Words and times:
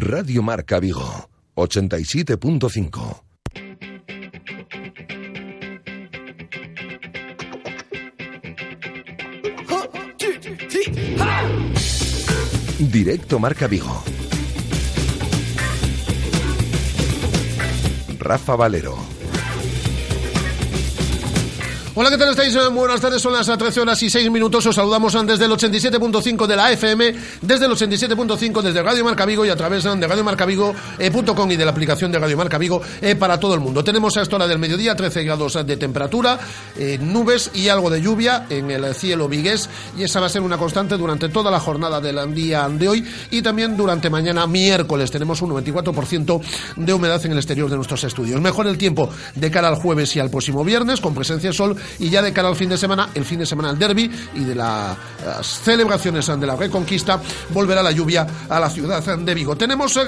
Radio 0.00 0.42
Marca 0.42 0.80
Vigo, 0.80 1.28
87.5. 1.54 3.22
Directo 12.78 13.38
Marca 13.38 13.66
Vigo. 13.68 14.02
Rafa 18.18 18.56
Valero. 18.56 19.13
Hola, 21.96 22.10
¿qué 22.10 22.18
tal 22.18 22.30
estáis? 22.30 22.52
Eh, 22.56 22.68
buenas 22.72 23.00
tardes, 23.00 23.22
son 23.22 23.34
las 23.34 23.46
13 23.46 23.82
horas 23.82 24.02
y 24.02 24.10
6 24.10 24.28
minutos. 24.28 24.66
Os 24.66 24.74
saludamos 24.74 25.12
desde 25.24 25.44
el 25.44 25.52
87.5 25.52 26.44
de 26.44 26.56
la 26.56 26.72
FM, 26.72 27.14
desde 27.40 27.66
el 27.66 27.70
87.5 27.70 28.62
desde 28.62 28.82
Radio 28.82 29.04
Marca 29.04 29.24
Vigo 29.24 29.46
y 29.46 29.48
a 29.48 29.54
través 29.54 29.84
de 29.84 30.04
radiomarcavigo.com 30.04 31.52
y 31.52 31.56
de 31.56 31.64
la 31.64 31.70
aplicación 31.70 32.10
de 32.10 32.18
Radio 32.18 32.36
Marca 32.36 32.58
Vigo 32.58 32.82
eh, 33.00 33.14
para 33.14 33.38
todo 33.38 33.54
el 33.54 33.60
mundo. 33.60 33.84
Tenemos 33.84 34.16
a 34.16 34.22
esta 34.22 34.34
hora 34.34 34.48
del 34.48 34.58
mediodía 34.58 34.96
13 34.96 35.22
grados 35.22 35.64
de 35.64 35.76
temperatura, 35.76 36.36
eh, 36.76 36.98
nubes 37.00 37.52
y 37.54 37.68
algo 37.68 37.88
de 37.90 38.02
lluvia 38.02 38.46
en 38.50 38.72
el 38.72 38.92
cielo 38.96 39.28
vigués 39.28 39.70
y 39.96 40.02
esa 40.02 40.18
va 40.18 40.26
a 40.26 40.30
ser 40.30 40.42
una 40.42 40.58
constante 40.58 40.96
durante 40.96 41.28
toda 41.28 41.48
la 41.48 41.60
jornada 41.60 42.00
del 42.00 42.34
día 42.34 42.68
de 42.70 42.88
hoy 42.88 43.04
y 43.30 43.40
también 43.40 43.76
durante 43.76 44.10
mañana 44.10 44.48
miércoles. 44.48 45.12
Tenemos 45.12 45.40
un 45.42 45.50
94% 45.50 46.40
de 46.74 46.92
humedad 46.92 47.24
en 47.24 47.30
el 47.30 47.38
exterior 47.38 47.70
de 47.70 47.76
nuestros 47.76 48.02
estudios. 48.02 48.40
Mejor 48.40 48.66
el 48.66 48.78
tiempo 48.78 49.10
de 49.36 49.48
cara 49.48 49.68
al 49.68 49.76
jueves 49.76 50.16
y 50.16 50.18
al 50.18 50.28
próximo 50.28 50.64
viernes 50.64 51.00
con 51.00 51.14
presencia 51.14 51.50
de 51.50 51.54
sol 51.54 51.76
y 51.98 52.10
ya 52.10 52.22
de 52.22 52.32
cara 52.32 52.48
al 52.48 52.56
fin 52.56 52.68
de 52.68 52.78
semana, 52.78 53.10
el 53.14 53.24
fin 53.24 53.38
de 53.38 53.46
semana 53.46 53.68
del 53.68 53.78
derby 53.78 54.10
y 54.34 54.44
de 54.44 54.54
las 54.54 54.96
celebraciones 55.42 56.26
de 56.26 56.46
la 56.46 56.56
reconquista, 56.56 57.20
volverá 57.50 57.82
la 57.82 57.92
lluvia 57.92 58.26
a 58.48 58.60
la 58.60 58.70
ciudad 58.70 59.02
de 59.02 59.34
Vigo. 59.34 59.56
Tenemos 59.56 59.98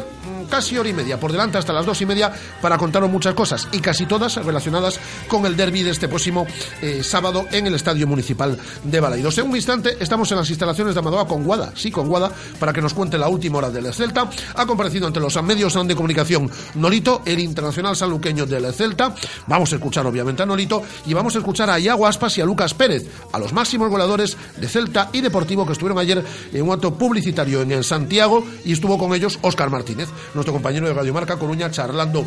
casi 0.46 0.78
hora 0.78 0.88
y 0.88 0.92
media 0.92 1.18
por 1.18 1.32
delante 1.32 1.58
hasta 1.58 1.72
las 1.72 1.86
dos 1.86 2.00
y 2.00 2.06
media 2.06 2.32
para 2.60 2.78
contaros 2.78 3.10
muchas 3.10 3.34
cosas 3.34 3.68
y 3.72 3.80
casi 3.80 4.06
todas 4.06 4.36
relacionadas 4.36 4.98
con 5.28 5.46
el 5.46 5.56
derby 5.56 5.82
de 5.82 5.90
este 5.90 6.08
próximo 6.08 6.46
eh, 6.82 7.02
sábado 7.02 7.46
en 7.52 7.66
el 7.66 7.74
Estadio 7.74 8.06
Municipal 8.06 8.58
de 8.82 9.00
Balaidos. 9.00 9.38
En 9.38 9.48
un 9.48 9.56
instante 9.56 9.96
estamos 10.00 10.30
en 10.32 10.38
las 10.38 10.48
instalaciones 10.50 10.94
de 10.94 11.00
Amadoa 11.00 11.26
con 11.26 11.44
Guada, 11.44 11.72
sí, 11.74 11.90
con 11.90 12.08
Guada, 12.08 12.30
para 12.58 12.72
que 12.72 12.80
nos 12.80 12.94
cuente 12.94 13.18
la 13.18 13.28
última 13.28 13.58
hora 13.58 13.70
del 13.70 13.92
Celta. 13.92 14.28
Ha 14.54 14.66
comparecido 14.66 15.06
ante 15.06 15.20
los 15.20 15.40
medios 15.42 15.74
de 15.86 15.94
comunicación 15.94 16.50
Nolito, 16.74 17.22
el 17.24 17.38
internacional 17.40 17.96
sanluqueño 17.96 18.46
del 18.46 18.72
Celta. 18.72 19.14
Vamos 19.46 19.72
a 19.72 19.76
escuchar 19.76 20.06
obviamente 20.06 20.42
a 20.42 20.46
Nolito 20.46 20.82
y 21.06 21.14
vamos 21.14 21.34
a 21.34 21.38
escuchar 21.38 21.70
a 21.70 21.78
Iago 21.78 22.06
Aspas 22.06 22.38
y 22.38 22.40
a 22.40 22.44
Lucas 22.44 22.74
Pérez, 22.74 23.06
a 23.32 23.38
los 23.38 23.52
máximos 23.52 23.90
goleadores 23.90 24.36
de 24.56 24.68
Celta 24.68 25.10
y 25.12 25.20
Deportivo 25.20 25.66
que 25.66 25.72
estuvieron 25.72 25.98
ayer 25.98 26.24
en 26.52 26.62
un 26.62 26.72
acto 26.72 26.94
publicitario 26.94 27.62
en 27.62 27.72
el 27.72 27.84
Santiago 27.84 28.44
y 28.64 28.72
estuvo 28.72 28.98
con 28.98 29.14
ellos 29.14 29.38
Óscar 29.42 29.70
Martínez 29.70 30.08
nuestro 30.36 30.52
compañero 30.52 30.86
de 30.86 30.94
Radio 30.94 31.12
Marca 31.12 31.36
Coruña, 31.38 31.70
charlando 31.70 32.24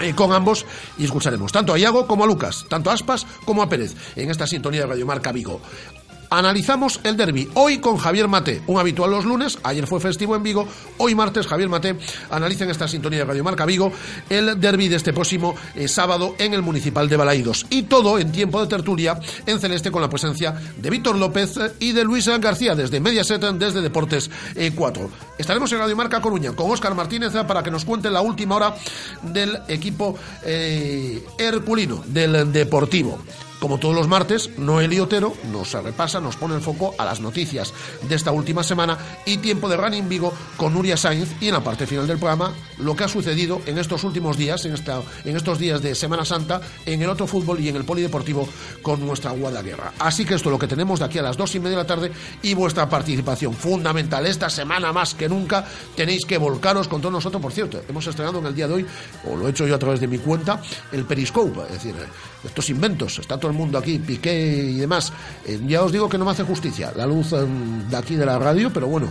eh, 0.00 0.14
con 0.14 0.32
ambos 0.32 0.64
y 0.96 1.04
escucharemos 1.04 1.52
tanto 1.52 1.74
a 1.74 1.78
Iago 1.78 2.06
como 2.06 2.24
a 2.24 2.26
Lucas, 2.26 2.64
tanto 2.68 2.90
a 2.90 2.94
Aspas 2.94 3.26
como 3.44 3.62
a 3.62 3.68
Pérez 3.68 3.94
en 4.16 4.30
esta 4.30 4.46
sintonía 4.46 4.80
de 4.82 4.86
Radio 4.86 5.06
Marca 5.06 5.32
Vigo 5.32 5.60
analizamos 6.30 7.00
el 7.02 7.16
derby. 7.16 7.48
Hoy 7.54 7.78
con 7.78 7.96
Javier 7.96 8.28
Mate, 8.28 8.62
un 8.68 8.78
habitual 8.78 9.10
los 9.10 9.24
lunes, 9.24 9.58
ayer 9.64 9.86
fue 9.86 10.00
festivo 10.00 10.36
en 10.36 10.42
Vigo, 10.42 10.66
hoy 10.98 11.14
martes 11.14 11.46
Javier 11.46 11.68
Mate 11.68 11.96
analiza 12.30 12.64
en 12.64 12.70
esta 12.70 12.88
sintonía 12.88 13.20
de 13.20 13.24
Radio 13.24 13.44
Marca 13.44 13.66
Vigo 13.66 13.92
el 14.28 14.58
derby 14.60 14.88
de 14.88 14.96
este 14.96 15.12
próximo 15.12 15.56
eh, 15.74 15.88
sábado 15.88 16.36
en 16.38 16.54
el 16.54 16.62
Municipal 16.62 17.08
de 17.08 17.16
Balaídos. 17.16 17.66
Y 17.68 17.82
todo 17.82 18.18
en 18.18 18.32
tiempo 18.32 18.60
de 18.60 18.68
tertulia 18.68 19.18
en 19.44 19.58
celeste 19.58 19.90
con 19.90 20.00
la 20.00 20.08
presencia 20.08 20.54
de 20.76 20.90
Víctor 20.90 21.16
López 21.16 21.54
y 21.80 21.92
de 21.92 22.04
Luis 22.04 22.28
García 22.28 22.74
desde 22.74 23.00
Mediaset, 23.00 23.40
desde 23.40 23.82
Deportes 23.82 24.30
4. 24.74 25.04
Eh, 25.04 25.08
Estaremos 25.38 25.72
en 25.72 25.78
Radio 25.78 25.96
Marca 25.96 26.20
Coruña 26.20 26.52
con 26.52 26.70
Óscar 26.70 26.94
Martínez 26.94 27.32
para 27.46 27.62
que 27.62 27.70
nos 27.70 27.84
cuente 27.84 28.10
la 28.10 28.20
última 28.20 28.56
hora 28.56 28.74
del 29.22 29.58
equipo 29.68 30.16
eh, 30.44 31.24
herculino, 31.38 32.04
del 32.06 32.52
Deportivo. 32.52 33.18
Como 33.60 33.78
todos 33.78 33.94
los 33.94 34.08
martes, 34.08 34.50
Noel 34.56 34.90
y 34.90 34.96
nos 35.52 35.72
repasa, 35.74 36.18
nos 36.18 36.36
pone 36.36 36.54
el 36.54 36.62
foco 36.62 36.94
a 36.96 37.04
las 37.04 37.20
noticias 37.20 37.74
de 38.08 38.14
esta 38.14 38.32
última 38.32 38.64
semana 38.64 38.96
y 39.26 39.36
tiempo 39.36 39.68
de 39.68 39.76
Running 39.76 40.08
Vigo 40.08 40.32
con 40.56 40.72
Nuria 40.72 40.96
Sainz 40.96 41.30
y 41.42 41.48
en 41.48 41.54
la 41.54 41.62
parte 41.62 41.86
final 41.86 42.06
del 42.06 42.18
programa 42.18 42.54
lo 42.78 42.96
que 42.96 43.04
ha 43.04 43.08
sucedido 43.08 43.60
en 43.66 43.76
estos 43.76 44.02
últimos 44.04 44.38
días, 44.38 44.64
en, 44.64 44.72
esta, 44.72 45.02
en 45.24 45.36
estos 45.36 45.58
días 45.58 45.82
de 45.82 45.94
Semana 45.94 46.24
Santa, 46.24 46.62
en 46.86 47.02
el 47.02 47.10
otro 47.10 47.26
fútbol 47.26 47.60
y 47.60 47.68
en 47.68 47.76
el 47.76 47.84
polideportivo 47.84 48.48
con 48.80 49.04
nuestra 49.06 49.32
Guerra. 49.32 49.92
Así 49.98 50.24
que 50.24 50.34
esto 50.34 50.48
es 50.48 50.52
lo 50.52 50.58
que 50.58 50.66
tenemos 50.66 50.98
de 50.98 51.04
aquí 51.04 51.18
a 51.18 51.22
las 51.22 51.36
dos 51.36 51.54
y 51.54 51.60
media 51.60 51.76
de 51.76 51.82
la 51.82 51.86
tarde 51.86 52.12
y 52.40 52.54
vuestra 52.54 52.88
participación 52.88 53.52
fundamental. 53.52 54.26
Esta 54.26 54.48
semana 54.48 54.90
más 54.92 55.14
que 55.14 55.28
nunca 55.28 55.66
tenéis 55.94 56.24
que 56.24 56.38
volcaros 56.38 56.88
con 56.88 57.02
todos 57.02 57.12
nosotros. 57.12 57.42
Por 57.42 57.52
cierto, 57.52 57.82
hemos 57.86 58.06
estrenado 58.06 58.38
en 58.38 58.46
el 58.46 58.54
día 58.54 58.68
de 58.68 58.74
hoy, 58.74 58.86
o 59.26 59.36
lo 59.36 59.46
he 59.46 59.50
hecho 59.50 59.66
yo 59.66 59.74
a 59.74 59.78
través 59.78 60.00
de 60.00 60.06
mi 60.06 60.18
cuenta, 60.18 60.62
el 60.92 61.04
Periscope, 61.04 61.60
es 61.66 61.72
decir, 61.74 61.94
estos 62.44 62.70
inventos. 62.70 63.18
Está 63.18 63.38
todo 63.38 63.50
el 63.50 63.56
mundo 63.56 63.78
aquí, 63.78 63.98
Piqué 63.98 64.70
y 64.70 64.78
demás. 64.78 65.12
Eh, 65.46 65.60
ya 65.66 65.82
os 65.82 65.92
digo 65.92 66.08
que 66.08 66.18
no 66.18 66.24
me 66.24 66.30
hace 66.30 66.44
justicia 66.44 66.92
la 66.96 67.06
luz 67.06 67.32
em, 67.32 67.88
de 67.88 67.96
aquí 67.96 68.16
de 68.16 68.26
la 68.26 68.38
radio, 68.38 68.72
pero 68.72 68.86
bueno, 68.86 69.08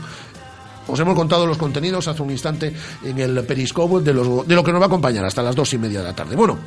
os 0.87 0.99
hemos 0.99 1.15
contado 1.15 1.45
los 1.45 1.57
contenidos 1.57 2.07
hace 2.07 2.21
un 2.21 2.31
instante 2.31 2.73
en 3.03 3.19
el 3.19 3.43
Periscope 3.43 4.03
de, 4.03 4.13
de 4.13 4.55
lo 4.55 4.63
que 4.63 4.71
nos 4.71 4.81
va 4.81 4.85
a 4.85 4.87
acompañar 4.87 5.25
hasta 5.25 5.43
las 5.43 5.55
dos 5.55 5.73
y 5.73 5.77
media 5.77 5.99
de 5.99 6.05
la 6.05 6.15
tarde. 6.15 6.35
Bueno, 6.35 6.57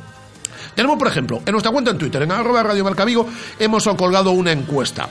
tenemos, 0.75 0.97
por 0.97 1.07
ejemplo, 1.07 1.41
en 1.45 1.51
nuestra 1.51 1.71
cuenta 1.71 1.91
en 1.91 1.97
Twitter, 1.97 2.21
en 2.21 2.31
arroba 2.31 2.63
Radio 2.63 2.83
Marcavigo, 2.83 3.27
hemos 3.59 3.83
colgado 3.97 4.31
una 4.31 4.51
encuesta 4.51 5.09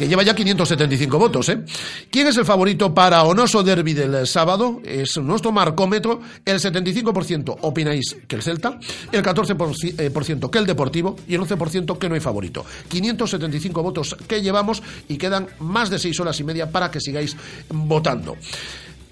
que 0.00 0.08
lleva 0.08 0.22
ya 0.22 0.34
575 0.34 1.18
votos. 1.18 1.48
¿eh? 1.50 1.62
¿Quién 2.10 2.26
es 2.26 2.36
el 2.38 2.46
favorito 2.46 2.94
para 2.94 3.22
Onoso 3.24 3.62
Derby 3.62 3.92
del 3.92 4.26
sábado? 4.26 4.80
Es 4.82 5.18
nuestro 5.18 5.52
marcómetro. 5.52 6.22
El 6.42 6.58
75% 6.58 7.58
opináis 7.60 8.16
que 8.26 8.36
el 8.36 8.42
Celta, 8.42 8.78
el 9.12 9.22
14% 9.22 9.94
eh, 9.98 10.50
que 10.50 10.58
el 10.58 10.64
Deportivo 10.64 11.16
y 11.28 11.34
el 11.34 11.42
11% 11.42 11.98
que 11.98 12.08
no 12.08 12.14
hay 12.14 12.20
favorito. 12.20 12.64
575 12.88 13.82
votos 13.82 14.16
que 14.26 14.40
llevamos 14.40 14.82
y 15.06 15.18
quedan 15.18 15.48
más 15.58 15.90
de 15.90 15.98
6 15.98 16.18
horas 16.20 16.40
y 16.40 16.44
media 16.44 16.70
para 16.70 16.90
que 16.90 16.98
sigáis 16.98 17.36
votando. 17.68 18.38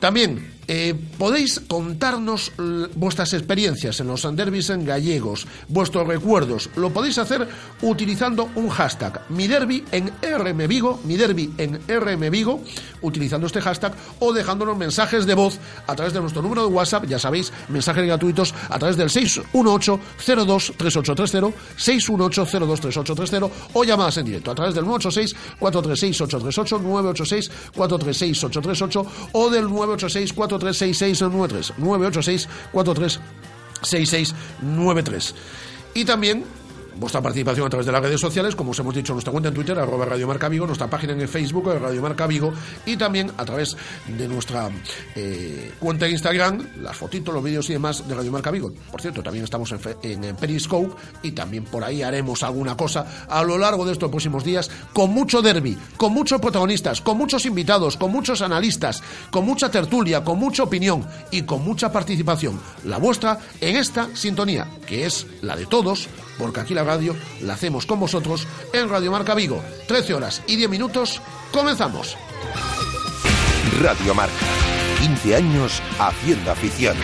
También 0.01 0.58
eh, 0.71 0.95
podéis 1.17 1.61
contarnos 1.61 2.53
vuestras 2.95 3.33
experiencias 3.33 4.01
en 4.01 4.07
los 4.07 4.21
derbis 4.37 4.69
en 4.69 4.85
gallegos, 4.85 5.47
vuestros 5.67 6.07
recuerdos. 6.07 6.69
Lo 6.77 6.91
podéis 6.91 7.17
hacer 7.17 7.49
utilizando 7.81 8.51
un 8.55 8.69
hashtag, 8.69 9.23
mi 9.31 9.47
derby 9.47 9.83
en 9.93 10.13
RM 10.21 10.69
Vigo, 10.69 11.01
mi 11.05 11.17
derby 11.17 11.55
en 11.57 11.81
RM 11.89 12.31
Vigo, 12.31 12.63
utilizando 13.01 13.47
este 13.47 13.63
hashtag 13.63 13.95
o 14.19 14.35
dejándonos 14.35 14.77
mensajes 14.77 15.25
de 15.25 15.35
voz 15.35 15.59
a 15.87 15.97
través 15.97 16.13
de 16.13 16.21
nuestro 16.21 16.43
número 16.43 16.69
de 16.69 16.69
WhatsApp, 16.69 17.07
ya 17.07 17.19
sabéis, 17.19 17.51
mensajes 17.69 18.05
gratuitos 18.05 18.53
a 18.69 18.79
través 18.79 18.99
del 18.99 19.09
618-023830, 19.09 21.55
618-023830 21.79 23.51
o 23.73 23.85
llamadas 23.85 24.19
en 24.19 24.27
directo 24.27 24.51
a 24.51 24.55
través 24.55 24.75
del 24.75 24.85
986-436-838, 24.85 26.83
986-436-838 27.75 29.07
o 29.33 29.49
del 29.49 29.65
986 29.65 30.35
436693 30.35 30.58
986 31.79 32.49
436693 32.73 35.35
y 35.95 36.05
también 36.05 36.45
vuestra 36.99 37.23
participación 37.23 37.67
a 37.67 37.71
través 37.71 37.87
de 37.87 37.93
las 37.93 38.03
redes 38.03 38.21
sociales, 38.21 38.55
como 38.57 38.73
os 38.73 38.79
hemos 38.79 38.95
dicho, 38.95 39.13
nuestra 39.13 39.31
cuenta 39.31 39.49
en 39.49 39.55
Twitter, 39.55 39.79
arroba 39.79 40.05
Radio 40.05 40.27
Marca 40.27 40.49
Vigo, 40.49 40.67
nuestra 40.67 40.89
página 40.89 41.13
en 41.13 41.29
Facebook, 41.29 41.73
Radio 41.81 42.03
Marca 42.03 42.27
Vigo, 42.27 42.53
y 42.87 42.97
también 42.97 43.31
a 43.37 43.45
través 43.45 43.77
de 44.07 44.29
nuestra 44.29 44.71
eh, 45.15 45.73
cuenta 45.79 46.07
en 46.07 46.13
Instagram, 46.13 46.67
las 46.83 46.97
fotitos, 46.97 47.33
los 47.33 47.43
vídeos 47.43 47.69
y 47.71 47.75
demás 47.75 48.07
de 48.07 48.15
Radio 48.15 48.33
Marca 48.33 48.51
Vigo. 48.51 48.73
Por 48.91 49.01
cierto, 49.01 49.23
también 49.23 49.45
estamos 49.45 49.73
en, 49.73 50.25
en, 50.25 50.37
Periscope 50.37 50.95
y 51.23 51.33
también 51.33 51.65
por 51.65 51.85
ahí 51.85 52.03
haremos 52.03 52.43
alguna 52.43 52.77
cosa 52.77 53.27
a 53.29 53.43
lo 53.43 53.59
largo 53.59 53.85
de 53.85 53.93
estos 53.93 54.11
próximos 54.11 54.45
días 54.45 54.71
con 54.93 55.11
mucho 55.11 55.43
derby, 55.43 55.77
con 55.97 56.13
muchos 56.13 56.41
protagonistas, 56.41 57.01
con 57.01 57.17
muchos 57.17 57.47
invitados, 57.47 57.97
con 57.97 58.13
muchos 58.13 58.43
analistas, 58.43 59.03
con 59.31 59.45
mucha 59.45 59.71
tertulia, 59.71 60.25
con 60.25 60.39
mucha 60.39 60.63
opinión 60.63 61.07
y 61.31 61.43
con 61.43 61.65
mucha 61.65 61.93
participación. 61.93 62.61
La 62.85 62.99
vuestra 62.99 63.39
en 63.61 63.77
esta 63.77 64.15
sintonía, 64.15 64.69
que 64.87 65.07
es 65.07 65.27
la 65.43 65.57
de 65.57 65.67
todos, 65.67 66.09
porque 66.39 66.61
aquí 66.61 66.75
la 66.75 66.85
radio 66.89 67.15
la 67.43 67.53
hacemos 67.53 67.85
con 67.85 68.01
vosotros 68.01 68.47
en 68.73 68.89
Radio 68.89 69.13
Marca 69.13 69.35
Vigo. 69.35 69.63
13 69.87 70.15
horas 70.15 70.43
y 70.47 70.57
10 70.57 70.71
minutos, 70.71 71.21
comenzamos. 71.53 72.17
Radio 73.83 74.15
Marca, 74.15 74.33
15 74.99 75.37
años 75.37 75.83
haciendo 75.99 76.51
afición. 76.51 76.97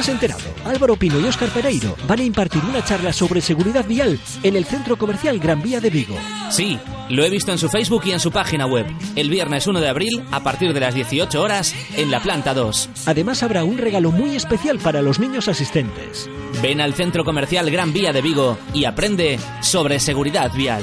Has 0.00 0.08
enterado? 0.08 0.40
Álvaro 0.64 0.96
Pino 0.96 1.20
y 1.20 1.24
Óscar 1.24 1.50
Pereiro 1.50 1.94
van 2.08 2.20
a 2.20 2.24
impartir 2.24 2.62
una 2.64 2.82
charla 2.82 3.12
sobre 3.12 3.42
seguridad 3.42 3.84
vial 3.86 4.18
en 4.42 4.56
el 4.56 4.64
Centro 4.64 4.96
Comercial 4.96 5.38
Gran 5.38 5.62
Vía 5.62 5.80
de 5.80 5.90
Vigo. 5.90 6.16
Sí, 6.50 6.78
lo 7.10 7.22
he 7.22 7.28
visto 7.28 7.52
en 7.52 7.58
su 7.58 7.68
Facebook 7.68 8.02
y 8.06 8.12
en 8.12 8.20
su 8.20 8.32
página 8.32 8.66
web. 8.66 8.86
El 9.14 9.28
viernes 9.28 9.66
1 9.66 9.78
de 9.78 9.88
abril, 9.88 10.24
a 10.30 10.42
partir 10.42 10.72
de 10.72 10.80
las 10.80 10.94
18 10.94 11.42
horas, 11.42 11.74
en 11.96 12.10
la 12.10 12.20
planta 12.20 12.54
2. 12.54 12.88
Además 13.06 13.42
habrá 13.42 13.62
un 13.64 13.76
regalo 13.76 14.10
muy 14.10 14.36
especial 14.36 14.78
para 14.78 15.02
los 15.02 15.20
niños 15.20 15.48
asistentes. 15.48 16.30
Ven 16.62 16.80
al 16.80 16.94
Centro 16.94 17.24
Comercial 17.24 17.70
Gran 17.70 17.92
Vía 17.92 18.12
de 18.12 18.22
Vigo 18.22 18.56
y 18.72 18.86
aprende 18.86 19.38
sobre 19.60 20.00
seguridad 20.00 20.50
vial. 20.54 20.82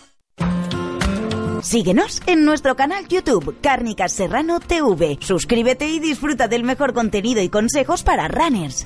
Síguenos 1.61 2.21
en 2.25 2.43
nuestro 2.43 2.75
canal 2.75 3.07
YouTube 3.07 3.55
Cárnicas 3.61 4.11
Serrano 4.13 4.59
TV. 4.59 5.19
Suscríbete 5.21 5.87
y 5.87 5.99
disfruta 5.99 6.47
del 6.47 6.63
mejor 6.63 6.93
contenido 6.93 7.41
y 7.41 7.49
consejos 7.49 8.01
para 8.03 8.27
runners. 8.27 8.83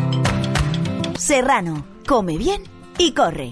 Serrano, 1.18 1.86
come 2.06 2.38
bien 2.38 2.63
y 2.98 3.13
corre. 3.13 3.51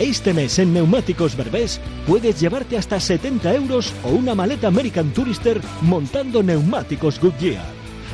Este 0.00 0.32
mes 0.32 0.58
en 0.58 0.72
Neumáticos 0.72 1.36
Berbés 1.36 1.78
puedes 2.06 2.40
llevarte 2.40 2.78
hasta 2.78 2.98
70 2.98 3.54
euros 3.54 3.92
o 4.02 4.08
una 4.08 4.34
maleta 4.34 4.68
American 4.68 5.12
Tourister 5.12 5.60
montando 5.82 6.42
neumáticos 6.42 7.20
Goodyear. 7.20 7.62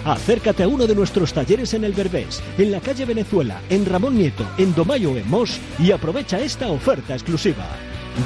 Acércate 0.05 0.65
a 0.65 0.69
uno 0.69 0.89
de 0.89 0.97
nuestros 0.97 1.33
talleres 1.33 1.75
en 1.75 1.85
el 1.85 1.93
Berbés, 1.93 2.43
en 2.59 2.73
la 2.73 2.81
calle 2.81 3.05
Venezuela, 3.05 3.61
en 3.71 3.87
Ramón 3.87 4.19
Nieto, 4.19 4.45
en 4.59 4.75
Domayo 4.75 5.17
en 5.17 5.31
Mos 5.31 5.61
y 5.79 5.93
aprovecha 5.93 6.41
esta 6.41 6.67
oferta 6.67 7.15
exclusiva. 7.15 7.69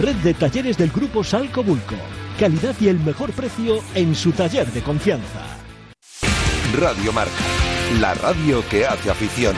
Red 0.01 0.17
de 0.17 0.33
talleres 0.33 0.79
del 0.79 0.91
grupo 0.91 1.23
Salco 1.23 1.63
Bulco. 1.63 1.97
Calidad 2.39 2.75
y 2.81 2.89
el 2.89 2.99
mejor 2.99 3.31
precio 3.33 3.83
en 3.95 4.15
su 4.15 4.33
taller 4.33 4.73
de 4.73 4.81
confianza. 4.81 5.59
Radio 6.79 7.13
Marca, 7.13 7.33
la 8.01 8.15
radio 8.15 8.65
que 8.71 8.87
hace 8.87 9.11
afición. 9.11 9.55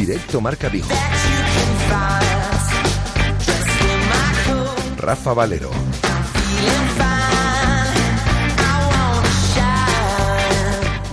Directo 0.00 0.40
Marca 0.40 0.70
Vigo. 0.70 0.88
Rafa 4.96 5.34
Valero. 5.34 5.70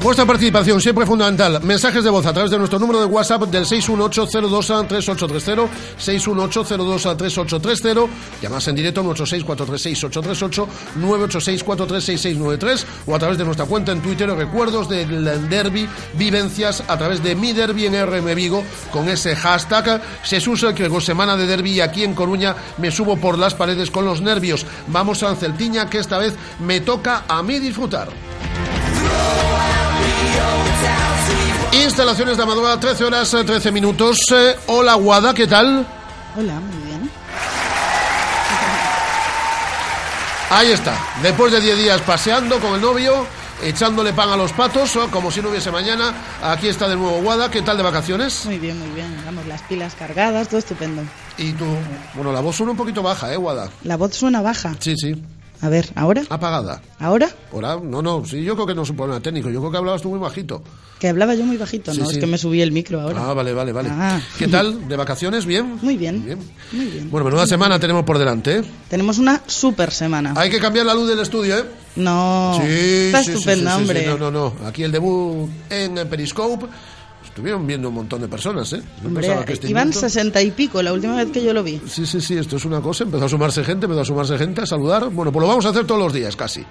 Vuestra 0.01 0.25
participación 0.27 0.79
siempre 0.79 1.07
fundamental. 1.07 1.59
Mensajes 1.63 2.03
de 2.03 2.11
voz 2.11 2.23
a 2.27 2.31
través 2.31 2.51
de 2.51 2.59
nuestro 2.59 2.77
número 2.77 2.99
de 2.99 3.05
WhatsApp 3.05 3.45
del 3.45 3.65
618023830, 3.65 5.67
618023830. 5.97 8.07
Llamas 8.41 8.67
en 8.67 8.75
directo 8.75 9.01
al 9.01 9.07
986436838, 9.07 10.67
986436693 10.99 12.85
o 13.07 13.15
a 13.15 13.19
través 13.19 13.39
de 13.39 13.45
nuestra 13.45 13.65
cuenta 13.65 13.91
en 13.91 14.01
Twitter 14.01 14.29
recuerdos 14.29 14.87
del 14.87 15.49
derby 15.49 15.89
vivencias 16.13 16.83
a 16.87 16.95
través 16.95 17.23
de 17.23 17.33
mi 17.35 17.53
derby 17.53 17.87
en 17.87 18.05
RM 18.05 18.35
Vigo 18.35 18.63
con 18.91 19.09
ese 19.09 19.35
hashtag 19.35 19.99
Jesús 20.23 20.63
que 20.75 21.01
semana 21.01 21.35
de 21.35 21.47
derby 21.47 21.81
aquí 21.81 22.03
en 22.03 22.13
Coruña 22.13 22.55
me 22.77 22.91
subo 22.91 23.17
por 23.17 23.39
las 23.39 23.55
paredes 23.55 23.89
con 23.89 24.05
los 24.05 24.21
nervios. 24.21 24.63
Vamos 24.87 25.23
a 25.23 25.35
Celtiña 25.35 25.89
que 25.89 25.97
esta 25.97 26.19
vez 26.19 26.35
me 26.59 26.81
toca 26.81 27.23
a 27.27 27.41
mí 27.41 27.57
disfrutar. 27.59 28.09
Instalaciones 31.71 32.37
de 32.37 32.43
Amadora, 32.43 32.79
13 32.79 33.05
horas 33.05 33.29
13 33.29 33.71
minutos. 33.71 34.19
Eh, 34.31 34.55
hola, 34.67 34.93
Guada, 34.95 35.33
¿qué 35.33 35.47
tal? 35.47 35.85
Hola, 36.35 36.59
muy 36.59 36.85
bien. 36.85 37.09
Ahí 40.49 40.71
está. 40.71 40.97
Después 41.21 41.51
de 41.51 41.59
10 41.59 41.77
días 41.77 42.01
paseando 42.01 42.59
con 42.59 42.75
el 42.75 42.81
novio, 42.81 43.25
echándole 43.61 44.13
pan 44.13 44.29
a 44.29 44.37
los 44.37 44.53
patos, 44.53 44.97
como 45.11 45.29
si 45.31 45.41
no 45.41 45.49
hubiese 45.49 45.71
mañana, 45.71 46.13
aquí 46.41 46.67
está 46.67 46.87
de 46.87 46.95
nuevo 46.95 47.21
Guada. 47.21 47.51
¿Qué 47.51 47.61
tal 47.61 47.77
de 47.77 47.83
vacaciones? 47.83 48.45
Muy 48.45 48.57
bien, 48.59 48.79
muy 48.79 48.89
bien. 48.89 49.15
Vamos, 49.25 49.45
las 49.47 49.61
pilas 49.63 49.95
cargadas, 49.95 50.47
todo 50.47 50.59
estupendo. 50.59 51.01
Y 51.37 51.51
tú, 51.53 51.65
bueno, 52.13 52.31
la 52.31 52.39
voz 52.39 52.55
suena 52.55 52.71
un 52.71 52.77
poquito 52.77 53.01
baja, 53.03 53.33
¿eh, 53.33 53.37
Guada? 53.37 53.69
La 53.83 53.97
voz 53.97 54.15
suena 54.15 54.41
baja. 54.41 54.73
Sí, 54.79 54.95
sí. 54.95 55.21
A 55.61 55.69
ver, 55.69 55.89
¿ahora? 55.95 56.23
Apagada. 56.29 56.81
¿Ahora? 56.99 57.29
Ahora, 57.51 57.79
no, 57.81 58.01
no, 58.01 58.23
sí, 58.25 58.43
yo 58.43 58.53
creo 58.53 58.67
que 58.67 58.75
no 58.75 58.83
es 58.83 58.89
un 58.91 58.95
problema 58.95 59.19
técnico. 59.19 59.49
Yo 59.49 59.59
creo 59.59 59.71
que 59.71 59.77
hablabas 59.77 60.01
tú 60.03 60.09
muy 60.09 60.19
bajito. 60.19 60.61
Que 60.99 61.07
hablaba 61.09 61.33
yo 61.35 61.45
muy 61.45 61.57
bajito, 61.57 61.93
no, 61.93 62.05
sí. 62.05 62.13
es 62.13 62.17
que 62.19 62.27
me 62.27 62.37
subí 62.37 62.61
el 62.61 62.71
micro 62.71 63.01
ahora. 63.01 63.29
Ah, 63.29 63.33
vale, 63.33 63.53
vale, 63.53 63.71
vale. 63.71 63.89
Ah. 63.91 64.19
¿Qué 64.37 64.47
tal? 64.47 64.87
¿De 64.87 64.95
vacaciones? 64.95 65.45
¿Bien? 65.45 65.77
Muy 65.81 65.97
bien. 65.97 66.23
Bien. 66.25 66.39
Muy 66.71 66.85
bien. 66.85 67.09
Bueno, 67.11 67.25
menuda 67.25 67.45
semana 67.47 67.79
tenemos 67.79 68.03
por 68.03 68.17
delante, 68.17 68.57
¿eh? 68.57 68.63
Tenemos 68.89 69.17
una 69.17 69.41
super 69.47 69.91
semana. 69.91 70.33
Hay 70.35 70.49
que 70.49 70.59
cambiar 70.59 70.85
la 70.85 70.93
luz 70.93 71.07
del 71.07 71.19
estudio, 71.19 71.57
¿eh? 71.57 71.63
No, 71.95 72.53
Sí, 72.61 72.67
está 73.13 73.23
sí, 73.23 73.31
hombre. 73.67 74.01
sí. 74.01 74.05
No, 74.07 74.17
no, 74.17 74.31
no. 74.31 74.53
Aquí 74.65 74.83
el 74.83 74.91
debut 74.91 75.49
en 75.69 75.95
Periscope. 76.07 76.67
Estuvieron 77.37 77.67
viendo 77.67 77.89
un 77.89 77.93
montón 77.93 78.19
de 78.19 78.27
personas, 78.27 78.73
¿eh? 78.73 78.81
No 79.03 79.09
Hombre, 79.09 79.21
pensaba 79.27 79.45
que 79.45 79.53
este 79.53 79.69
iban 79.69 79.93
sesenta 79.93 80.41
y 80.41 80.49
pico 80.49 80.81
la 80.81 80.91
última 80.91 81.15
vez 81.17 81.29
que 81.31 81.43
yo 81.43 81.53
lo 81.53 81.61
vi. 81.61 81.79
Sí, 81.87 82.03
sí, 82.07 82.19
sí, 82.19 82.35
esto 82.35 82.55
es 82.55 82.65
una 82.65 82.81
cosa. 82.81 83.03
Empezó 83.03 83.25
a 83.25 83.29
sumarse 83.29 83.63
gente, 83.63 83.85
empezó 83.85 84.01
a 84.01 84.05
sumarse 84.05 84.39
gente, 84.39 84.61
a 84.61 84.65
saludar. 84.65 85.07
Bueno, 85.11 85.31
pues 85.31 85.41
lo 85.43 85.47
vamos 85.47 85.63
a 85.67 85.69
hacer 85.69 85.85
todos 85.85 86.01
los 86.01 86.11
días, 86.13 86.35
casi. 86.35 86.65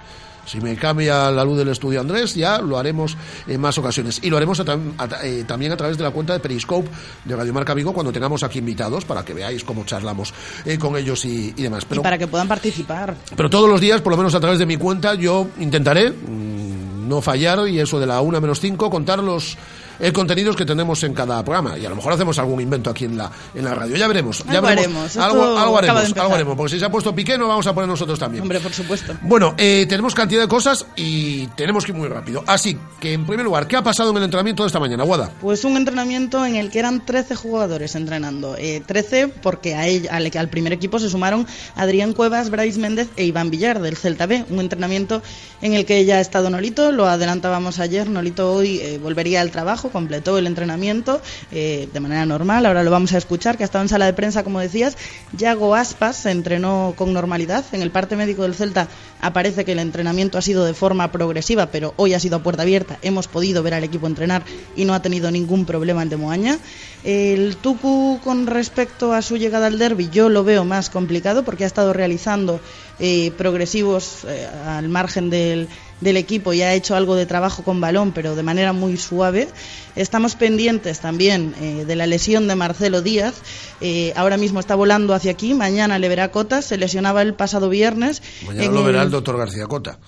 Si 0.45 0.59
me 0.59 0.75
cambia 0.75 1.31
la 1.31 1.45
luz 1.45 1.57
del 1.57 1.69
estudio 1.69 2.01
Andrés, 2.01 2.35
ya 2.35 2.59
lo 2.59 2.77
haremos 2.77 3.15
en 3.47 3.61
más 3.61 3.77
ocasiones. 3.77 4.19
Y 4.21 4.29
lo 4.29 4.35
haremos 4.35 4.59
a 4.59 4.65
tam- 4.65 4.91
a- 4.97 5.25
eh, 5.25 5.45
también 5.47 5.71
a 5.71 5.77
través 5.77 5.97
de 5.97 6.03
la 6.03 6.11
cuenta 6.11 6.33
de 6.33 6.39
Periscope 6.41 6.89
de 7.23 7.33
Radio 7.37 7.53
Marca 7.53 7.73
Vigo 7.73 7.93
cuando 7.93 8.11
tengamos 8.11 8.43
aquí 8.43 8.59
invitados 8.59 9.05
para 9.05 9.23
que 9.23 9.33
veáis 9.33 9.63
cómo 9.63 9.85
charlamos 9.85 10.33
eh, 10.65 10.77
con 10.77 10.97
ellos 10.97 11.23
y, 11.23 11.53
y 11.55 11.63
demás. 11.63 11.85
Pero, 11.85 12.01
Y 12.01 12.03
para 12.03 12.17
que 12.17 12.27
puedan 12.27 12.49
participar. 12.49 13.15
pero 13.37 13.49
todos 13.49 13.69
los 13.69 13.79
días, 13.79 14.01
por 14.01 14.11
lo 14.11 14.17
menos 14.17 14.35
a 14.35 14.39
través 14.41 14.59
de 14.59 14.65
mi 14.65 14.75
cuenta, 14.75 15.15
yo 15.15 15.47
intentaré 15.59 16.11
mm, 16.11 17.07
no 17.07 17.21
fallar 17.21 17.69
y 17.69 17.79
eso 17.79 18.01
de 18.01 18.05
la 18.05 18.19
una 18.19 18.41
menos 18.41 18.59
cinco, 18.59 18.89
contar 18.89 19.19
los 19.23 19.57
eh, 19.99 20.11
contenidos 20.11 20.55
que 20.55 20.65
tenemos 20.65 21.03
en 21.03 21.13
cada 21.13 21.43
programa. 21.43 21.77
Y 21.77 21.85
a 21.85 21.89
lo 21.89 21.95
mejor 21.95 22.13
hacemos 22.13 22.37
algún 22.39 22.61
invento 22.61 22.89
aquí 22.89 23.05
en 23.05 23.17
la, 23.17 23.31
en 23.55 23.63
la 23.65 23.73
radio. 23.75 23.95
Ya 23.95 24.07
veremos. 24.07 24.43
ya 24.45 24.53
Algo 24.53 24.67
veremos. 24.67 25.15
haremos. 25.15 25.17
Algo, 25.17 25.77
haremos, 25.77 26.17
algo 26.17 26.33
haremos. 26.35 26.55
Porque 26.57 26.73
si 26.73 26.79
se 26.79 26.85
ha 26.85 26.89
puesto 26.91 27.13
Piqué, 27.15 27.37
no 27.37 27.47
vamos 27.47 27.65
a 27.67 27.73
poner 27.73 27.87
nosotros 27.89 28.17
también. 28.19 28.41
Hombre, 28.43 28.59
por 28.59 28.73
supuesto. 28.73 29.13
Bueno, 29.21 29.55
eh, 29.57 29.85
tenemos 29.89 30.13
cantidad 30.13 30.41
de 30.41 30.47
cosas 30.47 30.85
y 30.95 31.47
tenemos 31.47 31.85
que 31.85 31.91
ir 31.91 31.97
muy 31.97 32.07
rápido. 32.07 32.43
Así 32.47 32.77
que, 32.99 33.13
en 33.13 33.25
primer 33.25 33.45
lugar, 33.45 33.67
¿qué 33.67 33.75
ha 33.75 33.83
pasado 33.83 34.11
en 34.11 34.17
el 34.17 34.23
entrenamiento 34.23 34.63
de 34.63 34.67
esta 34.67 34.79
mañana, 34.79 35.03
Guada? 35.03 35.31
Pues 35.41 35.63
un 35.65 35.77
entrenamiento 35.77 36.45
en 36.45 36.55
el 36.55 36.69
que 36.69 36.79
eran 36.79 37.05
13 37.05 37.35
jugadores 37.35 37.95
entrenando. 37.95 38.55
Eh, 38.57 38.81
13 38.85 39.27
porque 39.27 39.75
a 39.75 39.87
él- 39.87 40.07
al, 40.11 40.29
al 40.35 40.49
primer 40.49 40.73
equipo 40.73 40.99
se 40.99 41.09
sumaron 41.09 41.47
Adrián 41.75 42.13
Cuevas, 42.13 42.49
Brais 42.49 42.77
Méndez 42.77 43.07
e 43.15 43.25
Iván 43.25 43.49
Villar 43.49 43.79
del 43.81 43.97
Celta 43.97 44.25
B. 44.25 44.45
Un 44.49 44.59
entrenamiento 44.59 45.21
en 45.61 45.73
el 45.73 45.85
que 45.85 46.05
ya 46.05 46.17
ha 46.17 46.21
estado 46.21 46.49
Nolito, 46.49 46.91
lo 46.91 47.07
adelantábamos 47.07 47.79
ayer. 47.79 48.09
Nolito 48.09 48.53
hoy 48.53 48.79
eh, 48.79 48.99
volvería 49.01 49.41
al 49.41 49.51
trabajo 49.51 49.86
completó 49.91 50.37
el 50.37 50.47
entrenamiento 50.47 51.21
eh, 51.51 51.87
de 51.91 51.99
manera 51.99 52.25
normal. 52.25 52.65
Ahora 52.65 52.83
lo 52.83 52.91
vamos 52.91 53.13
a 53.13 53.17
escuchar, 53.17 53.57
que 53.57 53.63
ha 53.63 53.65
estado 53.65 53.83
en 53.83 53.89
sala 53.89 54.05
de 54.05 54.13
prensa, 54.13 54.43
como 54.43 54.59
decías. 54.59 54.97
Yago 55.37 55.75
Aspas 55.75 56.17
se 56.17 56.31
entrenó 56.31 56.93
con 56.95 57.13
normalidad. 57.13 57.65
En 57.71 57.81
el 57.81 57.91
parte 57.91 58.15
médico 58.15 58.43
del 58.43 58.55
Celta 58.55 58.87
aparece 59.21 59.65
que 59.65 59.71
el 59.71 59.79
entrenamiento 59.79 60.37
ha 60.37 60.41
sido 60.41 60.65
de 60.65 60.73
forma 60.73 61.11
progresiva, 61.11 61.67
pero 61.67 61.93
hoy 61.97 62.13
ha 62.13 62.19
sido 62.19 62.37
a 62.37 62.43
puerta 62.43 62.63
abierta. 62.63 62.97
Hemos 63.01 63.27
podido 63.27 63.63
ver 63.63 63.73
al 63.73 63.83
equipo 63.83 64.07
entrenar 64.07 64.43
y 64.75 64.85
no 64.85 64.93
ha 64.93 65.01
tenido 65.01 65.31
ningún 65.31 65.65
problema 65.65 66.03
en 66.03 66.09
Demoaña. 66.09 66.59
El 67.03 67.55
Tucu, 67.57 68.19
con 68.23 68.47
respecto 68.47 69.13
a 69.13 69.21
su 69.21 69.37
llegada 69.37 69.67
al 69.67 69.79
derby, 69.79 70.09
yo 70.11 70.29
lo 70.29 70.43
veo 70.43 70.65
más 70.65 70.89
complicado 70.89 71.43
porque 71.43 71.63
ha 71.63 71.67
estado 71.67 71.93
realizando 71.93 72.59
eh, 72.99 73.31
progresivos 73.37 74.25
eh, 74.27 74.47
al 74.65 74.89
margen 74.89 75.29
del, 75.29 75.69
del 76.01 76.17
equipo 76.17 76.53
y 76.53 76.61
ha 76.61 76.73
hecho 76.73 76.95
algo 76.95 77.15
de 77.15 77.25
trabajo 77.25 77.63
con 77.63 77.81
balón, 77.81 78.11
pero 78.11 78.35
de 78.35 78.43
manera 78.43 78.73
muy 78.73 78.97
suave. 78.97 79.47
Estamos 79.95 80.35
pendientes 80.35 80.99
también 80.99 81.55
eh, 81.59 81.85
de 81.85 81.95
la 81.95 82.05
lesión 82.05 82.47
de 82.47 82.55
Marcelo 82.55 83.01
Díaz. 83.01 83.35
Eh, 83.81 84.13
ahora 84.15 84.37
mismo 84.37 84.59
está 84.59 84.75
volando 84.75 85.13
hacia 85.13 85.31
aquí. 85.31 85.53
Mañana 85.53 85.99
le 85.99 86.09
verá 86.09 86.31
Cota. 86.31 86.61
Se 86.61 86.77
lesionaba 86.77 87.21
el 87.21 87.33
pasado 87.33 87.69
viernes. 87.69 88.21
Mañana 88.45 88.71
lo 88.71 88.83
verá 88.83 89.03
el 89.03 89.11
doctor 89.11 89.37
García 89.37 89.65
Cota. 89.65 89.99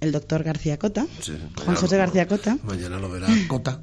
El 0.00 0.12
doctor 0.12 0.42
García 0.42 0.78
Cota. 0.78 1.06
Juan 1.64 1.76
José 1.76 1.98
García 1.98 2.26
Cota. 2.26 2.56
Mañana 2.62 2.98
lo 2.98 3.10
verá 3.10 3.28
Cota. 3.48 3.80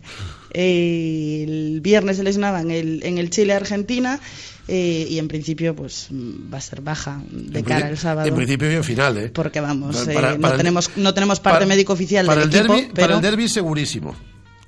Eh, 0.52 1.44
el 1.48 1.82
viernes 1.82 2.18
se 2.18 2.24
lesionaba 2.24 2.62
en 2.62 2.72
el, 2.72 3.04
en 3.04 3.18
el 3.18 3.30
Chile-Argentina. 3.30 4.20
Eh, 4.68 5.08
y 5.10 5.18
en 5.18 5.30
principio 5.30 5.74
pues 5.76 6.10
va 6.12 6.58
a 6.58 6.62
ser 6.62 6.82
baja 6.82 7.22
de 7.32 7.64
cara 7.64 7.88
al 7.88 7.98
sábado. 7.98 8.28
En 8.28 8.36
principio 8.36 8.70
y 8.72 8.76
en 8.76 8.84
final, 8.84 9.18
¿eh? 9.18 9.30
Porque 9.30 9.62
vamos, 9.62 9.98
para, 10.14 10.34
eh, 10.34 10.38
no, 10.38 10.52
tenemos, 10.58 10.92
no 10.98 11.14
tenemos 11.14 11.40
parte 11.40 11.66
médico 11.66 11.94
oficial 11.94 12.26
para 12.26 12.42
del 12.42 12.50
el 12.50 12.56
equipo, 12.56 12.74
derby, 12.74 12.90
pero... 12.94 13.08
Para 13.08 13.16
el 13.16 13.22
derby 13.22 13.48
segurísimo. 13.48 14.16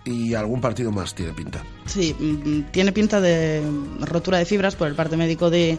Y 0.06 0.34
algún 0.34 0.62
partido 0.62 0.92
más 0.92 1.14
tiene 1.14 1.34
pinta. 1.34 1.62
Sí, 1.86 2.16
mm, 2.18 2.72
tiene 2.72 2.94
pinta 2.94 3.20
de 3.20 3.62
rotura 4.00 4.38
de 4.38 4.46
fibras 4.46 4.76
por 4.76 4.88
el 4.88 4.96
parte 4.96 5.18
médico 5.18 5.50
de, 5.50 5.78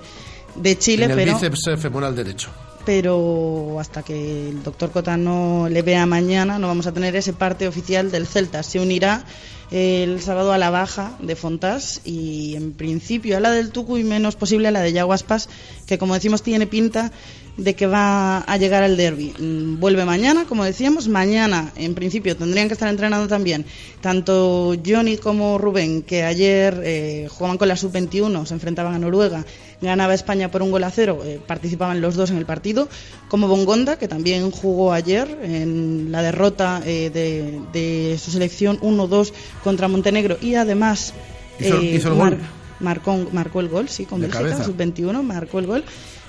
de 0.55 0.79
Chile, 0.79 1.05
en 1.05 1.11
el 1.13 1.17
pero... 1.17 1.35
bíceps 1.35 1.81
femoral 1.81 2.15
derecho 2.15 2.51
pero 2.85 3.79
hasta 3.79 4.03
que 4.03 4.49
el 4.49 4.63
doctor 4.63 4.91
Cota 4.91 5.17
no 5.17 5.69
le 5.69 5.83
vea 5.83 6.07
mañana 6.07 6.59
no 6.59 6.67
vamos 6.67 6.87
a 6.87 6.93
tener 6.93 7.15
ese 7.15 7.33
parte 7.33 7.69
oficial 7.69 8.11
del 8.11 8.27
Celta. 8.27 8.63
Se 8.63 8.81
unirá 8.81 9.25
el 9.71 10.21
sábado 10.21 10.53
a 10.53 10.59
la 10.59 10.71
baja 10.71 11.13
de 11.21 11.37
Fontás 11.37 12.01
y 12.05 12.57
en 12.57 12.73
principio 12.73 13.37
a 13.37 13.41
la 13.41 13.53
del 13.53 13.71
Tucu 13.71 13.99
y 13.99 14.05
menos 14.05 14.35
posible 14.35 14.69
a 14.69 14.71
la 14.73 14.81
de 14.81 14.93
Yaguaspas, 14.93 15.49
que 15.87 15.99
como 15.99 16.15
decimos 16.15 16.43
tiene 16.43 16.67
pinta 16.67 17.13
de 17.57 17.75
que 17.75 17.87
va 17.87 18.39
a 18.39 18.57
llegar 18.57 18.83
al 18.83 18.97
derby. 18.97 19.35
Mm, 19.39 19.79
vuelve 19.79 20.05
mañana, 20.05 20.45
como 20.49 20.65
decíamos, 20.65 21.09
mañana 21.09 21.73
en 21.77 21.95
principio 21.95 22.37
tendrían 22.37 22.69
que 22.69 22.75
estar 22.75 22.89
entrenando 22.89 23.29
también 23.29 23.67
tanto 24.01 24.75
Johnny 24.85 25.19
como 25.19 25.59
Rubén, 25.59 26.03
que 26.03 26.25
ayer 26.25 26.81
eh, 26.83 27.29
jugaban 27.31 27.59
con 27.59 27.69
la 27.69 27.77
sub-21, 27.77 28.47
se 28.47 28.55
enfrentaban 28.55 28.95
a 28.95 28.99
Noruega, 28.99 29.45
ganaba 29.81 30.15
España 30.15 30.51
por 30.51 30.63
un 30.63 30.71
gol 30.71 30.85
a 30.85 30.91
cero, 30.91 31.21
eh, 31.25 31.41
participaban 31.45 32.01
los 32.01 32.15
dos 32.15 32.31
en 32.31 32.37
el 32.37 32.47
partido, 32.47 32.89
como 33.29 33.49
Bongonda, 33.49 33.99
que 33.99 34.09
también 34.09 34.51
jugó 34.51 34.93
ayer 34.93 35.39
en 35.43 36.13
la 36.13 36.23
derrota 36.23 36.83
eh, 36.85 37.11
de, 37.11 37.61
de, 37.73 38.19
su 38.19 38.31
selección 38.31 38.79
1-2 38.81 39.33
contra 39.65 39.89
Montenegro 39.89 40.37
y 40.41 40.55
además 40.55 41.15
hizo, 41.59 41.83
hizo 41.83 42.09
el 42.13 42.19
mar, 42.19 42.37
gol. 42.37 42.41
Marcó, 42.81 43.19
marcó 43.33 43.61
el 43.61 43.69
gol, 43.69 43.89
sí, 43.89 44.05
con 44.05 44.21
Bélgica, 44.21 44.65
sub-21, 44.65 45.23
marcó 45.23 45.59
el 45.59 45.67
gol. 45.67 45.85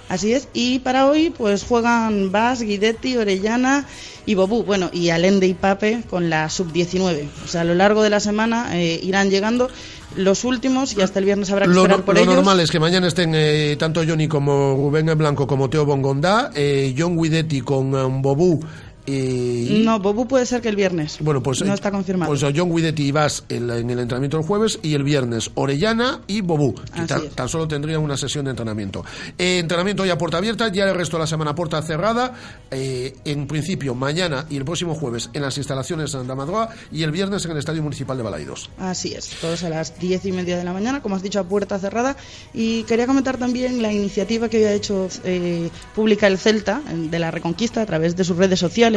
Así 0.10 0.34
es, 0.34 0.50
y 0.53 0.79
para 0.79 1.08
hoy 1.08 1.29
pues 1.29 1.63
juegan 1.63 2.34
Bas, 2.34 2.62
Guidetti, 2.62 3.15
Orellana 3.15 3.88
y 4.25 4.36
Bobú, 4.36 4.63
bueno, 4.63 4.89
y 4.91 5.10
Alende 5.10 5.48
y 5.48 5.53
Pape 5.53 6.03
con 6.10 6.29
la 6.29 6.50
sub-19. 6.50 7.29
O 7.46 7.48
sea, 7.48 7.62
a 7.62 7.63
lo 7.63 7.75
largo 7.75 8.03
de 8.03 8.10
la 8.10 8.20
semana 8.20 8.77
eh, 8.77 9.00
irán 9.01 9.29
llegando 9.29 9.70
los 10.15 10.44
últimos 10.44 10.96
y 10.98 11.01
hasta 11.01 11.20
el 11.20 11.25
viernes 11.25 11.50
habrá 11.51 11.65
que 11.65 11.74
lo, 11.74 11.82
esperar 11.82 12.03
por 12.03 12.15
lo 12.15 12.22
ellos. 12.22 12.34
Lo 12.34 12.41
normal 12.41 12.60
es 12.60 12.72
que 12.72 12.80
mañana 12.80 13.08
estén 13.08 13.34
eh, 13.36 13.75
tanto 13.77 14.01
Johnny 14.08 14.27
como 14.27 14.75
Rubén 14.75 15.10
en 15.10 15.18
Blanco 15.18 15.48
como 15.48 15.70
Teo 15.70 15.86
Bongondá, 15.86 16.51
eh, 16.56 16.94
John 16.98 17.18
Guidetti 17.18 17.62
con 17.62 17.94
um, 17.94 18.22
Bobú 18.22 18.60
y... 19.05 19.81
No, 19.84 20.00
Bobu 20.00 20.27
puede 20.27 20.46
ser 20.46 20.62
que 20.62 20.70
el 20.70 20.75
viernes. 20.75 21.17
Bueno, 21.22 21.41
pues 21.41 21.63
no 21.63 21.74
está 21.74 21.91
confirmado. 21.91 22.31
Pues 22.31 22.41
John 22.55 22.74
Guidetti 22.74 23.08
y 23.08 23.12
Vas 23.12 23.43
en, 23.50 23.70
en, 23.70 23.89
el 23.89 24.00
entrenamiento 24.00 24.38
el 24.38 24.43
jueves 24.43 24.79
y 24.84 24.93
el 24.93 25.03
viernes 25.03 25.51
Orellana 25.55 26.22
y 26.27 26.41
Bobu. 26.41 26.75
Que 26.75 27.01
tan, 27.03 27.29
tan, 27.29 27.50
solo 27.50 27.67
tendrían 27.67 28.01
una 28.01 28.15
sesión 28.15 28.46
de 28.46 28.51
entrenamiento. 28.51 29.03
Eh, 29.38 29.60
entrenamiento 29.60 30.05
ya 30.05 30.13
a 30.13 30.17
puerta 30.17 30.38
abierta, 30.38 30.67
ya 30.72 30.86
el 30.86 30.96
resto 30.96 31.17
de 31.17 31.22
la 31.22 31.27
semana 31.27 31.55
puerta 31.55 31.81
cerrada. 31.81 32.34
Eh, 32.70 33.15
en 33.25 33.48
principio, 33.48 33.96
mañana 33.96 34.46
y 34.50 34.58
el 34.58 34.65
próximo 34.65 34.93
jueves 34.93 35.29
en 35.34 35.41
las 35.41 35.58
instalaciones 35.58 36.12
de 36.12 36.31
Amadroa 36.31 36.70
y 36.91 37.03
el 37.03 37.12
viernes 37.12 37.46
en 37.46 37.51
el 37.51 37.58
Estadio 37.58 37.81
Municipal 37.81 38.17
de 38.17 38.24
Balaidos. 38.24 38.70
Así 38.77 39.13
es, 39.13 39.29
todos 39.41 39.63
a 39.63 39.70
las 39.70 40.00
diez 40.00 40.25
y 40.25 40.31
media 40.31 40.58
de 40.58 40.63
la 40.63 40.74
mañana, 40.74 41.01
como 41.01 41.15
has 41.15 41.24
dicho, 41.24 41.39
a 41.39 41.43
puerta 41.43 41.79
cerrada. 41.79 42.15
Y 42.53 42.84
quería 42.84 43.08
comentar 43.08 43.38
también 43.38 43.81
la 43.81 43.91
iniciativa 43.91 44.48
que 44.48 44.58
había 44.58 44.74
hecho 44.74 45.08
eh, 45.24 45.70
pública 45.96 46.27
el 46.27 46.38
Celta 46.38 46.81
de 46.81 47.20
la 47.20 47.31
Reconquista 47.31 47.81
a 47.81 47.86
través 47.86 48.15
de 48.15 48.24
sus 48.24 48.38
redes 48.38 48.60
sociales 48.60 48.91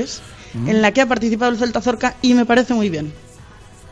En 0.54 0.82
la 0.82 0.92
que 0.92 1.00
ha 1.00 1.06
participado 1.06 1.50
el 1.50 1.58
Celta 1.58 1.80
Zorca 1.80 2.16
y 2.22 2.34
me 2.34 2.46
parece 2.46 2.74
muy 2.74 2.88
bien. 2.88 3.12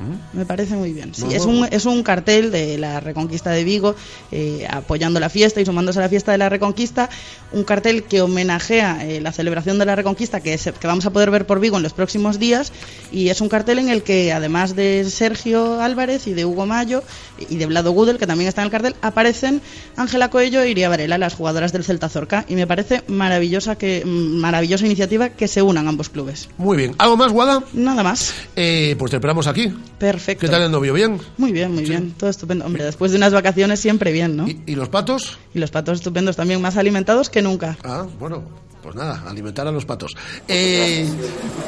¿Mm? 0.02 0.38
Me 0.38 0.46
parece 0.46 0.74
muy 0.74 0.92
bien. 0.92 1.14
Sí, 1.14 1.24
no, 1.24 1.30
es, 1.30 1.44
un, 1.44 1.66
es 1.70 1.86
un 1.86 2.02
cartel 2.02 2.50
de 2.50 2.78
la 2.78 3.00
Reconquista 3.00 3.50
de 3.50 3.64
Vigo 3.64 3.94
eh, 4.30 4.66
apoyando 4.68 5.20
la 5.20 5.28
fiesta 5.28 5.60
y 5.60 5.66
sumándose 5.66 5.98
a 5.98 6.02
la 6.02 6.08
fiesta 6.08 6.32
de 6.32 6.38
la 6.38 6.48
Reconquista. 6.48 7.08
Un 7.52 7.64
cartel 7.64 8.04
que 8.04 8.20
homenajea 8.20 9.06
eh, 9.06 9.20
la 9.20 9.32
celebración 9.32 9.78
de 9.78 9.86
la 9.86 9.96
Reconquista 9.96 10.40
que, 10.40 10.54
es, 10.54 10.64
que 10.64 10.86
vamos 10.86 11.06
a 11.06 11.10
poder 11.10 11.30
ver 11.30 11.46
por 11.46 11.60
Vigo 11.60 11.76
en 11.76 11.82
los 11.82 11.92
próximos 11.92 12.38
días. 12.38 12.72
Y 13.10 13.28
es 13.28 13.40
un 13.40 13.48
cartel 13.48 13.78
en 13.78 13.88
el 13.88 14.02
que, 14.02 14.32
además 14.32 14.74
de 14.76 15.04
Sergio 15.08 15.80
Álvarez 15.80 16.26
y 16.26 16.32
de 16.32 16.44
Hugo 16.44 16.66
Mayo 16.66 17.02
y 17.48 17.56
de 17.56 17.66
Vlado 17.66 17.92
Gudel, 17.92 18.18
que 18.18 18.26
también 18.26 18.48
está 18.48 18.62
en 18.62 18.66
el 18.66 18.70
cartel, 18.70 18.96
aparecen 19.02 19.60
Ángela 19.96 20.30
Coello 20.30 20.62
e 20.62 20.70
Iria 20.70 20.88
Varela, 20.88 21.18
las 21.18 21.34
jugadoras 21.34 21.72
del 21.72 21.84
Celta 21.84 22.08
Zorca. 22.08 22.44
Y 22.48 22.54
me 22.54 22.66
parece 22.66 23.02
maravillosa, 23.08 23.76
que, 23.76 24.04
maravillosa 24.04 24.86
iniciativa 24.86 25.30
que 25.30 25.48
se 25.48 25.62
unan 25.62 25.88
ambos 25.88 26.08
clubes. 26.08 26.48
Muy 26.58 26.76
bien. 26.76 26.94
¿Algo 26.98 27.16
más, 27.16 27.32
Guada? 27.32 27.62
Nada 27.72 28.02
más. 28.02 28.34
Eh, 28.56 28.96
pues 28.98 29.10
te 29.10 29.16
esperamos 29.16 29.46
aquí. 29.46 29.72
Perfecto. 29.98 30.46
¿Qué 30.46 30.48
tal 30.50 30.62
el 30.62 30.70
novio? 30.70 30.92
¿Bien? 30.94 31.18
Muy 31.38 31.52
bien, 31.52 31.72
muy 31.72 31.84
sí. 31.84 31.90
bien. 31.90 32.12
Todo 32.12 32.30
estupendo. 32.30 32.64
Hombre, 32.64 32.84
después 32.84 33.12
de 33.12 33.18
unas 33.18 33.32
vacaciones 33.32 33.80
siempre 33.80 34.12
bien, 34.12 34.36
¿no? 34.36 34.48
¿Y, 34.48 34.60
¿Y, 34.66 34.74
los 34.74 34.88
patos? 34.88 35.38
Y 35.54 35.58
los 35.58 35.70
patos 35.70 35.98
estupendos 35.98 36.36
también, 36.36 36.60
más 36.60 36.76
alimentados 36.76 37.30
que 37.30 37.42
nunca. 37.42 37.76
Ah, 37.84 38.06
bueno. 38.18 38.42
Pues 38.82 38.94
nada, 38.94 39.22
alimentar 39.28 39.66
a 39.66 39.72
los 39.72 39.84
patos. 39.84 40.16
Eh... 40.48 41.08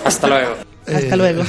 Hasta 0.04 0.26
luego. 0.26 0.56
Hasta 0.87 1.16
luego. 1.16 1.42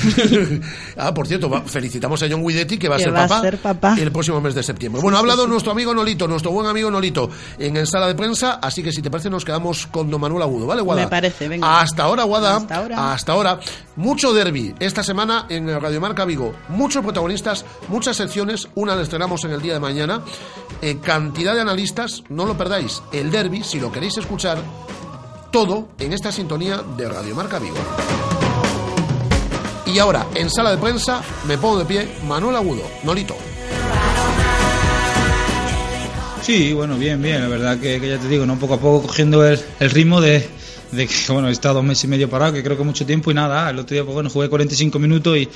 ah, 0.98 1.13
por 1.13 1.27
cierto, 1.27 1.50
va, 1.50 1.62
felicitamos 1.62 2.22
a 2.24 2.27
John 2.29 2.45
Guidetti 2.45 2.77
que 2.77 2.88
va 2.88 2.95
a, 2.95 3.00
ser, 3.00 3.13
va 3.13 3.24
papá 3.24 3.39
a 3.39 3.41
ser 3.41 3.57
papá 3.57 3.95
el 4.00 4.12
próximo 4.12 4.39
mes 4.39 4.55
de 4.55 4.63
septiembre. 4.63 5.01
Bueno, 5.01 5.17
ha 5.17 5.19
hablado 5.19 5.45
nuestro 5.48 5.72
amigo 5.72 5.93
Nolito, 5.93 6.27
nuestro 6.27 6.51
buen 6.51 6.67
amigo 6.67 6.89
Nolito, 6.89 7.29
en 7.60 7.75
el 7.75 7.88
sala 7.88 8.07
de 8.07 8.15
prensa, 8.15 8.60
así 8.62 8.81
que 8.81 8.91
si 8.91 9.01
te 9.01 9.12
parece 9.12 9.29
nos 9.29 9.43
quedamos 9.43 9.88
con 9.88 10.10
Don 10.10 10.22
Manuel 10.22 10.43
Agudo, 10.43 10.67
¿vale, 10.67 10.81
Guada? 10.81 11.01
Me 11.01 11.07
parece, 11.07 11.50
venga. 11.50 11.81
Hasta 11.81 12.03
ahora, 12.03 12.24
Guada. 12.24 12.57
Hasta 12.57 12.75
ahora. 12.77 13.13
Hasta 13.13 13.31
ahora. 13.34 13.60
Mucho 13.98 14.34
derby 14.34 14.74
esta 14.79 15.03
semana 15.03 15.48
en 15.50 15.81
Radio 15.81 16.00
Marca 16.00 16.25
Vigo. 16.25 16.53
Muchos 16.69 17.03
protagonistas, 17.03 17.65
muchas 17.88 18.15
secciones. 18.15 18.67
Una 18.75 18.95
la 18.95 19.01
estrenamos 19.01 19.43
en 19.43 19.51
el 19.51 19.62
día 19.62 19.74
de 19.74 19.79
mañana. 19.79 20.22
Eh, 20.81 21.00
cantidad 21.01 21.53
de 21.55 21.62
analistas, 21.62 22.24
no 22.29 22.45
lo 22.45 22.57
perdáis. 22.57 23.01
El 23.12 23.31
derby, 23.31 23.63
si 23.63 23.79
lo 23.79 23.91
queréis 23.91 24.17
escuchar, 24.17 24.57
todo 25.55 25.88
en 26.00 26.12
esta 26.12 26.33
sintonía 26.33 26.83
de 26.97 27.07
Radio 27.07 27.33
Marca 27.33 27.59
Vigo. 27.59 27.77
Y 29.85 29.97
ahora, 30.00 30.27
en 30.35 30.50
sala 30.50 30.71
de 30.71 30.77
prensa, 30.77 31.21
me 31.47 31.57
pongo 31.57 31.79
de 31.79 31.85
pie 31.85 32.09
Manuel 32.27 32.57
Agudo, 32.57 32.81
Nolito. 33.03 33.38
Sí, 36.41 36.74
bueno, 36.74 36.97
bien, 36.97 37.21
bien, 37.21 37.41
la 37.41 37.47
verdad 37.47 37.79
que, 37.79 38.01
ya 38.05 38.17
te 38.17 38.27
digo, 38.27 38.45
¿no? 38.45 38.59
poco 38.59 38.74
a 38.74 38.79
poco 38.79 39.07
cogiendo 39.07 39.45
el 39.45 39.63
ritmo 39.79 40.19
de, 40.19 40.45
de, 40.95 41.07
que, 41.07 41.13
bueno, 41.31 41.49
he 41.49 41.51
estado 41.51 41.75
dos 41.75 41.83
meses 41.83 42.03
y 42.05 42.07
medio 42.07 42.29
parado, 42.29 42.53
que 42.53 42.63
creo 42.63 42.77
que 42.77 42.83
mucho 42.83 43.05
tiempo 43.05 43.31
y 43.31 43.33
nada, 43.33 43.69
el 43.69 43.79
otro 43.79 43.93
día, 43.93 44.03
pues 44.03 44.13
bueno, 44.13 44.29
jugué 44.29 44.49
45 44.49 44.97
minutos 44.99 45.37
y, 45.37 45.49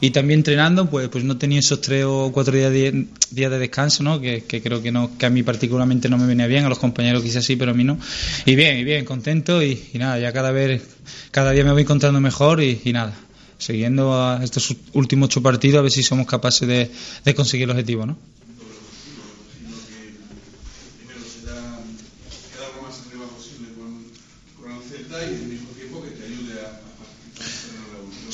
y 0.00 0.10
también 0.10 0.40
entrenando, 0.40 0.88
pues, 0.88 1.08
pues 1.08 1.24
no 1.24 1.36
tenía 1.36 1.60
esos 1.60 1.80
tres 1.80 2.04
o 2.06 2.30
cuatro 2.32 2.54
días 2.56 2.70
de, 2.72 3.06
días 3.30 3.50
de 3.50 3.58
descanso, 3.58 4.02
¿no? 4.02 4.20
Que, 4.20 4.44
que 4.44 4.62
creo 4.62 4.82
que 4.82 4.92
no, 4.92 5.16
que 5.18 5.26
a 5.26 5.30
mí 5.30 5.42
particularmente 5.42 6.08
no 6.08 6.18
me 6.18 6.26
venía 6.26 6.46
bien, 6.46 6.64
a 6.64 6.68
los 6.68 6.78
compañeros 6.78 7.22
quizás 7.22 7.44
sí, 7.44 7.56
pero 7.56 7.72
a 7.72 7.74
mí 7.74 7.84
no. 7.84 7.98
Y 8.46 8.54
bien, 8.54 8.78
y 8.78 8.84
bien, 8.84 9.04
contento 9.04 9.62
y, 9.62 9.80
nada, 9.94 10.18
ya 10.18 10.32
cada 10.32 10.50
vez, 10.50 10.82
cada 11.30 11.52
día 11.52 11.64
me 11.64 11.72
voy 11.72 11.82
encontrando 11.82 12.20
mejor 12.20 12.62
y, 12.62 12.80
y 12.84 12.92
nada, 12.92 13.14
siguiendo 13.58 14.14
a 14.14 14.42
estos 14.42 14.74
últimos 14.92 15.26
ocho 15.26 15.42
partidos 15.42 15.78
a 15.78 15.82
ver 15.82 15.90
si 15.90 16.02
somos 16.02 16.26
capaces 16.26 16.66
de, 16.68 16.90
de 17.24 17.34
conseguir 17.34 17.64
el 17.64 17.70
objetivo, 17.70 18.06
¿no? 18.06 18.16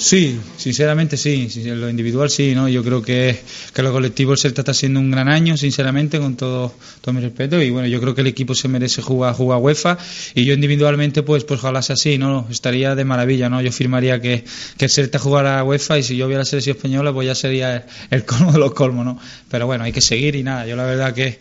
Sí, 0.01 0.41
sinceramente 0.57 1.19
sí, 1.19 1.47
lo 1.67 1.91
individual 1.91 2.31
sí, 2.31 2.55
¿no? 2.55 2.71
Yo 2.71 2.83
creo 2.83 3.03
que, 3.03 3.39
que 3.75 3.83
lo 3.83 3.93
colectivo 3.93 4.33
el 4.33 4.39
Celta 4.39 4.63
está 4.63 4.71
haciendo 4.71 4.99
un 4.99 5.11
gran 5.11 5.29
año, 5.29 5.59
sinceramente, 5.59 6.19
con 6.19 6.37
todo, 6.37 6.73
todo 7.03 7.13
mi 7.13 7.21
respeto, 7.21 7.61
y 7.61 7.69
bueno, 7.69 7.87
yo 7.87 8.01
creo 8.01 8.15
que 8.15 8.23
el 8.23 8.27
equipo 8.27 8.55
se 8.55 8.67
merece 8.67 9.03
jugar, 9.03 9.35
jugar 9.35 9.61
UEFA, 9.61 9.99
y 10.35 10.47
yo 10.47 10.55
individualmente, 10.55 11.23
pues, 11.23 11.45
pues 11.45 11.61
ojalá 11.61 11.83
sea 11.83 11.95
así, 11.95 12.17
¿no? 12.17 12.47
Estaría 12.51 12.95
de 12.95 13.05
maravilla, 13.05 13.51
¿no? 13.51 13.61
Yo 13.61 13.73
firmaría 13.73 14.23
que, 14.23 14.43
que 14.79 14.87
el 14.87 14.91
Celta 14.91 15.19
jugara 15.19 15.63
UEFA, 15.65 15.99
y 15.99 16.03
si 16.03 16.17
yo 16.17 16.29
hubiera 16.29 16.47
selección 16.47 16.79
española, 16.79 17.13
pues 17.13 17.27
ya 17.27 17.35
sería 17.35 17.87
el 18.11 18.25
colmo 18.25 18.53
de 18.53 18.59
los 18.59 18.73
colmos, 18.73 19.05
¿no? 19.05 19.19
Pero 19.51 19.67
bueno, 19.67 19.85
hay 19.85 19.93
que 19.93 20.01
seguir 20.01 20.35
y 20.35 20.43
nada, 20.43 20.67
yo 20.67 20.77
la 20.77 20.87
verdad 20.87 21.13
que, 21.13 21.41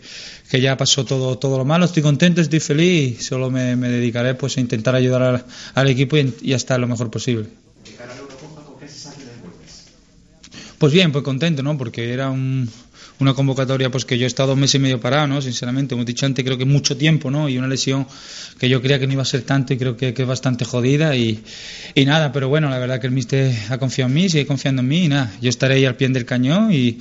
que 0.50 0.60
ya 0.60 0.76
pasó 0.76 1.06
todo, 1.06 1.38
todo 1.38 1.56
lo 1.56 1.64
malo, 1.64 1.86
estoy 1.86 2.02
contento, 2.02 2.42
estoy 2.42 2.60
feliz, 2.60 3.20
y 3.20 3.22
solo 3.22 3.50
me, 3.50 3.74
dedicaré, 3.74 4.34
pues, 4.34 4.58
a 4.58 4.60
intentar 4.60 4.94
ayudar 4.94 5.46
al, 5.74 5.88
equipo 5.88 6.18
y, 6.18 6.34
y 6.42 6.52
a 6.52 6.78
lo 6.78 6.86
mejor 6.86 7.10
posible. 7.10 7.46
Pues 10.80 10.94
bien, 10.94 11.12
pues 11.12 11.22
contento, 11.22 11.62
¿no? 11.62 11.76
Porque 11.76 12.10
era 12.10 12.30
una 12.30 13.34
convocatoria 13.34 13.90
pues 13.90 14.06
que 14.06 14.16
yo 14.16 14.24
he 14.24 14.26
estado 14.26 14.48
dos 14.48 14.58
meses 14.58 14.76
y 14.76 14.78
medio 14.78 14.98
parado, 14.98 15.26
¿no? 15.26 15.42
Sinceramente, 15.42 15.94
hemos 15.94 16.06
dicho 16.06 16.24
antes, 16.24 16.42
creo 16.42 16.56
que 16.56 16.64
mucho 16.64 16.96
tiempo, 16.96 17.30
¿no? 17.30 17.50
Y 17.50 17.58
una 17.58 17.68
lesión 17.68 18.06
que 18.58 18.66
yo 18.66 18.80
creía 18.80 18.98
que 18.98 19.06
no 19.06 19.12
iba 19.12 19.20
a 19.20 19.26
ser 19.26 19.42
tanto 19.42 19.74
y 19.74 19.76
creo 19.76 19.94
que, 19.94 20.14
es 20.16 20.26
bastante 20.26 20.64
jodida 20.64 21.14
y, 21.14 21.42
nada, 22.06 22.32
pero 22.32 22.48
bueno, 22.48 22.70
la 22.70 22.78
verdad 22.78 22.98
que 22.98 23.08
el 23.08 23.12
míster 23.12 23.54
ha 23.68 23.76
confiado 23.76 24.08
en 24.08 24.14
mí, 24.14 24.30
sigue 24.30 24.46
confiando 24.46 24.80
en 24.80 24.88
mí 24.88 25.04
y 25.04 25.08
nada, 25.08 25.30
yo 25.42 25.50
estaré 25.50 25.74
ahí 25.74 25.84
al 25.84 25.96
pie 25.96 26.08
del 26.08 26.24
cañón 26.24 26.72
y, 26.72 26.96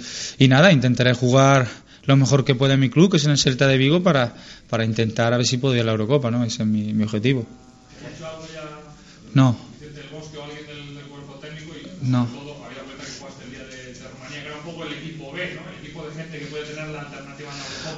nada, 0.49 0.73
intentaré 0.73 1.13
jugar 1.13 1.65
lo 2.03 2.17
mejor 2.17 2.43
que 2.43 2.55
pueda 2.55 2.73
en 2.73 2.81
mi 2.81 2.89
club, 2.89 3.09
que 3.09 3.15
es 3.15 3.23
en 3.23 3.31
el 3.31 3.37
Celta 3.37 3.65
de 3.65 3.77
Vigo, 3.77 4.03
para, 4.03 4.35
para 4.69 4.83
intentar 4.83 5.31
a 5.31 5.37
ver 5.37 5.45
si 5.45 5.57
puedo 5.57 5.73
ir 5.75 5.81
a 5.83 5.85
la 5.85 5.91
Eurocopa, 5.91 6.29
¿no? 6.29 6.43
Ese 6.43 6.63
es 6.63 6.67
mi, 6.67 6.93
mi 6.93 7.05
objetivo. 7.05 7.47
No. 9.33 9.55
No. 12.01 12.48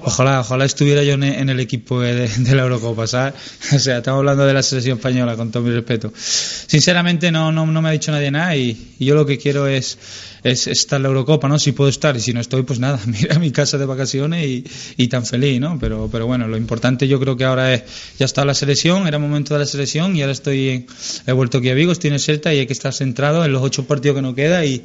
Ojalá, 0.03 0.39
ojalá 0.39 0.65
estuviera 0.65 1.03
yo 1.03 1.13
en 1.13 1.49
el 1.49 1.59
equipo 1.59 2.01
de, 2.01 2.27
la 2.55 2.63
Eurocopa, 2.63 3.05
¿sabes? 3.05 3.35
O 3.75 3.79
sea, 3.79 3.97
estamos 3.99 4.19
hablando 4.19 4.45
de 4.45 4.53
la 4.53 4.63
selección 4.63 4.97
española, 4.97 5.35
con 5.35 5.51
todo 5.51 5.63
mi 5.63 5.71
respeto. 5.71 6.11
Sinceramente, 6.15 7.31
no, 7.31 7.51
no, 7.51 7.65
me 7.65 7.89
ha 7.89 7.91
dicho 7.91 8.11
nadie 8.11 8.31
nada 8.31 8.55
y, 8.55 8.95
yo 8.99 9.13
lo 9.13 9.25
que 9.25 9.37
quiero 9.37 9.67
es, 9.67 9.97
es 10.43 10.67
estar 10.67 10.97
en 10.97 11.03
la 11.03 11.09
Eurocopa, 11.09 11.47
¿no? 11.47 11.59
Si 11.59 11.71
puedo 11.71 11.89
estar 11.89 12.15
y 12.17 12.19
si 12.19 12.33
no 12.33 12.39
estoy, 12.39 12.63
pues 12.63 12.79
nada, 12.79 12.99
mira 13.05 13.37
mi 13.37 13.51
casa 13.51 13.77
de 13.77 13.85
vacaciones 13.85 14.63
y, 14.97 15.07
tan 15.07 15.25
feliz, 15.25 15.59
¿no? 15.59 15.77
Pero, 15.79 16.09
pero 16.11 16.25
bueno, 16.25 16.47
lo 16.47 16.57
importante 16.57 17.07
yo 17.07 17.19
creo 17.19 17.37
que 17.37 17.45
ahora 17.45 17.73
es, 17.73 17.83
ya 18.17 18.25
está 18.25 18.43
la 18.43 18.55
selección, 18.55 19.07
era 19.07 19.19
momento 19.19 19.53
de 19.53 19.59
la 19.59 19.65
selección 19.67 20.15
y 20.15 20.21
ahora 20.21 20.33
estoy, 20.33 20.87
he 21.27 21.31
vuelto 21.31 21.59
aquí 21.59 21.69
a 21.69 21.75
Vigo, 21.75 21.91
estoy 21.91 22.07
en 22.07 22.15
el 22.15 22.19
Celta 22.19 22.53
y 22.53 22.59
hay 22.59 22.65
que 22.65 22.73
estar 22.73 22.93
centrado 22.93 23.45
en 23.45 23.51
los 23.51 23.61
ocho 23.61 23.85
partidos 23.85 24.15
que 24.15 24.21
nos 24.23 24.33
queda 24.33 24.65
y, 24.65 24.83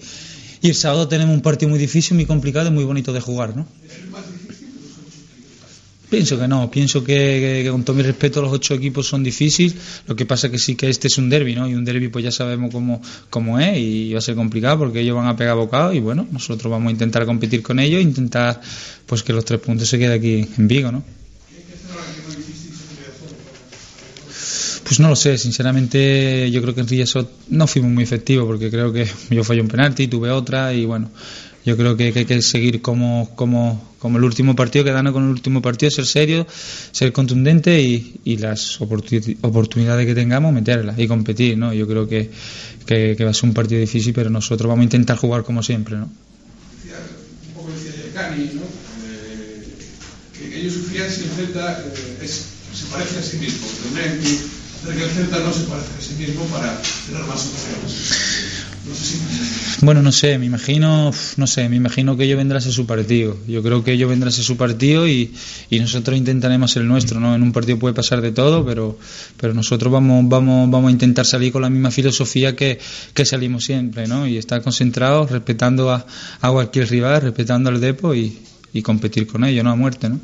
y 0.60 0.68
el 0.68 0.74
sábado 0.74 1.08
tenemos 1.08 1.34
un 1.34 1.42
partido 1.42 1.70
muy 1.70 1.78
difícil, 1.78 2.16
muy 2.16 2.26
complicado 2.26 2.68
y 2.68 2.70
muy 2.70 2.84
bonito 2.84 3.12
de 3.12 3.20
jugar, 3.20 3.56
¿no? 3.56 3.66
Pienso 6.08 6.38
que 6.38 6.46
no, 6.46 6.70
pienso 6.70 7.02
que, 7.02 7.66
con 7.68 7.84
todo 7.84 7.96
mi 7.96 8.02
respeto 8.02 8.40
los 8.40 8.52
ocho 8.52 8.74
equipos 8.74 9.08
son 9.08 9.24
difíciles, 9.24 9.74
lo 10.06 10.14
que 10.14 10.24
pasa 10.24 10.48
que 10.48 10.58
sí 10.58 10.76
que 10.76 10.88
este 10.88 11.08
es 11.08 11.18
un 11.18 11.28
derby, 11.28 11.56
¿no? 11.56 11.68
Y 11.68 11.74
un 11.74 11.84
derby 11.84 12.08
pues 12.08 12.24
ya 12.24 12.30
sabemos 12.30 12.70
cómo, 12.72 13.02
cómo 13.28 13.58
es 13.58 13.76
y 13.76 14.12
va 14.12 14.18
a 14.18 14.22
ser 14.22 14.36
complicado 14.36 14.78
porque 14.78 15.00
ellos 15.00 15.16
van 15.16 15.26
a 15.26 15.36
pegar 15.36 15.56
bocado 15.56 15.92
y 15.92 15.98
bueno, 15.98 16.26
nosotros 16.30 16.70
vamos 16.70 16.88
a 16.88 16.92
intentar 16.92 17.26
competir 17.26 17.60
con 17.60 17.80
ellos, 17.80 18.00
intentar 18.00 18.60
pues 19.04 19.24
que 19.24 19.32
los 19.32 19.44
tres 19.44 19.58
puntos 19.58 19.88
se 19.88 19.98
queden 19.98 20.12
aquí 20.12 20.46
en 20.56 20.68
Vigo, 20.68 20.92
¿no? 20.92 21.02
Pues 24.84 25.00
no 25.00 25.08
lo 25.08 25.16
sé, 25.16 25.36
sinceramente 25.36 26.48
yo 26.52 26.62
creo 26.62 26.72
que 26.72 26.82
en 26.82 26.86
Riesot 26.86 27.28
no 27.48 27.66
fuimos 27.66 27.90
muy 27.90 28.04
efectivos 28.04 28.46
porque 28.46 28.70
creo 28.70 28.92
que 28.92 29.08
yo 29.30 29.42
fallé 29.42 29.60
un 29.60 29.66
penalti, 29.66 30.06
tuve 30.06 30.30
otra 30.30 30.72
y 30.72 30.84
bueno, 30.84 31.10
yo 31.66 31.76
creo 31.76 31.96
que, 31.96 32.12
hay 32.14 32.24
que 32.24 32.40
seguir 32.42 32.80
como, 32.80 33.34
como, 33.34 33.92
como 33.98 34.18
el 34.18 34.24
último 34.24 34.54
partido, 34.54 34.84
quedarnos 34.84 35.12
con 35.12 35.24
el 35.24 35.30
último 35.30 35.60
partido, 35.60 35.90
ser 35.90 36.06
serio, 36.06 36.46
ser 36.92 37.12
contundente 37.12 37.80
y, 37.80 38.36
las 38.36 38.80
oportunidades 38.80 40.06
que 40.06 40.14
tengamos 40.14 40.52
meterlas 40.52 40.96
y 40.96 41.08
competir, 41.08 41.58
¿no? 41.58 41.74
Yo 41.74 41.88
creo 41.88 42.06
que, 42.06 42.30
que, 42.86 43.16
va 43.24 43.30
a 43.30 43.34
ser 43.34 43.48
un 43.48 43.54
partido 43.54 43.80
difícil, 43.80 44.14
pero 44.14 44.30
nosotros 44.30 44.68
vamos 44.68 44.82
a 44.82 44.84
intentar 44.84 45.18
jugar 45.18 45.42
como 45.42 45.60
siempre, 45.60 45.96
¿no? 45.96 46.08
Se 52.76 52.86
parece 52.92 53.18
a 53.18 53.22
sí 53.22 53.38
mismo, 53.38 53.66
que 54.84 55.02
el 55.02 55.10
Celta 55.10 55.40
no 55.40 55.52
se 55.52 55.64
parezca 55.64 55.98
a 55.98 56.00
sí 56.00 56.14
mismo 56.14 56.44
para 56.44 56.80
tener 57.06 57.24
más 57.24 57.40
opciones. 57.46 58.35
Bueno, 59.82 60.00
no 60.02 60.10
sé, 60.10 60.38
me 60.38 60.46
imagino, 60.46 61.12
no 61.36 61.46
sé, 61.46 61.68
me 61.68 61.76
imagino 61.76 62.16
que 62.16 62.24
ellos 62.24 62.38
vendrán 62.38 62.58
a 62.58 62.60
ser 62.60 62.72
su 62.72 62.86
partido. 62.86 63.36
Yo 63.46 63.62
creo 63.62 63.84
que 63.84 63.92
ellos 63.92 64.08
vendrán 64.08 64.28
a 64.28 64.32
ser 64.32 64.44
su 64.44 64.56
partido 64.56 65.06
y, 65.06 65.34
nosotros 65.70 66.16
intentaremos 66.16 66.76
el 66.76 66.88
nuestro, 66.88 67.20
¿no? 67.20 67.34
En 67.34 67.42
un 67.42 67.52
partido 67.52 67.78
puede 67.78 67.94
pasar 67.94 68.20
de 68.20 68.32
todo, 68.32 68.64
pero, 68.64 68.98
pero 69.36 69.54
nosotros 69.54 69.92
vamos, 69.92 70.24
vamos, 70.28 70.70
vamos 70.70 70.88
a 70.88 70.92
intentar 70.92 71.26
salir 71.26 71.52
con 71.52 71.62
la 71.62 71.70
misma 71.70 71.90
filosofía 71.90 72.56
que, 72.56 72.78
salimos 73.24 73.64
siempre, 73.64 74.06
¿no? 74.06 74.26
Y 74.26 74.38
estar 74.38 74.62
concentrados, 74.62 75.30
respetando 75.30 75.90
a, 75.90 76.06
a 76.40 76.50
cualquier 76.50 76.88
rival, 76.88 77.20
respetando 77.20 77.70
al 77.70 77.80
Depo 77.80 78.14
y, 78.14 78.38
y 78.72 78.82
competir 78.82 79.26
con 79.26 79.44
ellos, 79.44 79.64
¿no? 79.64 79.70
A 79.70 79.76
muerte, 79.76 80.08
¿no? 80.08 80.20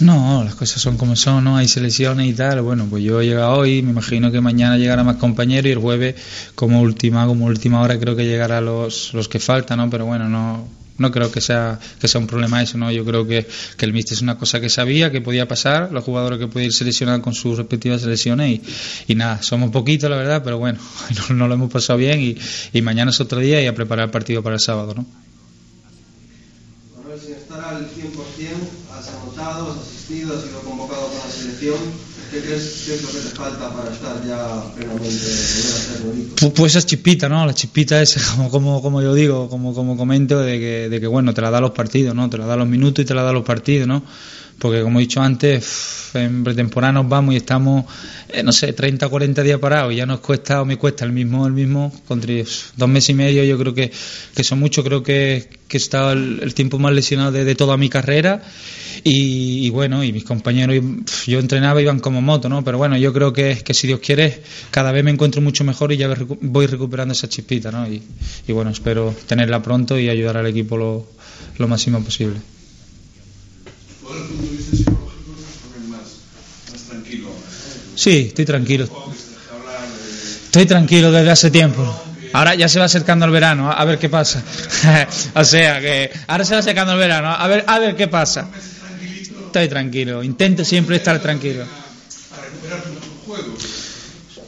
No, 0.00 0.44
las 0.44 0.54
cosas 0.54 0.80
son 0.80 0.96
como 0.96 1.16
son, 1.16 1.44
¿no? 1.44 1.56
Hay 1.56 1.66
selecciones 1.66 2.28
y 2.28 2.32
tal. 2.32 2.62
Bueno, 2.62 2.86
pues 2.88 3.02
yo 3.02 3.20
he 3.20 3.26
llegado 3.26 3.58
hoy, 3.58 3.82
me 3.82 3.90
imagino 3.90 4.30
que 4.30 4.40
mañana 4.40 4.78
llegará 4.78 5.02
más 5.02 5.16
compañeros 5.16 5.66
y 5.66 5.72
el 5.72 5.78
jueves, 5.78 6.14
como 6.54 6.80
última, 6.80 7.26
como 7.26 7.46
última 7.46 7.80
hora, 7.80 7.98
creo 7.98 8.14
que 8.14 8.24
llegará 8.24 8.60
los, 8.60 9.12
los 9.14 9.28
que 9.28 9.40
faltan, 9.40 9.78
¿no? 9.78 9.90
Pero 9.90 10.06
bueno, 10.06 10.28
no, 10.28 10.68
no 10.98 11.10
creo 11.10 11.32
que 11.32 11.40
sea, 11.40 11.80
que 12.00 12.06
sea 12.06 12.20
un 12.20 12.28
problema 12.28 12.62
eso, 12.62 12.78
¿no? 12.78 12.92
Yo 12.92 13.04
creo 13.04 13.26
que, 13.26 13.48
que 13.76 13.86
el 13.86 13.92
míster 13.92 14.14
es 14.14 14.22
una 14.22 14.38
cosa 14.38 14.60
que 14.60 14.68
sabía, 14.68 15.10
que 15.10 15.20
podía 15.20 15.48
pasar, 15.48 15.90
los 15.90 16.04
jugadores 16.04 16.38
que 16.38 16.46
podían 16.46 16.66
ir 16.66 16.72
seleccionados 16.72 17.22
con 17.22 17.34
sus 17.34 17.58
respectivas 17.58 18.00
selecciones 18.02 18.50
y, 18.50 19.12
y 19.12 19.14
nada, 19.16 19.42
somos 19.42 19.70
poquitos, 19.70 20.08
la 20.08 20.16
verdad, 20.16 20.42
pero 20.44 20.58
bueno, 20.58 20.78
no, 21.30 21.48
lo 21.48 21.54
hemos 21.54 21.72
pasado 21.72 21.98
bien 21.98 22.20
y, 22.20 22.36
y 22.72 22.82
mañana 22.82 23.10
es 23.10 23.20
otro 23.20 23.40
día 23.40 23.60
y 23.60 23.66
a 23.66 23.74
preparar 23.74 24.06
el 24.06 24.10
partido 24.12 24.44
para 24.44 24.54
el 24.54 24.60
sábado, 24.60 24.94
¿no? 24.94 25.06
ver 27.08 27.18
si 27.18 27.32
estar 27.32 27.60
al 27.64 27.88
100%, 27.88 28.12
has 28.92 29.08
anotado, 29.08 29.72
has 29.72 29.97
asistido, 30.08 30.34
has 30.34 30.42
sido 30.42 30.60
convocado 30.60 31.08
con 31.08 31.18
la 31.18 31.30
selección. 31.30 31.76
¿Qué 32.30 32.40
crees 32.40 32.84
que 32.84 32.94
es 32.94 33.02
lo 33.02 33.08
que 33.08 33.18
te 33.18 33.36
falta 33.36 33.72
para 33.72 33.90
estar 33.90 34.26
ya 34.26 34.74
plenamente, 34.74 35.26
poder 36.02 36.26
Pues, 36.38 36.52
pues 36.52 36.76
esa 36.76 36.86
chispita, 36.86 37.28
¿no? 37.28 37.46
La 37.46 37.54
chispita 37.54 38.02
es, 38.02 38.16
como, 38.36 38.50
como, 38.50 38.82
como 38.82 39.02
yo 39.02 39.14
digo, 39.14 39.48
como, 39.48 39.74
como 39.74 39.96
comento, 39.96 40.38
de 40.40 40.58
que, 40.58 40.88
de 40.88 41.00
que, 41.00 41.06
bueno, 41.06 41.32
te 41.32 41.40
la 41.40 41.50
da 41.50 41.60
los 41.60 41.70
partidos, 41.70 42.14
¿no? 42.14 42.28
Te 42.28 42.38
la 42.38 42.46
da 42.46 42.56
los 42.56 42.68
minutos 42.68 43.02
y 43.02 43.06
te 43.06 43.14
la 43.14 43.22
da 43.22 43.32
los 43.32 43.44
partidos, 43.44 43.88
¿no? 43.88 44.02
Porque 44.58 44.82
como 44.82 44.98
he 44.98 45.02
dicho 45.02 45.20
antes, 45.20 46.10
en 46.14 46.42
pretemporada 46.42 46.92
nos 46.92 47.08
vamos 47.08 47.34
y 47.34 47.36
estamos, 47.36 47.84
eh, 48.28 48.42
no 48.42 48.52
sé, 48.52 48.72
30 48.72 49.06
o 49.06 49.10
40 49.10 49.42
días 49.42 49.58
parados. 49.60 49.92
Y 49.92 49.96
ya 49.96 50.06
nos 50.06 50.20
cuesta 50.20 50.62
o 50.62 50.64
me 50.64 50.76
cuesta 50.76 51.04
el 51.04 51.12
mismo, 51.12 51.46
el 51.46 51.52
mismo, 51.52 51.92
con 52.06 52.20
dos 52.20 52.88
meses 52.88 53.10
y 53.10 53.14
medio 53.14 53.44
yo 53.44 53.56
creo 53.58 53.72
que, 53.72 53.92
que 54.34 54.44
son 54.44 54.58
muchos, 54.58 54.84
creo 54.84 55.02
que, 55.02 55.48
que 55.68 55.76
estado 55.76 56.12
el, 56.12 56.54
tiempo 56.54 56.78
más 56.78 56.92
lesionado 56.92 57.32
de, 57.32 57.54
toda 57.54 57.76
mi 57.76 57.88
carrera. 57.88 58.42
Y, 59.04 59.70
bueno, 59.70 60.02
y 60.02 60.12
mis 60.12 60.24
compañeros, 60.24 60.76
yo 61.26 61.38
entrenaba 61.38 61.80
y 61.80 61.84
iban 61.84 62.00
como 62.00 62.20
moto, 62.20 62.48
¿no? 62.48 62.64
Pero 62.64 62.78
bueno, 62.78 62.96
yo 62.96 63.12
creo 63.12 63.32
que, 63.32 63.56
que 63.64 63.72
si 63.72 63.86
Dios 63.86 64.00
quiere, 64.00 64.42
cada 64.72 64.90
vez 64.90 65.04
me 65.04 65.12
encuentro 65.12 65.40
mucho 65.40 65.62
mejor 65.62 65.92
y 65.92 65.98
ya 65.98 66.12
voy 66.40 66.66
recuperando 66.66 67.12
esa 67.12 67.28
chispita, 67.28 67.70
¿no? 67.70 67.86
Y, 67.86 68.02
y 68.48 68.52
bueno, 68.52 68.72
espero 68.72 69.14
tenerla 69.28 69.62
pronto 69.62 69.96
y 69.98 70.08
ayudar 70.08 70.38
al 70.38 70.48
equipo 70.48 70.76
lo, 70.76 71.06
lo 71.58 71.68
máximo 71.68 72.02
posible 72.02 72.57
desde 74.08 74.22
el 74.22 74.28
punto 74.28 74.42
de 74.44 74.56
vista 74.56 74.76
psicológico 74.76 75.32
estás 75.38 75.88
más, 75.88 76.00
más 76.72 76.82
tranquilo. 76.88 77.28
Sí, 77.94 78.26
estoy 78.28 78.44
tranquilo. 78.44 78.88
Estoy 80.44 80.66
tranquilo 80.66 81.12
desde 81.12 81.30
hace 81.30 81.50
tiempo. 81.50 81.84
Ahora 82.32 82.54
ya 82.54 82.68
se 82.68 82.78
va 82.78 82.84
acercando 82.86 83.24
el 83.24 83.30
verano, 83.30 83.70
a 83.70 83.84
ver 83.84 83.98
qué 83.98 84.08
pasa. 84.08 84.42
o 85.34 85.44
sea 85.44 85.80
que 85.80 86.10
ahora 86.26 86.44
se 86.44 86.54
va 86.54 86.60
acercando 86.60 86.92
el 86.92 86.98
verano, 86.98 87.30
a 87.30 87.46
ver, 87.48 87.64
a 87.66 87.78
ver 87.78 87.96
qué 87.96 88.08
pasa. 88.08 88.48
Estoy 89.46 89.68
tranquilo, 89.68 90.22
intento 90.22 90.64
siempre 90.64 90.96
estar 90.96 91.20
tranquilo. 91.20 91.64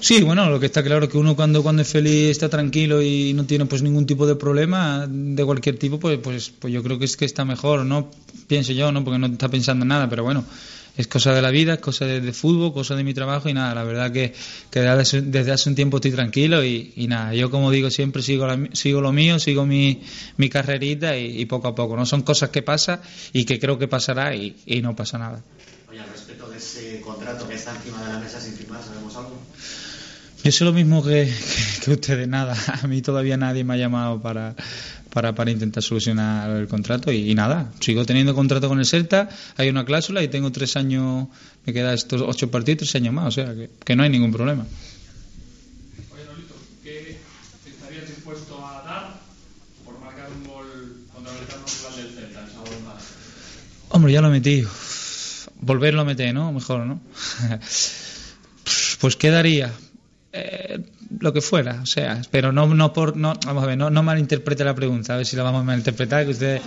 Sí, 0.00 0.22
bueno, 0.22 0.48
lo 0.48 0.58
que 0.58 0.66
está 0.66 0.82
claro 0.82 1.04
es 1.04 1.10
que 1.10 1.18
uno 1.18 1.36
cuando, 1.36 1.62
cuando 1.62 1.82
es 1.82 1.88
feliz 1.88 2.30
está 2.30 2.48
tranquilo 2.48 3.02
y 3.02 3.34
no 3.34 3.44
tiene 3.44 3.66
pues 3.66 3.82
ningún 3.82 4.06
tipo 4.06 4.26
de 4.26 4.34
problema 4.34 5.06
de 5.06 5.44
cualquier 5.44 5.78
tipo, 5.78 6.00
pues, 6.00 6.18
pues, 6.18 6.50
pues 6.58 6.72
yo 6.72 6.82
creo 6.82 6.98
que 6.98 7.04
es 7.04 7.16
que 7.18 7.26
está 7.26 7.44
mejor, 7.44 7.84
¿no? 7.84 8.10
Pienso 8.46 8.72
yo, 8.72 8.90
¿no? 8.92 9.04
Porque 9.04 9.18
no 9.18 9.26
está 9.26 9.50
pensando 9.50 9.84
en 9.84 9.88
nada, 9.88 10.08
pero 10.08 10.24
bueno, 10.24 10.44
es 10.96 11.06
cosa 11.06 11.34
de 11.34 11.42
la 11.42 11.50
vida, 11.50 11.74
es 11.74 11.80
cosa 11.80 12.06
de, 12.06 12.32
fútbol, 12.32 12.72
cosa 12.72 12.96
de 12.96 13.04
mi 13.04 13.12
trabajo 13.12 13.48
y 13.50 13.54
nada, 13.54 13.74
la 13.74 13.84
verdad 13.84 14.10
que, 14.10 14.32
que 14.70 14.80
desde, 14.80 15.52
hace 15.52 15.68
un 15.68 15.74
tiempo 15.74 15.98
estoy 15.98 16.12
tranquilo 16.12 16.64
y, 16.64 17.06
nada, 17.06 17.34
yo 17.34 17.50
como 17.50 17.70
digo 17.70 17.90
siempre 17.90 18.22
sigo, 18.22 18.46
sigo 18.72 19.02
lo 19.02 19.12
mío, 19.12 19.38
sigo 19.38 19.66
mi, 19.66 20.02
mi 20.38 20.48
carrerita 20.48 21.16
y, 21.18 21.44
poco 21.44 21.68
a 21.68 21.74
poco, 21.74 21.96
no 21.96 22.06
son 22.06 22.22
cosas 22.22 22.48
que 22.48 22.62
pasan 22.62 23.00
y 23.32 23.44
que 23.44 23.60
creo 23.60 23.78
que 23.78 23.86
pasará 23.86 24.34
y, 24.34 24.56
y 24.64 24.80
no 24.80 24.96
pasa 24.96 25.18
nada. 25.18 25.42
Oye, 25.90 26.00
al 26.00 26.08
respecto 26.08 26.48
de 26.48 26.56
ese 26.56 27.00
contrato 27.00 27.46
que 27.46 27.54
está 27.54 27.74
encima 27.76 28.02
de 28.06 28.12
la 28.14 28.18
mesa 28.18 28.40
sin 28.40 28.54
firmar, 28.54 28.82
¿sabemos 28.82 29.14
algo? 29.16 29.38
Yo 30.42 30.50
sé 30.53 30.64
lo 30.64 30.72
mismo 30.72 31.05
que, 31.05 31.31
que 31.85 31.90
ustedes, 31.90 32.26
nada. 32.26 32.57
A 32.83 32.87
mí 32.87 33.03
todavía 33.03 33.37
nadie 33.37 33.62
me 33.62 33.74
ha 33.74 33.76
llamado 33.76 34.22
para, 34.22 34.55
para, 35.11 35.35
para 35.35 35.50
intentar 35.50 35.83
solucionar 35.83 36.50
el 36.50 36.66
contrato 36.66 37.12
y, 37.12 37.31
y 37.31 37.35
nada. 37.35 37.70
Sigo 37.81 38.07
teniendo 38.07 38.35
contrato 38.35 38.66
con 38.68 38.79
el 38.79 38.87
Celta, 38.87 39.29
hay 39.59 39.68
una 39.68 39.85
cláusula 39.85 40.22
y 40.22 40.29
tengo 40.29 40.50
tres 40.50 40.76
años, 40.76 41.29
me 41.66 41.74
quedan 41.74 41.92
estos 41.92 42.22
ocho 42.22 42.50
partidos, 42.50 42.79
tres 42.79 42.94
años 42.96 43.12
más, 43.12 43.26
o 43.26 43.31
sea 43.31 43.55
que, 43.55 43.68
que 43.85 43.96
no 43.96 44.03
hay 44.03 44.09
ningún 44.09 44.33
problema. 44.33 44.64
Oye, 46.11 46.24
Nolito, 46.24 46.55
¿qué 46.83 47.18
estarías 47.66 48.09
dispuesto 48.09 48.66
a 48.66 48.83
dar 48.83 49.20
por 49.85 50.00
marcar 50.00 50.29
un 50.33 50.48
gol 50.48 51.05
contra 51.12 51.33
el 51.35 51.38
rival 51.38 51.96
del 51.96 52.14
Celta, 52.14 52.44
el 52.44 52.50
sábado 52.50 52.70
Málaga? 52.83 53.00
Hombre, 53.90 54.12
ya 54.12 54.22
lo 54.22 54.31
metí. 54.31 54.64
Volverlo 55.61 56.00
a 56.00 56.05
meter, 56.07 56.33
¿no? 56.33 56.50
Mejor, 56.50 56.87
¿no? 56.87 56.98
pues 59.00 59.16
quedaría 59.16 59.70
eh, 60.32 60.78
lo 61.18 61.32
que 61.32 61.40
fuera, 61.40 61.80
o 61.82 61.86
sea, 61.86 62.22
pero 62.30 62.52
no, 62.52 62.66
no 62.66 62.92
por, 62.92 63.16
no, 63.16 63.34
vamos 63.44 63.64
a 63.64 63.66
ver, 63.66 63.78
no, 63.78 64.02
malinterprete 64.02 64.64
la 64.64 64.74
pregunta, 64.74 65.14
a 65.14 65.16
ver 65.16 65.26
si 65.26 65.36
la 65.36 65.42
vamos 65.42 65.62
a 65.62 65.64
malinterpretar, 65.64 66.24
que 66.24 66.30
ustedes... 66.30 66.62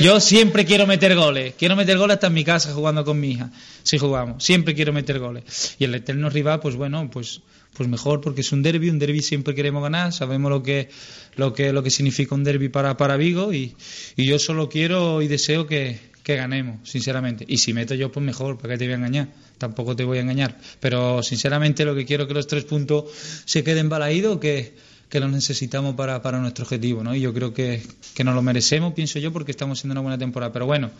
Yo 0.00 0.18
siempre 0.18 0.64
quiero 0.64 0.86
meter 0.86 1.14
goles, 1.14 1.54
quiero 1.58 1.76
meter 1.76 1.98
goles 1.98 2.14
hasta 2.14 2.28
en 2.28 2.32
mi 2.32 2.42
casa 2.42 2.72
jugando 2.72 3.04
con 3.04 3.20
mi 3.20 3.32
hija, 3.32 3.50
si 3.82 3.98
jugamos, 3.98 4.42
siempre 4.42 4.74
quiero 4.74 4.94
meter 4.94 5.18
goles. 5.18 5.76
Y 5.78 5.84
el 5.84 5.94
eterno 5.94 6.30
rival, 6.30 6.60
pues 6.60 6.74
bueno, 6.74 7.10
pues 7.10 7.42
pues 7.74 7.88
mejor 7.88 8.20
porque 8.20 8.40
es 8.40 8.52
un 8.52 8.62
derby, 8.62 8.88
un 8.88 8.98
derby 8.98 9.20
siempre 9.20 9.54
queremos 9.54 9.82
ganar, 9.82 10.12
sabemos 10.12 10.50
lo 10.50 10.62
que 10.62 10.88
lo 11.36 11.52
que 11.52 11.72
lo 11.72 11.82
que 11.82 11.90
significa 11.90 12.34
un 12.34 12.44
derby 12.44 12.68
para, 12.68 12.96
para 12.96 13.16
Vigo 13.16 13.52
y, 13.52 13.74
y 14.16 14.26
yo 14.26 14.38
solo 14.38 14.68
quiero 14.68 15.20
y 15.22 15.28
deseo 15.28 15.66
que, 15.66 15.98
que 16.24 16.36
ganemos, 16.36 16.88
sinceramente. 16.88 17.44
Y 17.46 17.58
si 17.58 17.72
meto 17.72 17.94
yo, 17.94 18.10
pues 18.10 18.24
mejor, 18.24 18.56
¿para 18.56 18.74
qué 18.74 18.78
te 18.78 18.84
voy 18.86 18.94
a 18.94 18.96
engañar? 18.96 19.28
Tampoco 19.58 19.94
te 19.94 20.04
voy 20.04 20.18
a 20.18 20.22
engañar. 20.22 20.58
Pero 20.80 21.22
sinceramente 21.22 21.84
lo 21.84 21.94
que 21.94 22.06
quiero 22.06 22.24
es 22.24 22.28
que 22.28 22.34
los 22.34 22.46
tres 22.46 22.64
puntos 22.64 23.04
se 23.44 23.62
queden 23.62 23.90
balaídos, 23.90 24.38
que, 24.40 24.74
que 25.10 25.20
los 25.20 25.30
necesitamos 25.30 25.94
para, 25.94 26.22
para 26.22 26.38
nuestro 26.38 26.64
objetivo, 26.64 27.04
¿no? 27.04 27.14
Y 27.14 27.20
yo 27.20 27.34
creo 27.34 27.52
que, 27.52 27.82
que 28.14 28.24
nos 28.24 28.34
lo 28.34 28.42
merecemos, 28.42 28.94
pienso 28.94 29.18
yo, 29.18 29.32
porque 29.32 29.50
estamos 29.50 29.78
haciendo 29.78 29.92
una 29.92 30.00
buena 30.00 30.18
temporada. 30.18 30.50
Pero 30.50 30.64
bueno, 30.64 30.90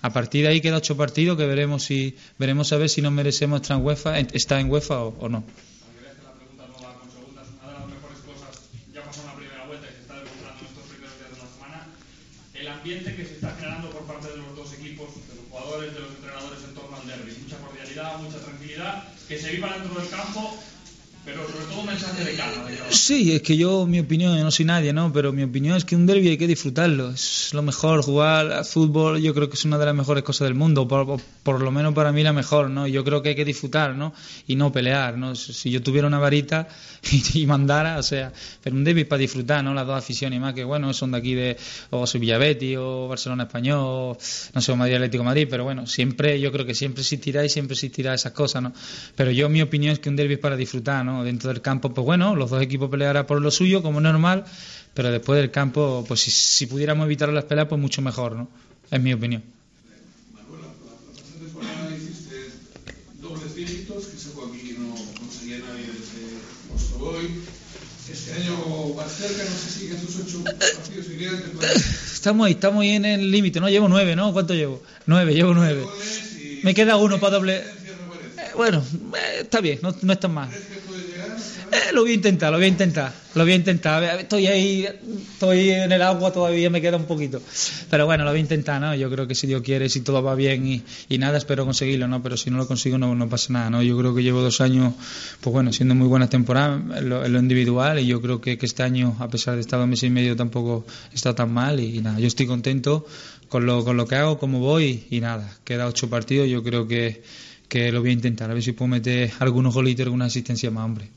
a 0.00 0.12
partir 0.12 0.44
de 0.44 0.48
ahí 0.48 0.60
queda 0.60 0.76
ocho 0.76 0.96
partidos 0.96 1.36
que 1.36 1.44
veremos 1.44 1.82
si 1.82 2.16
veremos 2.38 2.72
a 2.72 2.76
ver 2.76 2.88
si 2.88 3.02
nos 3.02 3.12
merecemos 3.12 3.62
estar 3.62 3.76
en 3.76 3.84
UEFA, 3.84 4.20
estar 4.20 4.60
en 4.60 4.70
UEFA 4.70 5.02
o, 5.02 5.08
o 5.18 5.28
no. 5.28 5.44
Está 12.54 12.68
el 12.68 12.68
ambiente 12.68 13.14
que 13.16 13.24
se 13.24 13.34
está 13.34 13.54
generando 13.56 13.90
por 13.90 14.02
parte 14.02 14.28
de 14.28 14.36
los 14.36 14.56
dos 14.56 14.72
equipos, 14.74 15.08
de 15.28 15.34
los 15.36 15.44
jugadores, 15.50 15.94
de 15.94 16.00
los 16.00 16.10
entrenadores 16.10 16.58
en 16.64 16.74
torno 16.74 16.96
al 16.96 17.06
derby. 17.06 17.32
Cordialidad, 17.98 18.18
mucha 18.20 18.38
tranquilidad, 18.38 19.04
que 19.26 19.38
se 19.38 19.50
viva 19.50 19.76
dentro 19.76 20.00
del 20.00 20.08
campo, 20.08 20.56
pero 21.28 21.46
sobre 21.46 21.66
todo 21.66 21.82
mensaje 21.82 22.24
de 22.24 22.34
calma. 22.36 22.64
Sí, 22.90 23.32
es 23.32 23.42
que 23.42 23.56
yo, 23.56 23.86
mi 23.86 24.00
opinión, 24.00 24.36
yo 24.36 24.42
no 24.42 24.50
soy 24.50 24.64
nadie, 24.64 24.94
¿no? 24.94 25.12
Pero 25.12 25.30
mi 25.30 25.42
opinión 25.42 25.76
es 25.76 25.84
que 25.84 25.94
un 25.94 26.06
derby 26.06 26.28
hay 26.28 26.38
que 26.38 26.46
disfrutarlo. 26.46 27.10
Es 27.10 27.52
lo 27.52 27.60
mejor, 27.60 28.02
jugar 28.02 28.50
al 28.50 28.64
fútbol, 28.64 29.20
yo 29.20 29.34
creo 29.34 29.50
que 29.50 29.56
es 29.56 29.64
una 29.66 29.76
de 29.76 29.84
las 29.84 29.94
mejores 29.94 30.24
cosas 30.24 30.48
del 30.48 30.54
mundo, 30.54 30.88
por, 30.88 31.60
lo 31.60 31.70
menos 31.70 31.92
para 31.92 32.12
mí 32.12 32.22
la 32.22 32.32
mejor, 32.32 32.70
¿no? 32.70 32.86
Yo 32.86 33.04
creo 33.04 33.20
que 33.20 33.30
hay 33.30 33.34
que 33.34 33.44
disfrutar, 33.44 33.94
¿no? 33.94 34.14
Y 34.46 34.56
no 34.56 34.72
pelear, 34.72 35.18
¿no? 35.18 35.34
Si 35.34 35.70
yo 35.70 35.82
tuviera 35.82 36.06
una 36.06 36.18
varita 36.18 36.68
y, 37.34 37.46
mandara, 37.46 37.98
o 37.98 38.02
sea, 38.02 38.32
pero 38.62 38.74
un 38.74 38.84
derby 38.84 39.04
para 39.04 39.20
disfrutar, 39.20 39.62
¿no? 39.62 39.74
Las 39.74 39.86
dos 39.86 39.98
aficiones, 39.98 40.40
más 40.40 40.54
que, 40.54 40.64
bueno, 40.64 40.94
son 40.94 41.12
de 41.12 41.18
aquí 41.18 41.34
de, 41.34 41.58
o 41.90 42.06
Sevilla 42.06 42.38
Betis, 42.38 42.78
o 42.78 43.06
Barcelona 43.06 43.42
Español, 43.42 44.16
no 44.54 44.60
sé, 44.62 44.72
o 44.72 44.76
Madrid 44.76 44.94
Atlético 44.94 45.24
Madrid, 45.24 45.46
pero 45.50 45.64
bueno, 45.64 45.86
siempre, 45.86 46.40
yo 46.40 46.50
creo 46.52 46.64
que 46.64 46.74
siempre 46.74 47.02
existirá 47.02 47.44
y 47.44 47.50
siempre 47.50 47.74
existirá 47.74 48.14
esas 48.14 48.32
cosas, 48.32 48.62
¿no? 48.62 48.72
Pero 49.14 49.30
yo, 49.30 49.50
mi 49.50 49.60
opinión 49.60 49.92
es 49.92 49.98
que 49.98 50.08
un 50.08 50.16
derby 50.16 50.34
es 50.34 50.40
para 50.40 50.56
disfrutar, 50.56 51.04
¿no? 51.04 51.17
Dentro 51.24 51.52
del 51.52 51.62
campo, 51.62 51.92
pues 51.92 52.04
bueno, 52.04 52.34
los 52.36 52.50
dos 52.50 52.62
equipos 52.62 52.90
pelearán 52.90 53.26
por 53.26 53.40
lo 53.40 53.50
suyo, 53.50 53.82
como 53.82 53.98
es 53.98 54.02
normal, 54.04 54.44
pero 54.94 55.10
después 55.10 55.40
del 55.40 55.50
campo, 55.50 56.04
pues 56.06 56.20
si, 56.20 56.30
si 56.30 56.66
pudiéramos 56.66 57.06
evitar 57.06 57.28
las 57.30 57.44
peleas, 57.44 57.68
pues 57.68 57.80
mucho 57.80 58.02
mejor, 58.02 58.36
¿no? 58.36 58.48
Es 58.90 59.00
mi 59.00 59.12
opinión. 59.12 59.42
Esta 61.14 61.38
temporada 61.38 61.96
hiciste 61.96 62.52
dobles 63.20 63.54
dígitos, 63.54 64.06
que 64.06 64.16
ese 64.16 64.28
aquí 64.28 64.76
no 64.78 64.94
conseguía 65.18 65.58
nadie 65.58 65.86
desde 65.86 66.38
Mostovoy. 66.72 67.28
Este 68.10 68.32
año 68.32 68.94
vas 68.94 69.12
cerca, 69.12 69.44
no 69.44 69.50
sé 69.50 69.70
si 69.70 69.86
en 69.88 70.00
tus 70.00 70.16
ocho 70.16 70.42
partidos 70.42 71.06
seguirían 71.06 71.42
te 71.42 71.48
puedes 71.48 72.14
Estamos 72.14 72.46
ahí, 72.46 72.52
estamos 72.54 72.82
ahí 72.82 72.90
en 72.92 73.04
el 73.04 73.30
límite, 73.30 73.60
¿no? 73.60 73.68
Llevo 73.68 73.86
nueve, 73.88 74.16
¿no? 74.16 74.32
¿Cuánto 74.32 74.54
llevo? 74.54 74.82
Nueve, 75.04 75.34
llevo 75.34 75.52
nueve. 75.52 75.84
Me 76.62 76.72
queda 76.74 76.96
uno 76.96 77.20
para 77.20 77.36
doble. 77.36 77.58
Eh, 77.58 77.64
bueno, 78.56 78.82
eh, 79.14 79.40
está 79.42 79.60
bien, 79.60 79.78
no, 79.82 79.94
no 80.00 80.12
es 80.12 80.20
tan 80.20 80.32
mal. 80.32 80.48
Eh, 81.72 81.92
lo 81.92 82.02
voy 82.02 82.12
a 82.12 82.14
intentar, 82.14 82.50
lo 82.50 82.58
voy 82.58 82.66
a 82.66 82.68
intentar, 82.68 83.12
lo 83.34 83.42
voy 83.42 83.52
a 83.52 83.56
intentar. 83.56 84.20
Estoy 84.20 84.46
ahí, 84.46 84.86
estoy 85.32 85.70
en 85.70 85.92
el 85.92 86.02
agua 86.02 86.32
todavía, 86.32 86.70
me 86.70 86.80
queda 86.80 86.96
un 86.96 87.04
poquito. 87.04 87.40
Pero 87.90 88.06
bueno, 88.06 88.24
lo 88.24 88.30
voy 88.30 88.38
a 88.38 88.42
intentar, 88.42 88.80
¿no? 88.80 88.94
Yo 88.94 89.10
creo 89.10 89.26
que 89.26 89.34
si 89.34 89.46
Dios 89.46 89.62
quiere, 89.62 89.88
si 89.88 90.00
todo 90.00 90.22
va 90.22 90.34
bien 90.34 90.66
y, 90.66 90.82
y 91.08 91.18
nada, 91.18 91.38
espero 91.38 91.64
conseguirlo, 91.64 92.08
¿no? 92.08 92.22
Pero 92.22 92.36
si 92.36 92.50
no 92.50 92.56
lo 92.56 92.66
consigo, 92.66 92.98
no, 92.98 93.14
no 93.14 93.28
pasa 93.28 93.52
nada, 93.52 93.70
¿no? 93.70 93.82
Yo 93.82 93.96
creo 93.98 94.14
que 94.14 94.22
llevo 94.22 94.40
dos 94.40 94.60
años, 94.60 94.94
pues 95.40 95.52
bueno, 95.52 95.72
siendo 95.72 95.94
muy 95.94 96.08
buenas 96.08 96.30
temporadas 96.30 96.80
en 96.96 97.08
lo, 97.08 97.24
en 97.24 97.32
lo 97.32 97.38
individual 97.38 97.98
y 97.98 98.06
yo 98.06 98.20
creo 98.20 98.40
que, 98.40 98.58
que 98.58 98.66
este 98.66 98.82
año, 98.82 99.16
a 99.18 99.28
pesar 99.28 99.54
de 99.54 99.60
estar 99.60 99.78
dos 99.78 99.88
meses 99.88 100.04
y 100.04 100.10
medio, 100.10 100.36
tampoco 100.36 100.86
está 101.12 101.34
tan 101.34 101.52
mal 101.52 101.80
y, 101.80 102.00
nada, 102.00 102.18
yo 102.18 102.26
estoy 102.26 102.46
contento 102.46 103.06
con 103.48 103.66
lo, 103.66 103.84
con 103.84 103.96
lo 103.96 104.06
que 104.06 104.16
hago, 104.16 104.38
cómo 104.38 104.60
voy 104.60 105.04
y 105.10 105.20
nada, 105.20 105.56
queda 105.64 105.86
ocho 105.86 106.08
partidos, 106.10 106.48
yo 106.48 106.62
creo 106.62 106.86
que, 106.86 107.22
que 107.68 107.92
lo 107.92 108.00
voy 108.00 108.10
a 108.10 108.12
intentar, 108.12 108.50
a 108.50 108.54
ver 108.54 108.62
si 108.62 108.72
puedo 108.72 108.88
meter 108.88 109.30
algunos 109.38 109.74
golitos, 109.74 110.04
alguna 110.04 110.26
asistencia 110.26 110.70
más, 110.70 110.84
hombre. 110.84 111.08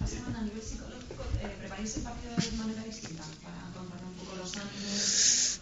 Eh, 0.00 1.56
¿preparáis 1.60 1.96
el 1.96 2.02
partido 2.02 2.32
de 2.36 2.56
manera 2.58 2.82
distinta 2.84 3.24
para 3.42 3.56
controlar 3.74 4.04
un 4.06 4.14
poco 4.14 4.36
los 4.36 4.56
ánimos? 4.56 5.60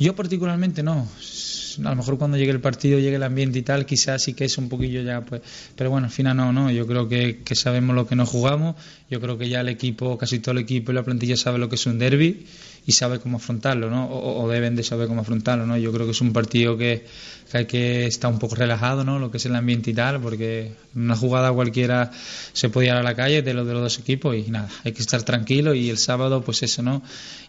Yo 0.00 0.14
particularmente 0.14 0.82
no. 0.82 1.08
A 1.78 1.90
lo 1.90 1.96
mejor 1.96 2.18
cuando 2.18 2.36
llegue 2.36 2.52
el 2.52 2.60
partido, 2.60 2.98
llegue 2.98 3.16
el 3.16 3.22
ambiente 3.22 3.58
y 3.58 3.62
tal, 3.62 3.84
quizás 3.84 4.22
sí 4.22 4.34
que 4.34 4.44
es 4.44 4.58
un 4.58 4.68
poquillo 4.68 5.02
ya, 5.02 5.22
pues. 5.22 5.42
Pero 5.74 5.90
bueno, 5.90 6.06
al 6.06 6.12
final 6.12 6.36
no, 6.36 6.52
no. 6.52 6.70
Yo 6.70 6.86
creo 6.86 7.08
que, 7.08 7.42
que 7.42 7.54
sabemos 7.56 7.96
lo 7.96 8.06
que 8.06 8.14
nos 8.14 8.28
jugamos. 8.28 8.76
Yo 9.10 9.20
creo 9.20 9.38
que 9.38 9.48
ya 9.48 9.60
el 9.60 9.68
equipo, 9.68 10.16
casi 10.16 10.38
todo 10.38 10.52
el 10.52 10.58
equipo 10.58 10.92
y 10.92 10.94
la 10.94 11.02
plantilla 11.02 11.36
sabe 11.36 11.58
lo 11.58 11.68
que 11.68 11.74
es 11.74 11.86
un 11.86 11.98
derby 11.98 12.46
y 12.86 12.92
sabe 12.92 13.18
cómo 13.18 13.38
afrontarlo, 13.38 13.88
¿no? 13.88 14.08
O, 14.10 14.48
deben 14.48 14.76
de 14.76 14.82
saber 14.82 15.08
cómo 15.08 15.22
afrontarlo, 15.22 15.66
¿no? 15.66 15.76
Yo 15.76 15.92
creo 15.92 16.04
que 16.06 16.12
es 16.12 16.20
un 16.20 16.32
partido 16.32 16.76
que, 16.76 17.06
hay 17.52 17.66
que 17.66 18.06
estar 18.06 18.32
un 18.32 18.38
poco 18.38 18.56
relajado, 18.56 19.04
¿no? 19.04 19.18
Lo 19.18 19.30
que 19.30 19.36
es 19.36 19.46
el 19.46 19.54
ambiente 19.54 19.90
y 19.90 19.94
tal, 19.94 20.20
porque 20.20 20.72
una 20.94 21.16
jugada 21.16 21.52
cualquiera 21.52 22.10
se 22.52 22.68
puede 22.68 22.88
ir 22.88 22.92
a 22.92 23.02
la 23.02 23.14
calle 23.14 23.42
de 23.42 23.54
los 23.54 23.66
de 23.66 23.72
los 23.72 23.82
dos 23.82 23.98
equipos 23.98 24.36
y 24.36 24.50
nada, 24.50 24.68
hay 24.82 24.92
que 24.92 25.02
estar 25.02 25.22
tranquilo 25.22 25.72
y 25.74 25.88
el 25.88 25.98
sábado, 25.98 26.42
pues 26.42 26.62
eso, 26.62 26.82
¿no? 26.82 27.02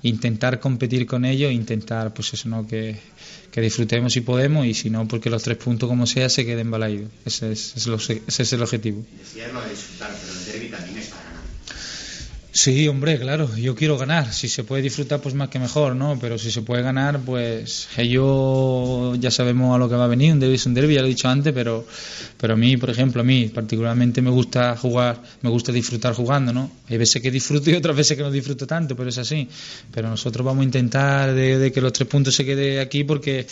Intentar 0.04 0.60
competir 0.60 1.06
con 1.06 1.26
ellos, 1.26 1.52
intentar, 1.52 2.14
pues 2.14 2.34
eso, 2.34 2.48
¿no? 2.50 2.68
Que, 2.68 2.98
que 3.52 3.62
disfrutemos 3.62 4.14
si 4.14 4.22
podemos 4.22 4.66
y 4.66 4.74
si 4.74 4.90
no, 4.90 5.08
porque 5.08 5.30
los 5.30 5.42
tres 5.42 5.58
puntos, 5.58 5.90
como 5.90 6.06
sea, 6.06 6.30
se 6.30 6.46
queden 6.46 6.70
balaídos. 6.72 7.10
Ese 7.26 7.52
es, 7.52 7.76
ese 7.76 8.44
es 8.44 8.54
el 8.54 8.62
objetivo. 8.62 9.04
Lo 9.54 9.62
de 9.62 9.70
disfrutar, 9.70 10.12
pero 10.22 10.40
el 10.40 10.46
derby 10.46 10.68
también 10.70 10.98
es 10.98 11.08
para 11.08 11.22
ganar. 11.22 11.25
Sí, 12.58 12.88
hombre, 12.88 13.20
claro, 13.20 13.54
yo 13.58 13.76
quiero 13.76 13.98
ganar. 13.98 14.32
Si 14.34 14.48
se 14.48 14.64
puede 14.64 14.82
disfrutar, 14.82 15.20
pues 15.20 15.36
más 15.36 15.50
que 15.50 15.60
mejor, 15.60 15.94
¿no? 15.94 16.18
Pero 16.18 16.38
si 16.38 16.52
se 16.52 16.62
puede 16.62 16.84
ganar, 16.84 17.20
pues 17.20 17.90
ellos 17.98 19.20
ya 19.20 19.30
sabemos 19.30 19.76
a 19.76 19.78
lo 19.78 19.90
que 19.90 19.96
va 19.96 20.06
a 20.06 20.08
venir. 20.08 20.32
Un 20.32 20.40
derby 20.40 20.56
es 20.56 20.66
un 20.66 20.74
derby, 20.74 20.94
ya 20.94 21.02
lo 21.02 21.08
he 21.08 21.10
dicho 21.10 21.28
antes, 21.28 21.52
pero, 21.54 21.86
pero 22.38 22.54
a 22.54 22.56
mí, 22.56 22.78
por 22.78 22.90
ejemplo, 22.90 23.20
a 23.20 23.26
mí 23.26 23.52
particularmente 23.54 24.22
me 24.22 24.30
gusta 24.30 24.78
jugar, 24.78 25.22
me 25.42 25.50
gusta 25.50 25.74
disfrutar 25.74 26.14
jugando, 26.14 26.54
¿no? 26.54 26.72
Hay 26.88 26.98
veces 26.98 27.22
que 27.22 27.30
disfruto 27.30 27.70
y 27.72 27.74
otras 27.74 27.94
veces 27.94 28.16
que 28.16 28.24
no 28.24 28.32
disfruto 28.32 28.66
tanto, 28.66 28.96
pero 28.96 29.10
es 29.10 29.18
así. 29.18 29.50
Pero 29.92 30.08
nosotros 30.08 30.46
vamos 30.46 30.62
a 30.62 30.66
intentar 30.66 31.34
de, 31.34 31.58
de 31.60 31.72
que 31.74 31.82
los 31.82 31.92
tres 31.92 32.08
puntos 32.08 32.34
se 32.34 32.46
quede 32.46 32.80
aquí 32.80 33.04
porque 33.04 33.46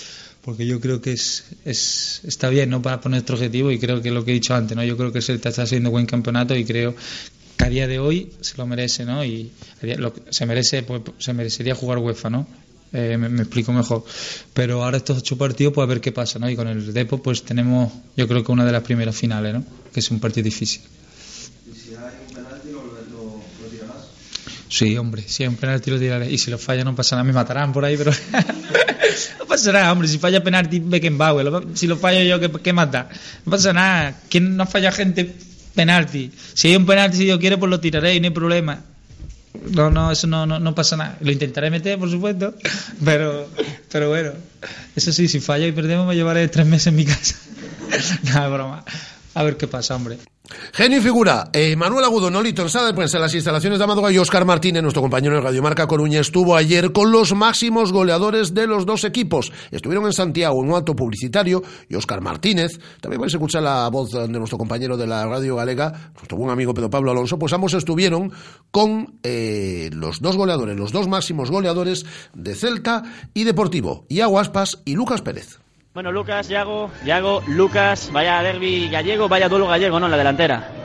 porque 0.45 0.65
yo 0.65 0.79
creo 0.79 1.01
que 1.01 1.13
es, 1.13 1.45
es 1.65 2.21
está 2.23 2.49
bien 2.49 2.69
no 2.69 2.81
para 2.81 2.99
poner 2.99 3.19
nuestro 3.19 3.35
objetivo 3.35 3.71
y 3.71 3.79
creo 3.79 4.01
que 4.01 4.11
lo 4.11 4.25
que 4.25 4.31
he 4.31 4.33
dicho 4.33 4.53
antes 4.53 4.75
no 4.75 4.83
yo 4.83 4.97
creo 4.97 5.09
que 5.09 5.21
se 5.21 5.33
está 5.35 5.49
haciendo 5.49 5.89
buen 5.89 6.05
campeonato 6.05 6.53
y 6.53 6.65
creo 6.65 6.93
que 7.57 7.63
a 7.65 7.69
día 7.69 7.87
de 7.87 7.99
hoy 7.99 8.31
se 8.41 8.57
lo 8.57 8.65
merece 8.67 9.05
no 9.05 9.23
y 9.23 9.51
lo 9.97 10.13
que- 10.13 10.21
se 10.31 10.45
merece 10.45 10.83
pues, 10.83 11.01
se 11.19 11.33
merecería 11.33 11.75
jugar 11.75 11.97
UEFA 11.99 12.29
no 12.29 12.47
Eh, 12.95 13.17
me, 13.17 13.27
me 13.27 13.41
explico 13.41 13.73
mejor 13.73 14.03
pero 14.53 14.83
ahora 14.83 14.97
estos 14.97 15.17
ocho 15.17 15.35
partidos 15.35 15.73
pues 15.73 15.83
a 15.83 15.87
ver 15.87 15.99
qué 15.99 16.11
pasa 16.11 16.37
no 16.37 16.47
y 16.49 16.55
con 16.55 16.67
el 16.67 16.93
Depo 16.93 17.17
pues 17.23 17.41
tenemos 17.43 17.91
yo 18.15 18.27
creo 18.27 18.43
que 18.43 18.51
una 18.51 18.65
de 18.65 18.71
las 18.71 18.83
primeras 18.83 19.15
finales 19.15 19.51
no 19.53 19.63
que 19.91 19.99
es 19.99 20.11
un 20.11 20.19
partido 20.19 20.43
difícil 20.45 20.81
Y 21.65 21.73
si 21.75 21.89
hay 21.95 22.13
un 22.27 22.35
penalti, 22.35 22.69
lo, 22.69 22.83
lo, 22.83 23.41
lo 23.61 23.67
tirarás. 23.71 24.03
Sí, 24.69 24.95
hombre, 24.97 25.23
si 25.27 25.41
hay 25.43 25.49
un 25.49 25.55
penalti 25.55 25.89
lo 25.91 25.97
tiraré. 25.99 26.31
Y 26.31 26.37
si 26.37 26.51
lo 26.51 26.57
falla 26.57 26.83
no 26.83 26.95
pasa 26.95 27.15
nada, 27.15 27.23
me 27.23 27.33
matarán 27.33 27.71
por 27.73 27.83
ahí, 27.85 27.95
pero 27.97 28.11
no 29.39 29.45
pasa 29.45 29.71
nada, 29.71 29.91
hombre. 29.91 30.07
Si 30.07 30.17
falla 30.17 30.43
penalti, 30.43 30.79
Beckenbauer. 30.79 31.63
Si 31.75 31.85
lo 31.87 31.95
fallo 31.97 32.21
yo, 32.23 32.39
¿qué, 32.39 32.49
qué 32.61 32.73
mata? 32.73 33.09
No 33.45 33.51
pasa 33.51 33.71
nada. 33.73 34.19
¿Quién 34.29 34.55
no 34.57 34.65
falla 34.65 34.91
gente 34.91 35.33
penalti? 35.73 36.31
Si 36.53 36.69
hay 36.69 36.75
un 36.75 36.85
penalti, 36.85 37.17
si 37.17 37.25
Dios 37.25 37.39
quiere, 37.39 37.57
pues 37.57 37.69
lo 37.69 37.79
tiraré 37.79 38.15
y 38.15 38.19
no 38.19 38.27
hay 38.27 38.33
problema. 38.33 38.81
No, 39.71 39.89
no, 39.91 40.11
eso 40.11 40.27
no, 40.27 40.45
no, 40.45 40.59
no 40.59 40.75
pasa 40.75 40.97
nada. 40.97 41.17
Lo 41.21 41.31
intentaré 41.31 41.69
meter, 41.69 41.99
por 41.99 42.09
supuesto, 42.09 42.55
pero, 43.05 43.49
pero 43.91 44.09
bueno, 44.09 44.31
eso 44.95 45.11
sí, 45.11 45.27
si 45.27 45.39
fallo 45.39 45.67
y 45.67 45.71
perdemos 45.71 46.07
me 46.07 46.15
llevaré 46.15 46.47
tres 46.47 46.65
meses 46.65 46.87
en 46.87 46.95
mi 46.95 47.05
casa. 47.05 47.35
Nada, 48.23 48.47
broma. 48.49 48.85
A 49.35 49.43
ver 49.43 49.57
qué 49.57 49.67
pasa, 49.67 49.95
hombre. 49.95 50.17
Genio 50.73 50.97
y 50.97 51.01
figura, 51.01 51.49
eh, 51.53 51.75
Manuel 51.75 52.05
Agudo, 52.05 52.29
Nolito, 52.29 52.61
en 52.61 52.69
sala 52.69 52.87
de 52.87 52.93
prensa 52.93 53.17
en 53.17 53.23
las 53.23 53.35
instalaciones 53.35 53.79
de 53.79 53.85
Amadora 53.85 54.11
y 54.11 54.17
Oscar 54.17 54.45
Martínez, 54.45 54.81
nuestro 54.81 55.01
compañero 55.01 55.35
de 55.35 55.41
Radio 55.41 55.61
Marca 55.61 55.87
Coruña, 55.87 56.19
estuvo 56.19 56.55
ayer 56.55 56.91
con 56.91 57.11
los 57.11 57.33
máximos 57.33 57.91
goleadores 57.91 58.53
de 58.53 58.67
los 58.67 58.85
dos 58.85 59.03
equipos. 59.03 59.51
Estuvieron 59.71 60.05
en 60.05 60.13
Santiago 60.13 60.61
en 60.63 60.69
un 60.69 60.75
acto 60.75 60.95
publicitario 60.95 61.63
y 61.89 61.95
Oscar 61.95 62.21
Martínez, 62.21 62.79
también 63.01 63.21
vais 63.21 63.33
a 63.33 63.37
escuchar 63.37 63.63
la 63.63 63.87
voz 63.89 64.11
de 64.11 64.27
nuestro 64.27 64.57
compañero 64.57 64.97
de 64.97 65.07
la 65.07 65.25
Radio 65.25 65.55
Galega, 65.55 66.11
nuestro 66.15 66.37
buen 66.37 66.51
amigo 66.51 66.73
Pedro 66.73 66.89
Pablo 66.89 67.11
Alonso, 67.11 67.37
pues 67.39 67.53
ambos 67.53 67.73
estuvieron 67.73 68.31
con 68.71 69.19
eh, 69.23 69.89
los 69.93 70.21
dos 70.21 70.37
goleadores, 70.37 70.77
los 70.77 70.91
dos 70.91 71.07
máximos 71.07 71.51
goleadores 71.51 72.05
de 72.33 72.55
Celta 72.55 73.03
y 73.33 73.43
Deportivo, 73.43 74.05
Iago 74.09 74.39
Aspas 74.39 74.79
y 74.85 74.95
Lucas 74.95 75.21
Pérez. 75.21 75.62
Bueno, 75.93 76.11
Lucas, 76.11 76.47
Yago, 76.47 76.89
Yago, 77.05 77.43
Lucas, 77.45 78.09
vaya 78.11 78.41
derby 78.41 78.89
gallego, 78.89 79.29
vaya 79.29 79.47
duelo 79.47 79.67
gallego, 79.67 79.99
¿no? 79.99 80.07
En 80.07 80.11
la 80.11 80.17
delantera. 80.17 80.82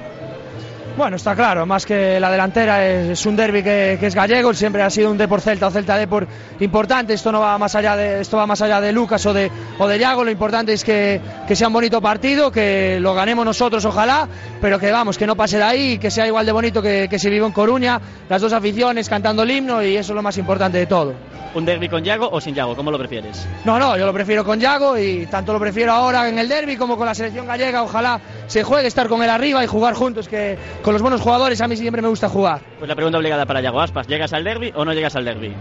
Bueno, 0.99 1.15
está 1.15 1.37
claro, 1.37 1.65
más 1.65 1.87
que 1.87 2.19
la 2.19 2.29
delantera 2.29 2.85
es, 2.85 3.25
un 3.25 3.37
derby 3.37 3.63
que, 3.63 3.99
que, 4.01 4.07
es 4.09 4.17
gallego, 4.17 4.53
siempre 4.53 4.83
ha 4.83 4.91
sido 4.91 5.13
un 5.13 5.17
Depor 5.17 5.41
Celta 5.41 5.69
o 5.69 5.71
Celta 5.71 5.97
Depor 5.97 6.27
importante, 6.59 7.15
esto 7.15 7.31
no 7.31 7.39
va 7.39 7.57
más 7.57 7.77
allá 7.77 7.95
de 7.95 8.21
esto 8.21 8.37
va 8.37 8.49
más 8.49 8.61
allá 8.63 8.81
de 8.81 8.91
Lucas 8.91 9.25
o 9.27 9.33
de 9.33 9.49
o 9.79 9.87
de 9.87 9.97
Yago, 9.97 10.25
lo 10.25 10.33
importante 10.33 10.73
es 10.73 10.83
que, 10.83 11.21
que, 11.47 11.55
sea 11.55 11.69
un 11.69 11.75
bonito 11.75 12.03
partido, 12.03 12.51
que 12.51 12.99
lo 13.01 13.15
ganemos 13.15 13.45
nosotros 13.45 13.85
ojalá, 13.85 14.29
pero 14.61 14.81
que 14.81 14.91
vamos, 14.91 15.17
que 15.17 15.29
no 15.29 15.37
pase 15.37 15.59
de 15.59 15.63
ahí, 15.63 15.99
que 15.99 16.11
sea 16.11 16.27
igual 16.27 16.45
de 16.45 16.51
bonito 16.51 16.83
que, 16.83 17.07
que 17.09 17.21
se 17.21 17.31
vive 17.31 17.47
en 17.47 17.53
Coruña, 17.53 18.01
las 18.29 18.43
dos 18.43 18.53
aficiones 18.53 19.09
cantando 19.09 19.45
el 19.45 19.53
himno 19.53 19.81
y 19.81 19.97
eso 19.97 20.13
es 20.13 20.17
lo 20.17 20.23
más 20.23 20.37
importante 20.37 20.79
de 20.79 20.87
todo. 20.87 21.15
¿Un 21.55 21.65
derby 21.65 21.89
con 21.89 22.05
Yago 22.05 22.29
o 22.31 22.41
sin 22.41 22.55
Yago? 22.55 22.77
¿Cómo 22.77 22.91
lo 22.91 22.99
prefieres? 22.99 23.47
No, 23.65 23.79
no, 23.79 23.97
yo 23.97 24.05
lo 24.05 24.13
prefiero 24.13 24.45
con 24.45 24.61
Yago 24.61 24.99
y 24.99 25.27
tanto 25.27 25.53
lo 25.53 25.59
prefiero 25.59 25.93
ahora 25.93 26.29
en 26.29 26.39
el 26.39 26.49
derby 26.49 26.77
como 26.77 26.97
con 26.97 27.07
la 27.07 27.15
selección 27.15 27.47
gallega. 27.47 27.83
Ojalá 27.83 28.21
se 28.47 28.63
juegue 28.63 28.89
estar 28.89 29.09
con 29.09 29.23
él 29.23 29.31
arriba 29.31 29.65
y 29.65 29.67
jugar 29.67 29.95
juntos, 29.95 30.29
que 30.29 30.59
con 30.89 30.95
los 30.95 31.03
buenos 31.03 31.21
jugadores 31.21 31.61
a 31.61 31.69
mí 31.69 31.77
siempre 31.77 32.01
me 32.01 32.09
gusta 32.09 32.31
jugar. 32.31 32.63
Pues 32.79 32.89
la 32.89 32.95
pregunta 32.95 33.19
obligada 33.19 33.45
para 33.45 33.61
Yago 33.61 33.79
Aspas, 33.79 34.07
¿llegas 34.07 34.33
al 34.33 34.43
derby 34.43 34.73
o 34.75 34.87
no 34.87 34.95
llegas 34.95 35.15
al 35.17 35.27
derby? 35.27 35.53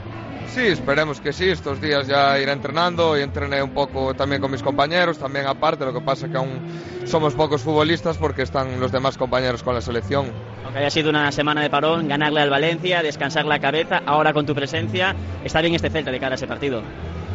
Sí, 0.47 0.67
esperemos 0.67 1.19
que 1.19 1.33
sí. 1.33 1.49
Estos 1.49 1.81
días 1.81 2.07
ya 2.07 2.39
iré 2.39 2.53
entrenando 2.53 3.17
y 3.17 3.23
entrené 3.23 3.61
un 3.61 3.71
poco 3.71 4.13
también 4.13 4.41
con 4.41 4.49
mis 4.49 4.63
compañeros, 4.63 5.17
también 5.17 5.45
aparte. 5.45 5.83
Lo 5.83 5.93
que 5.93 5.99
pasa 5.99 6.29
que 6.29 6.37
aún 6.37 6.61
somos 7.03 7.33
pocos 7.33 7.61
futbolistas 7.61 8.17
porque 8.17 8.43
están 8.43 8.79
los 8.79 8.93
demás 8.93 9.17
compañeros 9.17 9.63
con 9.63 9.75
la 9.75 9.81
selección. 9.81 10.31
Aunque 10.63 10.79
haya 10.79 10.89
sido 10.89 11.09
una 11.09 11.29
semana 11.33 11.61
de 11.61 11.69
parón, 11.69 12.07
ganarle 12.07 12.39
al 12.39 12.49
Valencia, 12.49 13.03
descansar 13.03 13.43
la 13.43 13.59
cabeza, 13.59 14.03
ahora 14.05 14.31
con 14.31 14.45
tu 14.45 14.55
presencia, 14.55 15.13
está 15.43 15.59
bien 15.59 15.75
este 15.75 15.89
Celta 15.89 16.09
de 16.09 16.21
cara 16.21 16.35
a 16.35 16.37
ese 16.37 16.47
partido. 16.47 16.81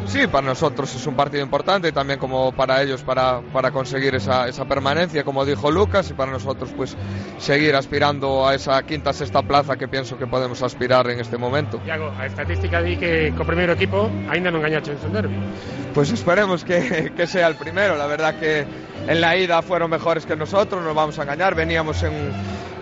Sí, 0.07 0.27
para 0.27 0.47
nosotros 0.47 0.95
es 0.95 1.07
un 1.07 1.15
partido 1.15 1.43
importante 1.43 1.89
y 1.89 1.93
también 1.93 2.19
como 2.19 2.53
para 2.53 2.83
ellos 2.83 3.03
para, 3.03 3.41
para 3.53 3.71
conseguir 3.71 4.15
esa, 4.15 4.49
esa, 4.49 4.65
permanencia, 4.65 5.25
como 5.25 5.45
dijo 5.45 5.71
Lucas, 5.71 6.11
y 6.11 6.15
para 6.15 6.31
nosotros 6.31 6.71
pues 6.77 6.97
seguir 7.39 7.75
aspirando 7.75 8.47
a 8.47 8.55
esa 8.55 8.83
quinta, 8.83 9.13
sexta 9.13 9.43
plaza 9.43 9.77
que 9.77 9.89
pienso 9.89 10.19
que 10.19 10.27
podemos 10.27 10.63
aspirar 10.63 11.09
en 11.11 11.21
este 11.21 11.39
momento. 11.39 11.81
Iago, 11.87 12.13
a 12.19 12.27
estadística 12.27 12.83
di 12.83 12.97
que 12.97 13.33
co 13.37 13.45
primeiro 13.45 13.73
equipo 13.73 14.11
aínda 14.29 14.51
non 14.51 14.61
gañaches 14.61 15.01
en 15.05 15.13
derby. 15.13 15.37
Pues 15.95 16.13
esperemos 16.13 16.65
que, 16.65 17.13
que 17.17 17.27
sea 17.27 17.49
el 17.49 17.57
primero, 17.57 17.97
la 17.97 18.07
verdad 18.07 18.37
que 18.39 18.67
en 19.09 19.21
la 19.21 19.37
ida 19.37 19.63
fueron 19.63 19.91
mejores 19.91 20.27
que 20.27 20.37
nosotros, 20.37 20.83
nos 20.83 20.95
vamos 20.95 21.19
a 21.19 21.23
engañar, 21.23 21.55
veníamos 21.55 22.03
en, 22.03 22.13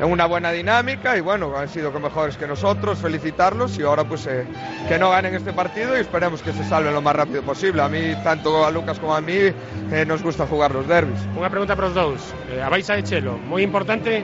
en 0.00 0.10
una 0.10 0.26
buena 0.26 0.50
dinámica 0.50 1.16
y 1.16 1.20
bueno, 1.20 1.56
han 1.56 1.68
sido 1.68 1.92
mejores 1.92 2.36
que 2.36 2.46
nosotros, 2.46 2.98
felicitarlos 2.98 3.78
y 3.78 3.82
ahora 3.82 4.04
pues 4.04 4.26
eh, 4.26 4.46
que 4.88 4.98
no 4.98 5.10
ganen 5.10 5.34
este 5.34 5.52
partido 5.52 5.96
y 5.96 6.00
esperemos 6.00 6.42
que 6.42 6.52
se 6.52 6.64
salven 6.64 6.94
lo 6.94 7.02
más 7.02 7.09
más 7.10 7.16
rápido 7.16 7.42
posible. 7.42 7.82
A 7.82 7.88
mí, 7.88 8.14
tanto 8.22 8.64
a 8.64 8.70
Lucas 8.70 8.98
como 9.00 9.14
a 9.14 9.20
mí, 9.20 9.32
eh, 9.34 10.04
nos 10.06 10.22
gusta 10.22 10.46
jugar 10.46 10.72
los 10.72 10.86
derbis. 10.86 11.18
Unha 11.34 11.50
pregunta 11.50 11.74
para 11.74 11.90
os 11.90 11.94
dous. 11.94 12.22
Eh, 12.54 12.62
a 12.62 12.70
baixa 12.70 12.94
de 12.94 13.02
Chelo, 13.02 13.34
moi 13.50 13.66
importante 13.66 14.22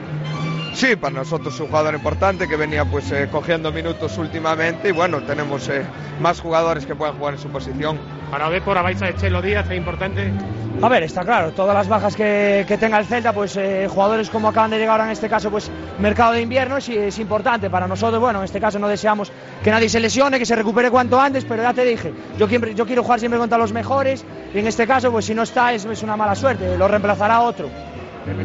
Sí, 0.73 0.95
para 0.95 1.15
nosotros 1.15 1.55
es 1.55 1.59
un 1.59 1.67
jugador 1.67 1.95
importante 1.95 2.47
que 2.47 2.55
venía 2.55 2.85
pues 2.85 3.11
eh, 3.11 3.27
cogiendo 3.31 3.71
minutos 3.71 4.17
últimamente 4.17 4.89
y 4.89 4.91
bueno, 4.91 5.21
tenemos 5.23 5.67
eh, 5.69 5.83
más 6.21 6.39
jugadores 6.39 6.85
que 6.85 6.95
puedan 6.95 7.17
jugar 7.17 7.33
en 7.33 7.39
su 7.39 7.49
posición. 7.49 7.97
Para 8.29 8.47
o 8.47 8.51
Depor, 8.51 8.77
a 8.77 8.81
Baixa 8.83 9.05
de 9.05 9.15
Chelo 9.15 9.41
Díaz 9.41 9.69
é 9.71 9.75
importante. 9.75 10.31
A 10.79 10.89
ver, 10.89 11.01
está 11.01 11.23
claro, 11.23 11.51
todas 11.53 11.73
las 11.73 11.87
bajas 11.87 12.15
que, 12.15 12.63
que 12.67 12.77
tenga 12.77 12.99
el 12.99 13.05
Celta, 13.05 13.33
pues 13.33 13.57
eh, 13.57 13.87
jugadores 13.89 14.29
como 14.29 14.49
acaban 14.49 14.69
de 14.69 14.77
llegar 14.77 14.99
ahora 14.99 15.05
en 15.05 15.11
este 15.11 15.27
caso, 15.27 15.49
pues 15.49 15.71
mercado 15.97 16.33
de 16.33 16.41
invierno 16.41 16.77
es, 16.77 16.87
es 16.89 17.17
importante 17.17 17.71
para 17.71 17.87
nosotros. 17.87 18.21
Bueno, 18.21 18.39
en 18.39 18.45
este 18.45 18.59
caso 18.59 18.77
no 18.77 18.87
deseamos 18.87 19.31
que 19.63 19.71
nadie 19.71 19.89
se 19.89 19.99
lesione, 19.99 20.37
que 20.37 20.45
se 20.45 20.55
recupere 20.55 20.91
cuanto 20.91 21.19
antes, 21.19 21.45
pero 21.45 21.63
ya 21.63 21.73
te 21.73 21.83
dije, 21.83 22.13
yo, 22.37 22.47
yo 22.47 22.85
quiero 22.85 23.01
jugar 23.01 23.19
siempre 23.19 23.39
contra 23.39 23.57
los 23.57 23.73
mejores 23.73 24.23
y 24.53 24.59
en 24.59 24.67
este 24.67 24.85
caso, 24.85 25.11
pues 25.11 25.25
si 25.25 25.33
no 25.33 25.41
está 25.41 25.73
es, 25.73 25.85
es 25.85 26.03
una 26.03 26.15
mala 26.15 26.35
suerte, 26.35 26.77
lo 26.77 26.87
reemplazará 26.87 27.41
otro. 27.41 27.69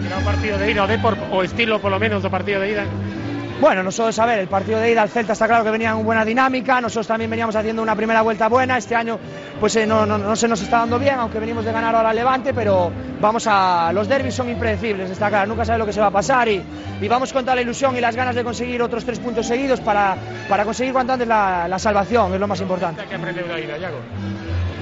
¿Será 0.03 0.19
un 0.19 0.25
partido 0.25 0.59
de 0.59 0.71
ida 0.71 0.85
o 0.85 0.87
Depor 0.87 1.17
o 1.31 1.43
estilo 1.43 1.81
por 1.81 1.91
lo 1.91 1.99
menos 1.99 2.23
do 2.23 2.31
partido 2.31 2.61
de 2.61 2.71
ida? 2.71 2.85
Bueno, 3.61 3.85
nosotros, 3.85 4.19
a 4.19 4.27
ver, 4.27 4.41
el 4.41 4.49
partido 4.49 4.81
de 4.81 4.91
ida 4.91 5.03
al 5.03 5.09
Celta 5.09 5.35
está 5.35 5.47
claro 5.47 5.63
que 5.63 5.71
venía 5.71 5.91
en 5.91 6.03
buena 6.05 6.25
dinámica, 6.25 6.81
nosotros 6.81 7.07
también 7.07 7.31
veníamos 7.31 7.55
haciendo 7.55 7.81
una 7.81 7.95
primera 7.95 8.23
vuelta 8.23 8.49
buena, 8.49 8.77
este 8.77 8.97
año 8.97 9.21
pues 9.61 9.77
eh, 9.77 9.87
no, 9.87 10.05
no, 10.05 10.19
no, 10.19 10.35
se 10.35 10.49
nos 10.49 10.61
está 10.61 10.79
dando 10.79 10.99
bien, 10.99 11.15
aunque 11.15 11.39
venimos 11.39 11.65
de 11.65 11.71
ganar 11.71 11.95
ahora 11.95 12.11
al 12.11 12.17
Levante, 12.17 12.53
pero 12.53 12.91
vamos 13.21 13.47
a... 13.47 13.93
los 13.93 14.09
derbis 14.09 14.35
son 14.35 14.49
impredecibles, 14.51 15.11
está 15.11 15.29
claro, 15.29 15.47
nunca 15.47 15.65
sabe 15.65 15.79
lo 15.79 15.87
que 15.87 15.93
se 15.93 16.01
va 16.01 16.09
a 16.09 16.11
pasar 16.11 16.49
y, 16.49 16.61
y 17.01 17.07
vamos 17.07 17.33
con 17.33 17.45
toda 17.45 17.55
la 17.55 17.63
ilusión 17.63 17.97
y 17.97 18.01
las 18.01 18.17
ganas 18.17 18.35
de 18.35 18.43
conseguir 18.43 18.83
otros 18.83 19.05
tres 19.05 19.21
puntos 19.21 19.47
seguidos 19.47 19.81
para, 19.81 20.17
para 20.49 20.65
conseguir 20.65 20.93
cuanto 20.93 21.13
antes 21.13 21.29
la, 21.29 21.69
la 21.69 21.79
salvación, 21.79 22.35
es 22.35 22.41
lo 22.41 22.49
más 22.49 22.61
importante. 22.61 23.05
¿Qué 23.09 23.17
de 23.17 23.65
ida, 23.65 23.79
Yago? 23.79 23.99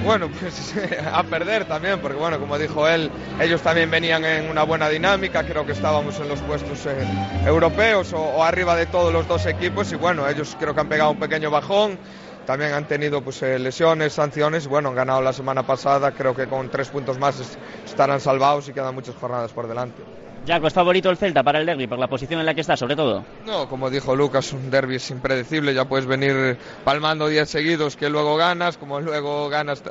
Bueno, 0.03 0.29
pues 0.29 0.73
a 1.13 1.23
perder 1.23 1.65
también, 1.65 1.99
porque 1.99 2.17
bueno, 2.17 2.39
como 2.39 2.57
dijo 2.57 2.87
él, 2.87 3.11
ellos 3.39 3.61
también 3.61 3.89
venían 3.91 4.25
en 4.25 4.49
una 4.49 4.63
buena 4.63 4.89
dinámica, 4.89 5.43
creo 5.43 5.65
que 5.65 5.73
estábamos 5.73 6.19
en 6.19 6.27
los 6.27 6.39
puestos 6.41 6.85
eh, 6.87 7.05
europeos 7.45 8.11
o, 8.13 8.19
o, 8.19 8.43
arriba 8.43 8.75
de 8.75 8.87
todos 8.87 9.13
los 9.13 9.27
dos 9.27 9.45
equipos 9.45 9.91
y 9.91 9.95
bueno, 9.95 10.27
ellos 10.27 10.55
creo 10.59 10.73
que 10.73 10.81
han 10.81 10.89
pegado 10.89 11.11
un 11.11 11.19
pequeño 11.19 11.51
bajón, 11.51 11.99
también 12.45 12.73
han 12.73 12.85
tenido 12.85 13.21
pues 13.21 13.41
eh, 13.43 13.59
lesiones, 13.59 14.13
sanciones, 14.13 14.67
bueno, 14.67 14.89
han 14.89 14.95
ganado 14.95 15.21
la 15.21 15.33
semana 15.33 15.63
pasada, 15.63 16.11
creo 16.11 16.35
que 16.35 16.47
con 16.47 16.69
tres 16.69 16.89
puntos 16.89 17.19
más 17.19 17.39
estarán 17.85 18.19
salvados 18.19 18.67
y 18.69 18.73
quedan 18.73 18.95
muchas 18.95 19.15
jornadas 19.15 19.51
por 19.51 19.67
delante. 19.67 20.01
Jaco, 20.47 20.67
¿es 20.67 20.73
favorito 20.73 21.09
el 21.09 21.17
Celta 21.17 21.43
para 21.43 21.59
el 21.59 21.65
derby 21.65 21.85
por 21.85 21.99
la 21.99 22.07
posición 22.07 22.39
en 22.39 22.45
la 22.45 22.55
que 22.55 22.61
está, 22.61 22.75
sobre 22.75 22.95
todo? 22.95 23.23
No, 23.45 23.69
como 23.69 23.89
dijo 23.91 24.15
Lucas, 24.15 24.51
un 24.53 24.71
derby 24.71 24.95
es 24.95 25.09
impredecible, 25.11 25.73
ya 25.73 25.85
puedes 25.85 26.07
venir 26.07 26.57
palmando 26.83 27.27
10 27.27 27.47
seguidos 27.47 27.95
que 27.95 28.09
luego 28.09 28.37
ganas, 28.37 28.77
como 28.77 28.99
luego 28.99 29.49
ganas 29.49 29.83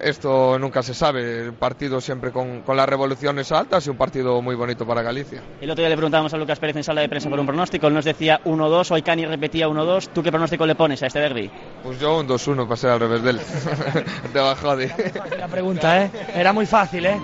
esto 0.00 0.58
nunca 0.58 0.82
se 0.82 0.94
sabe. 0.94 1.44
El 1.44 1.52
partido 1.52 2.00
siempre 2.00 2.30
con, 2.30 2.62
con, 2.62 2.76
las 2.76 2.88
revoluciones 2.88 3.50
altas 3.52 3.86
y 3.86 3.90
un 3.90 3.96
partido 3.96 4.40
muy 4.42 4.54
bonito 4.54 4.86
para 4.86 5.02
Galicia. 5.02 5.42
El 5.60 5.70
otro 5.70 5.82
día 5.82 5.88
le 5.88 5.96
preguntábamos 5.96 6.32
a 6.34 6.36
Lucas 6.36 6.58
Pérez 6.58 6.76
en 6.76 6.84
sala 6.84 7.00
de 7.00 7.08
prensa 7.08 7.30
por 7.30 7.38
un 7.38 7.46
pronóstico. 7.46 7.86
Él 7.86 7.94
nos 7.94 8.04
decía 8.04 8.40
1-2, 8.44 8.90
hoy 8.90 9.02
Cani 9.02 9.26
repetía 9.26 9.68
1-2. 9.68 10.08
¿Tú 10.12 10.22
qué 10.22 10.30
pronóstico 10.30 10.66
le 10.66 10.74
pones 10.74 11.02
a 11.02 11.06
este 11.06 11.20
derby? 11.20 11.50
Pues 11.82 11.98
yo 12.00 12.18
un 12.18 12.28
2-1 12.28 12.64
para 12.64 12.76
ser 12.76 12.90
al 12.90 13.00
revés 13.00 13.22
de 13.22 13.30
él. 13.30 13.40
Te 14.32 14.38
bajó 14.40 14.76
de. 14.76 14.90
La 15.38 15.48
pregunta, 15.48 16.04
¿eh? 16.04 16.10
Era 16.34 16.52
muy 16.52 16.66
fácil, 16.66 17.06
¿eh? 17.06 17.20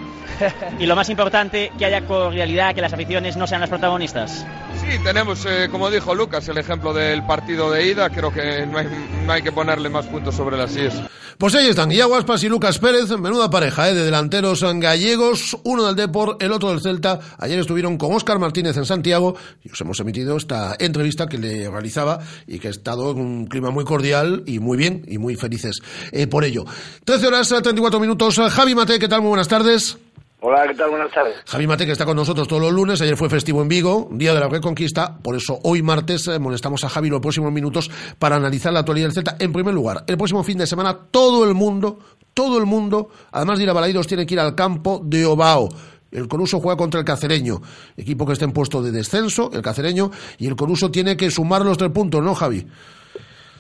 y 0.79 0.87
lo 0.87 0.97
más 0.97 1.11
importante, 1.11 1.71
que 1.79 1.85
haya 1.85 2.07
cordialidad, 2.07 2.75
que 2.75 2.81
las 2.81 2.93
aficiones 2.93 3.37
no 3.37 3.47
sean 3.47 3.61
las 3.61 3.71
protagonistas. 3.71 4.47
Sí, 4.81 4.99
tenemos, 5.05 5.45
eh, 5.47 5.69
como 5.71 5.91
dijo 5.91 6.15
Lucas, 6.15 6.49
el 6.49 6.59
ejemplo 6.59 6.93
del 6.93 7.25
partido 7.27 7.71
de 7.71 7.87
ida. 7.87 8.11
Creo 8.11 8.33
que 8.33 8.67
no 8.67 8.79
hay, 8.79 8.89
no 9.27 9.33
hay 9.33 9.43
que 9.43 9.53
ponerle 9.53 9.89
más 9.89 10.07
puntos 10.07 10.35
sobre 10.35 10.57
las 10.57 10.75
IES. 10.77 10.95
Pues 11.41 11.55
ahí 11.55 11.69
están, 11.69 11.91
Iago 11.91 12.17
Aspas 12.17 12.45
y 12.45 12.51
Lucas 12.51 12.60
Pérez, 12.61 13.09
menuda 13.19 13.49
pareja 13.49 13.89
¿eh? 13.89 13.95
de 13.95 14.05
delanteros 14.05 14.63
gallegos, 14.63 15.57
uno 15.65 15.87
del 15.87 15.97
Depor, 15.97 16.37
el 16.41 16.53
otro 16.53 16.69
del 16.69 16.81
Celta. 16.81 17.19
Ayer 17.39 17.59
estuvieron 17.59 17.97
con 17.97 18.13
Óscar 18.13 18.39
Martínez 18.39 18.77
en 18.77 18.85
Santiago 18.85 19.35
y 19.65 19.73
os 19.73 19.81
hemos 19.81 19.99
emitido 20.01 20.37
esta 20.37 20.77
entrevista 20.79 21.27
que 21.27 21.39
le 21.39 21.71
realizaba 21.71 22.19
y 22.47 22.59
que 22.59 22.69
ha 22.69 22.71
estado 22.71 23.13
en 23.13 23.19
un 23.19 23.47
clima 23.47 23.71
muy 23.71 23.85
cordial 23.85 24.43
y 24.47 24.59
muy 24.59 24.77
bien 24.77 25.05
y 25.09 25.17
muy 25.17 25.37
felices 25.37 25.81
eh, 26.13 26.27
por 26.27 26.45
ello. 26.45 26.65
13 27.05 27.27
horas 27.29 27.49
34 27.49 27.99
minutos. 27.99 28.39
Javi 28.51 28.75
Mate, 28.75 28.99
¿qué 28.99 29.09
tal? 29.09 29.23
Muy 29.23 29.31
buenas 29.31 29.49
tardes. 29.49 29.97
Hola, 30.43 30.67
¿qué 30.69 30.75
tal? 30.75 30.91
Buenas 30.91 31.13
tardes. 31.13 31.37
Javi 31.47 31.67
Mate, 31.67 31.85
que 31.85 31.93
está 31.93 32.05
con 32.07 32.17
nosotros 32.17 32.47
todos 32.47 32.63
los 32.63 32.73
lunes. 32.73 33.01
Ayer 33.03 33.17
fue 33.17 33.29
festivo 33.29 33.61
en 33.61 33.69
Vigo, 33.69 34.09
Día 34.13 34.33
de 34.33 34.41
la 34.41 34.49
Reconquista. 34.49 35.19
Por 35.19 35.37
eso 35.37 35.59
hoy 35.65 35.83
martes 35.83 36.29
eh, 36.29 36.39
molestamos 36.39 36.85
a 36.85 36.89
Javi 36.89 37.11
los 37.11 37.21
próximos 37.21 37.53
minutos 37.53 37.91
para 38.19 38.37
analizar 38.37 38.73
la 38.73 38.81
actualidad 38.81 39.07
del 39.07 39.15
Celta. 39.15 39.37
En 39.39 39.53
primer 39.53 39.75
lugar, 39.75 40.05
el 40.07 40.17
próximo 40.17 40.43
fin 40.43 40.57
de 40.57 40.67
semana 40.67 40.97
todo 41.11 41.45
el 41.45 41.55
mundo, 41.55 41.99
todo 42.35 42.59
el 42.59 42.67
mundo, 42.67 43.09
además 43.33 43.59
de 43.59 43.65
ir 43.65 43.71
a 43.71 43.75
Balaidos, 43.75 44.07
tiene 44.07 44.27
que 44.27 44.35
ir 44.35 44.41
al 44.41 44.55
campo 44.55 45.01
de 45.03 45.27
Obao. 45.27 45.69
El 46.11 46.27
Coruso 46.27 46.59
juega 46.59 46.77
contra 46.77 46.99
el 46.99 47.07
Cacereño, 47.07 47.61
equipo 47.97 48.27
que 48.27 48.33
está 48.33 48.45
en 48.45 48.53
puesto 48.53 48.83
de 48.83 48.91
descenso, 48.91 49.51
el 49.53 49.63
Cacereño, 49.63 50.11
y 50.39 50.49
el 50.49 50.57
Coruso 50.57 50.91
tiene 50.91 51.17
que 51.17 51.31
sumar 51.31 51.63
los 51.63 51.79
tres 51.79 51.91
puntos, 51.91 52.23
¿no, 52.23 52.35
Javi? 52.35 52.67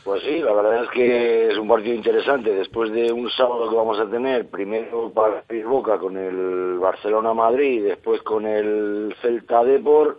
Pues 0.02 0.22
sí, 0.24 0.38
la 0.38 0.52
verdad 0.54 0.82
es 0.84 0.90
que 0.90 1.48
es 1.52 1.58
un 1.58 1.68
partido 1.68 1.94
interesante. 1.94 2.50
Después 2.52 2.90
de 2.90 3.12
un 3.12 3.30
sábado 3.30 3.70
que 3.70 3.76
vamos 3.76 4.00
a 4.00 4.10
tener, 4.10 4.48
primero 4.48 5.12
para 5.12 5.44
Boca 5.64 5.98
con 5.98 6.16
el 6.16 6.78
Barcelona-Madrid, 6.78 7.84
después 7.84 8.20
con 8.22 8.46
el 8.46 9.14
Celta 9.22 9.62
Depor, 9.62 10.18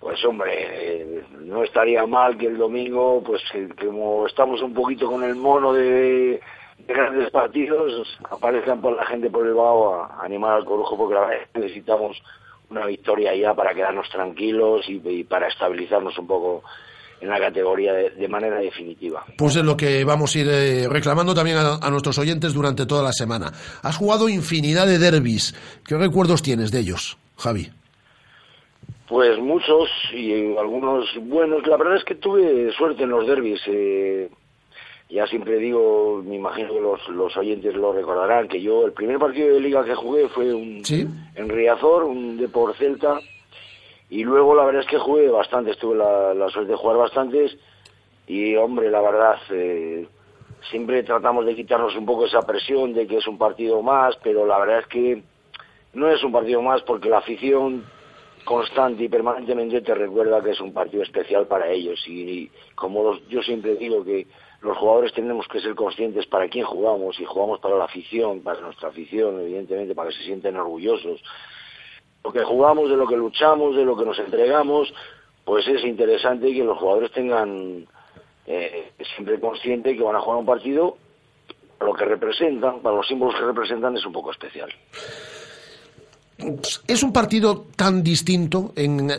pues 0.00 0.22
hombre, 0.26 1.24
no 1.40 1.64
estaría 1.64 2.06
mal 2.06 2.36
que 2.36 2.46
el 2.46 2.58
domingo, 2.58 3.22
pues 3.24 3.40
que- 3.50 3.68
como 3.86 4.26
estamos 4.26 4.60
un 4.62 4.74
poquito 4.74 5.06
con 5.10 5.22
el 5.24 5.36
mono 5.36 5.72
de 5.72 6.40
grandes 6.86 7.30
partidos, 7.30 8.06
aparezcan 8.30 8.80
por 8.80 8.96
la 8.96 9.04
gente 9.06 9.30
por 9.30 9.46
el 9.46 9.54
vago 9.54 9.94
a, 9.94 10.24
animar 10.24 10.52
al 10.54 10.64
corujo, 10.64 10.96
porque 10.96 11.14
la 11.14 11.20
verdad 11.26 11.46
necesitamos 11.54 12.16
una 12.70 12.86
victoria 12.86 13.34
ya 13.34 13.54
para 13.54 13.74
quedarnos 13.74 14.08
tranquilos 14.10 14.88
y, 14.88 15.00
y 15.08 15.24
para 15.24 15.48
estabilizarnos 15.48 16.16
un 16.18 16.26
poco 16.26 16.62
en 17.20 17.28
la 17.30 17.40
categoría 17.40 17.92
de, 17.94 18.10
de 18.10 18.28
manera 18.28 18.58
definitiva. 18.60 19.24
Pues 19.36 19.56
es 19.56 19.64
lo 19.64 19.76
que 19.76 20.04
vamos 20.04 20.34
a 20.34 20.38
ir 20.38 20.46
eh, 20.48 20.88
reclamando 20.88 21.34
también 21.34 21.56
a, 21.56 21.74
a 21.76 21.90
nuestros 21.90 22.16
oyentes 22.18 22.54
durante 22.54 22.86
toda 22.86 23.02
la 23.02 23.12
semana. 23.12 23.52
Has 23.82 23.96
jugado 23.96 24.28
infinidad 24.28 24.86
de 24.86 24.98
derbis. 24.98 25.54
¿Qué 25.86 25.96
recuerdos 25.96 26.42
tienes 26.42 26.70
de 26.70 26.80
ellos, 26.80 27.18
Javi? 27.36 27.70
Pues 29.08 29.38
muchos 29.38 29.88
y 30.12 30.54
algunos 30.56 31.06
buenos. 31.22 31.66
La 31.66 31.76
verdad 31.78 31.96
es 31.96 32.04
que 32.04 32.14
tuve 32.14 32.70
suerte 32.76 33.02
en 33.04 33.08
los 33.10 33.26
derbis. 33.26 33.60
eh, 33.66 34.28
ya 35.10 35.26
siempre 35.26 35.56
digo, 35.58 36.22
me 36.24 36.36
imagino 36.36 36.72
que 36.74 36.80
los, 36.80 37.08
los 37.08 37.36
oyentes 37.36 37.74
lo 37.74 37.92
recordarán, 37.92 38.46
que 38.48 38.60
yo 38.60 38.84
el 38.84 38.92
primer 38.92 39.18
partido 39.18 39.54
de 39.54 39.60
liga 39.60 39.84
que 39.84 39.94
jugué 39.94 40.28
fue 40.28 40.52
un, 40.52 40.82
en 41.34 41.48
Riazor, 41.48 42.04
un 42.04 42.36
Depor 42.36 42.74
Celta, 42.76 43.18
y 44.10 44.24
luego 44.24 44.54
la 44.54 44.64
verdad 44.64 44.82
es 44.82 44.88
que 44.88 44.98
jugué 44.98 45.28
bastantes, 45.28 45.78
tuve 45.78 45.96
la, 45.96 46.34
la 46.34 46.48
suerte 46.50 46.72
de 46.72 46.76
jugar 46.78 46.96
bastantes, 46.98 47.56
y 48.26 48.54
hombre, 48.56 48.90
la 48.90 49.00
verdad, 49.00 49.36
eh, 49.50 50.06
siempre 50.70 51.02
tratamos 51.02 51.46
de 51.46 51.54
quitarnos 51.54 51.96
un 51.96 52.04
poco 52.04 52.26
esa 52.26 52.42
presión 52.42 52.92
de 52.92 53.06
que 53.06 53.16
es 53.18 53.26
un 53.26 53.38
partido 53.38 53.80
más, 53.82 54.16
pero 54.22 54.46
la 54.46 54.58
verdad 54.58 54.80
es 54.80 54.86
que 54.88 55.22
no 55.94 56.10
es 56.10 56.22
un 56.22 56.32
partido 56.32 56.60
más 56.60 56.82
porque 56.82 57.08
la 57.08 57.18
afición 57.18 57.84
constante 58.44 59.04
y 59.04 59.08
permanentemente 59.08 59.80
te 59.80 59.94
recuerda 59.94 60.42
que 60.42 60.50
es 60.50 60.60
un 60.60 60.72
partido 60.72 61.02
especial 61.02 61.46
para 61.46 61.70
ellos 61.70 61.98
y, 62.06 62.50
como 62.74 63.02
los- 63.02 63.26
yo 63.28 63.42
siempre 63.42 63.76
digo 63.76 64.04
que 64.04 64.26
los 64.60 64.76
jugadores 64.76 65.12
tenemos 65.12 65.46
que 65.46 65.60
ser 65.60 65.74
conscientes 65.74 66.26
para 66.26 66.48
quién 66.48 66.64
jugamos 66.64 67.18
y 67.20 67.24
jugamos 67.24 67.60
para 67.60 67.76
la 67.76 67.84
afición, 67.84 68.40
para 68.42 68.60
nuestra 68.60 68.88
afición, 68.88 69.40
evidentemente, 69.40 69.94
para 69.94 70.10
que 70.10 70.16
se 70.16 70.24
sienten 70.24 70.56
orgullosos. 70.56 71.22
Lo 72.24 72.32
que 72.32 72.42
jugamos, 72.42 72.90
de 72.90 72.96
lo 72.96 73.06
que 73.06 73.16
luchamos, 73.16 73.76
de 73.76 73.84
lo 73.84 73.96
que 73.96 74.04
nos 74.04 74.18
entregamos, 74.18 74.92
pues 75.44 75.66
es 75.68 75.84
interesante 75.84 76.52
que 76.52 76.64
los 76.64 76.76
jugadores 76.76 77.12
tengan 77.12 77.86
eh, 78.46 78.92
siempre 79.14 79.38
consciente 79.38 79.96
que 79.96 80.02
van 80.02 80.16
a 80.16 80.20
jugar 80.20 80.40
un 80.40 80.46
partido, 80.46 80.96
lo 81.80 81.94
que 81.94 82.04
representan, 82.04 82.80
para 82.80 82.96
los 82.96 83.06
símbolos 83.06 83.36
que 83.36 83.46
representan 83.46 83.96
es 83.96 84.04
un 84.04 84.12
poco 84.12 84.32
especial. 84.32 84.70
Es 86.86 87.02
un 87.02 87.12
partido 87.12 87.66
tan 87.74 88.04
distinto 88.04 88.72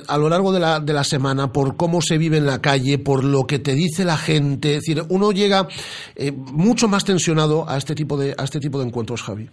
a 0.08 0.18
lo 0.18 0.30
largo 0.30 0.54
de 0.54 0.60
la, 0.60 1.04
semana 1.04 1.52
por 1.52 1.76
cómo 1.76 2.02
se 2.02 2.18
vive 2.18 2.38
en 2.38 2.46
la 2.46 2.62
calle, 2.62 2.98
por 2.98 3.26
lo 3.26 3.46
que 3.46 3.60
te 3.60 3.74
dice 3.74 4.06
la 4.06 4.16
gente. 4.16 4.76
Es 4.76 4.86
decir, 4.86 5.04
uno 5.10 5.34
llega 5.34 5.68
eh, 6.16 6.32
mucho 6.32 6.88
más 6.88 7.04
tensionado 7.04 7.68
a 7.68 7.78
este 7.78 7.94
tipo 7.94 8.16
de, 8.16 8.34
a 8.38 8.46
este 8.46 8.62
tipo 8.62 8.80
de 8.80 8.86
encuentros, 8.86 9.22
Javi. 9.22 9.50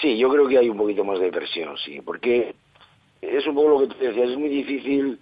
Sí, 0.00 0.16
yo 0.16 0.30
creo 0.30 0.48
que 0.48 0.58
hay 0.58 0.70
un 0.70 0.78
poquito 0.78 1.04
más 1.04 1.20
de 1.20 1.30
presión, 1.30 1.76
sí, 1.76 2.00
porque 2.00 2.54
es 3.20 3.46
un 3.46 3.54
poco 3.54 3.68
lo 3.68 3.80
que 3.80 3.94
tú 3.94 4.00
decías, 4.00 4.30
es 4.30 4.38
muy 4.38 4.48
difícil, 4.48 5.18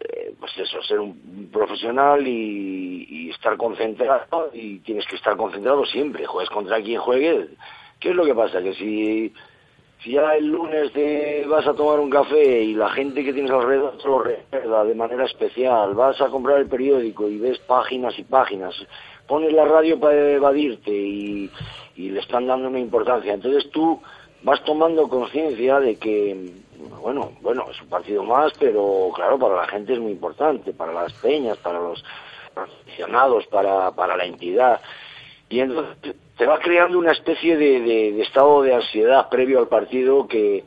eh, 0.00 0.34
pues 0.38 0.52
eso, 0.58 0.82
ser 0.82 0.98
un 0.98 1.48
profesional 1.52 2.26
y, 2.26 3.06
y 3.08 3.30
estar 3.30 3.56
concentrado, 3.56 4.50
y 4.52 4.80
tienes 4.80 5.06
que 5.06 5.16
estar 5.16 5.36
concentrado 5.36 5.86
siempre, 5.86 6.26
juegues 6.26 6.50
contra 6.50 6.82
quien 6.82 7.00
juegue. 7.00 7.48
¿Qué 8.00 8.10
es 8.10 8.16
lo 8.16 8.24
que 8.24 8.34
pasa? 8.34 8.62
Que 8.62 8.74
si, 8.74 9.32
si 10.02 10.12
ya 10.12 10.34
el 10.34 10.46
lunes 10.46 10.92
te 10.92 11.44
vas 11.46 11.66
a 11.66 11.74
tomar 11.74 11.98
un 11.98 12.10
café 12.10 12.62
y 12.62 12.74
la 12.74 12.90
gente 12.90 13.24
que 13.24 13.32
tienes 13.32 13.50
alrededor 13.50 13.98
te 13.98 14.06
lo 14.06 14.20
recuerda 14.20 14.84
de 14.84 14.94
manera 14.94 15.24
especial, 15.24 15.94
vas 15.94 16.20
a 16.20 16.28
comprar 16.28 16.58
el 16.60 16.68
periódico 16.68 17.28
y 17.28 17.38
ves 17.38 17.58
páginas 17.60 18.16
y 18.16 18.22
páginas, 18.22 18.74
pones 19.26 19.52
la 19.52 19.64
radio 19.64 19.98
para 19.98 20.32
evadirte 20.32 20.90
y, 20.90 21.50
le 21.96 22.20
están 22.20 22.46
dando 22.46 22.68
una 22.68 22.78
importancia. 22.78 23.34
Entonces 23.34 23.68
tú 23.72 24.00
vas 24.44 24.62
tomando 24.62 25.08
conciencia 25.08 25.80
de 25.80 25.96
que, 25.96 26.52
bueno, 27.02 27.32
bueno, 27.40 27.66
es 27.68 27.82
un 27.82 27.88
partido 27.88 28.22
más, 28.22 28.52
pero 28.56 29.10
claro, 29.16 29.36
para 29.36 29.56
la 29.56 29.66
gente 29.66 29.94
es 29.94 29.98
muy 29.98 30.12
importante, 30.12 30.72
para 30.72 30.92
las 30.92 31.12
peñas, 31.14 31.56
para 31.58 31.80
los 31.80 32.04
aficionados, 32.54 33.46
para, 33.48 33.90
para 33.90 34.16
la 34.16 34.26
entidad. 34.26 34.80
Y 35.48 35.58
entonces 35.58 36.14
te 36.38 36.46
va 36.46 36.60
creando 36.60 36.98
una 36.98 37.10
especie 37.10 37.56
de, 37.56 38.22
estado 38.22 38.62
de 38.62 38.72
ansiedad 38.72 39.28
previo 39.28 39.58
al 39.58 39.66
partido 39.66 40.28
que 40.28 40.64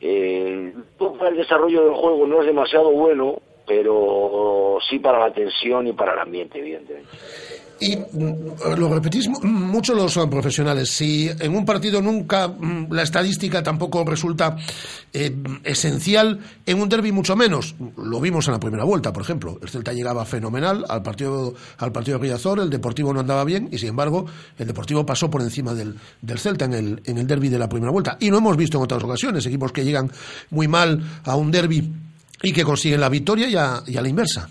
eh, 0.00 0.74
para 0.98 1.30
el 1.30 1.36
desarrollo 1.36 1.84
del 1.84 1.94
juego 1.94 2.26
no 2.26 2.40
es 2.40 2.46
demasiado 2.46 2.90
bueno, 2.90 3.40
pero 3.66 4.78
sí 4.88 4.98
para 4.98 5.20
la 5.20 5.32
tensión 5.32 5.86
y 5.86 5.92
para 5.92 6.14
el 6.14 6.18
ambiente, 6.18 6.58
evidentemente. 6.58 7.08
Y 7.82 7.96
mm, 7.96 8.76
lo 8.78 8.92
repetís 8.92 9.26
mu- 9.28 9.40
mucho 9.42 9.94
los 9.94 10.14
eh, 10.18 10.26
profesionales. 10.30 10.90
Si 10.90 11.30
en 11.38 11.54
un 11.56 11.64
partido 11.64 12.02
nunca 12.02 12.46
mm, 12.48 12.88
la 12.92 13.02
estadística 13.02 13.62
tampoco 13.62 14.04
resulta 14.04 14.54
eh, 15.14 15.34
esencial, 15.64 16.38
en 16.66 16.80
un 16.80 16.88
derby 16.90 17.10
mucho 17.10 17.34
menos. 17.36 17.74
Lo 17.96 18.20
vimos 18.20 18.46
en 18.48 18.52
la 18.52 18.60
primera 18.60 18.84
vuelta, 18.84 19.12
por 19.14 19.22
ejemplo. 19.22 19.58
El 19.62 19.70
Celta 19.70 19.94
llegaba 19.94 20.26
fenomenal 20.26 20.84
al 20.90 21.02
partido, 21.02 21.54
al 21.78 21.90
partido 21.90 22.18
de 22.18 22.24
Riazor, 22.28 22.60
el 22.60 22.68
Deportivo 22.68 23.14
no 23.14 23.20
andaba 23.20 23.44
bien 23.44 23.68
y, 23.72 23.78
sin 23.78 23.88
embargo, 23.88 24.26
el 24.58 24.66
Deportivo 24.66 25.06
pasó 25.06 25.30
por 25.30 25.40
encima 25.40 25.72
del, 25.72 25.96
del 26.20 26.38
Celta 26.38 26.66
en 26.66 26.74
el, 26.74 27.02
en 27.06 27.16
el 27.16 27.26
derby 27.26 27.48
de 27.48 27.58
la 27.58 27.68
primera 27.68 27.90
vuelta. 27.92 28.18
Y 28.20 28.28
lo 28.30 28.36
hemos 28.38 28.58
visto 28.58 28.76
en 28.76 28.84
otras 28.84 29.02
ocasiones, 29.02 29.46
equipos 29.46 29.72
que 29.72 29.84
llegan 29.86 30.10
muy 30.50 30.68
mal 30.68 31.02
a 31.24 31.34
un 31.34 31.50
derby 31.50 31.90
y 32.42 32.52
que 32.52 32.62
consiguen 32.62 33.00
la 33.00 33.08
victoria 33.08 33.48
y 33.48 33.56
a, 33.56 33.82
y 33.86 33.96
a 33.96 34.02
la 34.02 34.08
inversa. 34.08 34.50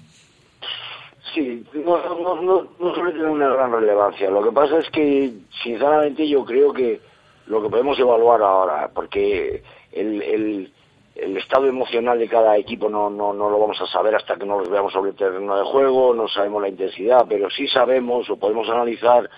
Sí, 1.36 1.64
no, 1.98 2.42
no, 2.42 2.68
no, 2.80 2.94
suele 2.96 3.12
tener 3.12 3.28
una 3.28 3.50
gran 3.50 3.72
relevancia. 3.72 4.30
Lo 4.30 4.44
que 4.44 4.52
pasa 4.52 4.80
es 4.80 4.90
que, 4.90 5.34
sinceramente, 5.64 6.28
yo 6.28 6.46
creo 6.46 6.72
que 6.74 7.02
lo 7.48 7.62
que 7.62 7.70
podemos 7.70 7.98
evaluar 8.00 8.42
ahora, 8.42 8.90
porque 8.94 9.64
el, 9.92 10.22
el, 10.22 10.74
el 11.16 11.38
estado 11.38 11.68
emocional 11.68 12.20
de 12.20 12.28
cada 12.28 12.58
equipo 12.58 12.90
no, 12.90 13.10
no, 13.10 13.34
no 13.34 13.50
lo 13.50 13.60
vamos 13.60 13.80
a 13.82 13.88
saber 13.88 14.16
hasta 14.16 14.36
que 14.36 14.46
no 14.46 14.60
los 14.60 14.70
veamos 14.70 14.94
sobre 14.94 15.12
el 15.12 15.16
terreno 15.16 15.58
de 15.58 15.64
juego, 15.64 16.14
no 16.14 16.28
sabemos 16.28 16.62
la 16.62 16.70
intensidad, 16.70 17.26
pero 17.28 17.50
sí 17.50 17.68
sabemos 17.68 18.30
o 18.30 18.38
podemos 18.38 18.70
analizar 18.70 19.30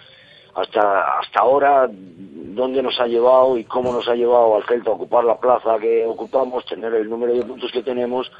hasta, 0.54 1.20
hasta 1.20 1.40
ahora 1.40 1.88
dónde 1.90 2.84
nos 2.84 3.00
ha 3.00 3.08
llevado 3.08 3.58
y 3.58 3.64
cómo 3.64 3.94
nos 3.94 4.08
ha 4.08 4.16
llevado 4.16 4.56
al 4.56 4.64
Celta 4.66 4.92
a 4.92 4.94
ocupar 4.94 5.24
la 5.24 5.40
plaza 5.40 5.80
que 5.80 6.06
ocupamos, 6.06 6.66
tener 6.66 6.94
el 6.94 7.10
número 7.10 7.34
de 7.34 7.44
puntos 7.44 7.72
que 7.72 7.84
tenemos 7.84 8.32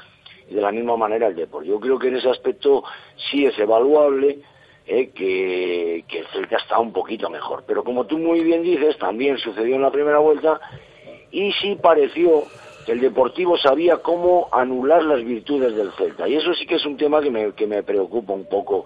y 0.52 0.54
de 0.54 0.60
la 0.60 0.70
misma 0.70 0.96
manera 0.98 1.28
el 1.28 1.34
Depor. 1.34 1.64
Yo 1.64 1.80
creo 1.80 1.98
que 1.98 2.08
en 2.08 2.16
ese 2.16 2.28
aspecto 2.28 2.84
sí 3.30 3.46
es 3.46 3.58
evaluable 3.58 4.40
eh, 4.86 5.08
que, 5.14 6.04
que 6.06 6.18
el 6.18 6.26
Celta 6.26 6.56
está 6.56 6.78
un 6.78 6.92
poquito 6.92 7.30
mejor. 7.30 7.64
Pero 7.66 7.82
como 7.82 8.04
tú 8.04 8.18
muy 8.18 8.40
bien 8.40 8.62
dices, 8.62 8.98
también 8.98 9.38
sucedió 9.38 9.76
en 9.76 9.82
la 9.82 9.90
primera 9.90 10.18
vuelta 10.18 10.60
y 11.30 11.52
sí 11.52 11.78
pareció 11.80 12.44
que 12.84 12.92
el 12.92 13.00
Deportivo 13.00 13.56
sabía 13.56 13.98
cómo 13.98 14.48
anular 14.52 15.02
las 15.04 15.24
virtudes 15.24 15.74
del 15.74 15.92
Celta. 15.92 16.28
Y 16.28 16.36
eso 16.36 16.52
sí 16.52 16.66
que 16.66 16.74
es 16.74 16.84
un 16.84 16.96
tema 16.98 17.22
que 17.22 17.30
me, 17.30 17.52
que 17.52 17.66
me 17.66 17.82
preocupa 17.82 18.34
un 18.34 18.44
poco. 18.44 18.84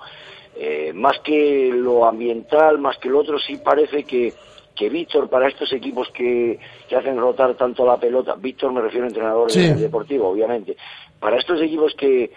Eh, 0.55 0.92
más 0.94 1.18
que 1.20 1.70
lo 1.74 2.05
ambiental, 2.07 2.79
más 2.79 2.96
que 2.98 3.09
lo 3.09 3.18
otro, 3.18 3.38
sí 3.38 3.57
parece 3.57 4.05
que, 4.05 4.33
que 4.74 4.88
Víctor, 4.90 5.29
para 5.29 5.48
estos 5.48 5.72
equipos 5.72 6.09
que, 6.11 6.59
que 6.88 6.96
hacen 6.96 7.16
rotar 7.18 7.55
tanto 7.57 7.85
la 7.87 7.96
pelota, 7.98 8.35
Víctor 8.38 8.72
me 8.72 8.81
refiero 8.83 9.05
a 9.05 9.09
entrenador 9.09 9.50
Sí. 9.50 9.66
del 9.66 9.81
Deportivo, 9.81 10.29
obviamente, 10.29 10.76
para 11.20 11.38
estos 11.38 11.61
equipos 11.61 11.94
que, 11.94 12.31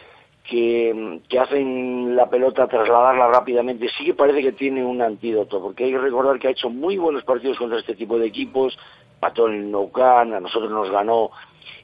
que, 0.44 1.20
que 1.28 1.40
hacen 1.40 2.16
la 2.16 2.30
pelota 2.30 2.68
trasladarla 2.68 3.28
rápidamente, 3.28 3.90
sí 3.98 4.06
que 4.06 4.14
parece 4.14 4.42
que 4.42 4.52
tiene 4.54 4.84
un 4.84 5.02
antídoto, 5.02 5.62
porque 5.62 5.86
hay 5.86 5.92
que 5.92 6.00
recordar 6.00 6.40
que 6.40 6.48
ha 6.48 6.52
hecho 6.52 6.70
muy 6.70 6.98
buenos 6.98 7.24
partidos 7.24 7.58
contra 7.58 7.80
este 7.80 7.96
tipo 7.96 8.18
de 8.18 8.28
equipos, 8.28 8.78
pató 9.20 9.48
en 9.48 9.72
Nou 9.72 9.92
Camp, 9.92 10.34
a 10.34 10.40
nosotros 10.40 10.72
nos 10.72 10.90
ganó, 10.90 11.32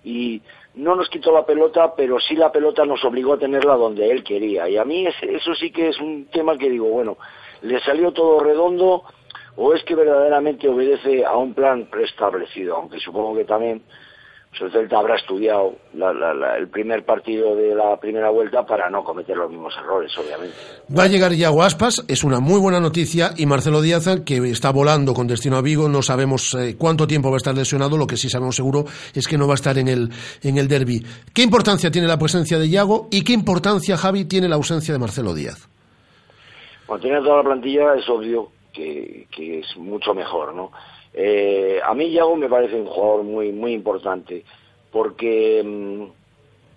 y 0.03 0.41
no 0.75 0.95
nos 0.95 1.09
quitó 1.09 1.31
la 1.31 1.45
pelota, 1.45 1.95
pero 1.95 2.19
sí 2.19 2.35
la 2.35 2.51
pelota 2.51 2.85
nos 2.85 3.03
obligó 3.05 3.33
a 3.33 3.39
tenerla 3.39 3.75
donde 3.75 4.09
él 4.11 4.23
quería. 4.23 4.69
Y 4.69 4.77
a 4.77 4.85
mí 4.85 5.07
eso 5.07 5.55
sí 5.55 5.71
que 5.71 5.89
es 5.89 5.99
un 5.99 6.25
tema 6.25 6.57
que 6.57 6.69
digo, 6.69 6.87
bueno, 6.87 7.17
¿le 7.61 7.79
salió 7.81 8.11
todo 8.11 8.39
redondo 8.39 9.03
o 9.55 9.73
es 9.73 9.83
que 9.83 9.95
verdaderamente 9.95 10.67
obedece 10.67 11.25
a 11.25 11.35
un 11.37 11.53
plan 11.53 11.87
preestablecido? 11.89 12.75
Aunque 12.75 12.99
supongo 12.99 13.35
que 13.35 13.45
también 13.45 13.83
el 14.61 14.71
Celta 14.71 14.99
habrá 14.99 15.15
estudiado 15.15 15.73
la- 15.93 16.13
la- 16.13 16.33
la- 16.33 16.57
el 16.57 16.67
primer 16.69 17.03
partido 17.03 17.55
de 17.55 17.75
la 17.75 17.97
primera 17.99 18.29
vuelta 18.29 18.65
para 18.65 18.89
no 18.89 19.03
cometer 19.03 19.35
los 19.35 19.49
mismos 19.49 19.73
errores, 19.77 20.11
obviamente. 20.17 20.55
Va 20.97 21.03
a 21.03 21.07
llegar 21.07 21.33
Iago 21.33 21.61
Aspas, 21.63 22.03
es 22.07 22.23
una 22.23 22.39
muy 22.39 22.59
buena 22.59 22.79
noticia, 22.79 23.31
y 23.37 23.45
Marcelo 23.45 23.81
Díaz, 23.81 24.07
que 24.25 24.37
está 24.49 24.71
volando 24.71 25.13
con 25.13 25.27
destino 25.27 25.57
a 25.57 25.61
Vigo, 25.61 25.89
no 25.89 26.01
sabemos 26.01 26.53
eh, 26.53 26.75
cuánto 26.77 27.07
tiempo 27.07 27.29
va 27.29 27.35
a 27.35 27.37
estar 27.37 27.55
lesionado, 27.55 27.97
lo 27.97 28.07
que 28.07 28.17
sí 28.17 28.29
sabemos 28.29 28.55
seguro 28.55 28.85
es 29.13 29.27
que 29.27 29.37
no 29.37 29.47
va 29.47 29.53
a 29.53 29.55
estar 29.55 29.77
en 29.77 29.87
el, 29.87 30.09
en 30.43 30.57
el 30.57 30.67
derby. 30.67 31.05
¿Qué 31.33 31.41
importancia 31.43 31.91
tiene 31.91 32.07
la 32.07 32.17
presencia 32.17 32.57
de 32.57 32.67
Iago 32.67 33.07
y 33.11 33.23
qué 33.23 33.33
importancia, 33.33 33.97
Javi, 33.97 34.25
tiene 34.25 34.47
la 34.47 34.55
ausencia 34.55 34.93
de 34.93 34.99
Marcelo 34.99 35.33
Díaz? 35.33 35.67
Cuando 36.85 37.03
tiene 37.03 37.19
toda 37.21 37.37
la 37.37 37.43
plantilla 37.43 37.95
es 37.95 38.07
obvio 38.09 38.49
que, 38.71 39.27
que 39.35 39.59
es 39.59 39.77
mucho 39.77 40.13
mejor, 40.13 40.53
¿no? 40.53 40.71
Eh, 41.17 41.79
a 41.81 41.93
mí 41.93 42.11
Yago 42.11 42.35
me 42.35 42.49
parece 42.49 42.75
un 42.75 42.87
jugador 42.87 43.23
muy 43.23 43.53
muy 43.53 43.71
importante 43.71 44.43
porque 44.91 45.63
mm, 45.63 46.03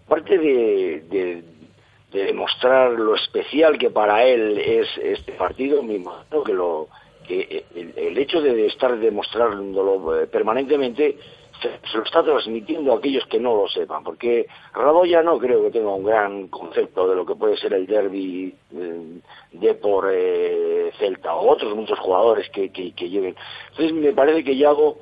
aparte 0.07 0.39
de, 0.39 1.03
de, 1.11 1.43
de 2.13 2.25
demostrar 2.25 2.93
lo 2.93 3.17
especial 3.17 3.77
que 3.79 3.91
para 3.91 4.25
él 4.25 4.59
es 4.59 4.87
este 5.03 5.33
partido, 5.33 5.83
me 5.83 5.95
imagino 5.95 6.45
que 6.45 6.53
lo 6.55 6.87
que 7.27 7.65
el, 7.75 7.93
el 7.97 8.19
hecho 8.19 8.41
de 8.41 8.67
estar 8.67 8.97
demostrándolo 8.99 10.23
eh, 10.23 10.29
permanentemente 10.29 11.19
se, 11.61 11.97
lo 11.97 12.05
está 12.05 12.23
transmitiendo 12.23 12.93
a 12.93 12.99
aquellos 12.99 13.27
que 13.27 13.41
no 13.41 13.55
lo 13.55 13.69
sepan, 13.69 14.05
porque 14.05 14.47
Radoya 14.73 15.23
no 15.23 15.39
creo 15.39 15.63
que 15.63 15.71
tenga 15.71 15.95
un 15.95 16.05
gran 16.05 16.49
concepto 16.49 17.09
de 17.09 17.17
lo 17.17 17.27
que 17.27 17.35
puede 17.35 17.57
ser 17.57 17.75
el 17.75 17.87
derby 17.87 18.55
eh, 18.75 19.21
de 19.53 19.75
por 19.75 20.11
eh, 20.13 20.93
Celta 20.99 21.35
o 21.35 21.51
otros 21.51 21.75
muchos 21.75 21.99
jugadores 21.99 22.49
que, 22.51 22.71
que, 22.71 22.93
que 22.93 23.09
lleguen. 23.09 23.37
Entonces 23.71 23.93
me 23.93 24.13
parece 24.13 24.45
que 24.45 24.57
Yago 24.57 24.99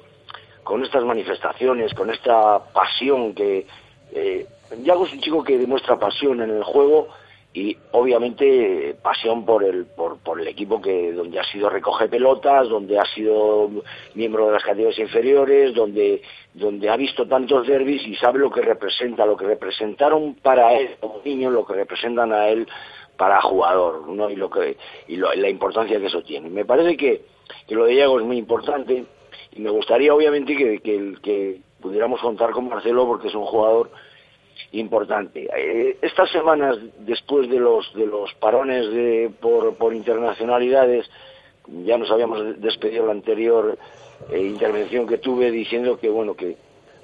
con 0.65 0.83
estas 0.83 1.05
manifestaciones, 1.05 1.95
con 1.95 2.11
esta 2.11 2.59
pasión 2.73 3.35
que 3.35 3.67
eh, 4.13 4.47
Yago 4.83 5.07
es 5.07 5.13
un 5.13 5.21
chico 5.21 5.45
que 5.45 5.59
demuestra 5.59 5.99
pasión 5.99 6.43
en 6.43 6.51
el 6.51 6.65
juego 6.65 7.09
y 7.57 7.75
obviamente 7.93 8.95
pasión 9.03 9.47
por 9.47 9.65
el 9.65 9.87
por, 9.87 10.19
por 10.19 10.39
el 10.39 10.47
equipo 10.47 10.81
que 10.83 11.13
donde 11.13 11.41
ha 11.41 11.45
sido 11.45 11.71
recoge 11.71 12.07
pelotas, 12.07 12.69
donde 12.69 12.99
ha 12.99 13.05
sido 13.07 13.71
miembro 14.15 14.47
de 14.47 14.53
las 14.53 14.63
categorías 14.63 14.99
inferiores, 14.99 15.75
donde 15.75 16.21
donde 16.57 16.89
ha 16.89 16.97
visto 16.97 17.27
tantos 17.29 17.67
derbis 17.67 18.07
y 18.07 18.15
sabe 18.17 18.39
lo 18.39 18.51
que 18.51 18.63
representa, 18.63 19.27
lo 19.27 19.37
que 19.37 19.45
representaron 19.47 20.35
para 20.37 20.73
él 20.75 20.97
como 21.01 21.21
niño, 21.25 21.51
lo 21.51 21.67
que 21.67 21.75
representan 21.75 22.33
a 22.33 22.49
él 22.49 22.67
para 23.19 23.41
jugador, 23.43 24.09
¿no? 24.09 24.31
Y 24.31 24.37
lo 24.37 24.49
que 24.51 24.77
y 25.09 25.17
lo- 25.17 25.33
la 25.35 25.49
importancia 25.51 26.01
que 26.01 26.07
eso 26.07 26.23
tiene. 26.23 26.49
Me 26.51 26.65
parece 26.65 26.97
que, 26.97 27.23
que 27.69 27.75
lo 27.75 27.85
de 27.85 27.93
Diego 27.93 28.19
es 28.19 28.25
muy 28.25 28.39
importante 28.39 29.05
y 29.53 29.61
me 29.61 29.71
gustaría 29.71 30.15
obviamente 30.15 30.57
que, 30.57 30.81
que, 30.81 31.61
pudiéramos 31.81 32.21
contar 32.21 32.51
con 32.53 32.69
Marcelo 32.69 33.07
porque 33.07 33.29
es 33.29 33.35
un 33.35 33.45
jugador 33.45 33.91
importante. 34.73 35.49
Eh, 35.57 35.99
estas 36.03 36.31
semanas 36.31 36.79
después 37.01 37.49
de 37.51 37.59
los 37.59 37.93
de 37.95 38.07
los 38.07 38.33
parones 38.35 38.91
de, 38.91 39.31
por, 39.41 39.75
por 39.77 39.95
internacionalidades, 39.95 41.09
ya 41.85 41.99
nos 41.99 42.11
habíamos 42.11 42.61
despedido 42.61 43.03
en 43.03 43.07
la 43.09 43.13
anterior 43.13 43.79
eh, 44.29 44.41
intervención 44.41 45.07
que 45.07 45.19
tuve 45.19 45.51
diciendo 45.51 45.99
que 45.99 46.09
bueno 46.09 46.35
que 46.35 46.57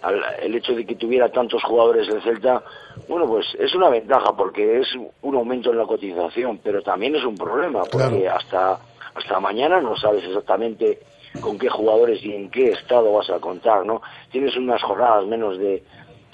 al- 0.02 0.24
el 0.40 0.54
hecho 0.54 0.74
de 0.74 0.84
que 0.86 0.96
tuviera 0.96 1.30
tantos 1.30 1.62
jugadores 1.62 2.08
el 2.08 2.22
Celta, 2.22 2.62
bueno 3.08 3.26
pues 3.26 3.46
es 3.58 3.74
una 3.74 3.88
ventaja 3.88 4.36
porque 4.36 4.80
es 4.80 4.88
un 5.22 5.34
aumento 5.36 5.70
en 5.70 5.78
la 5.78 5.86
cotización, 5.86 6.58
pero 6.62 6.82
también 6.82 7.14
es 7.16 7.24
un 7.24 7.36
problema 7.38 7.86
porque 7.86 8.28
hasta 8.28 8.80
hasta 9.14 9.40
mañana 9.40 9.80
no 9.80 9.94
sabes 9.96 10.24
exactamente 10.24 11.00
con 11.40 11.58
qué 11.58 11.68
jugadores 11.68 12.24
y 12.24 12.32
en 12.34 12.50
qué 12.50 12.70
estado 12.70 13.12
vas 13.12 13.28
a 13.30 13.40
contar, 13.40 13.84
¿no? 13.84 14.00
Tienes 14.30 14.56
unas 14.56 14.82
jornadas 14.82 15.26
menos 15.26 15.58
de, 15.58 15.82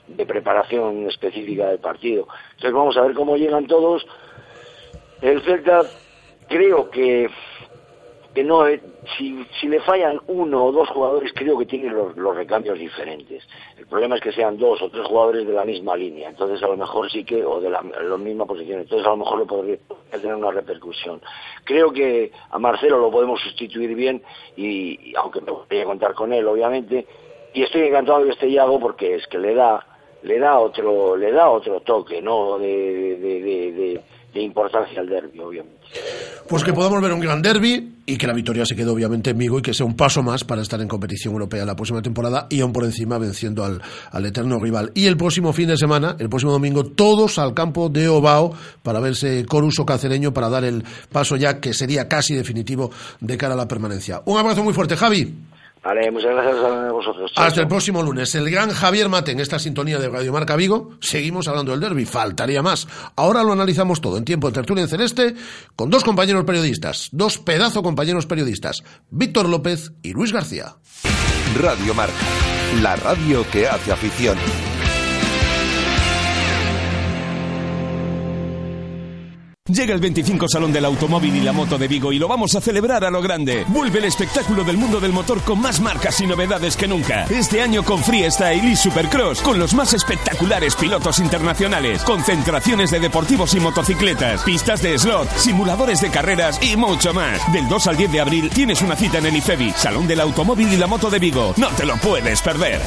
de 0.07 0.27
preparación 0.27 1.09
específica 1.09 1.69
del 1.71 1.79
partido. 1.81 2.29
Entonces 2.53 2.73
vamos 2.73 2.97
a 2.97 3.03
ver 3.03 3.15
cómo 3.15 3.37
llegan 3.37 3.67
todos. 3.67 4.07
El 5.21 5.43
Celta 5.43 5.91
creo 6.47 6.91
que 6.91 7.29
que 8.39 8.45
no 8.45 8.69
eh, 8.69 8.81
si, 9.17 9.45
si 9.61 9.67
le 9.67 9.81
fallan 9.81 10.21
uno 10.29 10.67
o 10.67 10.71
dos 10.71 10.89
jugadores 10.91 11.33
creo 11.35 11.59
que 11.59 11.67
tiene 11.67 11.91
los, 11.91 12.15
recambios 12.37 12.79
diferentes. 12.79 13.43
El 13.77 13.85
problema 13.89 14.15
es 14.15 14.21
que 14.21 14.31
sean 14.31 14.57
dos 14.57 14.81
o 14.81 14.89
tres 14.91 15.05
jugadores 15.07 15.45
de 15.45 15.53
la 15.53 15.65
misma 15.65 15.97
línea. 15.97 16.29
Entonces 16.29 16.63
a 16.63 16.69
lo 16.69 16.77
mejor 16.77 17.11
sí 17.11 17.25
que 17.25 17.45
o 17.45 17.61
de 17.61 17.69
la, 17.69 17.83
misma 17.83 18.47
posición. 18.47 18.79
Entonces 18.79 19.05
a 19.05 19.11
lo 19.11 19.17
mejor 19.17 19.41
le 19.41 19.47
podría 19.47 19.79
tener 20.13 20.37
una 20.37 20.53
repercusión. 20.53 21.21
Creo 21.65 21.91
que 21.91 22.31
a 22.51 22.61
Marcelo 22.61 23.01
lo 23.01 23.11
podemos 23.11 23.41
sustituir 23.41 23.97
bien 23.97 24.23
y, 24.57 25.11
y 25.11 25.17
aunque 25.17 25.41
me 25.41 25.51
gustaría 25.51 25.85
contar 25.85 26.15
con 26.15 26.33
él 26.33 26.47
obviamente. 26.47 27.09
Y 27.55 27.65
estoy 27.65 27.89
encantado 27.89 28.25
de 28.25 28.31
este 28.31 28.49
Iago 28.49 28.79
porque 28.79 29.17
es 29.17 29.27
que 29.27 29.39
le 29.39 29.57
da 29.57 29.85
le 30.23 30.39
da 30.39 30.61
otro 30.61 31.17
le 31.17 31.33
da 31.33 31.51
otro 31.51 31.81
toque 31.81 32.23
no 32.23 32.57
de, 32.59 33.17
de, 33.19 33.43
de, 33.43 33.73
de- 33.73 34.01
de 34.33 34.43
importancia 34.43 35.01
al 35.01 35.09
derbi 35.09 35.41
obviamente 35.41 35.79
Pues 36.49 36.63
que 36.63 36.73
podamos 36.73 37.01
ver 37.01 37.13
un 37.13 37.21
gran 37.21 37.41
derby 37.41 37.97
y 38.05 38.17
que 38.17 38.27
la 38.27 38.33
victoria 38.33 38.65
se 38.65 38.77
quede 38.77 38.91
obviamente 38.91 39.31
en 39.31 39.39
Vigo 39.39 39.59
y 39.59 39.63
que 39.63 39.75
sea 39.75 39.87
un 39.87 39.97
paso 39.97 40.23
más 40.23 40.45
para 40.45 40.63
estar 40.63 40.81
en 40.81 40.89
competición 40.89 41.33
europea 41.35 41.65
la 41.65 41.77
próxima 41.77 42.03
temporada 42.03 42.47
y 42.51 42.61
aún 42.61 42.73
por 42.73 42.85
encima 42.85 43.19
venciendo 43.19 43.65
al, 43.65 43.81
al 44.11 44.27
eterno 44.27 44.59
rival. 44.59 44.93
Y 44.95 45.07
el 45.07 45.17
próximo 45.17 45.53
fin 45.53 45.69
de 45.69 45.77
semana, 45.77 46.17
el 46.19 46.29
próximo 46.29 46.53
domingo, 46.53 46.85
todos 46.85 47.39
al 47.39 47.55
campo 47.55 47.89
de 47.89 48.09
Obao 48.09 48.55
para 48.83 49.01
verse 49.01 49.45
Coruso 49.47 49.85
Cacereño 49.85 50.33
para 50.33 50.49
dar 50.49 50.65
el 50.65 50.85
paso 51.11 51.37
ya 51.37 51.61
que 51.61 51.75
sería 51.75 52.09
casi 52.09 52.35
definitivo 52.35 52.91
de 53.21 53.37
cara 53.37 53.55
a 53.55 53.57
la 53.57 53.69
permanencia. 53.69 54.23
Un 54.27 54.39
abrazo 54.39 54.63
muy 54.63 54.75
fuerte, 54.75 54.97
Javi. 54.97 55.35
Vale, 55.83 56.11
muchas 56.11 56.33
gracias 56.33 56.57
a 56.57 56.93
vosotros 56.93 57.31
Chao, 57.35 57.45
Hasta 57.45 57.55
chao. 57.57 57.63
el 57.63 57.69
próximo 57.69 58.03
lunes. 58.03 58.35
El 58.35 58.51
gran 58.51 58.71
Javier 58.71 59.09
Mate 59.09 59.33
en 59.33 59.41
esta 59.41 59.59
sintonía 59.59 59.99
de 59.99 60.09
Radio 60.09 60.33
Marca 60.33 60.57
Vigo. 60.57 60.91
Seguimos 61.01 61.49
hablando 61.49 61.73
del 61.73 61.81
derby. 61.81 62.05
Faltaría 62.05 62.63
más. 62.63 62.87
Ahora 63.17 63.43
lo 63.43 63.53
analizamos 63.53 64.01
todo 64.01 64.19
en 64.19 64.25
tiempo 64.25 64.49
de 64.49 64.55
tertulia 64.55 64.83
en 64.83 64.89
celeste 64.89 65.35
con 65.77 65.89
dos 65.91 66.05
compañeros 66.05 66.45
periodistas, 66.45 67.09
dos 67.13 67.39
pedazo 67.39 67.83
compañeros 67.83 68.27
periodistas, 68.27 68.83
Víctor 69.11 69.49
López 69.49 69.93
y 70.03 70.13
Luis 70.13 70.33
García. 70.33 70.75
Radio 71.59 71.95
Marca, 71.95 72.15
la 72.83 72.97
radio 72.97 73.45
que 73.51 73.67
hace 73.67 73.93
afición. 73.93 74.37
Llega 79.69 79.93
el 79.93 80.01
25 80.01 80.49
Salón 80.49 80.73
del 80.73 80.87
Automóvil 80.87 81.37
y 81.37 81.41
la 81.41 81.53
Moto 81.53 81.77
de 81.77 81.89
Vigo 81.89 82.11
y 82.11 82.19
lo 82.19 82.27
vamos 82.27 82.55
a 82.55 82.61
celebrar 82.61 83.05
a 83.05 83.11
lo 83.11 83.21
grande. 83.21 83.67
Vuelve 83.69 83.99
el 83.99 84.07
espectáculo 84.07 84.65
del 84.65 84.79
mundo 84.79 84.99
del 84.99 85.13
motor 85.13 85.43
con 85.43 85.61
más 85.61 85.79
marcas 85.81 86.19
y 86.23 86.27
novedades 86.27 86.75
que 86.75 86.89
nunca. 86.89 87.25
Este 87.25 87.61
año 87.61 87.83
con 87.85 88.03
Freestyle 88.03 88.65
y 88.65 88.77
Supercross, 88.77 89.43
con 89.43 89.59
los 89.59 89.75
más 89.75 89.93
espectaculares 89.93 90.75
pilotos 90.75 91.19
internacionales, 91.19 92.03
concentraciones 92.03 92.91
de 92.91 93.01
deportivos 93.01 93.55
y 93.55 93.61
motocicletas, 93.61 94.43
pistas 94.43 94.81
de 94.81 94.99
slot, 94.99 95.29
simuladores 95.37 96.01
de 96.01 96.11
carreras 96.11 96.59
y 96.63 96.77
mucho 96.77 97.13
más. 97.13 97.53
Del 97.53 97.69
2 97.69 97.87
al 97.89 97.97
10 97.99 98.13
de 98.13 98.21
abril 98.21 98.51
tienes 98.51 98.81
una 98.81 98.97
cita 98.97 99.19
en 99.19 99.27
el 99.27 99.37
IFEBI, 99.37 99.73
Salón 99.73 100.09
del 100.09 100.21
Automóvil 100.21 100.73
y 100.73 100.77
la 100.79 100.87
Moto 100.87 101.11
de 101.11 101.19
Vigo. 101.19 101.53
No 101.59 101.69
te 101.69 101.85
lo 101.85 101.97
puedes 101.99 102.41
perder. 102.41 102.81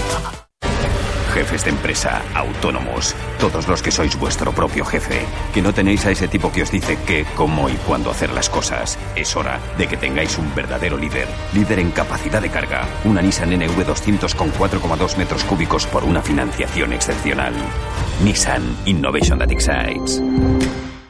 Jefes 1.34 1.64
de 1.64 1.72
empresa, 1.72 2.22
autónomos, 2.36 3.16
todos 3.40 3.68
los 3.68 3.82
que 3.82 3.92
sois 3.92 4.18
vuestro 4.18 4.52
propio 4.52 4.84
jefe, 4.86 5.26
que 5.54 5.62
no 5.62 5.74
tenéis 5.74 6.06
a 6.06 6.12
ese 6.12 6.28
tipo 6.28 6.52
que 6.52 6.64
os 6.64 6.72
dice 6.72 6.98
qué, 7.06 7.26
cómo 7.36 7.70
y 7.70 7.74
cuándo 7.88 8.12
hacer 8.12 8.32
las 8.34 8.50
cosas. 8.50 9.00
Es 9.16 9.36
hora 9.36 9.60
de 9.78 9.88
que 9.88 9.98
tengáis 9.98 10.38
un 10.38 10.54
verdadero 10.54 10.98
líder, 10.98 11.28
líder 11.54 11.80
en 11.80 11.92
capacidad 11.92 12.42
de 12.42 12.50
carga, 12.50 12.88
una 13.06 13.22
Nissan 13.22 13.52
NV200 13.52 14.36
con 14.36 14.52
4,2 14.52 15.18
metros 15.18 15.44
cúbicos 15.46 15.86
por 15.88 16.04
una 16.04 16.22
financiación 16.22 16.94
excepcional. 16.94 17.54
Nissan 18.24 18.78
Innovation 18.86 19.40
that 19.40 19.52
excites. 19.52 20.22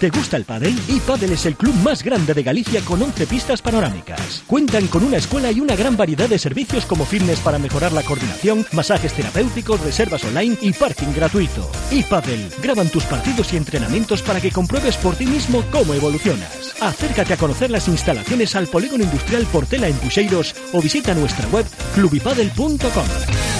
¿Te 0.00 0.08
gusta 0.08 0.38
el 0.38 0.46
pádel? 0.46 0.74
iPadel 0.88 1.32
es 1.32 1.44
el 1.44 1.56
club 1.56 1.74
más 1.74 2.02
grande 2.02 2.32
de 2.32 2.42
Galicia 2.42 2.80
con 2.80 3.02
11 3.02 3.26
pistas 3.26 3.60
panorámicas. 3.60 4.42
Cuentan 4.46 4.86
con 4.86 5.04
una 5.04 5.18
escuela 5.18 5.52
y 5.52 5.60
una 5.60 5.76
gran 5.76 5.94
variedad 5.94 6.26
de 6.26 6.38
servicios 6.38 6.86
como 6.86 7.04
fitness 7.04 7.40
para 7.40 7.58
mejorar 7.58 7.92
la 7.92 8.02
coordinación, 8.02 8.64
masajes 8.72 9.12
terapéuticos, 9.12 9.78
reservas 9.82 10.24
online 10.24 10.56
y 10.62 10.72
parking 10.72 11.12
gratuito. 11.14 11.70
iPadel 11.90 12.50
graban 12.62 12.88
tus 12.88 13.04
partidos 13.04 13.52
y 13.52 13.58
entrenamientos 13.58 14.22
para 14.22 14.40
que 14.40 14.50
compruebes 14.50 14.96
por 14.96 15.16
ti 15.16 15.26
mismo 15.26 15.62
cómo 15.70 15.92
evolucionas. 15.92 16.74
Acércate 16.80 17.34
a 17.34 17.36
conocer 17.36 17.70
las 17.70 17.86
instalaciones 17.86 18.56
al 18.56 18.68
Polígono 18.68 19.04
Industrial 19.04 19.46
Portela 19.52 19.86
en 19.86 19.96
Puxeiros 19.96 20.54
o 20.72 20.80
visita 20.80 21.12
nuestra 21.12 21.46
web 21.48 21.66
clubipadel.com. 21.94 23.59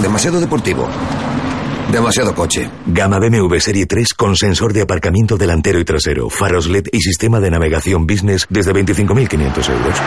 Demasiado 0.00 0.40
deportivo. 0.40 0.88
Demasiado 1.90 2.34
coche. 2.34 2.68
Gama 2.86 3.18
BMW 3.18 3.58
Serie 3.58 3.86
3 3.86 4.14
con 4.14 4.36
sensor 4.36 4.72
de 4.72 4.82
aparcamiento 4.82 5.36
delantero 5.36 5.78
y 5.78 5.84
trasero, 5.84 6.28
faros 6.30 6.66
LED 6.66 6.86
y 6.92 7.00
sistema 7.00 7.40
de 7.40 7.50
navegación 7.50 8.06
business 8.06 8.46
desde 8.48 8.72
25.500 8.72 9.70
euros. 9.70 9.98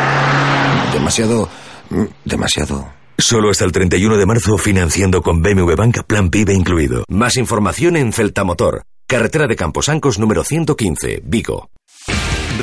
Demasiado... 0.94 1.50
mm, 1.90 2.04
Demasiado... 2.26 2.94
Solo 3.20 3.50
hasta 3.50 3.66
el 3.66 3.72
31 3.72 4.16
de 4.16 4.26
marzo 4.28 4.60
financiando 4.60 5.24
con 5.24 5.42
BMW 5.42 5.74
Bank 5.76 6.04
Plan 6.06 6.30
PIB 6.30 6.50
incluido. 6.52 7.04
Más 7.10 7.36
información 7.38 7.96
en 7.96 8.14
Celta 8.14 8.44
Motor. 8.44 8.84
Carretera 9.08 9.48
de 9.48 9.56
Camposancos 9.56 10.20
número 10.20 10.44
115, 10.44 11.22
Vigo. 11.26 11.70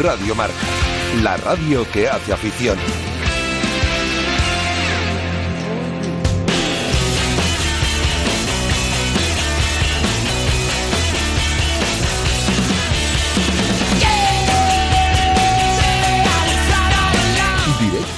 Radio 0.01 0.35
Marca, 0.37 0.55
la 1.23 1.37
radio 1.39 1.85
que 1.93 2.09
hace 2.09 2.33
afición. 2.33 2.77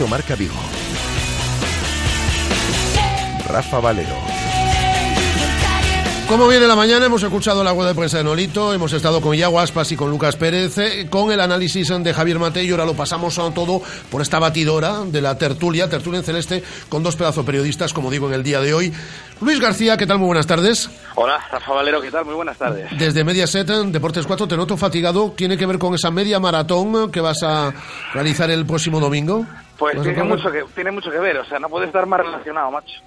Directo 0.07 0.09
Marca 0.09 0.37
Vigo. 0.37 0.55
Rafa 3.49 3.81
Valero. 3.81 4.17
Como 6.29 6.49
viene 6.49 6.67
la 6.67 6.75
mañana, 6.75 7.07
hemos 7.07 7.23
escuchado 7.23 7.63
la 7.63 7.73
web 7.73 7.87
de 7.87 7.95
prensa 7.95 8.19
de 8.19 8.25
Nolito, 8.25 8.75
hemos 8.75 8.93
estado 8.93 9.21
con 9.21 9.37
Iago 9.37 9.61
Aspas 9.61 9.93
y 9.93 9.97
con 9.97 10.11
Lucas 10.11 10.35
Pérez, 10.35 10.77
eh, 10.79 11.07
con 11.09 11.31
el 11.31 11.41
análisis 11.41 11.89
de 11.89 12.13
Javier 12.13 12.41
Mateo 12.41 12.65
y 12.65 12.71
ahora 12.73 12.85
lo 12.85 12.95
pasamos 12.95 13.39
a 13.39 13.49
todo 13.55 13.81
por 14.11 14.23
esta 14.23 14.41
batidora 14.41 15.05
de 15.05 15.21
la 15.21 15.39
tertulia, 15.39 15.89
tertulia 15.89 16.19
en 16.19 16.25
celeste, 16.25 16.65
con 16.89 17.05
dos 17.05 17.15
pedazos 17.15 17.47
periodistas, 17.47 17.93
como 17.93 18.11
digo, 18.11 18.27
en 18.27 18.35
el 18.35 18.43
día 18.43 18.61
de 18.61 18.75
hoy. 18.75 18.93
Luis 19.41 19.61
García, 19.61 19.97
¿qué 19.97 20.07
tal? 20.07 20.19
Muy 20.19 20.27
buenas 20.27 20.49
tardes. 20.49 20.91
Hola, 21.15 21.39
Rafa 21.51 21.73
Valero, 21.73 22.01
¿qué 22.01 22.11
tal? 22.11 22.25
Muy 22.25 22.35
buenas 22.35 22.59
tardes. 22.59 22.91
Desde 22.99 23.23
Mediaset, 23.23 23.71
en 23.71 23.93
Deportes 23.93 24.27
4, 24.27 24.49
te 24.49 24.57
noto 24.57 24.77
fatigado. 24.77 25.33
¿Tiene 25.37 25.57
que 25.57 25.65
ver 25.65 25.79
con 25.79 25.95
esa 25.95 26.11
media 26.11 26.41
maratón 26.41 27.13
que 27.13 27.21
vas 27.21 27.45
a 27.45 27.73
realizar 28.13 28.51
el 28.51 28.67
próximo 28.67 28.99
domingo? 28.99 29.47
Pues 29.79 29.97
¿Vas 29.97 30.07
a 30.07 30.11
tiene 30.11 30.24
mucho, 30.24 30.51
que, 30.51 30.64
tiene 30.74 30.91
mucho 30.91 31.11
que 31.11 31.18
ver, 31.18 31.37
o 31.39 31.45
sea, 31.45 31.59
no 31.59 31.68
puede 31.68 31.87
estar 31.87 32.07
más 32.07 32.20
relacionado, 32.20 32.70
macho. 32.70 33.01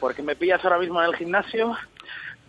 Porque 0.00 0.22
me 0.22 0.36
pillas 0.36 0.62
ahora 0.64 0.78
mismo 0.78 1.00
en 1.00 1.08
el 1.08 1.16
gimnasio, 1.16 1.76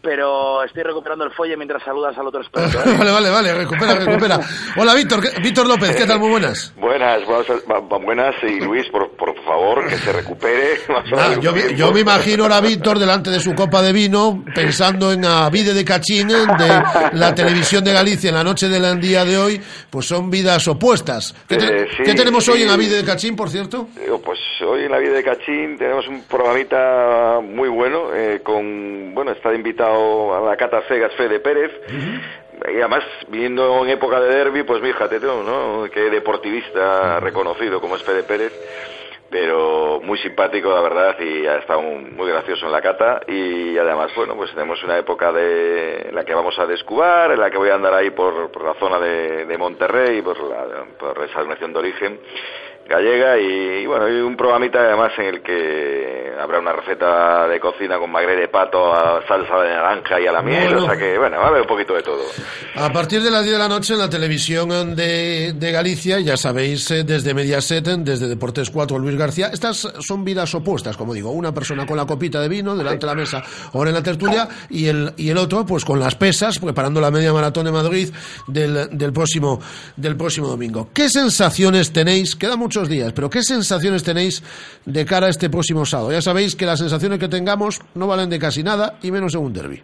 pero 0.08 0.64
estoy 0.64 0.84
recuperando 0.84 1.26
el 1.26 1.32
fuelle 1.32 1.58
mientras 1.58 1.84
saludas 1.84 2.18
al 2.18 2.26
otro 2.28 2.40
experto. 2.40 2.80
¿eh? 2.90 2.96
Vale, 2.98 3.12
vale, 3.12 3.30
vale, 3.30 3.54
recupera, 3.54 3.94
recupera. 3.96 4.40
Hola, 4.78 4.94
Víctor, 4.94 5.20
¿qué- 5.22 5.42
Víctor 5.42 5.68
López, 5.68 5.94
¿qué 5.98 6.06
tal? 6.06 6.18
Muy 6.20 6.30
buenas. 6.30 6.74
Buenas, 6.78 7.26
buenas, 7.26 7.46
bu- 7.66 8.06
buenas 8.06 8.34
y 8.44 8.62
Luis, 8.62 8.88
por, 8.90 9.10
por 9.18 9.36
favor, 9.44 9.86
que 9.86 9.98
se 9.98 10.14
recupere. 10.14 10.78
Ah, 11.18 11.36
yo, 11.42 11.54
yo 11.76 11.92
me 11.92 12.00
imagino 12.02 12.44
ahora 12.44 12.58
a 12.58 12.62
Víctor 12.62 13.00
delante 13.00 13.30
de 13.30 13.40
su 13.42 13.54
copa 13.54 13.82
de 13.82 13.92
vino, 13.92 14.44
pensando 14.56 15.12
en 15.12 15.26
a 15.26 15.50
Vide 15.50 15.74
de 15.74 15.84
Cachín, 15.84 16.28
de 16.30 16.84
la 17.14 17.34
televisión 17.36 17.84
de 17.84 17.92
Galicia 17.94 18.30
en 18.30 18.36
la 18.36 18.44
noche 18.44 18.68
del 18.70 19.00
día 19.02 19.26
de 19.26 19.38
hoy, 19.38 19.62
pues 19.90 20.06
son 20.06 20.30
vidas 20.30 20.68
opuestas. 20.68 21.34
¿Qué, 21.50 21.58
te- 21.58 21.82
Eh, 21.84 21.88
sí, 21.98 22.04
qué 22.04 22.14
tenemos 22.14 22.48
hoy 22.48 22.60
sí. 22.60 22.64
en 22.64 22.70
Avide 22.70 22.96
de 22.98 23.04
Cachín, 23.04 23.36
por 23.36 23.50
cierto? 23.50 23.88
Digo, 24.02 24.22
Pues 24.22 24.40
hoy 24.66 24.86
en 24.86 24.92
la 24.92 25.00
vida 25.00 25.14
de 25.14 25.24
Cachín 25.24 25.78
tenemos 25.78 26.08
un 26.08 26.24
programita 26.24 27.40
muy 27.42 27.70
bueno, 27.70 28.14
eh, 28.14 28.42
con, 28.44 29.14
bueno, 29.14 29.32
está 29.32 29.54
invitado 29.54 29.97
a 30.36 30.42
la 30.42 30.58
Cata 30.58 30.82
Cegas 30.88 31.14
Fede 31.14 31.40
Pérez, 31.40 31.72
y 32.66 32.80
además, 32.80 33.04
viniendo 33.28 33.84
en 33.84 33.92
época 33.92 34.20
de 34.20 34.30
derby, 34.30 34.64
pues 34.64 34.82
fíjate 34.82 35.20
tú, 35.20 35.28
¿no? 35.28 35.86
Qué 35.92 36.10
deportivista 36.10 37.20
reconocido 37.20 37.80
como 37.80 37.96
es 37.96 38.04
Fede 38.04 38.24
Pérez, 38.24 38.52
pero 39.30 40.00
muy 40.02 40.18
simpático, 40.20 40.70
la 40.70 40.82
verdad, 40.82 41.20
y 41.20 41.46
ha 41.46 41.58
estado 41.58 41.82
muy 41.82 42.30
gracioso 42.30 42.66
en 42.66 42.72
la 42.72 42.82
cata. 42.82 43.22
Y 43.28 43.78
además, 43.78 44.12
bueno, 44.16 44.36
pues 44.36 44.52
tenemos 44.52 44.82
una 44.84 44.98
época 44.98 45.32
de 45.32 46.08
en 46.10 46.16
la 46.16 46.24
que 46.24 46.34
vamos 46.34 46.58
a 46.58 46.66
descubar, 46.66 47.32
en 47.32 47.40
la 47.40 47.52
que 47.52 47.58
voy 47.58 47.70
a 47.70 47.76
andar 47.76 47.94
ahí 47.94 48.10
por, 48.12 48.52
por 48.52 48.64
la 48.64 48.74
zona 48.76 49.00
de, 49.00 49.46
de 49.46 49.58
Monterrey, 49.58 50.22
por, 50.22 50.42
la, 50.42 50.86
por 50.98 51.24
esa 51.24 51.44
de 51.44 51.78
origen 51.78 52.20
gallega 52.88 53.38
y, 53.40 53.84
y, 53.84 53.86
bueno, 53.86 54.08
y 54.10 54.22
un 54.22 54.36
programita 54.36 54.80
además 54.80 55.12
en 55.18 55.26
el 55.26 55.42
que 55.42 56.32
habrá 56.40 56.60
una 56.60 56.74
receta 56.74 57.48
de 57.48 57.60
cocina 57.60 57.98
con 57.98 58.12
magre 58.12 58.36
de 58.36 58.48
pato 58.48 58.94
a 58.94 59.22
salsa 59.28 59.62
de 59.62 59.70
naranja 59.70 60.20
y 60.22 60.28
a 60.28 60.32
la 60.32 60.42
miel, 60.42 60.74
Bueno. 60.74 60.84
o 60.84 60.88
sea 60.88 60.98
que, 60.98 61.18
bueno, 61.18 61.38
va 61.38 61.46
a 61.46 61.48
haber 61.50 61.62
un 61.62 61.68
poquito 61.68 61.94
de 61.96 62.04
todo. 62.04 62.24
A 62.76 62.92
partir 62.92 63.22
de 63.22 63.32
las 63.32 63.44
10 63.44 63.54
de 63.54 63.60
la 63.60 63.68
noche 63.68 63.94
en 63.94 64.00
la 64.00 64.10
televisión 64.10 64.96
de, 64.96 65.54
de 65.54 65.72
Galicia, 65.72 66.20
ya 66.20 66.38
sabéis, 66.38 66.90
eh, 66.92 67.04
desde 67.04 67.34
Mediaset, 67.34 67.84
desde 67.84 68.28
Deportes 68.28 68.70
4, 68.70 69.00
Luis 69.00 69.18
García, 69.18 69.48
estas 69.52 69.78
son 70.00 70.24
vidas 70.24 70.54
opuestas, 70.56 70.96
como 70.96 71.14
digo, 71.14 71.32
una 71.32 71.54
persona 71.54 71.86
con 71.86 71.98
la 71.98 72.06
copita 72.06 72.40
de 72.42 72.50
vino 72.50 72.76
delante 72.76 73.06
de 73.06 73.08
la 73.08 73.16
mesa, 73.16 73.44
ahora 73.74 73.90
en 73.90 73.96
la 73.96 74.04
tertulia, 74.04 74.48
y 74.70 74.88
el, 74.88 75.14
y 75.18 75.30
el 75.30 75.38
otro, 75.38 75.66
pues 75.66 75.84
con 75.84 76.00
las 76.00 76.16
pesas, 76.16 76.60
preparando 76.60 77.02
la 77.02 77.12
media 77.12 77.34
maratón 77.34 77.66
de 77.66 77.72
Madrid 77.72 78.10
del, 78.48 78.90
del, 78.98 79.12
próximo, 79.14 79.60
del 79.96 80.16
próximo 80.16 80.48
domingo. 80.48 80.90
¿Qué 80.94 81.10
sensaciones 81.10 81.92
tenéis? 81.92 82.36
Quedan 82.36 82.60
días, 82.86 83.14
pero 83.14 83.30
¿qué 83.30 83.42
sensaciones 83.42 84.04
tenéis 84.04 84.44
de 84.86 85.06
cara 85.06 85.28
a 85.28 85.30
este 85.30 85.50
próximo 85.50 85.86
sábado? 85.86 86.12
Ya 86.12 86.22
sabéis 86.22 86.56
que 86.56 86.66
las 86.66 86.80
sensaciones 86.80 87.20
que 87.20 87.28
tengamos 87.28 87.82
no 87.96 88.08
valen 88.08 88.30
de 88.30 88.40
casi 88.40 88.64
nada, 88.64 88.98
y 89.02 89.12
menos 89.12 89.34
en 89.36 89.42
un 89.42 89.54
derby. 89.54 89.84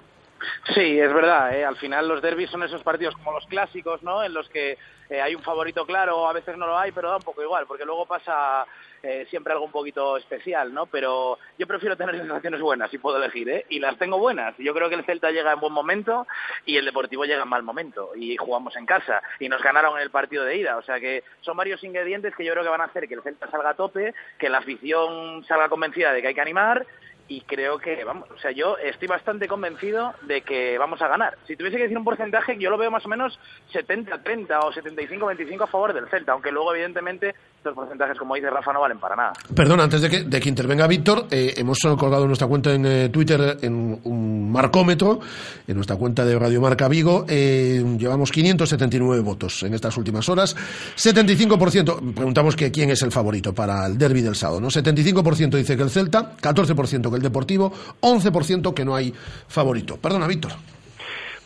Sí, 0.74 1.00
es 1.00 1.14
verdad. 1.14 1.56
¿eh? 1.56 1.66
Al 1.66 1.76
final 1.78 2.08
los 2.08 2.22
derbis 2.22 2.50
son 2.50 2.64
esos 2.64 2.84
partidos 2.84 3.16
como 3.16 3.34
los 3.34 3.46
clásicos, 3.46 4.02
¿no? 4.04 4.24
En 4.24 4.34
los 4.34 4.48
que 4.50 4.78
eh, 5.10 5.22
hay 5.22 5.36
un 5.36 5.42
favorito 5.42 5.86
claro, 5.86 6.28
a 6.28 6.34
veces 6.34 6.58
no 6.58 6.68
lo 6.68 6.78
hay, 6.78 6.92
pero 6.92 7.10
da 7.10 7.18
un 7.18 7.24
poco 7.24 7.42
igual, 7.42 7.66
porque 7.68 7.86
luego 7.86 8.06
pasa 8.06 8.66
eh, 9.04 9.28
siempre 9.30 9.52
algo 9.52 9.66
un 9.66 9.72
poquito 9.72 10.16
especial, 10.16 10.74
¿no? 10.74 10.86
Pero 10.86 11.38
yo 11.60 11.68
prefiero 11.68 11.98
tener 11.98 12.18
sensaciones 12.18 12.62
buenas, 12.62 12.90
si 12.90 12.98
puedo 12.98 13.18
elegir, 13.18 13.50
¿eh? 13.50 13.66
Y 13.68 13.80
las 13.80 13.98
tengo 13.98 14.18
buenas. 14.18 14.56
Yo 14.58 14.74
creo 14.74 14.88
que 14.88 14.96
el 14.96 15.04
Celta 15.04 15.30
llega 15.30 15.52
en 15.52 15.60
buen 15.60 15.74
momento 15.74 16.26
y 16.66 16.78
el 16.78 16.86
Deportivo 16.86 17.26
llega 17.26 17.44
en 17.44 17.50
mal 17.50 17.64
momento. 17.64 18.12
Y 18.16 18.38
jugamos 18.38 18.78
en 18.78 18.86
casa 18.86 19.22
y 19.40 19.50
nos 19.50 19.62
ganaron 19.62 19.98
en 19.98 20.04
el 20.04 20.10
partido 20.10 20.46
de 20.46 20.56
ida. 20.56 20.78
O 20.78 20.82
sea 20.84 21.02
que 21.02 21.24
son 21.42 21.58
varios 21.58 21.84
ingredientes 21.84 22.34
que 22.34 22.46
yo 22.46 22.54
creo 22.54 22.64
que 22.64 22.70
van 22.70 22.80
a 22.80 22.86
hacer 22.86 23.08
que 23.10 23.16
el 23.16 23.22
Celta 23.22 23.52
salga 23.52 23.72
a 23.72 23.76
tope, 23.76 24.14
que 24.38 24.50
la 24.50 24.60
afición 24.60 25.44
salga 25.46 25.68
convencida 25.68 26.14
de 26.14 26.22
que 26.22 26.30
hay 26.30 26.34
que 26.34 26.42
animar 26.42 26.88
y 27.28 27.42
creo 27.42 27.78
que, 27.80 28.04
vamos, 28.04 28.30
o 28.32 28.38
sea, 28.38 28.52
yo 28.52 28.78
estoy 28.78 29.08
bastante 29.08 29.48
convencido 29.48 30.14
de 30.28 30.42
que 30.42 30.78
vamos 30.78 31.02
a 31.02 31.08
ganar. 31.08 31.38
Si 31.48 31.56
tuviese 31.56 31.78
que 31.78 31.84
decir 31.84 31.98
un 31.98 32.04
porcentaje, 32.04 32.58
yo 32.60 32.70
lo 32.70 32.78
veo 32.78 32.92
más 32.92 33.06
o 33.06 33.10
menos 33.10 33.40
70-30 33.74 34.60
o 34.62 34.72
75-25 34.72 35.64
a 35.64 35.68
favor 35.68 35.94
del 35.94 36.10
Celta, 36.10 36.34
aunque 36.34 36.52
luego, 36.52 36.74
evidentemente, 36.74 37.34
estos 37.58 37.74
porcentajes, 37.74 38.18
como 38.18 38.36
dice 38.36 38.50
Rafa, 38.50 38.74
no 38.74 38.82
valen 38.82 39.00
para 39.00 39.16
nada. 39.16 39.34
Perdón, 39.56 39.80
antes 39.80 40.02
de 40.02 40.10
que, 40.10 40.24
de 40.24 40.40
que 40.42 40.50
intervenga 40.50 40.86
Víctor, 40.86 41.28
eh, 41.32 41.54
hemos 41.58 41.80
colgado 41.98 42.24
en 42.24 42.28
nuestra 42.28 42.48
cuenta 42.48 42.74
en 42.74 42.86
eh, 42.86 43.10
Twitter 43.10 43.58
en 43.62 44.02
un 44.04 44.52
marcómetro, 44.52 45.20
en 45.66 45.76
nuestra 45.76 45.96
cuenta 45.96 46.26
de 46.26 46.38
Radio 46.38 46.60
Marca 46.60 46.90
Vigo, 46.90 47.26
eh, 47.30 47.84
llevamos 47.98 48.32
579 48.32 49.22
votos 49.22 49.64
en 49.64 49.74
estas 49.74 49.96
últimas 49.98 50.28
horas. 50.28 50.56
75%, 50.98 52.14
preguntamos 52.14 52.56
que 52.58 52.70
quién 52.72 52.90
es 52.90 53.02
el 53.02 53.12
favorito 53.12 53.54
para 53.54 53.86
el 53.86 53.98
derby 53.98 54.22
del 54.22 54.36
sábado, 54.36 54.60
¿no? 54.60 54.68
75% 54.68 55.52
dice 55.52 55.78
que 55.78 55.84
el 55.84 55.90
Celta, 55.90 56.36
14% 56.38 57.10
que 57.10 57.23
Deportivo, 57.24 57.74
11% 58.02 58.74
que 58.74 58.86
no 58.86 58.96
hay 58.96 59.14
favorito. 59.48 59.98
Perdona, 59.98 60.28
Víctor. 60.28 60.52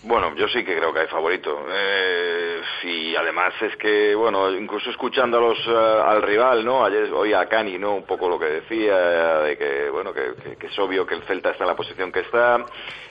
Bueno, 0.08 0.34
yo 0.36 0.48
sí 0.48 0.64
que 0.64 0.74
creo 0.78 0.94
que 0.94 1.02
hay 1.02 1.08
favorito. 1.08 1.66
Eh, 1.70 2.62
y 2.84 3.14
además 3.18 3.54
es 3.62 3.76
que, 3.76 4.16
bueno, 4.16 4.50
incluso 4.52 4.90
escuchando 4.90 5.38
a 5.38 5.42
los, 5.42 5.58
eh, 5.68 6.02
al 6.06 6.22
rival, 6.22 6.64
¿no? 6.64 6.86
Ayer 6.86 7.12
oí 7.12 7.34
a 7.34 7.46
Cani, 7.50 7.78
¿no? 7.78 7.94
Un 7.96 8.06
poco 8.06 8.30
lo 8.30 8.40
que 8.40 8.46
decía, 8.46 9.40
de 9.40 9.58
que, 9.58 9.90
bueno, 9.90 10.14
que, 10.14 10.56
que- 10.58 10.68
es 10.68 10.80
obvio 10.80 11.06
que 11.06 11.16
el 11.16 11.24
Celta 11.24 11.50
está 11.52 11.66
en 11.66 11.70
la 11.72 11.76
posición 11.76 12.12
que 12.14 12.22
está, 12.22 12.64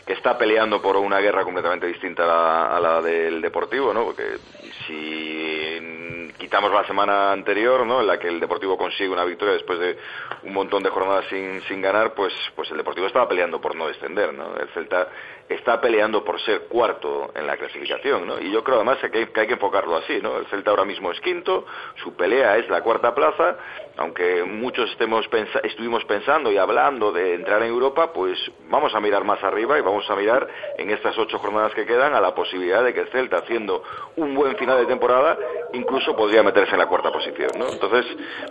que 0.06 0.14
está 0.14 0.38
peleando 0.38 0.80
por 0.80 0.96
una 0.96 1.18
guerra 1.18 1.44
completamente 1.44 1.86
distinta 1.86 2.24
a 2.24 2.26
la, 2.26 2.76
a 2.76 2.80
la 2.80 3.02
del 3.02 3.42
Deportivo, 3.42 3.92
¿no? 3.92 4.04
Porque 4.04 4.38
si 4.86 6.32
quitamos 6.38 6.72
la 6.72 6.86
semana 6.86 7.32
anterior, 7.32 7.84
¿no? 7.86 8.00
En 8.00 8.06
la 8.06 8.18
que 8.18 8.28
el 8.28 8.40
Deportivo 8.40 8.76
consigue 8.78 9.08
una 9.10 9.24
victoria 9.24 9.54
después 9.54 9.78
de 9.78 9.98
un 10.44 10.52
montón 10.54 10.82
de 10.82 10.90
jornadas 10.90 11.26
sin, 11.28 11.60
sin 11.62 11.82
ganar, 11.82 12.14
pues, 12.14 12.32
pues 12.54 12.70
el 12.70 12.78
Deportivo 12.78 13.06
estaba 13.06 13.28
peleando 13.28 13.60
por 13.60 13.74
no 13.74 13.86
descender, 13.86 14.32
¿no? 14.32 14.54
El 14.56 14.68
Celta 14.68 15.08
está 15.48 15.80
peleando 15.80 16.24
por 16.24 16.40
ser 16.40 16.62
cuarto 16.62 17.30
en 17.34 17.46
la 17.46 17.56
clasificación, 17.56 18.26
¿no? 18.26 18.40
Y 18.40 18.50
yo 18.50 18.64
creo 18.64 18.76
además 18.76 18.98
que 18.98 19.18
hay, 19.18 19.46
que 19.46 19.52
enfocarlo 19.52 19.96
así, 19.96 20.18
¿no? 20.20 20.38
El 20.38 20.46
Celta 20.46 20.70
ahora 20.70 20.84
mismo 20.84 21.12
es 21.12 21.20
quinto, 21.20 21.66
su 21.96 22.14
pelea 22.14 22.56
es 22.56 22.68
la 22.68 22.82
cuarta 22.82 23.14
plaza, 23.14 23.56
aunque 23.96 24.44
muchos 24.44 24.90
estemos 24.90 25.26
estuvimos 25.64 26.04
pensando 26.04 26.52
y 26.52 26.58
hablando 26.58 27.12
de 27.12 27.34
entrar 27.34 27.62
en 27.62 27.68
Europa, 27.68 28.12
pues 28.12 28.38
vamos 28.68 28.94
a 28.94 29.00
mirar 29.00 29.24
más 29.24 29.42
arriba 29.42 29.78
y 29.78 29.82
vamos 29.82 30.08
a 30.10 30.16
mirar 30.16 30.46
en 30.76 30.90
estas 30.90 31.16
ocho 31.18 31.38
jornadas 31.38 31.74
que 31.74 31.86
quedan 31.86 32.14
a 32.14 32.20
la 32.20 32.34
posibilidad 32.34 32.84
de 32.84 32.92
que 32.92 33.00
el 33.00 33.08
Celta, 33.08 33.38
haciendo 33.38 33.82
un 34.16 34.34
buen 34.34 34.56
final 34.56 34.78
de 34.78 34.86
temporada, 34.86 35.38
incluso 35.72 36.14
podría 36.14 36.42
meterse 36.42 36.72
en 36.72 36.78
la 36.78 36.86
cuarta 36.86 37.10
posición. 37.10 37.50
Entonces, 37.54 38.06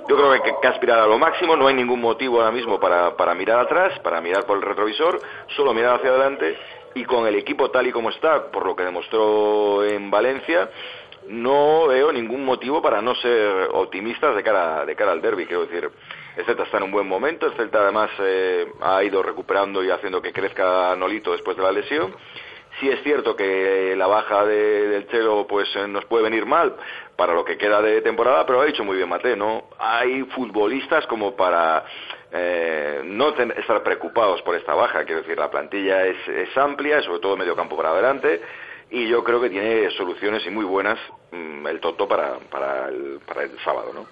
yo 0.07 0.15
creo 0.15 0.31
que 0.31 0.35
hay 0.35 0.55
que, 0.61 0.67
aspirar 0.67 0.99
a 0.99 1.07
lo 1.07 1.17
máximo, 1.17 1.55
no 1.55 1.67
hay 1.67 1.75
ningún 1.75 2.01
motivo 2.01 2.39
ahora 2.39 2.51
mismo 2.51 2.79
para 2.79 3.35
mirar 3.35 3.59
atrás, 3.59 3.99
para 3.99 4.21
mirar 4.21 4.45
por 4.45 4.57
el 4.57 4.63
retrovisor, 4.63 5.19
solo 5.55 5.73
mirar 5.73 5.95
hacia 5.95 6.09
adelante 6.09 6.57
y 6.95 7.03
con 7.03 7.27
el 7.27 7.35
equipo 7.35 7.69
tal 7.69 7.85
y 7.85 7.91
como 7.91 8.09
está, 8.09 8.49
por 8.51 8.65
lo 8.65 8.75
que 8.75 8.83
demostró 8.83 9.83
en 9.83 10.09
Valencia, 10.09 10.69
no 11.27 11.87
veo 11.87 12.11
ningún 12.11 12.45
motivo 12.45 12.81
para 12.81 13.01
no 13.01 13.15
ser 13.15 13.69
optimistas 13.71 14.35
de 14.35 14.43
cara, 14.43 14.85
de 14.85 14.95
cara 14.95 15.11
al 15.11 15.21
derby. 15.21 15.45
Quiero 15.45 15.65
decir, 15.65 15.89
el 16.37 16.45
Celta 16.45 16.63
está 16.63 16.77
en 16.77 16.83
un 16.83 16.91
buen 16.91 17.07
momento, 17.07 17.45
el 17.47 17.53
Celta 17.53 17.79
además 17.79 18.09
eh, 18.19 18.67
ha 18.81 19.03
ido 19.03 19.23
recuperando 19.23 19.83
y 19.83 19.89
haciendo 19.89 20.21
que 20.21 20.33
crezca 20.33 20.95
Nolito 20.95 21.31
después 21.31 21.57
de 21.57 21.63
la 21.63 21.71
lesión. 21.71 22.13
Sí 22.79 22.89
es 22.89 23.01
cierto 23.03 23.37
que 23.37 23.95
la 23.95 24.05
baja 24.05 24.45
de, 24.45 24.89
del 24.89 25.07
Chelo 25.07 25.47
pues 25.47 25.73
eh, 25.77 25.87
nos 25.87 26.03
puede 26.05 26.25
venir 26.25 26.45
mal 26.45 26.75
para 27.15 27.33
lo 27.33 27.45
que 27.45 27.57
queda 27.57 27.81
de 27.81 28.01
temporada, 28.01 28.45
pero 28.45 28.59
ha 28.59 28.65
dicho 28.65 28.83
muy 28.83 28.97
bien 28.97 29.07
Mate, 29.07 29.37
¿no? 29.37 29.69
Hay 29.79 30.23
futbolistas 30.35 31.07
como 31.07 31.37
para 31.37 31.85
eh, 32.33 33.01
no 33.05 33.29
estar 33.29 33.81
preocupados 33.81 34.41
por 34.41 34.55
esta 34.55 34.73
baja. 34.73 35.05
Quiero 35.05 35.21
decir, 35.21 35.37
la 35.37 35.49
plantilla 35.49 36.05
es, 36.05 36.27
es 36.27 36.57
amplia, 36.57 37.01
sobre 37.01 37.19
todo 37.19 37.37
medio 37.37 37.55
campo 37.55 37.77
para 37.77 37.91
adelante, 37.91 38.41
y 38.95 39.09
yo 39.09 39.23
creo 39.25 39.41
que 39.41 39.49
tiene 39.49 39.91
soluciones 39.91 40.41
y 40.47 40.49
muy 40.49 40.63
buenas 40.63 40.97
mm, 41.33 41.67
el 41.67 41.79
Toto 41.81 42.07
para, 42.07 42.39
para, 42.49 42.87
el, 42.87 43.19
para 43.27 43.43
el 43.43 43.51
sábado, 43.63 43.91
¿no? 43.93 44.05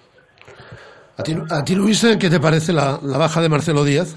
¿A 1.16 1.22
ti, 1.22 1.34
a 1.50 1.64
ti 1.64 1.74
Luis, 1.74 2.06
qué 2.20 2.28
te 2.28 2.38
parece 2.38 2.72
la, 2.72 2.98
la 3.02 3.16
baja 3.16 3.40
de 3.40 3.48
Marcelo 3.48 3.82
Díaz? 3.82 4.14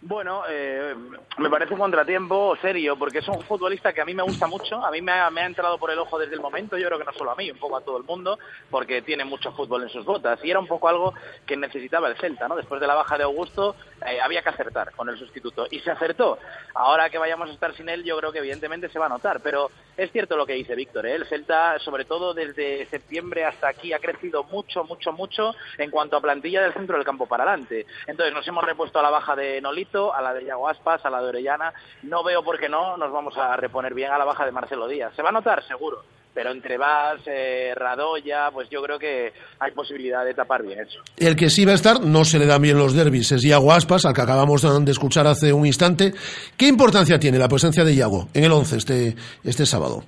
Bueno, 0.00 0.44
eh, 0.48 0.94
me 1.38 1.50
parece 1.50 1.74
un 1.74 1.80
contratiempo 1.80 2.56
serio, 2.62 2.96
porque 2.96 3.18
es 3.18 3.26
un 3.26 3.42
futbolista 3.42 3.92
que 3.92 4.00
a 4.00 4.04
mí 4.04 4.14
me 4.14 4.22
gusta 4.22 4.46
mucho, 4.46 4.76
a 4.76 4.92
mí 4.92 5.02
me 5.02 5.10
ha, 5.10 5.28
me 5.28 5.40
ha, 5.40 5.46
entrado 5.46 5.76
por 5.76 5.90
el 5.90 5.98
ojo 5.98 6.20
desde 6.20 6.34
el 6.34 6.40
momento, 6.40 6.78
yo 6.78 6.86
creo 6.86 7.00
que 7.00 7.04
no 7.04 7.12
solo 7.14 7.32
a 7.32 7.34
mí, 7.34 7.50
un 7.50 7.58
poco 7.58 7.76
a 7.76 7.80
todo 7.80 7.98
el 7.98 8.04
mundo, 8.04 8.38
porque 8.70 9.02
tiene 9.02 9.24
mucho 9.24 9.50
fútbol 9.50 9.82
en 9.82 9.88
sus 9.88 10.04
botas, 10.04 10.38
y 10.44 10.50
era 10.52 10.60
un 10.60 10.68
poco 10.68 10.88
algo 10.88 11.14
que 11.44 11.56
necesitaba 11.56 12.08
el 12.08 12.16
Celta, 12.16 12.46
¿no? 12.46 12.54
Después 12.54 12.80
de 12.80 12.86
la 12.86 12.94
baja 12.94 13.18
de 13.18 13.24
Augusto, 13.24 13.74
eh, 14.06 14.20
había 14.20 14.40
que 14.40 14.50
acertar 14.50 14.92
con 14.92 15.08
el 15.08 15.18
sustituto, 15.18 15.66
y 15.68 15.80
se 15.80 15.90
acertó. 15.90 16.38
Ahora 16.74 17.10
que 17.10 17.18
vayamos 17.18 17.50
a 17.50 17.54
estar 17.54 17.74
sin 17.74 17.88
él, 17.88 18.04
yo 18.04 18.16
creo 18.18 18.30
que 18.30 18.38
evidentemente 18.38 18.88
se 18.90 19.00
va 19.00 19.06
a 19.06 19.10
notar, 19.10 19.40
pero 19.40 19.68
es 19.96 20.12
cierto 20.12 20.36
lo 20.36 20.46
que 20.46 20.52
dice 20.52 20.76
Víctor, 20.76 21.06
¿eh? 21.06 21.16
el 21.16 21.26
Celta, 21.26 21.76
sobre 21.80 22.04
todo 22.04 22.34
desde 22.34 22.86
septiembre 22.86 23.44
hasta 23.44 23.66
aquí, 23.66 23.92
ha 23.92 23.98
crecido 23.98 24.44
mucho, 24.44 24.84
mucho, 24.84 25.12
mucho 25.12 25.56
en 25.76 25.90
cuanto 25.90 26.16
a 26.16 26.20
plantilla 26.20 26.62
del 26.62 26.72
centro 26.72 26.96
del 26.96 27.04
campo 27.04 27.26
para 27.26 27.42
adelante. 27.42 27.84
Entonces 28.06 28.32
nos 28.32 28.46
hemos 28.46 28.62
repuesto 28.62 29.00
a 29.00 29.02
la 29.02 29.10
baja 29.10 29.34
de 29.34 29.60
Nolito, 29.60 29.87
a 30.14 30.22
la 30.22 30.34
de 30.34 30.44
Yago 30.44 30.68
Aspas, 30.68 31.04
a 31.04 31.10
la 31.10 31.20
de 31.20 31.28
Orellana. 31.28 31.72
No 32.02 32.22
veo 32.22 32.42
por 32.42 32.58
qué 32.58 32.68
no 32.68 32.96
nos 32.96 33.12
vamos 33.12 33.36
a 33.36 33.56
reponer 33.56 33.94
bien 33.94 34.10
a 34.10 34.18
la 34.18 34.24
baja 34.24 34.44
de 34.44 34.52
Marcelo 34.52 34.86
Díaz. 34.86 35.12
Se 35.14 35.22
va 35.22 35.30
a 35.30 35.32
notar, 35.32 35.66
seguro. 35.66 36.02
Pero 36.34 36.52
entre 36.52 36.76
Vaz, 36.76 37.20
eh, 37.26 37.72
Radoya, 37.74 38.50
pues 38.52 38.68
yo 38.70 38.80
creo 38.82 38.98
que 38.98 39.32
hay 39.58 39.72
posibilidad 39.72 40.24
de 40.24 40.34
tapar 40.34 40.62
bien 40.62 40.80
eso. 40.80 41.00
El 41.16 41.34
que 41.34 41.50
sí 41.50 41.64
va 41.64 41.72
a 41.72 41.74
estar, 41.74 42.00
no 42.00 42.24
se 42.24 42.38
le 42.38 42.46
dan 42.46 42.62
bien 42.62 42.78
los 42.78 42.94
derbis, 42.94 43.32
es 43.32 43.44
Iago 43.44 43.72
Aspas, 43.72 44.04
al 44.04 44.14
que 44.14 44.20
acabamos 44.20 44.62
de 44.62 44.92
escuchar 44.92 45.26
hace 45.26 45.52
un 45.52 45.66
instante. 45.66 46.12
¿Qué 46.56 46.66
importancia 46.66 47.18
tiene 47.18 47.38
la 47.38 47.48
presencia 47.48 47.82
de 47.82 47.94
Iago 47.94 48.28
en 48.34 48.44
el 48.44 48.52
11 48.52 48.76
este, 48.76 49.16
este 49.42 49.66
sábado? 49.66 50.04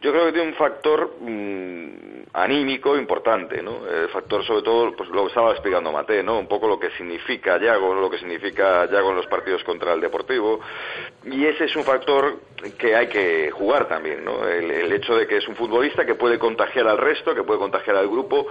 Yo 0.00 0.12
creo 0.12 0.26
que 0.26 0.32
tiene 0.32 0.48
un 0.48 0.54
factor 0.54 1.16
mmm, 1.20 2.22
anímico 2.32 2.96
importante, 2.96 3.62
¿no? 3.62 3.86
El 3.86 4.08
factor 4.08 4.42
sobre 4.44 4.62
todo, 4.62 4.96
pues 4.96 5.10
lo 5.10 5.26
estaba 5.26 5.50
explicando 5.50 5.92
Mate, 5.92 6.22
¿no? 6.22 6.38
Un 6.38 6.48
poco 6.48 6.66
lo 6.68 6.78
que 6.78 6.90
significa 6.92 7.58
Yago, 7.58 7.94
lo 7.94 8.08
que 8.08 8.16
significa 8.16 8.86
Yago 8.90 9.10
en 9.10 9.16
los 9.16 9.26
partidos 9.26 9.62
contra 9.62 9.92
el 9.92 10.00
Deportivo. 10.00 10.60
Y 11.24 11.44
ese 11.44 11.64
es 11.64 11.76
un 11.76 11.84
factor 11.84 12.38
que 12.78 12.96
hay 12.96 13.08
que 13.08 13.50
jugar 13.50 13.88
también, 13.88 14.24
¿no? 14.24 14.48
El, 14.48 14.70
el 14.70 14.90
hecho 14.92 15.14
de 15.14 15.26
que 15.26 15.36
es 15.36 15.48
un 15.48 15.56
futbolista 15.56 16.06
que 16.06 16.14
puede 16.14 16.38
contagiar 16.38 16.88
al 16.88 16.96
resto, 16.96 17.34
que 17.34 17.42
puede 17.42 17.58
contagiar 17.58 17.96
al 17.96 18.08
grupo 18.08 18.46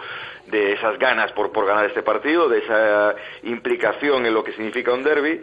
de 0.45 0.73
esas 0.73 0.99
ganas 0.99 1.31
por, 1.31 1.51
por 1.51 1.65
ganar 1.65 1.85
este 1.85 2.03
partido, 2.03 2.47
de 2.47 2.59
esa 2.59 3.15
implicación 3.41 4.23
en 4.27 4.35
lo 4.35 4.43
que 4.43 4.51
significa 4.51 4.93
un 4.93 5.03
derby 5.03 5.41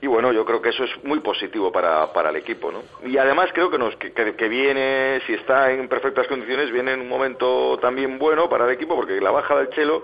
y 0.00 0.06
bueno, 0.06 0.30
yo 0.32 0.44
creo 0.44 0.60
que 0.60 0.68
eso 0.68 0.84
es 0.84 1.04
muy 1.04 1.20
positivo 1.20 1.72
para, 1.72 2.12
para 2.12 2.28
el 2.30 2.36
equipo, 2.36 2.70
¿no? 2.70 2.82
Y 3.08 3.16
además 3.16 3.50
creo 3.54 3.70
que, 3.70 3.78
nos, 3.78 3.96
que, 3.96 4.12
que, 4.12 4.48
viene, 4.48 5.20
si 5.26 5.34
está 5.34 5.72
en 5.72 5.88
perfectas 5.88 6.26
condiciones, 6.26 6.70
viene 6.70 6.92
en 6.92 7.00
un 7.00 7.08
momento 7.08 7.78
también 7.78 8.18
bueno 8.18 8.48
para 8.48 8.66
el 8.66 8.72
equipo, 8.72 8.94
porque 8.94 9.20
la 9.20 9.30
baja 9.30 9.56
del 9.56 9.70
Chelo, 9.70 10.02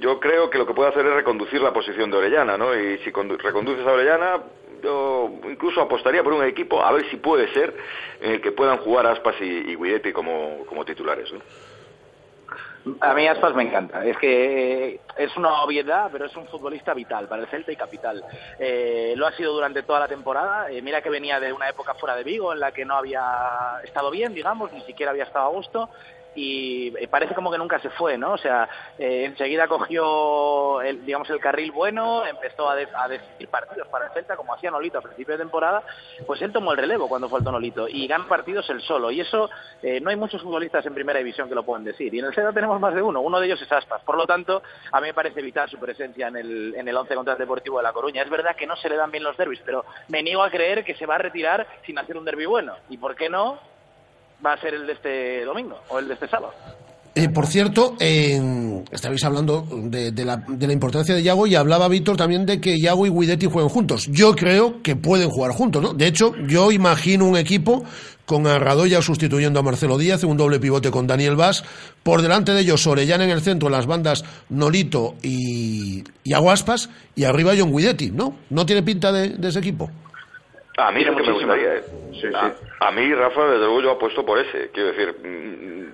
yo 0.00 0.18
creo 0.18 0.50
que 0.50 0.58
lo 0.58 0.66
que 0.66 0.74
puede 0.74 0.90
hacer 0.90 1.06
es 1.06 1.14
reconducir 1.14 1.60
la 1.60 1.72
posición 1.72 2.10
de 2.10 2.16
Orellana, 2.16 2.58
¿no? 2.58 2.74
Y 2.74 2.98
si 2.98 3.10
reconduces 3.10 3.86
a 3.86 3.92
Orellana, 3.92 4.40
yo 4.82 5.30
incluso 5.48 5.80
apostaría 5.80 6.24
por 6.24 6.32
un 6.32 6.44
equipo, 6.44 6.82
a 6.82 6.90
ver 6.92 7.08
si 7.08 7.16
puede 7.16 7.52
ser, 7.54 7.72
en 8.20 8.32
el 8.32 8.40
que 8.40 8.50
puedan 8.50 8.78
jugar 8.78 9.06
Aspas 9.06 9.36
y, 9.40 9.44
y 9.44 9.76
Guidetti 9.76 10.12
como, 10.12 10.66
como 10.66 10.84
titulares, 10.84 11.32
¿no? 11.32 11.40
A 13.00 13.14
mí 13.14 13.26
Aspas 13.26 13.54
me 13.54 13.62
encanta. 13.62 14.04
Es 14.04 14.16
que 14.18 15.00
es 15.16 15.36
una 15.36 15.62
obviedad, 15.62 16.10
pero 16.12 16.26
es 16.26 16.36
un 16.36 16.46
futbolista 16.48 16.92
vital 16.92 17.28
para 17.28 17.42
el 17.42 17.48
Celta 17.48 17.72
y 17.72 17.76
capital. 17.76 18.22
Eh, 18.58 19.14
lo 19.16 19.26
ha 19.26 19.32
sido 19.32 19.52
durante 19.52 19.82
toda 19.82 20.00
la 20.00 20.08
temporada. 20.08 20.70
Eh, 20.70 20.82
mira 20.82 21.00
que 21.00 21.10
venía 21.10 21.40
de 21.40 21.52
una 21.52 21.68
época 21.68 21.94
fuera 21.94 22.14
de 22.14 22.24
Vigo 22.24 22.52
en 22.52 22.60
la 22.60 22.72
que 22.72 22.84
no 22.84 22.96
había 22.96 23.80
estado 23.84 24.10
bien, 24.10 24.34
digamos, 24.34 24.72
ni 24.72 24.82
siquiera 24.82 25.12
había 25.12 25.24
estado 25.24 25.46
a 25.46 25.50
gusto 25.50 25.88
y 26.34 26.90
parece 27.06 27.34
como 27.34 27.50
que 27.50 27.58
nunca 27.58 27.78
se 27.80 27.90
fue, 27.90 28.18
¿no? 28.18 28.32
O 28.32 28.38
sea, 28.38 28.68
eh, 28.98 29.24
enseguida 29.24 29.68
cogió, 29.68 30.80
el, 30.82 31.04
digamos, 31.04 31.28
el 31.30 31.40
carril 31.40 31.70
bueno, 31.72 32.26
empezó 32.26 32.68
a, 32.68 32.74
de, 32.74 32.88
a 32.94 33.08
decidir 33.08 33.48
partidos 33.48 33.88
para 33.88 34.06
el 34.06 34.12
Celta, 34.12 34.36
como 34.36 34.54
hacía 34.54 34.70
Nolito 34.70 34.98
a 34.98 35.02
principio 35.02 35.34
de 35.34 35.44
temporada, 35.44 35.82
pues 36.26 36.42
él 36.42 36.52
tomó 36.52 36.72
el 36.72 36.78
relevo 36.78 37.08
cuando 37.08 37.28
faltó 37.28 37.52
Nolito 37.52 37.88
y 37.88 38.06
gana 38.06 38.26
partidos 38.28 38.68
él 38.70 38.80
solo. 38.82 39.10
Y 39.10 39.20
eso 39.20 39.48
eh, 39.82 40.00
no 40.00 40.10
hay 40.10 40.16
muchos 40.16 40.42
futbolistas 40.42 40.84
en 40.86 40.94
primera 40.94 41.18
división 41.18 41.48
que 41.48 41.54
lo 41.54 41.64
pueden 41.64 41.84
decir. 41.84 42.12
Y 42.14 42.18
en 42.18 42.26
el 42.26 42.34
Celta 42.34 42.52
tenemos 42.52 42.80
más 42.80 42.94
de 42.94 43.02
uno, 43.02 43.20
uno 43.20 43.38
de 43.38 43.46
ellos 43.46 43.62
es 43.62 43.70
Aspas. 43.70 44.02
Por 44.02 44.16
lo 44.16 44.26
tanto, 44.26 44.62
a 44.90 45.00
mí 45.00 45.08
me 45.08 45.14
parece 45.14 45.42
vital 45.42 45.68
su 45.68 45.78
presencia 45.78 46.28
en 46.28 46.36
el, 46.36 46.74
en 46.76 46.88
el 46.88 46.96
11 46.96 47.14
contra 47.14 47.34
el 47.34 47.38
Deportivo 47.38 47.78
de 47.78 47.84
La 47.84 47.92
Coruña. 47.92 48.22
Es 48.22 48.30
verdad 48.30 48.56
que 48.56 48.66
no 48.66 48.76
se 48.76 48.88
le 48.88 48.96
dan 48.96 49.10
bien 49.10 49.24
los 49.24 49.36
derbis, 49.36 49.60
pero 49.64 49.84
me 50.08 50.22
niego 50.22 50.42
a 50.42 50.50
creer 50.50 50.84
que 50.84 50.94
se 50.94 51.06
va 51.06 51.16
a 51.16 51.18
retirar 51.18 51.66
sin 51.86 51.98
hacer 51.98 52.16
un 52.16 52.24
derbi 52.24 52.46
bueno. 52.46 52.74
¿Y 52.88 52.98
por 52.98 53.14
qué 53.14 53.28
no? 53.28 53.73
Va 54.44 54.52
a 54.52 54.60
ser 54.60 54.74
el 54.74 54.86
de 54.86 54.92
este 54.92 55.44
domingo 55.44 55.78
o 55.88 55.98
el 55.98 56.08
de 56.08 56.14
este 56.14 56.28
sábado. 56.28 56.52
Eh, 57.16 57.28
por 57.28 57.46
cierto, 57.46 57.94
eh, 58.00 58.82
estabais 58.90 59.22
hablando 59.22 59.64
de, 59.70 60.10
la, 60.24 60.36
de, 60.48 60.66
la, 60.66 60.72
importancia 60.72 61.14
de 61.14 61.22
Yago 61.22 61.46
y 61.46 61.54
hablaba 61.54 61.86
Víctor 61.86 62.16
también 62.16 62.44
de 62.44 62.60
que 62.60 62.80
Yago 62.80 63.06
y 63.06 63.10
Guidetti 63.10 63.46
jueguen 63.46 63.68
juntos. 63.68 64.08
Yo 64.10 64.34
creo 64.34 64.82
que 64.82 64.96
pueden 64.96 65.30
jugar 65.30 65.52
juntos, 65.52 65.80
¿no? 65.80 65.94
De 65.94 66.08
hecho, 66.08 66.34
yo 66.48 66.72
imagino 66.72 67.26
un 67.26 67.36
equipo 67.36 67.84
con 68.26 68.48
Arradoya 68.48 69.00
sustituyendo 69.00 69.60
a 69.60 69.62
Marcelo 69.62 69.96
Díaz, 69.96 70.24
un 70.24 70.36
doble 70.36 70.58
pivote 70.58 70.90
con 70.90 71.06
Daniel 71.06 71.36
Vaz, 71.36 71.62
por 72.02 72.20
delante 72.20 72.50
de 72.50 72.62
ellos 72.62 72.84
Orellana 72.84 73.22
en 73.22 73.30
el 73.30 73.42
centro, 73.42 73.68
las 73.68 73.86
bandas 73.86 74.24
Nolito 74.48 75.14
y, 75.22 76.02
Aguaspas, 76.34 76.90
y 77.14 77.24
arriba 77.24 77.52
John 77.56 77.70
Guidetti, 77.70 78.10
¿no? 78.10 78.38
¿No 78.50 78.66
tiene 78.66 78.82
pinta 78.82 79.12
de 79.12 79.48
ese 79.48 79.60
equipo? 79.60 79.88
A 80.76 80.90
mí 80.90 81.02
es 81.02 81.06
que 81.06 81.22
me 81.22 81.32
gustaría. 81.32 81.74
¿eh? 81.76 81.84
Sí, 82.20 82.26
a, 82.34 82.50
sí. 82.50 82.56
a, 82.80 82.90
mí, 82.90 83.14
Rafa, 83.14 83.44
desde 83.46 83.64
luego 83.64 83.80
yo 83.80 83.90
apuesto 83.92 84.24
por 84.24 84.38
ese. 84.38 84.70
Quiero 84.70 84.92
decir, 84.92 85.14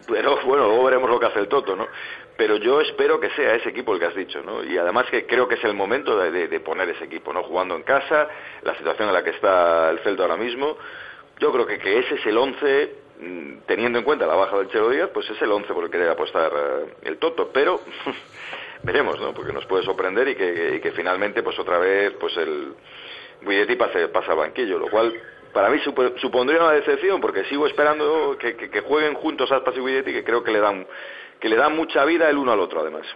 pero 0.09 0.39
bueno, 0.45 0.66
luego 0.66 0.85
veremos 0.85 1.11
lo 1.11 1.20
que 1.20 1.26
hace 1.26 1.41
el 1.41 1.49
Toto, 1.49 1.76
¿no? 1.76 1.87
Pero 2.37 2.57
yo 2.57 2.81
espero 2.81 3.20
que 3.20 3.28
sea 3.31 3.55
ese 3.55 3.68
equipo 3.68 3.93
el 3.93 4.01
que 4.01 4.07
has 4.07 4.14
dicho, 4.14 4.43
¿no? 4.43 4.64
Y 4.64 4.78
además 4.78 5.07
que 5.11 5.26
creo 5.26 5.47
que 5.47 5.57
es 5.57 5.64
el 5.64 5.74
momento 5.74 6.18
de, 6.18 6.31
de, 6.31 6.49
de 6.49 6.61
poner 6.61 6.89
ese 6.89 7.05
equipo, 7.05 7.33
¿no? 7.33 7.43
Jugando 7.43 7.76
en 7.76 7.83
casa, 7.83 8.28
la 8.62 8.74
situación 8.76 9.09
en 9.09 9.14
la 9.14 9.22
que 9.22 9.31
está 9.31 9.91
el 9.91 9.99
Celta 9.99 10.22
ahora 10.22 10.37
mismo. 10.39 10.78
Yo 11.39 11.53
creo 11.53 11.66
que, 11.66 11.78
que 11.78 11.99
ese 11.99 12.14
es 12.14 12.26
el 12.26 12.39
11, 12.39 12.95
teniendo 13.66 13.99
en 13.99 14.05
cuenta 14.05 14.26
la 14.26 14.35
baja 14.35 14.57
del 14.57 14.68
Chelo 14.68 14.89
Díaz, 14.89 15.11
pues 15.12 15.28
es 15.28 15.41
el 15.43 15.53
11 15.53 15.72
por 15.74 15.85
el 15.85 15.91
que 15.91 15.99
debe 15.99 16.11
apostar 16.12 16.53
uh, 16.53 17.07
el 17.07 17.18
Toto. 17.18 17.51
Pero 17.53 17.81
veremos, 18.83 19.20
¿no? 19.20 19.35
Porque 19.35 19.53
nos 19.53 19.66
puede 19.66 19.85
sorprender 19.85 20.28
y 20.28 20.35
que, 20.35 20.76
y 20.76 20.81
que 20.81 20.93
finalmente, 20.93 21.43
pues 21.43 21.59
otra 21.59 21.78
vez, 21.78 22.14
pues 22.18 22.37
el 22.39 22.74
Guidetti 23.43 23.76
pasa, 23.76 23.99
pasa 24.12 24.34
banquillo, 24.34 24.78
lo 24.78 24.88
cual 24.88 25.12
para 25.53 25.68
mí 25.70 25.78
sup 25.80 25.99
supondría 26.18 26.61
una 26.61 26.72
decepción 26.72 27.20
porque 27.20 27.45
sigo 27.45 27.66
esperando 27.66 28.36
que, 28.38 28.80
jueguen 28.82 29.14
juntos 29.14 29.51
Aspas 29.51 29.76
y 29.76 29.80
Guidetti 29.80 30.12
que 30.12 30.24
creo 30.24 30.43
que 30.43 30.53
le 30.53 30.61
dan 30.61 30.86
que 31.41 31.49
le 31.49 31.57
dan 31.57 31.74
mucha 31.74 32.05
vida 32.05 32.28
el 32.28 32.36
uno 32.36 32.53
al 32.53 32.61
otro 32.61 32.80
además. 32.80 33.07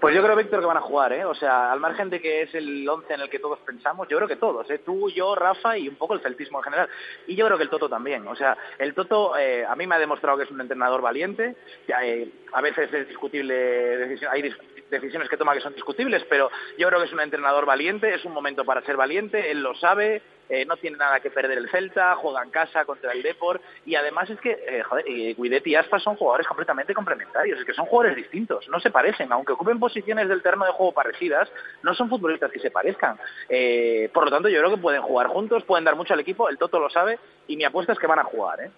Pues 0.00 0.14
yo 0.14 0.22
creo, 0.22 0.36
Víctor, 0.36 0.60
que 0.60 0.66
van 0.66 0.76
a 0.76 0.80
jugar, 0.80 1.12
¿eh? 1.12 1.24
O 1.24 1.34
sea, 1.34 1.72
al 1.72 1.80
margen 1.80 2.08
de 2.08 2.20
que 2.20 2.42
es 2.42 2.54
el 2.54 2.88
once 2.88 3.12
en 3.12 3.20
el 3.20 3.28
que 3.28 3.40
todos 3.40 3.58
pensamos, 3.60 4.06
yo 4.06 4.16
creo 4.16 4.28
que 4.28 4.36
todos, 4.36 4.70
¿eh? 4.70 4.78
Tú, 4.78 5.10
yo, 5.10 5.34
Rafa 5.34 5.76
y 5.76 5.88
un 5.88 5.96
poco 5.96 6.14
el 6.14 6.20
celtismo 6.20 6.58
en 6.58 6.64
general. 6.64 6.88
Y 7.26 7.34
yo 7.34 7.46
creo 7.46 7.58
que 7.58 7.64
el 7.64 7.70
Toto 7.70 7.88
también. 7.88 8.26
O 8.28 8.36
sea, 8.36 8.56
el 8.78 8.94
Toto 8.94 9.36
eh, 9.36 9.66
a 9.66 9.74
mí 9.74 9.88
me 9.88 9.96
ha 9.96 9.98
demostrado 9.98 10.38
que 10.38 10.44
es 10.44 10.50
un 10.52 10.60
entrenador 10.60 11.02
valiente. 11.02 11.56
Eh, 12.00 12.30
a 12.52 12.60
veces 12.60 12.92
es 12.92 13.08
discutible, 13.08 14.16
hay 14.30 14.42
decisiones 14.90 15.28
que 15.28 15.36
toma 15.36 15.54
que 15.54 15.60
son 15.60 15.74
discutibles, 15.74 16.24
pero 16.28 16.50
yo 16.76 16.88
creo 16.88 17.00
que 17.00 17.06
es 17.06 17.12
un 17.12 17.20
entrenador 17.20 17.66
valiente, 17.66 18.14
es 18.14 18.24
un 18.24 18.32
momento 18.32 18.64
para 18.64 18.82
ser 18.82 18.96
valiente, 18.96 19.50
él 19.50 19.62
lo 19.62 19.74
sabe, 19.74 20.22
eh, 20.48 20.64
no 20.64 20.76
tiene 20.76 20.96
nada 20.96 21.20
que 21.20 21.30
perder 21.30 21.58
el 21.58 21.68
Celta, 21.68 22.14
juega 22.16 22.42
en 22.42 22.50
casa 22.50 22.84
contra 22.84 23.12
el 23.12 23.22
Depor 23.22 23.60
y 23.84 23.96
además 23.96 24.30
es 24.30 24.40
que, 24.40 24.50
eh, 24.50 24.82
joder, 24.82 25.04
Guidetti 25.04 25.70
y 25.70 25.74
Aspas 25.74 26.02
son 26.02 26.16
jugadores 26.16 26.46
completamente 26.46 26.94
complementarios, 26.94 27.58
es 27.58 27.66
que 27.66 27.74
son 27.74 27.86
jugadores 27.86 28.16
distintos, 28.16 28.68
no 28.68 28.80
se 28.80 28.90
parecen, 28.90 29.30
aunque 29.32 29.52
ocupen 29.52 29.78
posiciones 29.78 30.28
del 30.28 30.42
terreno 30.42 30.64
de 30.64 30.72
juego 30.72 30.92
parecidas, 30.92 31.50
no 31.82 31.94
son 31.94 32.08
futbolistas 32.08 32.50
que 32.50 32.60
se 32.60 32.70
parezcan. 32.70 33.18
Eh, 33.48 34.10
por 34.12 34.24
lo 34.24 34.30
tanto, 34.30 34.48
yo 34.48 34.58
creo 34.60 34.70
que 34.70 34.80
pueden 34.80 35.02
jugar 35.02 35.26
juntos, 35.26 35.64
pueden 35.64 35.84
dar 35.84 35.96
mucho 35.96 36.14
al 36.14 36.20
equipo, 36.20 36.48
el 36.48 36.56
Toto 36.56 36.78
lo 36.80 36.88
sabe 36.88 37.18
y 37.46 37.56
mi 37.56 37.64
apuesta 37.64 37.92
es 37.92 37.98
que 37.98 38.06
van 38.06 38.20
a 38.20 38.24
jugar, 38.24 38.60
¿eh? 38.60 38.70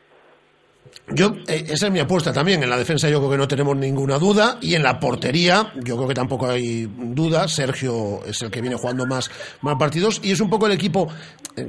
Yo, 1.12 1.34
eh, 1.48 1.66
esa 1.68 1.86
es 1.86 1.92
mi 1.92 1.98
apuesta 1.98 2.32
también. 2.32 2.62
En 2.62 2.70
la 2.70 2.78
defensa 2.78 3.08
yo 3.08 3.18
creo 3.18 3.30
que 3.30 3.36
no 3.36 3.48
tenemos 3.48 3.76
ninguna 3.76 4.18
duda. 4.18 4.58
Y 4.60 4.74
en 4.74 4.82
la 4.82 5.00
portería, 5.00 5.72
yo 5.82 5.96
creo 5.96 6.08
que 6.08 6.14
tampoco 6.14 6.48
hay 6.48 6.86
duda. 6.86 7.48
Sergio 7.48 8.20
es 8.24 8.40
el 8.42 8.50
que 8.50 8.60
viene 8.60 8.76
jugando 8.76 9.06
más, 9.06 9.30
partidos. 9.78 10.20
Y 10.22 10.30
es 10.30 10.40
un 10.40 10.48
poco 10.48 10.66
el 10.66 10.72
equipo 10.72 11.08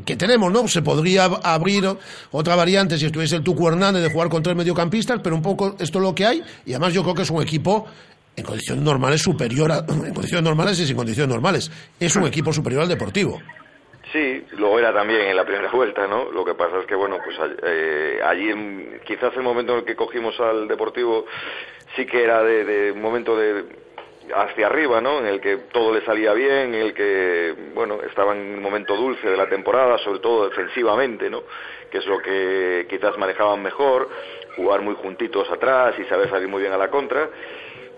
que 0.05 0.15
tenemos, 0.15 0.51
¿no? 0.51 0.67
Se 0.67 0.81
podría 0.81 1.25
abrir 1.25 1.85
otra 2.31 2.55
variante 2.55 2.97
si 2.97 3.07
estuviese 3.07 3.37
el 3.37 3.43
Tucu 3.43 3.67
Hernández 3.67 4.03
de 4.03 4.11
jugar 4.11 4.29
con 4.29 4.43
tres 4.43 4.55
mediocampistas, 4.55 5.19
pero 5.23 5.35
un 5.35 5.41
poco 5.41 5.75
esto 5.79 5.97
es 5.99 6.03
lo 6.03 6.13
que 6.13 6.25
hay. 6.25 6.43
Y 6.65 6.73
además 6.73 6.93
yo 6.93 7.01
creo 7.01 7.15
que 7.15 7.23
es 7.23 7.29
un 7.31 7.41
equipo 7.41 7.85
en 8.35 8.45
condiciones 8.45 8.83
normales 8.83 9.21
superior 9.21 9.71
a, 9.71 9.77
en 9.89 10.13
condiciones 10.13 10.43
normales 10.43 10.79
y 10.79 10.85
sin 10.85 10.95
condiciones 10.95 11.29
normales. 11.29 11.71
Es 11.99 12.15
un 12.15 12.25
equipo 12.27 12.53
superior 12.53 12.83
al 12.83 12.89
Deportivo. 12.89 13.39
Sí, 14.11 14.45
lo 14.57 14.77
era 14.77 14.93
también 14.93 15.21
en 15.21 15.35
la 15.37 15.45
primera 15.45 15.71
vuelta, 15.71 16.05
¿no? 16.05 16.31
Lo 16.31 16.43
que 16.43 16.53
pasa 16.53 16.79
es 16.79 16.85
que, 16.85 16.95
bueno, 16.95 17.19
pues 17.23 17.37
eh, 17.63 18.19
allí 18.23 18.99
quizás 19.05 19.33
el 19.35 19.43
momento 19.43 19.73
en 19.73 19.79
el 19.79 19.85
que 19.85 19.95
cogimos 19.95 20.37
al 20.39 20.67
Deportivo 20.67 21.25
sí 21.95 22.05
que 22.05 22.23
era 22.23 22.43
de, 22.43 22.65
de 22.65 22.93
momento 22.93 23.37
de 23.37 23.65
hacia 24.35 24.67
arriba, 24.67 25.01
¿no? 25.01 25.19
En 25.19 25.27
el 25.27 25.39
que 25.39 25.57
todo 25.71 25.93
le 25.93 26.03
salía 26.05 26.33
bien, 26.33 26.73
en 26.73 26.81
el 26.81 26.93
que, 26.93 27.53
bueno, 27.73 27.99
estaba 28.07 28.33
en 28.33 28.55
un 28.55 28.61
momento 28.61 28.95
dulce 28.95 29.29
de 29.29 29.37
la 29.37 29.47
temporada, 29.47 29.97
sobre 29.99 30.19
todo 30.19 30.49
defensivamente, 30.49 31.29
¿no? 31.29 31.43
Que 31.89 31.99
es 31.99 32.05
lo 32.05 32.19
que 32.19 32.87
quizás 32.89 33.17
manejaban 33.17 33.61
mejor, 33.61 34.09
jugar 34.55 34.81
muy 34.81 34.95
juntitos 34.95 35.49
atrás 35.49 35.95
y 35.99 36.05
saber 36.05 36.29
salir 36.29 36.47
muy 36.47 36.61
bien 36.61 36.73
a 36.73 36.77
la 36.77 36.89
contra. 36.89 37.29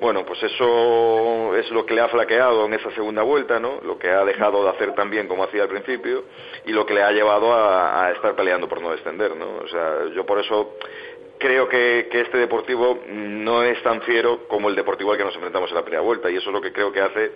Bueno, 0.02 0.26
pues 0.26 0.42
eso 0.44 1.56
es 1.56 1.70
lo 1.72 1.86
que 1.86 1.94
le 1.94 2.02
ha 2.02 2.10
flaqueado 2.10 2.66
en 2.66 2.74
esa 2.74 2.92
segunda 2.92 3.24
vuelta, 3.24 3.60
¿no? 3.60 3.80
Lo 3.82 3.98
que 3.98 4.10
ha 4.10 4.26
dejado 4.26 4.64
de 4.64 4.70
hacer 4.70 4.94
tan 4.96 5.10
bien 5.10 5.28
como 5.28 5.44
hacía 5.44 5.64
al 5.64 5.70
principio 5.70 6.26
y 6.66 6.72
lo 6.72 6.86
que 6.86 6.94
le 6.94 7.04
ha 7.04 7.12
llevado 7.12 7.54
a, 7.54 8.06
a 8.06 8.12
estar 8.12 8.36
peleando 8.36 8.68
por 8.68 8.82
no 8.82 8.92
descender, 8.92 9.36
¿no? 9.36 9.60
O 9.64 9.68
sea, 9.68 10.06
yo 10.14 10.26
por 10.26 10.40
eso 10.40 10.76
creo 11.38 11.68
que, 11.68 12.08
que, 12.12 12.22
este 12.22 12.38
Deportivo 12.38 13.00
no 13.08 13.64
es 13.64 13.82
tan 13.84 14.02
fiero 14.02 14.48
como 14.48 14.70
el 14.70 14.76
Deportivo 14.76 15.12
al 15.12 15.18
que 15.18 15.26
nos 15.26 15.36
enfrentamos 15.36 15.70
en 15.70 15.76
la 15.76 15.82
primera 15.84 16.02
vuelta 16.02 16.30
y 16.30 16.38
eso 16.38 16.50
es 16.50 16.54
lo 16.54 16.62
que 16.62 16.72
creo 16.72 16.92
que 16.92 17.02
hace 17.02 17.32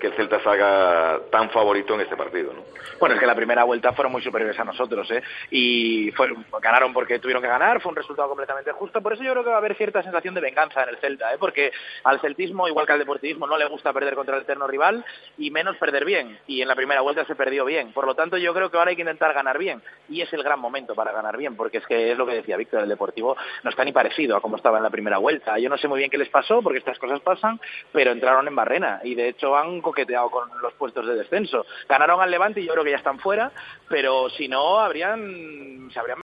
que 0.00 0.08
el 0.08 0.14
Celta 0.14 0.42
salga 0.42 1.20
tan 1.30 1.50
favorito 1.50 1.94
en 1.94 2.02
este 2.02 2.16
partido. 2.16 2.52
¿no? 2.52 2.62
Bueno, 2.98 3.14
es 3.14 3.20
que 3.20 3.26
la 3.26 3.34
primera 3.34 3.64
vuelta 3.64 3.92
fueron 3.92 4.12
muy 4.12 4.22
superiores 4.22 4.58
a 4.58 4.64
nosotros, 4.64 5.10
¿eh? 5.10 5.22
Y 5.50 6.12
ganaron 6.60 6.92
porque 6.92 7.18
tuvieron 7.18 7.42
que 7.42 7.48
ganar, 7.48 7.80
fue 7.80 7.90
un 7.90 7.96
resultado 7.96 8.28
completamente 8.28 8.72
justo. 8.72 9.00
Por 9.02 9.12
eso 9.12 9.22
yo 9.22 9.32
creo 9.32 9.44
que 9.44 9.50
va 9.50 9.56
a 9.56 9.58
haber 9.58 9.76
cierta 9.76 10.02
sensación 10.02 10.34
de 10.34 10.40
venganza 10.40 10.82
en 10.82 10.90
el 10.90 10.98
Celta, 10.98 11.32
¿eh? 11.32 11.36
Porque 11.38 11.72
al 12.04 12.20
celtismo, 12.20 12.68
igual 12.68 12.86
que 12.86 12.92
al 12.92 12.98
deportivismo, 12.98 13.46
no 13.46 13.58
le 13.58 13.66
gusta 13.66 13.92
perder 13.92 14.14
contra 14.14 14.36
el 14.36 14.42
eterno 14.42 14.66
rival 14.66 15.04
y 15.38 15.50
menos 15.50 15.76
perder 15.76 16.04
bien. 16.04 16.38
Y 16.46 16.62
en 16.62 16.68
la 16.68 16.74
primera 16.74 17.00
vuelta 17.00 17.24
se 17.24 17.34
perdió 17.34 17.64
bien. 17.64 17.92
Por 17.92 18.06
lo 18.06 18.14
tanto, 18.14 18.36
yo 18.36 18.54
creo 18.54 18.70
que 18.70 18.78
ahora 18.78 18.90
hay 18.90 18.96
que 18.96 19.02
intentar 19.02 19.32
ganar 19.34 19.58
bien. 19.58 19.82
Y 20.08 20.20
es 20.20 20.32
el 20.32 20.42
gran 20.42 20.60
momento 20.60 20.94
para 20.94 21.12
ganar 21.12 21.36
bien, 21.36 21.56
porque 21.56 21.78
es 21.78 21.86
que 21.86 22.12
es 22.12 22.18
lo 22.18 22.26
que 22.26 22.34
decía 22.34 22.56
Víctor, 22.56 22.82
el 22.82 22.88
Deportivo 22.88 23.36
no 23.62 23.70
está 23.70 23.84
ni 23.84 23.92
parecido 23.92 24.36
a 24.36 24.40
como 24.40 24.56
estaba 24.56 24.78
en 24.78 24.84
la 24.84 24.90
primera 24.90 25.18
vuelta. 25.18 25.58
Yo 25.58 25.68
no 25.68 25.78
sé 25.78 25.88
muy 25.88 25.98
bien 25.98 26.10
qué 26.10 26.18
les 26.18 26.28
pasó, 26.28 26.62
porque 26.62 26.78
estas 26.78 26.98
cosas 26.98 27.20
pasan, 27.20 27.60
pero 27.92 28.12
entraron 28.12 28.46
en 28.46 28.56
barrena 28.56 29.00
y 29.02 29.14
de 29.14 29.28
hecho 29.28 29.56
han 29.56 29.80
coqueteado 29.84 30.30
con 30.30 30.48
los 30.60 30.72
puestos 30.74 31.06
de 31.06 31.14
descenso. 31.14 31.64
Ganaron 31.88 32.20
al 32.20 32.30
Levante 32.30 32.60
y 32.60 32.66
yo 32.66 32.72
creo 32.72 32.84
que 32.84 32.90
ya 32.90 32.96
están 32.96 33.20
fuera, 33.20 33.52
pero 33.88 34.28
si 34.30 34.48
no, 34.48 34.80
habrían, 34.80 35.88
se 35.92 36.00
habrían 36.00 36.23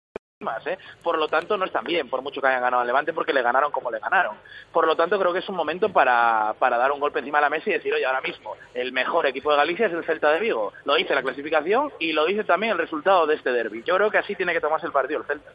¿eh? 0.66 0.78
Por 1.02 1.18
lo 1.18 1.28
tanto, 1.28 1.58
no 1.58 1.66
están 1.66 1.84
bien, 1.84 2.10
por 2.10 2.22
mucho 2.22 2.42
que 2.42 2.48
hayan 2.48 2.62
ganado 2.62 2.82
al 2.82 2.88
Levante, 2.88 3.14
porque 3.14 3.34
le 3.34 3.42
ganaron 3.42 3.72
como 3.72 3.92
le 3.92 4.00
ganaron. 4.00 4.36
Por 4.72 4.86
lo 4.86 4.96
tanto, 4.96 5.20
creo 5.20 5.34
que 5.34 5.40
es 5.40 5.50
un 5.50 5.56
momento 5.56 5.90
para, 5.90 6.56
para 6.60 6.78
dar 6.78 6.92
un 6.92 7.00
golpe 7.00 7.20
encima 7.20 7.40
de 7.40 7.44
la 7.44 7.50
mesa 7.50 7.70
y 7.70 7.74
decir, 7.74 7.94
oye, 7.94 8.06
ahora 8.06 8.22
mismo, 8.22 8.56
el 8.74 8.92
mejor 8.92 9.26
equipo 9.26 9.52
de 9.52 9.58
Galicia 9.58 9.88
es 9.88 9.94
el 9.94 10.04
Celta 10.04 10.32
de 10.32 10.40
Vigo. 10.40 10.74
Lo 10.86 10.96
dice 10.96 11.16
la 11.16 11.22
clasificación 11.22 11.92
y 12.00 12.12
lo 12.14 12.26
dice 12.26 12.44
también 12.44 12.74
el 12.74 12.78
resultado 12.78 13.26
de 13.28 13.36
este 13.36 13.52
derby. 13.52 13.84
Yo 13.86 13.96
creo 13.96 14.10
que 14.10 14.18
así 14.18 14.36
tiene 14.36 14.54
que 14.54 14.62
tomarse 14.62 14.88
el 14.88 14.92
partido 14.92 15.22
el 15.22 15.26
Celta. 15.26 15.52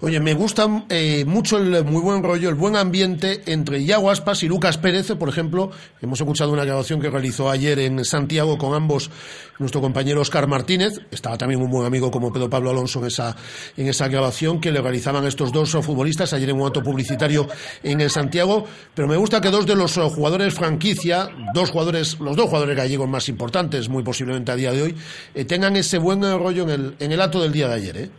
Oye, 0.00 0.20
me 0.20 0.34
gusta 0.34 0.66
eh, 0.88 1.24
mucho 1.24 1.58
el 1.58 1.84
muy 1.84 2.02
buen 2.02 2.22
rollo, 2.22 2.48
el 2.48 2.54
buen 2.54 2.76
ambiente 2.76 3.42
entre 3.46 3.78
Iago 3.78 4.10
Aspas 4.10 4.42
y 4.42 4.48
Lucas 4.48 4.78
Pérez, 4.78 5.12
por 5.12 5.28
ejemplo. 5.28 5.70
Hemos 6.00 6.20
escuchado 6.20 6.52
una 6.52 6.64
grabación 6.64 7.00
que 7.00 7.10
realizó 7.10 7.50
ayer 7.50 7.78
en 7.78 8.04
Santiago 8.04 8.58
con 8.58 8.74
ambos, 8.74 9.10
nuestro 9.58 9.80
compañero 9.80 10.20
Oscar 10.20 10.46
Martínez. 10.48 11.00
Estaba 11.10 11.38
también 11.38 11.62
un 11.62 11.70
buen 11.70 11.86
amigo 11.86 12.10
como 12.10 12.32
Pedro 12.32 12.50
Pablo 12.50 12.70
Alonso 12.70 13.00
en 13.00 13.06
esa, 13.06 13.36
en 13.76 13.88
esa 13.88 14.08
grabación 14.08 14.31
que 14.60 14.70
le 14.70 14.80
realizaban 14.80 15.26
estos 15.26 15.52
dos 15.52 15.72
futbolistas 15.84 16.32
ayer 16.32 16.50
en 16.50 16.60
un 16.60 16.66
acto 16.66 16.82
publicitario 16.82 17.46
en 17.82 18.00
el 18.00 18.10
Santiago, 18.10 18.66
pero 18.94 19.06
me 19.06 19.16
gusta 19.16 19.40
que 19.40 19.50
dos 19.50 19.66
de 19.66 19.76
los 19.76 19.94
jugadores 19.94 20.54
franquicia, 20.54 21.28
dos 21.52 21.70
jugadores, 21.70 22.18
los 22.18 22.34
dos 22.34 22.46
jugadores 22.46 22.76
gallegos 22.76 23.08
más 23.08 23.28
importantes, 23.28 23.88
muy 23.88 24.02
posiblemente 24.02 24.50
a 24.52 24.56
día 24.56 24.72
de 24.72 24.82
hoy, 24.82 24.94
eh, 25.34 25.44
tengan 25.44 25.76
ese 25.76 25.98
buen 25.98 26.22
rollo 26.22 26.62
en 26.62 26.70
el, 26.70 26.94
en 26.98 27.12
el 27.12 27.20
acto 27.20 27.42
del 27.42 27.52
día 27.52 27.68
de 27.68 27.74
ayer, 27.74 27.96
¿eh? 27.96 28.10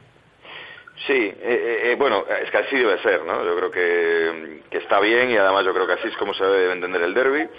Sí, 1.07 1.13
eh, 1.13 1.81
eh, 1.83 1.95
bueno, 1.97 2.23
es 2.41 2.49
que 2.49 2.57
así 2.57 2.77
debe 2.77 2.97
ser, 3.01 3.23
¿no? 3.25 3.43
Yo 3.43 3.57
creo 3.57 3.71
que, 3.71 4.61
que, 4.69 4.77
está 4.77 5.01
bien 5.01 5.31
y 5.31 5.35
además 5.35 5.65
yo 5.65 5.73
creo 5.73 5.85
que 5.85 5.93
así 5.93 6.07
es 6.07 6.15
como 6.15 6.33
se 6.33 6.45
debe 6.45 6.71
entender 6.71 7.01
el 7.01 7.13
derby. 7.13 7.49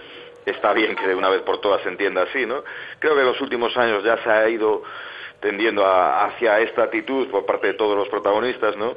Está 0.46 0.72
bien 0.72 0.96
que 0.96 1.06
de 1.06 1.14
una 1.14 1.28
vez 1.28 1.42
por 1.42 1.60
todas 1.60 1.82
se 1.82 1.90
entienda 1.90 2.22
así, 2.22 2.46
¿no? 2.46 2.64
Creo 2.98 3.14
que 3.14 3.20
en 3.20 3.26
los 3.26 3.40
últimos 3.42 3.76
años 3.76 4.02
ya 4.02 4.16
se 4.22 4.30
ha 4.30 4.48
ido 4.48 4.82
tendiendo 5.44 5.84
a, 5.84 6.24
hacia 6.24 6.58
esta 6.60 6.84
actitud 6.84 7.28
por 7.28 7.44
parte 7.44 7.66
de 7.68 7.74
todos 7.74 7.94
los 7.94 8.08
protagonistas, 8.08 8.76
¿no? 8.78 8.94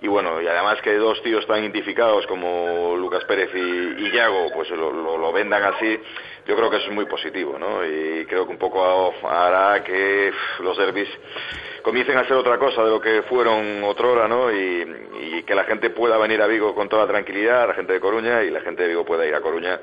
Y 0.00 0.08
bueno, 0.08 0.40
y 0.40 0.46
además 0.46 0.80
que 0.80 0.94
dos 0.94 1.22
tíos 1.22 1.46
tan 1.46 1.60
identificados 1.60 2.26
como 2.26 2.96
Lucas 2.96 3.24
Pérez 3.24 3.50
y, 3.54 3.58
y 3.58 4.10
Yago, 4.10 4.48
pues 4.54 4.70
lo, 4.70 4.90
lo, 4.90 5.18
lo, 5.18 5.32
vendan 5.32 5.62
así, 5.62 6.00
yo 6.46 6.56
creo 6.56 6.70
que 6.70 6.78
eso 6.78 6.88
es 6.88 6.94
muy 6.94 7.04
positivo, 7.04 7.58
¿no? 7.58 7.84
Y 7.84 8.24
creo 8.24 8.46
que 8.46 8.52
un 8.52 8.58
poco 8.58 9.12
hará 9.28 9.84
que 9.84 10.32
los 10.60 10.78
derbis 10.78 11.10
comiencen 11.82 12.16
a 12.16 12.24
ser 12.24 12.38
otra 12.38 12.58
cosa 12.58 12.82
de 12.82 12.90
lo 12.90 13.00
que 13.00 13.22
fueron 13.24 13.84
otrora, 13.84 14.26
¿no? 14.26 14.50
Y, 14.50 15.10
y 15.20 15.42
que 15.42 15.54
la 15.54 15.64
gente 15.64 15.90
pueda 15.90 16.16
venir 16.16 16.40
a 16.40 16.46
Vigo 16.46 16.74
con 16.74 16.88
toda 16.88 17.06
tranquilidad, 17.06 17.68
la 17.68 17.74
gente 17.74 17.92
de 17.92 18.00
Coruña, 18.00 18.42
y 18.42 18.50
la 18.50 18.62
gente 18.62 18.82
de 18.82 18.88
Vigo 18.88 19.04
pueda 19.04 19.26
ir 19.26 19.34
a 19.34 19.42
Coruña 19.42 19.78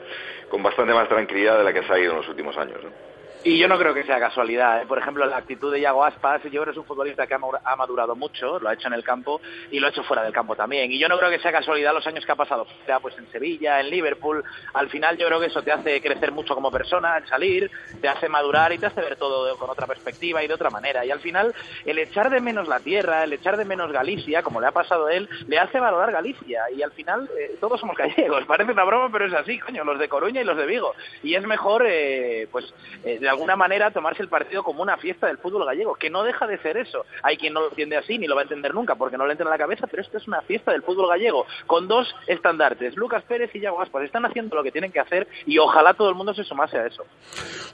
con 0.50 0.64
bastante 0.64 0.92
más 0.92 1.08
tranquilidad 1.08 1.60
de 1.60 1.64
la 1.64 1.72
que 1.72 1.84
se 1.84 1.94
ha 1.94 2.00
ido 2.00 2.14
en 2.14 2.18
los 2.18 2.28
últimos 2.28 2.58
años, 2.58 2.84
¿no? 2.84 3.09
Y 3.44 3.58
yo 3.58 3.70
no 3.70 3.78
creo 3.78 3.94
que 3.94 4.04
sea 4.04 4.20
casualidad. 4.20 4.82
¿eh? 4.82 4.86
Por 4.86 4.98
ejemplo, 4.98 5.26
la 5.26 5.38
actitud 5.38 5.72
de 5.72 5.80
Iago 5.80 6.04
Aspas, 6.04 6.44
yo 6.44 6.50
creo 6.50 6.66
que 6.66 6.72
es 6.72 6.78
un 6.78 6.84
futbolista 6.84 7.26
que 7.26 7.36
ha 7.36 7.76
madurado 7.78 8.14
mucho, 8.14 8.60
lo 8.60 8.68
ha 8.68 8.74
hecho 8.74 8.88
en 8.88 8.94
el 8.94 9.04
campo 9.04 9.40
y 9.72 9.80
lo 9.80 9.88
ha 9.88 9.92
hecho 9.92 10.04
fuera 10.04 10.24
del 10.24 10.34
campo 10.34 10.58
también. 10.58 10.92
Y 10.92 11.00
yo 11.00 11.08
no 11.08 11.18
creo 11.18 11.30
que 11.30 11.40
sea 11.40 11.54
casualidad 11.54 11.94
los 11.94 12.06
años 12.06 12.26
que 12.26 12.32
ha 12.34 12.36
pasado, 12.36 12.68
sea 12.86 13.00
pues 13.00 13.18
en 13.18 13.32
Sevilla, 13.32 13.80
en 13.80 13.90
Liverpool. 13.90 14.44
Al 14.74 14.90
final 14.90 15.18
yo 15.18 15.28
creo 15.28 15.40
que 15.40 15.46
eso 15.46 15.62
te 15.62 15.72
hace 15.72 16.02
crecer 16.02 16.34
mucho 16.34 16.54
como 16.54 16.70
persona, 16.70 17.18
en 17.18 17.28
salir, 17.28 17.72
te 18.02 18.10
hace 18.10 18.28
madurar 18.28 18.74
y 18.74 18.78
te 18.78 18.88
hace 18.88 19.00
ver 19.00 19.16
todo 19.16 19.56
con 19.58 19.70
otra 19.70 19.88
perspectiva 19.88 20.44
y 20.44 20.48
de 20.48 20.54
otra 20.54 20.70
manera. 20.70 21.06
Y 21.06 21.12
al 21.12 21.22
final, 21.22 21.56
el 21.86 21.98
echar 21.98 22.30
de 22.30 22.42
menos 22.42 22.68
la 22.68 22.82
tierra, 22.82 23.24
el 23.24 23.32
echar 23.32 23.56
de 23.56 23.64
menos 23.64 23.90
Galicia, 23.94 24.44
como 24.44 24.60
le 24.60 24.68
ha 24.68 24.72
pasado 24.72 25.08
a 25.08 25.14
él, 25.14 25.30
le 25.48 25.58
hace 25.58 25.80
valorar 25.80 26.12
Galicia. 26.12 26.64
Y 26.76 26.82
al 26.82 26.92
final, 26.92 27.30
eh, 27.40 27.56
todos 27.62 27.80
somos 27.80 27.96
gallegos. 27.96 28.46
Parece 28.48 28.74
una 28.74 28.84
broma, 28.84 29.10
pero 29.12 29.28
es 29.28 29.34
así, 29.34 29.60
coño, 29.60 29.86
los 29.86 29.98
de 29.98 30.10
Coruña 30.10 30.42
y 30.42 30.46
los 30.46 30.58
de 30.58 30.66
Vigo. 30.66 30.94
Y 31.24 31.36
es 31.36 31.44
mejor, 31.46 31.86
eh, 31.88 32.48
pues, 32.52 32.66
eh, 33.06 33.29
de 33.30 33.34
alguna 33.34 33.56
manera 33.56 33.92
tomar 33.92 34.16
el 34.20 34.28
partido 34.28 34.64
como 34.64 34.82
una 34.82 34.98
fiesta 34.98 35.28
del 35.28 35.38
fútbol 35.38 35.64
gallego, 35.64 35.94
que 35.94 36.10
no 36.10 36.24
deja 36.24 36.48
de 36.48 36.58
ser 36.64 36.78
eso. 36.78 37.06
Hay 37.22 37.38
quien 37.38 37.54
no 37.54 37.62
lo 37.62 37.70
entiende 37.70 37.96
así 37.96 38.18
ni 38.18 38.26
lo 38.26 38.34
va 38.34 38.42
a 38.42 38.44
entender 38.44 38.74
nunca 38.74 38.96
porque 38.96 39.18
no 39.18 39.28
le 39.28 39.34
entra 39.34 39.46
en 39.46 39.52
la 39.52 39.58
cabeza, 39.58 39.86
pero 39.86 40.02
esto 40.02 40.18
es 40.18 40.28
una 40.28 40.42
fiesta 40.42 40.72
del 40.72 40.82
fútbol 40.82 41.08
gallego, 41.10 41.46
con 41.68 41.88
dos 41.88 42.08
estandartes, 42.26 42.96
Lucas 42.96 43.24
Pérez 43.28 43.52
y 43.54 43.60
Yago 43.60 43.82
Aspas. 43.82 44.04
Están 44.04 44.26
haciendo 44.26 44.56
lo 44.56 44.64
que 44.64 44.72
tienen 44.72 44.92
que 44.92 45.00
hacer 45.00 45.28
y 45.46 45.60
ojalá 45.60 45.94
todo 45.94 46.10
el 46.10 46.16
mundo 46.16 46.34
se 46.34 46.44
sumase 46.44 46.80
a 46.80 46.88
eso. 46.88 47.04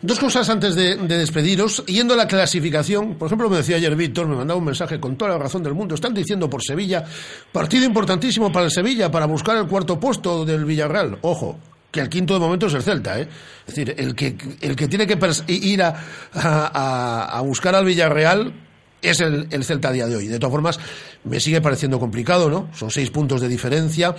Dos 0.01 0.19
cosas 0.19 0.49
antes 0.49 0.75
de, 0.75 0.97
de 0.97 1.17
despediros. 1.17 1.85
Yendo 1.85 2.15
a 2.15 2.17
la 2.17 2.27
clasificación, 2.27 3.15
por 3.17 3.27
ejemplo, 3.27 3.49
me 3.49 3.57
decía 3.57 3.77
ayer 3.77 3.95
Víctor, 3.95 4.27
me 4.27 4.35
mandaba 4.35 4.59
un 4.59 4.65
mensaje 4.65 4.99
con 4.99 5.15
toda 5.17 5.31
la 5.31 5.37
razón 5.37 5.63
del 5.63 5.73
mundo. 5.73 5.95
Están 5.95 6.13
diciendo 6.13 6.49
por 6.49 6.61
Sevilla, 6.61 7.05
partido 7.53 7.85
importantísimo 7.85 8.51
para 8.51 8.65
el 8.65 8.71
Sevilla, 8.71 9.09
para 9.09 9.25
buscar 9.25 9.55
el 9.55 9.67
cuarto 9.67 9.97
puesto 9.97 10.43
del 10.43 10.65
Villarreal. 10.65 11.17
Ojo, 11.21 11.57
que 11.95 12.01
el 12.01 12.09
quinto 12.09 12.33
de 12.33 12.41
momento 12.41 12.67
es 12.67 12.73
el 12.73 12.83
Celta, 12.83 13.17
¿eh? 13.17 13.25
Es 13.65 13.73
decir, 13.73 13.95
el 13.97 14.15
que, 14.15 14.35
el 14.59 14.75
que 14.75 14.89
tiene 14.89 15.07
que 15.07 15.17
ir 15.47 15.81
a, 15.81 15.95
a, 16.33 17.41
buscar 17.41 17.73
al 17.73 17.85
Villarreal 17.85 18.51
es 19.01 19.21
el, 19.21 19.47
el, 19.49 19.63
Celta 19.63 19.87
a 19.87 19.91
día 19.93 20.05
de 20.05 20.17
hoy. 20.17 20.27
De 20.27 20.37
todas 20.37 20.51
formas, 20.51 20.77
me 21.23 21.39
sigue 21.39 21.61
pareciendo 21.61 21.97
complicado, 21.97 22.49
¿no? 22.49 22.67
Son 22.75 22.91
seis 22.91 23.09
puntos 23.11 23.39
de 23.39 23.47
diferencia 23.47 24.13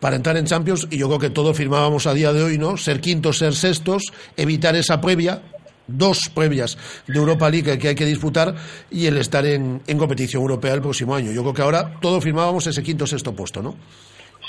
para 0.00 0.16
entrar 0.16 0.36
en 0.36 0.46
Champions 0.46 0.88
y 0.90 0.98
yo 0.98 1.06
creo 1.06 1.20
que 1.20 1.30
todos 1.30 1.56
firmábamos 1.56 2.08
a 2.08 2.12
día 2.12 2.32
de 2.32 2.42
hoy, 2.42 2.58
¿no? 2.58 2.76
Ser 2.76 3.00
quintos, 3.00 3.38
ser 3.38 3.54
sextos, 3.54 4.02
evitar 4.36 4.74
esa 4.74 5.00
previa, 5.00 5.42
dos 5.86 6.28
previas 6.34 6.76
de 7.06 7.16
Europa 7.16 7.48
League 7.48 7.78
que 7.78 7.86
hay 7.86 7.94
que 7.94 8.04
disputar 8.04 8.56
y 8.90 9.06
el 9.06 9.16
estar 9.18 9.46
en, 9.46 9.80
en 9.86 9.96
competición 9.96 10.42
europea 10.42 10.74
el 10.74 10.82
próximo 10.82 11.14
año. 11.14 11.30
Yo 11.30 11.42
creo 11.42 11.54
que 11.54 11.62
ahora 11.62 12.00
todos 12.00 12.24
firmábamos 12.24 12.66
ese 12.66 12.82
quinto, 12.82 13.06
sexto 13.06 13.32
puesto, 13.32 13.62
¿no? 13.62 13.76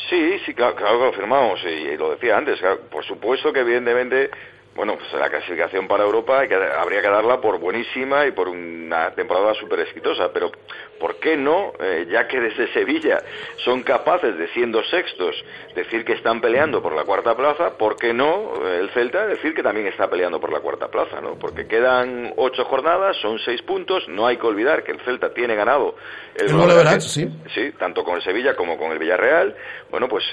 Sí, 0.09 0.39
sí, 0.45 0.53
claro, 0.53 0.75
que 0.75 0.83
lo 0.83 1.13
firmamos 1.13 1.61
y, 1.63 1.67
y 1.67 1.97
lo 1.97 2.11
decía 2.11 2.37
antes. 2.37 2.59
Claro, 2.59 2.81
por 2.89 3.03
supuesto 3.03 3.51
que 3.51 3.61
evidentemente, 3.61 4.29
bueno, 4.77 4.95
pues 4.95 5.11
la 5.19 5.27
clasificación 5.27 5.87
para 5.87 6.03
Europa 6.03 6.39
hay 6.39 6.47
que, 6.47 6.53
habría 6.53 7.01
que 7.01 7.09
darla 7.09 7.41
por 7.41 7.59
buenísima 7.59 8.27
y 8.27 8.31
por 8.31 8.47
una 8.47 9.09
temporada 9.15 9.55
súper 9.55 9.79
exitosa, 9.79 10.31
pero 10.31 10.51
¿por 10.99 11.15
qué 11.15 11.35
no, 11.35 11.73
eh, 11.79 12.05
ya 12.11 12.27
que 12.27 12.39
desde 12.39 12.71
Sevilla 12.73 13.23
son 13.65 13.81
capaces 13.81 14.37
de 14.37 14.47
siendo 14.49 14.83
sextos 14.83 15.35
decir 15.73 16.05
que 16.05 16.13
están 16.13 16.41
peleando 16.41 16.79
por 16.83 16.95
la 16.95 17.05
cuarta 17.05 17.35
plaza, 17.35 17.75
¿por 17.75 17.97
qué 17.97 18.13
no 18.13 18.53
eh, 18.63 18.77
el 18.81 18.91
Celta 18.91 19.25
decir 19.25 19.55
que 19.55 19.63
también 19.63 19.87
está 19.87 20.11
peleando 20.11 20.39
por 20.39 20.53
la 20.53 20.59
cuarta 20.59 20.89
plaza, 20.89 21.21
¿no? 21.21 21.39
Porque 21.39 21.67
quedan 21.67 22.33
ocho 22.37 22.63
jornadas, 22.65 23.17
son 23.17 23.39
seis 23.39 23.63
puntos, 23.63 24.07
no 24.07 24.27
hay 24.27 24.37
que 24.37 24.45
olvidar 24.45 24.83
que 24.83 24.91
el 24.91 24.99
Celta 24.99 25.33
tiene 25.33 25.55
ganado 25.55 25.95
el, 26.37 26.55
Verás, 26.55 27.03
sí. 27.03 27.27
sí, 27.53 27.71
tanto 27.79 28.03
con 28.03 28.17
el 28.17 28.21
Sevilla 28.21 28.55
como 28.55 28.77
con 28.77 28.91
el 28.91 28.99
Villarreal. 28.99 29.55
Bueno, 29.89 30.07
pues 30.07 30.23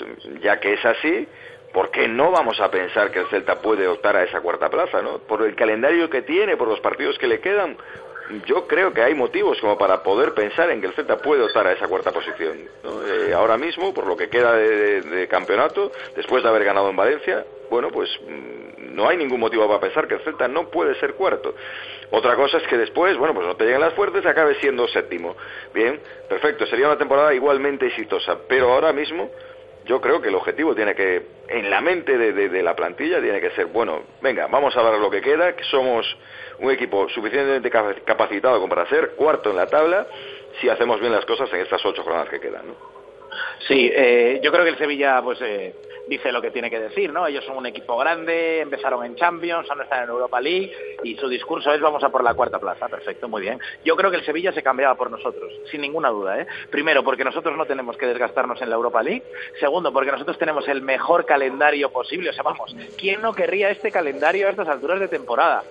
ya 0.42 0.60
que 0.60 0.74
es 0.74 0.84
así, 0.84 1.26
¿por 1.74 1.90
qué 1.90 2.06
no 2.06 2.30
vamos 2.30 2.60
a 2.60 2.70
pensar 2.70 3.10
que 3.10 3.18
el 3.18 3.26
Celta 3.26 3.60
puede 3.60 3.88
optar 3.88 4.16
a 4.16 4.22
esa 4.22 4.40
cuarta 4.40 4.70
plaza, 4.70 5.02
¿no? 5.02 5.18
Por 5.18 5.42
el 5.42 5.56
calendario 5.56 6.08
que 6.08 6.22
tiene, 6.22 6.56
por 6.56 6.68
los 6.68 6.78
partidos 6.78 7.18
que 7.18 7.26
le 7.26 7.40
quedan, 7.40 7.76
yo 8.46 8.66
creo 8.68 8.92
que 8.94 9.02
hay 9.02 9.14
motivos 9.14 9.60
como 9.60 9.76
para 9.76 10.02
poder 10.04 10.34
pensar 10.34 10.70
en 10.70 10.80
que 10.80 10.86
el 10.86 10.92
Celta 10.94 11.18
puede 11.18 11.42
optar 11.42 11.66
a 11.66 11.72
esa 11.72 11.88
cuarta 11.88 12.12
posición. 12.12 12.58
Eh, 12.84 13.32
ahora 13.34 13.58
mismo, 13.58 13.92
por 13.92 14.06
lo 14.06 14.16
que 14.16 14.28
queda 14.28 14.54
de, 14.54 15.26
campeonato, 15.28 15.90
después 16.14 16.44
de 16.44 16.48
haber 16.48 16.64
ganado 16.64 16.88
en 16.88 16.96
Valencia, 16.96 17.44
bueno, 17.68 17.88
pues 17.90 18.08
mm, 18.22 18.94
no 18.94 19.08
hay 19.08 19.16
ningún 19.16 19.40
motivo 19.40 19.66
para 19.66 19.80
pensar 19.80 20.06
que 20.06 20.14
el 20.14 20.20
Celta 20.20 20.46
no 20.46 20.70
puede 20.70 20.94
ser 21.00 21.14
cuarto. 21.14 21.56
Otra 22.12 22.36
cosa 22.36 22.58
es 22.58 22.66
que 22.68 22.78
después, 22.78 23.16
bueno, 23.16 23.34
pues 23.34 23.48
no 23.48 23.56
te 23.56 23.64
lleguen 23.64 23.80
las 23.80 23.94
fuerzas 23.94 24.24
y 24.24 24.28
acabe 24.28 24.54
siendo 24.60 24.86
séptimo. 24.86 25.36
Bien, 25.74 25.98
perfecto, 26.28 26.66
sería 26.66 26.86
una 26.86 26.98
temporada 26.98 27.34
igualmente 27.34 27.88
exitosa, 27.88 28.38
pero 28.48 28.72
ahora 28.72 28.92
mismo 28.92 29.28
yo 29.84 30.00
creo 30.00 30.20
que 30.20 30.28
el 30.28 30.34
objetivo 30.34 30.74
tiene 30.74 30.94
que, 30.94 31.26
en 31.48 31.70
la 31.70 31.80
mente 31.80 32.16
de, 32.16 32.62
la 32.62 32.74
plantilla, 32.74 33.20
tiene 33.20 33.40
que 33.40 33.50
ser, 33.50 33.66
bueno, 33.66 34.02
venga, 34.22 34.46
vamos 34.46 34.76
a 34.76 34.82
dar 34.82 34.98
lo 34.98 35.10
que 35.10 35.20
queda, 35.20 35.54
que 35.54 35.64
somos 35.64 36.06
un 36.58 36.70
equipo 36.70 37.08
suficientemente 37.08 37.70
capacitado 37.70 38.56
como 38.56 38.68
para 38.68 38.88
ser 38.88 39.10
cuarto 39.10 39.50
en 39.50 39.56
la 39.56 39.66
tabla 39.66 40.06
si 40.60 40.68
hacemos 40.68 41.00
bien 41.00 41.12
las 41.12 41.24
cosas 41.26 41.52
en 41.52 41.60
estas 41.60 41.84
ocho 41.84 42.02
jornadas 42.02 42.28
que 42.28 42.40
quedan, 42.40 42.66
¿no? 42.68 42.93
Sí, 43.66 43.90
eh, 43.94 44.40
yo 44.42 44.50
creo 44.52 44.64
que 44.64 44.70
el 44.70 44.78
Sevilla, 44.78 45.20
pues 45.22 45.40
eh, 45.42 45.74
dice 46.06 46.32
lo 46.32 46.42
que 46.42 46.50
tiene 46.50 46.70
que 46.70 46.78
decir, 46.78 47.12
¿no? 47.12 47.26
Ellos 47.26 47.44
son 47.44 47.56
un 47.56 47.66
equipo 47.66 47.96
grande, 47.96 48.60
empezaron 48.60 49.04
en 49.04 49.16
Champions, 49.16 49.68
ahora 49.70 49.84
están 49.84 50.04
en 50.04 50.10
Europa 50.10 50.40
League 50.40 50.72
y 51.02 51.16
su 51.16 51.28
discurso 51.28 51.72
es 51.72 51.80
vamos 51.80 52.02
a 52.04 52.10
por 52.10 52.22
la 52.22 52.34
cuarta 52.34 52.58
plaza. 52.58 52.88
Perfecto, 52.88 53.28
muy 53.28 53.42
bien. 53.42 53.58
Yo 53.84 53.96
creo 53.96 54.10
que 54.10 54.18
el 54.18 54.24
Sevilla 54.24 54.52
se 54.52 54.62
cambiaba 54.62 54.94
por 54.94 55.10
nosotros, 55.10 55.52
sin 55.70 55.80
ninguna 55.80 56.10
duda, 56.10 56.40
¿eh? 56.40 56.46
Primero, 56.70 57.02
porque 57.02 57.24
nosotros 57.24 57.56
no 57.56 57.66
tenemos 57.66 57.96
que 57.96 58.06
desgastarnos 58.06 58.60
en 58.60 58.70
la 58.70 58.76
Europa 58.76 59.02
League. 59.02 59.22
Segundo, 59.60 59.92
porque 59.92 60.12
nosotros 60.12 60.38
tenemos 60.38 60.66
el 60.68 60.82
mejor 60.82 61.24
calendario 61.24 61.90
posible. 61.90 62.30
O 62.30 62.32
sea, 62.32 62.42
vamos, 62.42 62.74
¿quién 62.98 63.22
no 63.22 63.32
querría 63.32 63.70
este 63.70 63.90
calendario 63.90 64.46
a 64.46 64.50
estas 64.50 64.68
alturas 64.68 65.00
de 65.00 65.08
temporada? 65.08 65.62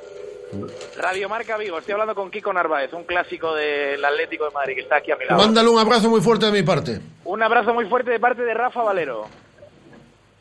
Radio 0.97 1.29
Marca 1.29 1.57
Vigo, 1.57 1.77
estoy 1.77 1.93
hablando 1.93 2.15
con 2.15 2.29
Kiko 2.31 2.53
Narváez, 2.53 2.93
un 2.93 3.03
clásico 3.03 3.53
del 3.55 4.03
Atlético 4.03 4.45
de 4.45 4.51
Madrid 4.51 4.75
que 4.75 4.81
está 4.81 4.97
aquí 4.97 5.11
a 5.11 5.15
mi 5.15 5.25
lado. 5.25 5.41
Mándale 5.41 5.69
un 5.69 5.79
abrazo 5.79 6.09
muy 6.09 6.21
fuerte 6.21 6.45
de 6.47 6.51
mi 6.51 6.63
parte. 6.63 6.99
Un 7.25 7.41
abrazo 7.41 7.73
muy 7.73 7.85
fuerte 7.85 8.11
de 8.11 8.19
parte 8.19 8.41
de 8.43 8.53
Rafa 8.53 8.83
Valero. 8.83 9.25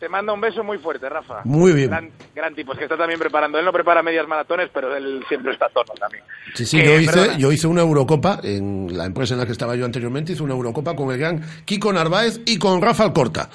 Te 0.03 0.09
manda 0.09 0.33
un 0.33 0.41
beso 0.41 0.65
muy 0.65 0.79
fuerte, 0.79 1.09
Rafa. 1.09 1.43
Muy 1.45 1.73
bien. 1.73 2.13
Gran, 2.35 2.55
tipo, 2.57 2.73
es 2.73 2.79
que 2.79 2.87
está 2.87 2.97
también 2.97 3.21
preparando. 3.21 3.57
Él 3.57 3.65
no 3.65 3.73
prepara 3.73 4.03
medias 4.03 4.27
maratones, 4.27 4.69
pero 4.75 4.97
él 4.97 5.25
siempre 5.29 5.53
está 5.53 5.67
a 5.67 5.69
tono 5.69 5.95
también. 5.95 6.25
Sí, 6.55 6.67
sí, 6.67 6.83
yo 6.83 6.99
hice, 6.99 7.39
yo 7.39 7.53
hice 7.53 7.69
una 7.69 7.83
Eurocopa 7.83 8.41
en 8.43 8.89
la 8.99 9.05
empresa 9.05 9.35
en 9.35 9.41
la 9.41 9.47
que 9.47 9.53
estaba 9.53 9.77
yo 9.77 9.85
anteriormente, 9.85 10.33
hice 10.33 10.43
una 10.43 10.55
Eurocopa 10.55 10.97
con 10.97 11.13
el 11.13 11.19
gran 11.19 11.41
Kiko 11.65 11.93
Narváez 11.93 12.41
y 12.45 12.59
con 12.59 12.83
Rafa 12.83 13.05
Alcorta. 13.05 13.49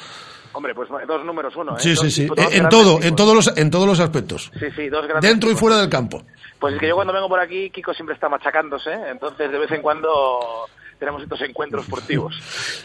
Hombre, 0.53 0.73
pues 0.73 0.89
dos 1.05 1.25
números 1.25 1.53
uno. 1.57 1.73
¿eh? 1.73 1.79
Sí, 1.79 1.97
sí, 1.97 2.09
sí. 2.09 2.27
en 2.51 2.69
todo, 2.69 2.99
en 3.01 3.15
todos 3.15 3.35
los, 3.35 3.57
en 3.57 3.69
todos 3.69 3.85
los 3.85 3.99
aspectos. 3.99 4.49
Sí, 4.57 4.67
sí, 4.73 4.87
dos 4.87 5.05
grandes 5.05 5.29
Dentro 5.29 5.51
y 5.51 5.55
fuera 5.55 5.77
del 5.77 5.89
campo. 5.89 6.23
Pues 6.59 6.73
es 6.73 6.79
que 6.79 6.87
yo 6.87 6.95
cuando 6.95 7.13
vengo 7.13 7.29
por 7.29 7.39
aquí, 7.39 7.69
Kiko 7.69 7.93
siempre 7.93 8.15
está 8.15 8.29
machacándose, 8.29 8.91
entonces 8.91 9.51
de 9.51 9.59
vez 9.59 9.71
en 9.71 9.81
cuando 9.81 10.67
tenemos 10.99 11.21
estos 11.23 11.41
encuentros 11.41 11.85
sportivos. 11.85 12.35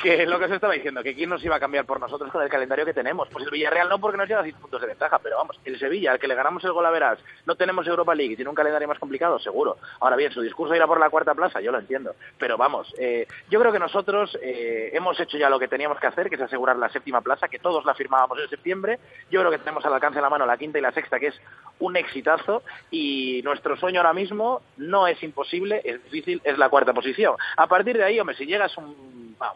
que 0.02 0.22
es 0.22 0.28
lo 0.28 0.38
que 0.38 0.48
se 0.48 0.54
estaba 0.54 0.74
diciendo, 0.74 1.02
que 1.02 1.14
quién 1.14 1.30
nos 1.30 1.44
iba 1.44 1.56
a 1.56 1.60
cambiar 1.60 1.84
por 1.84 2.00
nosotros 2.00 2.30
con 2.30 2.42
el 2.42 2.48
calendario 2.48 2.84
que 2.84 2.94
tenemos. 2.94 3.28
Pues 3.28 3.44
el 3.44 3.50
Villarreal 3.50 3.88
no, 3.88 3.98
porque 3.98 4.18
nos 4.18 4.28
lleva 4.28 4.42
10 4.42 4.56
puntos 4.56 4.80
de 4.80 4.86
ventaja, 4.86 5.18
pero 5.18 5.36
vamos, 5.36 5.58
el 5.64 5.78
Sevilla, 5.78 6.12
al 6.12 6.18
que 6.18 6.28
le 6.28 6.34
ganamos 6.34 6.64
el 6.64 6.72
gol 6.72 6.86
a 6.86 6.90
Verás, 6.90 7.18
no 7.46 7.54
tenemos 7.54 7.86
Europa 7.86 8.14
League 8.14 8.32
y 8.32 8.36
tiene 8.36 8.48
un 8.48 8.54
calendario 8.54 8.88
más 8.88 8.98
complicado, 8.98 9.38
seguro. 9.38 9.76
Ahora 10.00 10.16
bien, 10.16 10.32
su 10.32 10.40
discurso 10.40 10.74
irá 10.74 10.86
por 10.86 11.00
la 11.00 11.10
cuarta 11.10 11.34
plaza, 11.34 11.60
yo 11.60 11.72
lo 11.72 11.78
entiendo. 11.78 12.14
Pero 12.38 12.56
vamos, 12.56 12.92
eh, 12.98 13.26
yo 13.50 13.60
creo 13.60 13.72
que 13.72 13.78
nosotros 13.78 14.36
eh, 14.42 14.90
hemos 14.92 15.18
hecho 15.20 15.38
ya 15.38 15.48
lo 15.48 15.58
que 15.58 15.68
teníamos 15.68 15.98
que 15.98 16.06
hacer, 16.06 16.28
que 16.28 16.36
es 16.36 16.40
asegurar 16.40 16.76
la 16.76 16.88
séptima 16.88 17.20
plaza, 17.20 17.48
que 17.48 17.58
todos 17.58 17.84
la 17.84 17.94
firmábamos 17.94 18.38
en 18.38 18.48
septiembre. 18.48 18.98
Yo 19.30 19.40
creo 19.40 19.50
que 19.50 19.58
tenemos 19.58 19.84
al 19.84 19.94
alcance 19.94 20.16
de 20.16 20.22
la 20.22 20.30
mano 20.30 20.46
la 20.46 20.56
quinta 20.56 20.78
y 20.78 20.82
la 20.82 20.92
sexta, 20.92 21.18
que 21.18 21.28
es 21.28 21.40
un 21.78 21.96
exitazo. 21.96 22.62
Y 22.90 23.40
nuestro 23.44 23.76
sueño 23.76 24.00
ahora 24.00 24.12
mismo 24.12 24.62
no 24.76 25.06
es 25.06 25.22
imposible, 25.22 25.80
es 25.84 26.02
difícil, 26.04 26.40
es 26.44 26.58
la 26.58 26.68
cuarta 26.68 26.92
posición. 26.92 27.36
A 27.56 27.66
partir 27.66 27.96
de 27.96 28.01
ahí, 28.04 28.18
hombre, 28.18 28.36
si 28.36 28.46
llegas 28.46 28.72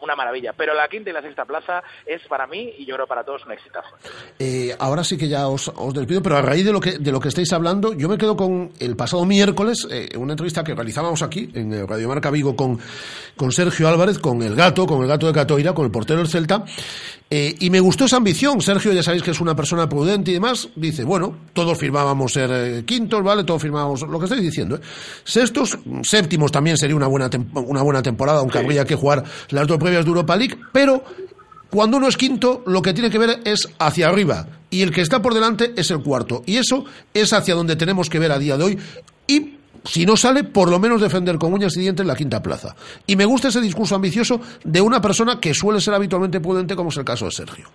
una 0.01 0.15
maravilla. 0.15 0.53
Pero 0.53 0.73
la 0.73 0.87
quinta 0.87 1.09
y 1.09 1.13
la 1.13 1.21
sexta 1.21 1.45
plaza 1.45 1.83
es 2.05 2.21
para 2.27 2.47
mí 2.47 2.73
y 2.77 2.85
yo 2.85 2.95
creo 2.95 3.07
para 3.07 3.23
todos 3.23 3.45
un 3.45 3.53
exitazo. 3.53 3.89
Eh, 4.39 4.75
ahora 4.79 5.03
sí 5.03 5.17
que 5.17 5.27
ya 5.27 5.47
os, 5.47 5.71
despido, 5.93 6.21
pero 6.21 6.37
a 6.37 6.41
raíz 6.41 6.65
de 6.65 6.71
lo 6.71 6.79
que 6.79 6.97
de 6.97 7.11
lo 7.11 7.19
que 7.19 7.29
estáis 7.29 7.51
hablando, 7.53 7.93
yo 7.93 8.09
me 8.09 8.17
quedo 8.17 8.35
con 8.35 8.71
el 8.79 8.95
pasado 8.95 9.25
miércoles, 9.25 9.87
eh, 9.89 10.09
una 10.17 10.33
entrevista 10.33 10.63
que 10.63 10.75
realizábamos 10.75 11.21
aquí 11.21 11.49
en 11.53 11.87
Radio 11.87 12.07
Marca 12.07 12.31
Vigo 12.31 12.55
con, 12.55 12.79
con 13.35 13.51
Sergio 13.51 13.87
Álvarez, 13.87 14.19
con 14.19 14.41
el 14.41 14.55
gato, 14.55 14.85
con 14.85 15.01
el 15.01 15.07
gato 15.07 15.27
de 15.27 15.33
Catoira, 15.33 15.73
con 15.73 15.85
el 15.85 15.91
portero 15.91 16.19
del 16.19 16.27
Celta, 16.27 16.63
eh, 17.29 17.55
y 17.59 17.69
me 17.69 17.79
gustó 17.79 18.05
esa 18.05 18.17
ambición. 18.17 18.61
Sergio, 18.61 18.93
ya 18.93 19.03
sabéis 19.03 19.23
que 19.23 19.31
es 19.31 19.41
una 19.41 19.55
persona 19.55 19.89
prudente 19.89 20.31
y 20.31 20.35
demás. 20.35 20.69
Dice, 20.75 21.03
bueno, 21.03 21.35
todos 21.53 21.77
firmábamos 21.77 22.31
ser 22.31 22.49
eh, 22.53 22.83
quintos, 22.85 23.21
¿vale? 23.21 23.43
Todos 23.43 23.61
firmábamos 23.61 24.01
lo 24.01 24.17
que 24.17 24.25
estáis 24.25 24.41
diciendo. 24.41 24.77
¿eh? 24.77 24.79
Sextos, 25.23 25.77
séptimos 26.03 26.51
también 26.51 26.77
sería 26.77 26.95
una 26.95 27.07
buena, 27.07 27.29
una 27.53 27.81
buena 27.81 28.01
temporada, 28.01 28.39
aunque 28.39 28.59
habría 28.59 28.85
que 28.85 28.95
jugar 28.95 29.23
las 29.49 29.67
dos 29.67 29.77
previas 29.77 30.05
de 30.05 30.09
Europa 30.09 30.37
League. 30.37 30.57
Pero 30.71 31.03
cuando 31.69 31.97
uno 31.97 32.07
es 32.07 32.15
quinto, 32.15 32.63
lo 32.65 32.81
que 32.81 32.93
tiene 32.93 33.09
que 33.09 33.17
ver 33.17 33.41
es 33.43 33.67
hacia 33.77 34.07
arriba. 34.07 34.47
Y 34.69 34.81
el 34.81 34.91
que 34.91 35.01
está 35.01 35.21
por 35.21 35.33
delante 35.33 35.73
es 35.75 35.91
el 35.91 36.01
cuarto. 36.01 36.43
Y 36.45 36.57
eso 36.57 36.85
es 37.13 37.33
hacia 37.33 37.55
donde 37.55 37.75
tenemos 37.75 38.09
que 38.09 38.19
ver 38.19 38.31
a 38.31 38.39
día 38.39 38.57
de 38.57 38.63
hoy. 38.63 38.79
Y 39.27 39.56
si 39.87 40.05
no 40.05 40.15
sale, 40.15 40.43
por 40.43 40.69
lo 40.69 40.79
menos 40.79 41.01
defender 41.01 41.37
con 41.37 41.53
uñas 41.53 41.75
y 41.77 41.81
dientes 41.81 42.05
la 42.05 42.15
quinta 42.15 42.41
plaza. 42.41 42.75
Y 43.05 43.15
me 43.15 43.25
gusta 43.25 43.47
ese 43.47 43.61
discurso 43.61 43.95
ambicioso 43.95 44.39
de 44.63 44.81
una 44.81 45.01
persona 45.01 45.39
que 45.39 45.53
suele 45.53 45.79
ser 45.79 45.93
habitualmente 45.93 46.39
prudente, 46.39 46.75
como 46.75 46.89
es 46.89 46.97
el 46.97 47.05
caso 47.05 47.25
de 47.25 47.31
Sergio. 47.31 47.67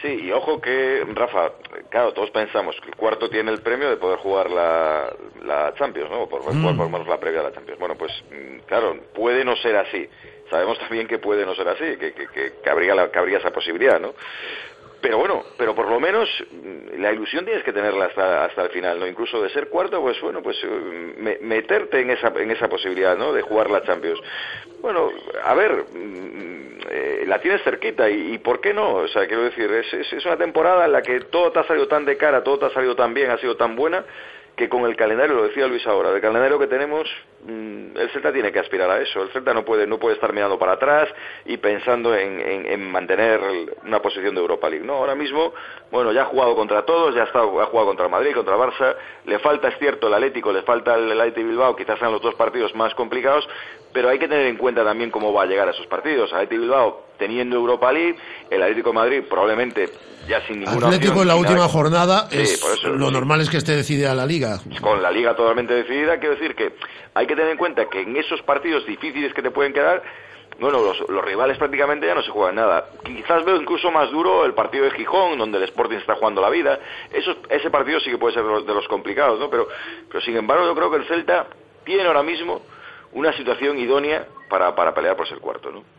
Sí, 0.00 0.08
y 0.08 0.30
ojo 0.30 0.60
que, 0.60 1.04
Rafa, 1.12 1.50
claro, 1.90 2.12
todos 2.12 2.30
pensamos 2.30 2.76
que 2.80 2.90
el 2.90 2.94
cuarto 2.94 3.28
tiene 3.28 3.50
el 3.50 3.60
premio 3.62 3.90
de 3.90 3.96
poder 3.96 4.18
jugar 4.20 4.48
la, 4.48 5.12
la 5.44 5.74
Champions, 5.74 6.08
¿no? 6.08 6.28
Por, 6.28 6.42
mm. 6.42 6.76
por, 6.76 6.90
por, 6.90 7.08
la 7.08 7.18
previa 7.18 7.40
de 7.40 7.48
la 7.48 7.54
Champions. 7.54 7.80
Bueno, 7.80 7.96
pues, 7.96 8.12
mm, 8.30 8.60
claro, 8.66 8.96
puede 9.12 9.44
no 9.44 9.56
ser 9.56 9.76
así. 9.76 10.08
Sabemos 10.50 10.78
también 10.78 11.08
que 11.08 11.18
puede 11.18 11.44
no 11.44 11.54
ser 11.56 11.68
así, 11.68 11.96
que, 11.98 12.12
que, 12.14 12.52
que, 12.62 12.70
habría, 12.70 13.10
que 13.10 13.18
habría 13.18 13.38
esa 13.38 13.50
posibilidad, 13.50 13.98
¿no? 13.98 14.14
Pero 15.00 15.18
bueno, 15.18 15.44
pero 15.56 15.74
por 15.74 15.88
lo 15.88 16.00
menos 16.00 16.28
mm, 16.50 17.00
la 17.00 17.12
ilusión 17.12 17.44
tienes 17.44 17.62
que 17.62 17.72
tenerla 17.72 18.06
hasta, 18.06 18.44
hasta 18.44 18.62
el 18.62 18.70
final, 18.70 18.98
¿no? 18.98 19.06
Incluso 19.06 19.40
de 19.42 19.50
ser 19.50 19.68
cuarto, 19.68 20.00
pues 20.00 20.20
bueno, 20.20 20.42
pues 20.42 20.56
eh, 20.64 21.38
meterte 21.40 22.00
en 22.00 22.10
esa, 22.10 22.32
en 22.36 22.50
esa 22.50 22.68
posibilidad, 22.68 23.16
¿no? 23.16 23.32
De 23.32 23.42
jugar 23.42 23.70
la 23.70 23.82
Champions. 23.82 24.20
Bueno, 24.80 25.10
a 25.44 25.54
ver, 25.54 25.84
mm, 25.92 26.78
eh, 26.90 27.24
la 27.26 27.40
tienes 27.40 27.62
cerquita 27.62 28.08
y, 28.08 28.38
¿por 28.38 28.60
qué 28.60 28.74
no? 28.74 28.94
O 28.94 29.08
sea, 29.08 29.26
quiero 29.26 29.44
decir, 29.44 29.70
es, 29.70 29.92
es, 29.92 30.12
es 30.12 30.26
una 30.26 30.36
temporada 30.36 30.86
en 30.86 30.92
la 30.92 31.02
que 31.02 31.20
todo 31.20 31.52
te 31.52 31.60
ha 31.60 31.64
salido 31.64 31.86
tan 31.86 32.04
de 32.04 32.16
cara, 32.16 32.42
todo 32.42 32.58
te 32.58 32.66
ha 32.66 32.70
salido 32.70 32.96
tan 32.96 33.14
bien, 33.14 33.30
ha 33.30 33.38
sido 33.38 33.56
tan 33.56 33.76
buena, 33.76 34.04
que 34.58 34.68
con 34.68 34.84
el 34.84 34.96
calendario, 34.96 35.36
lo 35.36 35.44
decía 35.44 35.68
Luis 35.68 35.86
ahora, 35.86 36.10
del 36.10 36.20
calendario 36.20 36.58
que 36.58 36.66
tenemos, 36.66 37.08
mm, 37.46 37.96
el 37.96 38.10
Celta 38.10 38.32
tiene 38.32 38.50
que 38.50 38.58
aspirar 38.58 38.90
a 38.90 39.00
eso. 39.00 39.22
El 39.22 39.28
Celta 39.28 39.54
no 39.54 39.64
puede, 39.64 39.86
no 39.86 39.98
puede 39.98 40.16
estar 40.16 40.32
mirando 40.32 40.58
para 40.58 40.72
atrás 40.72 41.08
y 41.44 41.56
pensando 41.58 42.12
en, 42.14 42.90
mantener 42.90 43.40
una 43.84 44.02
posición 44.02 44.34
de 44.34 44.40
Europa 44.40 44.68
League. 44.68 44.84
No, 44.84 44.94
ahora 44.94 45.14
mismo, 45.14 45.54
bueno, 45.92 46.10
ya 46.10 46.22
ha 46.22 46.24
jugado 46.24 46.56
contra 46.56 46.84
todos, 46.84 47.14
ya 47.14 47.22
ha, 47.22 47.26
estado, 47.26 47.60
ha 47.60 47.66
jugado 47.66 47.86
contra 47.86 48.06
el 48.06 48.10
Madrid, 48.10 48.34
contra 48.34 48.56
el 48.56 48.60
Barça, 48.60 48.96
le 49.26 49.38
falta, 49.38 49.68
es 49.68 49.78
cierto, 49.78 50.08
el 50.08 50.14
Atlético, 50.14 50.52
le 50.52 50.62
falta 50.62 50.96
el 50.96 51.12
Athletic 51.12 51.46
Bilbao, 51.46 51.76
quizás 51.76 51.96
sean 52.00 52.10
los 52.10 52.20
dos 52.20 52.34
partidos 52.34 52.74
más 52.74 52.92
complicados, 52.96 53.48
pero 53.92 54.08
hay 54.08 54.18
que 54.18 54.26
tener 54.26 54.46
en 54.46 54.56
cuenta 54.56 54.82
también 54.82 55.12
cómo 55.12 55.32
va 55.32 55.44
a 55.44 55.46
llegar 55.46 55.68
a 55.68 55.70
esos 55.70 55.86
partidos. 55.86 56.32
Athletic 56.32 56.58
Bilbao 56.58 57.07
teniendo 57.18 57.56
Europa 57.56 57.92
League, 57.92 58.16
el 58.50 58.62
Atlético 58.62 58.90
de 58.90 58.94
Madrid 58.94 59.22
probablemente 59.28 59.90
ya 60.28 60.40
sin 60.46 60.60
ninguna 60.60 60.88
Atlético 60.88 61.22
en 61.22 61.28
la 61.28 61.36
última 61.36 61.68
jornada, 61.68 62.28
es, 62.30 62.62
lo 62.84 63.10
normal 63.10 63.40
es 63.40 63.50
que 63.50 63.56
esté 63.56 63.74
decidida 63.76 64.14
la 64.14 64.26
Liga. 64.26 64.60
Con 64.80 65.02
la 65.02 65.10
Liga 65.10 65.34
totalmente 65.34 65.74
decidida, 65.74 66.18
quiero 66.18 66.34
decir 66.34 66.54
que 66.54 66.74
hay 67.14 67.26
que 67.26 67.34
tener 67.34 67.50
en 67.50 67.58
cuenta 67.58 67.88
que 67.88 68.02
en 68.02 68.16
esos 68.16 68.42
partidos 68.42 68.86
difíciles 68.86 69.32
que 69.34 69.42
te 69.42 69.50
pueden 69.50 69.72
quedar, 69.72 70.02
bueno, 70.60 70.80
los, 70.82 71.24
rivales 71.24 71.56
prácticamente 71.56 72.06
ya 72.06 72.14
no 72.14 72.22
se 72.22 72.30
juegan 72.30 72.56
nada. 72.56 72.86
Quizás 73.04 73.44
veo 73.44 73.60
incluso 73.60 73.90
más 73.90 74.10
duro 74.10 74.44
el 74.44 74.54
partido 74.54 74.84
de 74.84 74.90
Gijón, 74.90 75.38
donde 75.38 75.58
el 75.58 75.64
Sporting 75.64 75.96
está 75.96 76.16
jugando 76.16 76.40
la 76.40 76.50
vida. 76.50 76.78
Eso, 77.12 77.36
ese 77.48 77.70
partido 77.70 78.00
sí 78.00 78.10
que 78.10 78.18
puede 78.18 78.34
ser 78.34 78.44
de 78.44 78.74
los, 78.74 78.88
complicados, 78.88 79.38
¿no? 79.38 79.48
Pero, 79.48 79.68
pero 80.08 80.20
sin 80.20 80.36
embargo 80.36 80.66
yo 80.66 80.74
creo 80.74 80.90
que 80.90 80.96
el 80.96 81.04
Celta 81.06 81.46
tiene 81.84 82.04
ahora 82.04 82.22
mismo 82.22 82.62
una 83.12 83.32
situación 83.32 83.78
idónea 83.78 84.26
para, 84.50 84.74
para 84.74 84.92
pelear 84.92 85.16
por 85.16 85.28
ser 85.28 85.38
cuarto, 85.38 85.70
¿no? 85.70 85.97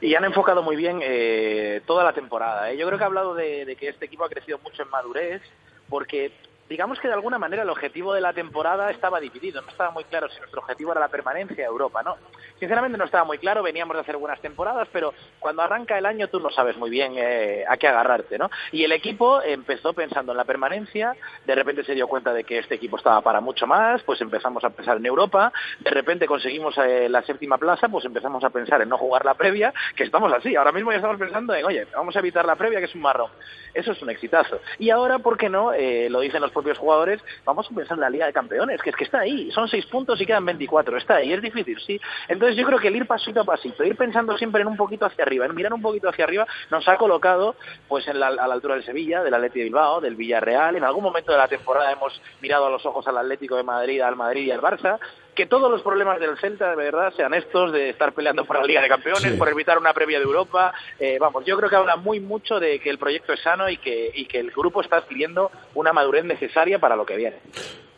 Y 0.00 0.14
han 0.14 0.24
enfocado 0.24 0.62
muy 0.62 0.76
bien 0.76 1.00
eh, 1.02 1.82
toda 1.86 2.04
la 2.04 2.12
temporada. 2.12 2.70
¿eh? 2.70 2.76
Yo 2.76 2.86
creo 2.86 2.98
que 2.98 3.04
ha 3.04 3.08
hablado 3.08 3.34
de, 3.34 3.76
que 3.78 3.88
este 3.88 4.06
equipo 4.06 4.24
ha 4.24 4.30
crecido 4.30 4.58
mucho 4.58 4.82
en 4.82 4.90
madurez, 4.90 5.42
porque 5.88 6.32
digamos 6.68 6.98
que 7.00 7.08
de 7.08 7.14
alguna 7.14 7.38
manera 7.38 7.64
el 7.64 7.70
objetivo 7.70 8.14
de 8.14 8.20
la 8.20 8.32
temporada 8.32 8.90
estaba 8.90 9.20
dividido, 9.20 9.60
no 9.60 9.68
estaba 9.68 9.90
muy 9.90 10.04
claro 10.04 10.28
si 10.30 10.38
nuestro 10.38 10.60
objetivo 10.60 10.92
era 10.92 11.00
la 11.00 11.08
permanencia 11.08 11.64
a 11.64 11.68
Europa, 11.68 12.02
¿no? 12.02 12.16
Sinceramente 12.60 12.98
no 12.98 13.06
estaba 13.06 13.24
muy 13.24 13.38
claro, 13.38 13.62
veníamos 13.62 13.96
de 13.96 14.02
hacer 14.02 14.18
buenas 14.18 14.40
temporadas, 14.40 14.86
pero 14.92 15.14
cuando 15.38 15.62
arranca 15.62 15.98
el 15.98 16.06
año 16.06 16.28
tú 16.28 16.38
no 16.40 16.50
sabes 16.50 16.76
muy 16.76 16.90
bien 16.90 17.14
eh, 17.16 17.64
a 17.66 17.78
qué 17.78 17.88
agarrarte, 17.88 18.38
¿no? 18.38 18.50
Y 18.70 18.84
el 18.84 18.92
equipo 18.92 19.42
empezó 19.42 19.94
pensando 19.94 20.32
en 20.32 20.38
la 20.38 20.44
permanencia, 20.44 21.16
de 21.46 21.54
repente 21.54 21.84
se 21.84 21.94
dio 21.94 22.06
cuenta 22.06 22.34
de 22.34 22.44
que 22.44 22.58
este 22.58 22.74
equipo 22.74 22.98
estaba 22.98 23.22
para 23.22 23.40
mucho 23.40 23.66
más, 23.66 24.02
pues 24.02 24.20
empezamos 24.20 24.62
a 24.62 24.70
pensar 24.70 24.98
en 24.98 25.06
Europa, 25.06 25.52
de 25.80 25.90
repente 25.90 26.26
conseguimos 26.26 26.76
eh, 26.78 27.08
la 27.08 27.22
séptima 27.22 27.56
plaza, 27.56 27.88
pues 27.88 28.04
empezamos 28.04 28.44
a 28.44 28.50
pensar 28.50 28.82
en 28.82 28.90
no 28.90 28.98
jugar 28.98 29.24
la 29.24 29.34
previa, 29.34 29.72
que 29.96 30.04
estamos 30.04 30.30
así, 30.32 30.54
ahora 30.54 30.72
mismo 30.72 30.90
ya 30.90 30.96
estamos 30.96 31.18
pensando 31.18 31.54
en, 31.54 31.64
oye, 31.64 31.86
vamos 31.94 32.14
a 32.14 32.18
evitar 32.18 32.44
la 32.44 32.56
previa, 32.56 32.78
que 32.78 32.84
es 32.84 32.94
un 32.94 33.02
marrón. 33.02 33.30
Eso 33.72 33.92
es 33.92 34.02
un 34.02 34.10
exitazo. 34.10 34.60
Y 34.78 34.90
ahora, 34.90 35.20
¿por 35.20 35.38
qué 35.38 35.48
no? 35.48 35.72
Eh, 35.72 36.08
lo 36.10 36.20
dicen 36.20 36.40
los 36.42 36.50
propios 36.50 36.76
jugadores, 36.76 37.20
vamos 37.44 37.70
a 37.70 37.74
pensar 37.74 37.96
en 37.96 38.00
la 38.00 38.10
Liga 38.10 38.26
de 38.26 38.32
Campeones, 38.32 38.82
que 38.82 38.90
es 38.90 38.96
que 38.96 39.04
está 39.04 39.20
ahí, 39.20 39.50
son 39.52 39.68
seis 39.68 39.86
puntos 39.86 40.20
y 40.20 40.26
quedan 40.26 40.44
24, 40.44 40.96
está 40.96 41.16
ahí, 41.16 41.32
es 41.32 41.40
difícil, 41.40 41.78
sí. 41.80 42.00
Entonces 42.28 42.49
yo 42.56 42.66
creo 42.66 42.78
que 42.78 42.88
el 42.88 42.96
ir 42.96 43.06
pasito 43.06 43.40
a 43.40 43.44
pasito, 43.44 43.84
ir 43.84 43.96
pensando 43.96 44.36
siempre 44.38 44.62
en 44.62 44.68
un 44.68 44.76
poquito 44.76 45.06
hacia 45.06 45.24
arriba, 45.24 45.46
en 45.46 45.54
mirar 45.54 45.72
un 45.72 45.82
poquito 45.82 46.08
hacia 46.08 46.24
arriba, 46.24 46.46
nos 46.70 46.86
ha 46.88 46.96
colocado 46.96 47.56
pues 47.88 48.06
en 48.08 48.20
la, 48.20 48.28
a 48.28 48.46
la 48.46 48.54
altura 48.54 48.74
del 48.74 48.84
Sevilla, 48.84 49.22
del 49.22 49.34
Atleti 49.34 49.58
de 49.60 49.64
Bilbao, 49.66 50.00
del 50.00 50.16
Villarreal, 50.16 50.76
en 50.76 50.84
algún 50.84 51.04
momento 51.04 51.32
de 51.32 51.38
la 51.38 51.48
temporada 51.48 51.92
hemos 51.92 52.20
mirado 52.40 52.66
a 52.66 52.70
los 52.70 52.84
ojos 52.86 53.06
al 53.08 53.18
Atlético 53.18 53.56
de 53.56 53.62
Madrid, 53.62 54.00
al 54.00 54.16
Madrid 54.16 54.46
y 54.46 54.50
al 54.50 54.60
Barça, 54.60 54.98
que 55.34 55.46
todos 55.46 55.70
los 55.70 55.82
problemas 55.82 56.20
del 56.20 56.36
Celta 56.38 56.70
de 56.70 56.76
verdad 56.76 57.12
sean 57.16 57.34
estos 57.34 57.72
de 57.72 57.90
estar 57.90 58.12
peleando 58.12 58.44
por 58.44 58.58
la 58.58 58.64
Liga 58.64 58.82
de 58.82 58.88
Campeones, 58.88 59.32
por 59.38 59.48
evitar 59.48 59.78
una 59.78 59.92
previa 59.92 60.18
de 60.18 60.24
Europa. 60.24 60.72
Eh, 60.98 61.18
vamos, 61.18 61.44
yo 61.44 61.56
creo 61.56 61.70
que 61.70 61.76
habla 61.76 61.96
muy 61.96 62.20
mucho 62.20 62.60
de 62.60 62.78
que 62.80 62.90
el 62.90 62.98
proyecto 62.98 63.32
es 63.32 63.40
sano 63.40 63.68
y 63.68 63.76
que, 63.78 64.10
y 64.14 64.26
que 64.26 64.38
el 64.38 64.50
grupo 64.50 64.82
está 64.82 64.98
adquiriendo 64.98 65.50
una 65.74 65.92
madurez 65.92 66.24
necesaria 66.24 66.78
para 66.78 66.96
lo 66.96 67.06
que 67.06 67.16
viene. 67.16 67.38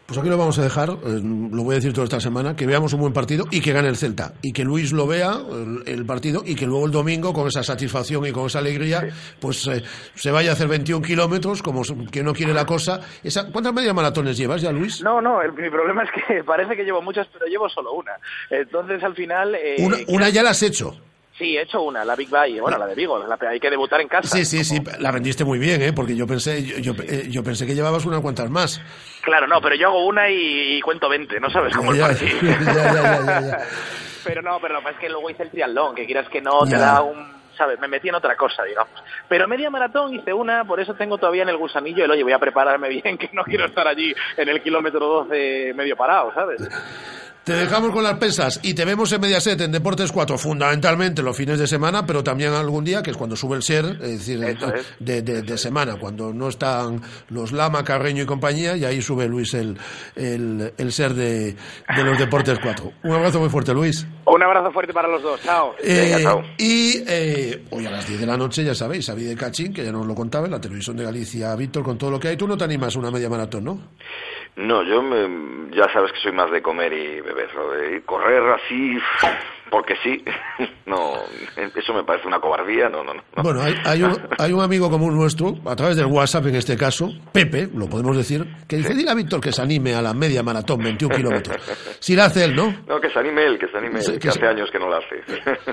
Pues 0.07 0.19
aquí 0.19 0.29
lo 0.29 0.37
vamos 0.37 0.59
a 0.59 0.63
dejar, 0.63 0.91
eh, 0.91 1.21
lo 1.23 1.63
voy 1.63 1.75
a 1.75 1.77
decir 1.77 1.93
toda 1.93 2.05
esta 2.05 2.21
semana, 2.21 2.55
que 2.57 2.67
veamos 2.67 2.93
un 2.93 3.01
buen 3.01 3.13
partido 3.13 3.47
y 3.51 3.61
que 3.61 3.73
gane 3.73 3.89
el 3.89 3.97
Celta. 3.97 4.35
Y 4.43 4.53
que 4.53 4.65
Luis 4.65 4.93
lo 4.93 5.07
vea, 5.07 5.33
el, 5.51 5.83
el 5.87 6.05
partido, 6.05 6.43
y 6.45 6.55
que 6.55 6.67
luego 6.67 6.87
el 6.87 6.93
domingo, 6.93 7.33
con 7.33 7.49
esa 7.49 7.63
satisfacción 7.63 8.27
y 8.27 8.33
con 8.33 8.47
esa 8.47 8.59
alegría, 8.59 9.09
pues 9.41 9.67
eh, 9.69 9.83
se 10.15 10.31
vaya 10.31 10.51
a 10.51 10.53
hacer 10.55 10.69
21 10.69 11.05
kilómetros, 11.05 11.63
como 11.63 11.83
que 12.11 12.23
no 12.23 12.35
quiere 12.35 12.53
la 12.53 12.67
cosa. 12.67 13.01
Esa, 13.23 13.51
¿Cuántas 13.51 13.73
media 13.73 13.95
maratones 13.95 14.37
llevas 14.37 14.61
ya, 14.61 14.73
Luis? 14.73 15.03
No, 15.03 15.21
no, 15.21 15.41
el, 15.41 15.53
mi 15.53 15.71
problema 15.71 16.03
es 16.05 16.11
que 16.11 16.45
parece 16.45 16.77
que 16.77 16.85
llevo 16.85 17.01
muchas, 17.01 17.27
pero 17.33 17.47
llevo 17.47 17.69
solo 17.69 17.93
una. 17.93 18.13
Entonces, 18.51 19.03
al 19.03 19.15
final... 19.15 19.55
Eh, 19.55 19.77
una, 19.79 19.97
una 20.09 20.29
ya 20.29 20.43
la 20.43 20.51
has 20.51 20.63
hecho. 20.63 20.97
Sí, 21.43 21.57
he 21.57 21.63
hecho 21.63 21.83
una, 21.83 22.05
la 22.05 22.15
Big 22.15 22.29
Bay, 22.29 22.61
bueno, 22.61 22.79
la 22.79 22.87
de 22.87 22.95
Vigo, 22.95 23.19
la, 23.19 23.37
hay 23.49 23.59
que 23.59 23.69
debutar 23.69 24.01
en 24.01 24.07
casa. 24.07 24.29
Sí, 24.29 24.45
sí, 24.45 24.63
sí, 24.63 24.81
la 25.01 25.11
vendiste 25.11 25.45
muy 25.45 25.59
bien, 25.59 25.83
¿eh? 25.83 25.93
Porque 25.93 26.15
yo 26.15 26.25
pensé, 26.25 26.63
yo, 26.63 26.79
yo, 26.79 26.93
eh, 27.03 27.27
yo 27.29 27.43
pensé 27.43 27.67
que 27.67 27.75
llevabas 27.75 28.05
unas 28.05 28.21
cuantas 28.21 28.49
más. 28.49 28.81
Claro, 29.23 29.49
no, 29.49 29.61
pero 29.61 29.75
yo 29.75 29.89
hago 29.89 30.07
una 30.07 30.31
y, 30.31 30.77
y 30.77 30.81
cuento 30.81 31.09
20, 31.09 31.41
no 31.41 31.51
sabes 31.51 31.75
cómo 31.75 31.93
Ya, 31.95 32.11
es 32.11 32.21
ya. 32.21 33.59
Pero 34.25 34.41
no, 34.41 34.61
pero 34.61 34.79
es 34.89 34.97
que 35.01 35.09
luego 35.09 35.31
hice 35.31 35.43
el 35.43 35.51
triatlón, 35.51 35.97
que 35.97 36.07
quieras 36.07 36.29
que 36.29 36.41
no, 36.41 36.61
te 36.61 36.77
da 36.77 37.03
un... 37.03 37.43
¿Sabes? 37.59 37.81
Me 37.81 37.89
metí 37.89 38.09
en 38.09 38.15
otra 38.15 38.37
cosa, 38.37 38.63
digamos. 38.63 39.03
Pero 39.29 39.49
media 39.49 39.69
maratón 39.69 40.15
hice 40.15 40.33
una, 40.33 40.65
por 40.65 40.79
eso 40.79 40.95
tengo 40.95 41.19
todavía 41.19 41.43
en 41.43 41.49
el 41.49 41.59
gusanillo 41.59 42.05
el, 42.05 42.11
oye, 42.13 42.23
voy 42.23 42.33
a 42.33 42.39
prepararme 42.39 42.89
bien, 43.03 43.19
que 43.19 43.31
no 43.33 43.43
quiero 43.43 43.67
estar 43.67 43.87
allí 43.89 44.15
en 44.37 44.49
el 44.49 44.63
kilómetro 44.63 45.01
12 45.01 45.75
medio 45.75 45.97
parado, 45.97 46.33
¿sabes? 46.35 46.63
Te 47.45 47.55
dejamos 47.55 47.91
con 47.91 48.05
las 48.05 48.19
pesas 48.19 48.61
y 48.63 48.73
te 48.73 48.85
vemos 48.85 49.11
en 49.13 49.21
Mediaset, 49.21 49.61
en 49.63 49.73
Deportes 49.73 50.13
4, 50.13 50.39
fundamentalmente 50.39 51.23
los 51.23 51.37
fines 51.37 51.59
de 51.59 51.67
semana, 51.67 52.07
pero 52.07 52.23
también 52.23 52.53
algún 52.53 52.85
día, 52.85 53.03
que 53.03 53.11
es 53.11 53.17
cuando 53.17 53.35
sube 53.35 53.57
el 53.57 53.65
ser, 53.65 53.85
es 54.01 54.19
decir, 54.21 54.45
es. 54.45 54.57
de, 55.01 55.23
de- 55.23 55.43
de 55.43 55.59
semana, 55.59 55.97
cuando 55.97 56.33
no 56.33 56.49
están 56.49 57.03
los 57.31 57.51
Lama, 57.51 57.83
Carreño 57.83 58.23
y 58.23 58.27
compañía, 58.27 58.77
y 58.77 58.85
ahí 58.85 59.03
sube 59.03 59.27
Luis 59.27 59.55
el, 59.55 59.77
el, 60.15 60.73
el 60.79 60.93
ser 60.93 61.15
de, 61.15 61.57
de 61.97 62.05
los 62.05 62.17
Deportes 62.17 62.61
4. 62.63 62.93
Un 63.03 63.11
abrazo 63.13 63.41
muy 63.41 63.49
fuerte, 63.49 63.75
Luis. 63.75 64.07
Un 64.25 64.41
abrazo 64.41 64.71
fuerte 64.71 64.93
para 64.93 65.09
los 65.09 65.21
dos, 65.21 65.41
chao. 65.43 65.75
Eh, 65.83 66.25
y 66.59 67.03
eh, 67.09 67.65
hoy 67.71 67.85
a 67.87 67.91
las 67.91 68.07
10 68.07 68.21
de 68.21 68.27
la 68.27 68.37
noche, 68.37 68.63
ya 68.63 68.75
sabéis, 68.77 69.09
a 69.09 69.17
de 69.17 69.35
Cachín, 69.35 69.73
que 69.73 69.85
ya 69.85 69.91
nos 69.91 70.07
lo 70.07 70.15
contaba 70.15 70.45
en 70.47 70.53
la 70.53 70.61
televisión 70.61 70.97
de 70.97 71.03
Galicia, 71.03 71.57
Víctor, 71.57 71.83
con 71.83 71.99
todo 71.99 72.13
lo 72.13 72.21
que 72.21 72.29
hay. 72.29 72.37
Tú 72.37 72.47
no 72.47 72.57
te 72.57 72.63
animas 72.63 72.95
a 72.95 73.01
una 73.01 73.11
media 73.11 73.29
maratón, 73.29 73.65
¿no? 73.65 73.81
No, 74.57 74.83
yo 74.83 75.03
me- 75.03 75.75
ya 75.75 75.89
sabes 75.93 76.13
que 76.13 76.19
soy 76.21 76.33
más 76.33 76.51
de 76.51 76.61
comer 76.63 76.93
y 76.93 77.21
beber. 77.21 77.55
Lo 77.55 77.71
de 77.71 78.03
correr 78.03 78.43
así, 78.51 78.99
porque 79.73 79.95
sí, 80.05 80.23
no, 80.87 81.15
eso 81.75 81.95
me 81.95 82.05
parece 82.05 82.29
una 82.29 82.39
cobardía, 82.39 82.89
no, 82.89 83.03
no, 83.03 83.15
no. 83.15 83.23
no. 83.37 83.43
Bueno, 83.43 83.63
hay, 83.63 83.75
hay, 83.85 84.03
un, 84.03 84.17
hay 84.39 84.53
un 84.53 84.61
amigo 84.61 84.91
común 84.91 85.17
nuestro, 85.17 85.55
a 85.65 85.75
través 85.75 85.97
del 85.97 86.07
WhatsApp 86.07 86.47
en 86.47 86.57
este 86.57 86.77
caso, 86.77 87.11
Pepe, 87.33 87.69
lo 87.75 87.87
podemos 87.89 88.17
decir, 88.17 88.47
que 88.69 88.77
dice, 88.77 88.95
dile 88.95 89.11
a 89.11 89.15
Víctor 89.15 89.41
que 89.41 89.51
se 89.51 89.63
anime 89.63 89.95
a 89.95 90.03
la 90.03 90.13
media 90.15 90.43
maratón, 90.43 90.83
21 90.85 91.17
kilómetros. 91.17 91.57
Si 91.99 92.15
la 92.15 92.27
hace 92.27 92.45
él, 92.45 92.55
¿no? 92.55 92.73
No, 92.87 93.01
que 93.01 93.09
se 93.11 93.19
anime 93.19 93.47
él, 93.47 93.59
que 93.59 93.67
se 93.69 93.79
anime 93.79 94.01
él, 94.01 94.19
que 94.19 94.29
hace 94.29 94.47
años 94.47 94.69
que 94.71 94.79
no 94.79 94.89
la 94.91 94.99
hace. 94.99 95.23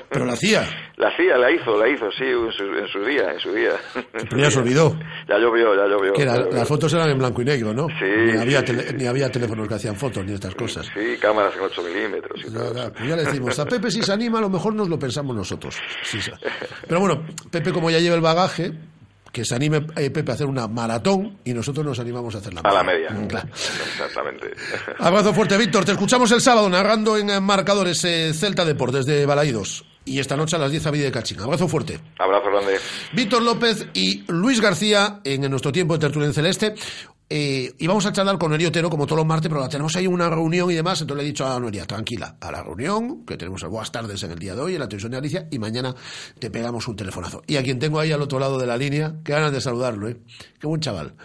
Pero 0.10 0.26
la 0.26 0.34
hacía. 0.34 0.64
La 0.98 1.10
hacía, 1.10 1.38
la 1.38 1.52
hizo, 1.52 1.78
la 1.78 1.90
hizo, 1.90 2.10
sí, 2.12 2.24
en 2.24 2.52
su, 2.54 2.64
en 2.64 2.88
su 2.88 3.04
día, 3.06 3.32
en 3.34 3.40
su 3.40 3.54
día. 3.54 3.72
Pero 4.30 4.38
ya 4.42 4.50
se 4.50 4.60
olvidó. 4.60 4.98
Ya 5.28 5.38
llovió, 5.38 5.76
ya 5.76 5.86
llovió. 5.88 6.14
Que 6.14 6.26
la- 6.26 6.36
ya 6.36 6.40
llovió. 6.44 6.58
las 6.58 6.68
fotos 6.68 6.94
eran 6.94 7.10
en 7.10 7.18
blanco 7.20 7.42
y 7.42 7.46
negro, 7.46 7.74
¿no? 7.74 7.88
Sí, 7.88 8.06
ni, 8.06 8.38
había 8.38 8.60
sí, 8.62 8.66
tele- 8.68 8.94
ni 8.98 9.06
había 9.06 9.30
teléfonos 9.32 9.68
que 9.68 9.74
hacían 9.76 9.96
fotos 9.96 10.26
ni 10.26 10.34
estas 10.34 10.56
cosas. 10.56 10.88
Sí, 10.94 11.18
cámaras 11.20 11.54
en 11.56 11.62
8 11.64 11.82
milímetros 11.84 12.42
y 12.46 12.54
todo. 12.54 12.74
Pues 12.94 13.10
ya 13.10 13.16
le 13.16 13.24
decimos, 13.26 13.58
a 13.60 13.66
Pepe 13.66 13.89
si 13.92 14.02
se 14.02 14.12
anima, 14.12 14.40
a 14.40 14.42
lo 14.42 14.50
mejor 14.50 14.74
nos 14.74 14.90
lo 14.90 14.98
pensamos 14.98 15.36
nosotros. 15.36 15.76
Pero 16.88 17.00
bueno, 17.00 17.24
Pepe 17.52 17.72
como 17.72 17.90
ya 17.90 18.00
lleva 18.00 18.16
el 18.16 18.22
bagaje, 18.22 18.74
que 19.32 19.46
se 19.46 19.56
anime 19.56 19.86
eh, 19.96 20.10
Pepe 20.10 20.32
a 20.32 20.34
hacer 20.34 20.48
una 20.48 20.68
maratón 20.68 21.38
y 21.44 21.54
nosotros 21.54 21.86
nos 21.86 22.00
animamos 22.00 22.36
a 22.36 22.40
hacer 22.40 22.54
la 22.54 22.62
A 22.62 22.74
la 22.74 22.84
media. 22.84 23.10
Mm, 23.12 23.28
claro. 23.28 23.48
Exactamente. 23.50 24.52
Abrazo 25.00 25.34
fuerte, 25.34 25.58
Víctor. 25.58 25.86
Te 25.86 25.92
escuchamos 25.92 26.32
el 26.32 26.42
sábado 26.42 26.70
narrando 26.70 27.18
en 27.18 27.42
marcadores 27.44 28.04
eh, 28.06 28.34
Celta 28.34 28.66
Deportes 28.66 29.06
de 29.06 29.26
Balaídos. 29.26 29.86
Y 30.06 30.20
esta 30.20 30.36
noche 30.36 30.56
a 30.56 30.60
las 30.60 30.72
10 30.72 30.88
a 30.88 30.92
Vida 30.92 31.04
de 31.06 31.12
Cachín. 31.12 31.40
Abrazo 31.40 31.68
fuerte. 31.68 32.00
Abrazo 32.18 32.50
grande. 32.50 32.80
Víctor 33.14 33.44
López 33.44 33.88
y 33.94 34.24
Luis 34.28 34.60
García 34.60 35.20
en 35.24 35.42
nuestro 35.50 35.72
tiempo 35.72 35.94
de 35.94 36.00
tertulia 36.00 36.28
en 36.28 36.34
celeste. 36.34 36.74
Eh, 37.32 37.76
y 37.78 37.86
vamos 37.86 38.06
a 38.08 38.12
charlar 38.12 38.40
con 38.40 38.50
Neri 38.52 38.66
Otero 38.66 38.90
como 38.90 39.06
todos 39.06 39.18
los 39.18 39.26
martes, 39.26 39.50
pero 39.50 39.62
la 39.62 39.70
tenemos 39.70 39.96
ahí 39.96 40.08
una 40.08 40.30
reunión 40.30 40.72
y 40.72 40.74
demás. 40.74 41.00
Entonces 41.02 41.22
le 41.22 41.28
he 41.28 41.32
dicho 41.32 41.46
a 41.46 41.60
Noelia, 41.60 41.86
tranquila, 41.86 42.38
a 42.42 42.52
la 42.52 42.64
reunión, 42.64 43.24
que 43.26 43.38
tenemos 43.38 43.64
Buenas 43.64 43.92
tardes 43.92 44.24
en 44.24 44.32
el 44.32 44.40
día 44.40 44.56
de 44.56 44.62
hoy 44.62 44.74
en 44.74 44.80
la 44.80 44.88
televisión 44.88 45.12
de 45.12 45.18
Galicia, 45.18 45.48
y 45.52 45.60
mañana 45.60 45.94
te 46.40 46.50
pegamos 46.50 46.88
un 46.88 46.96
telefonazo. 46.96 47.44
Y 47.46 47.58
a 47.58 47.64
quien 47.64 47.78
tengo 47.78 48.00
ahí 48.00 48.12
al 48.12 48.22
otro 48.22 48.40
lado 48.40 48.58
de 48.58 48.66
la 48.66 48.78
línea, 48.78 49.18
qué 49.24 49.34
ganas 49.34 49.52
de 49.52 49.62
saludarlo, 49.62 50.08
¿eh? 50.10 50.18
Qué 50.60 50.66
buen 50.66 50.82
chaval. 50.82 51.16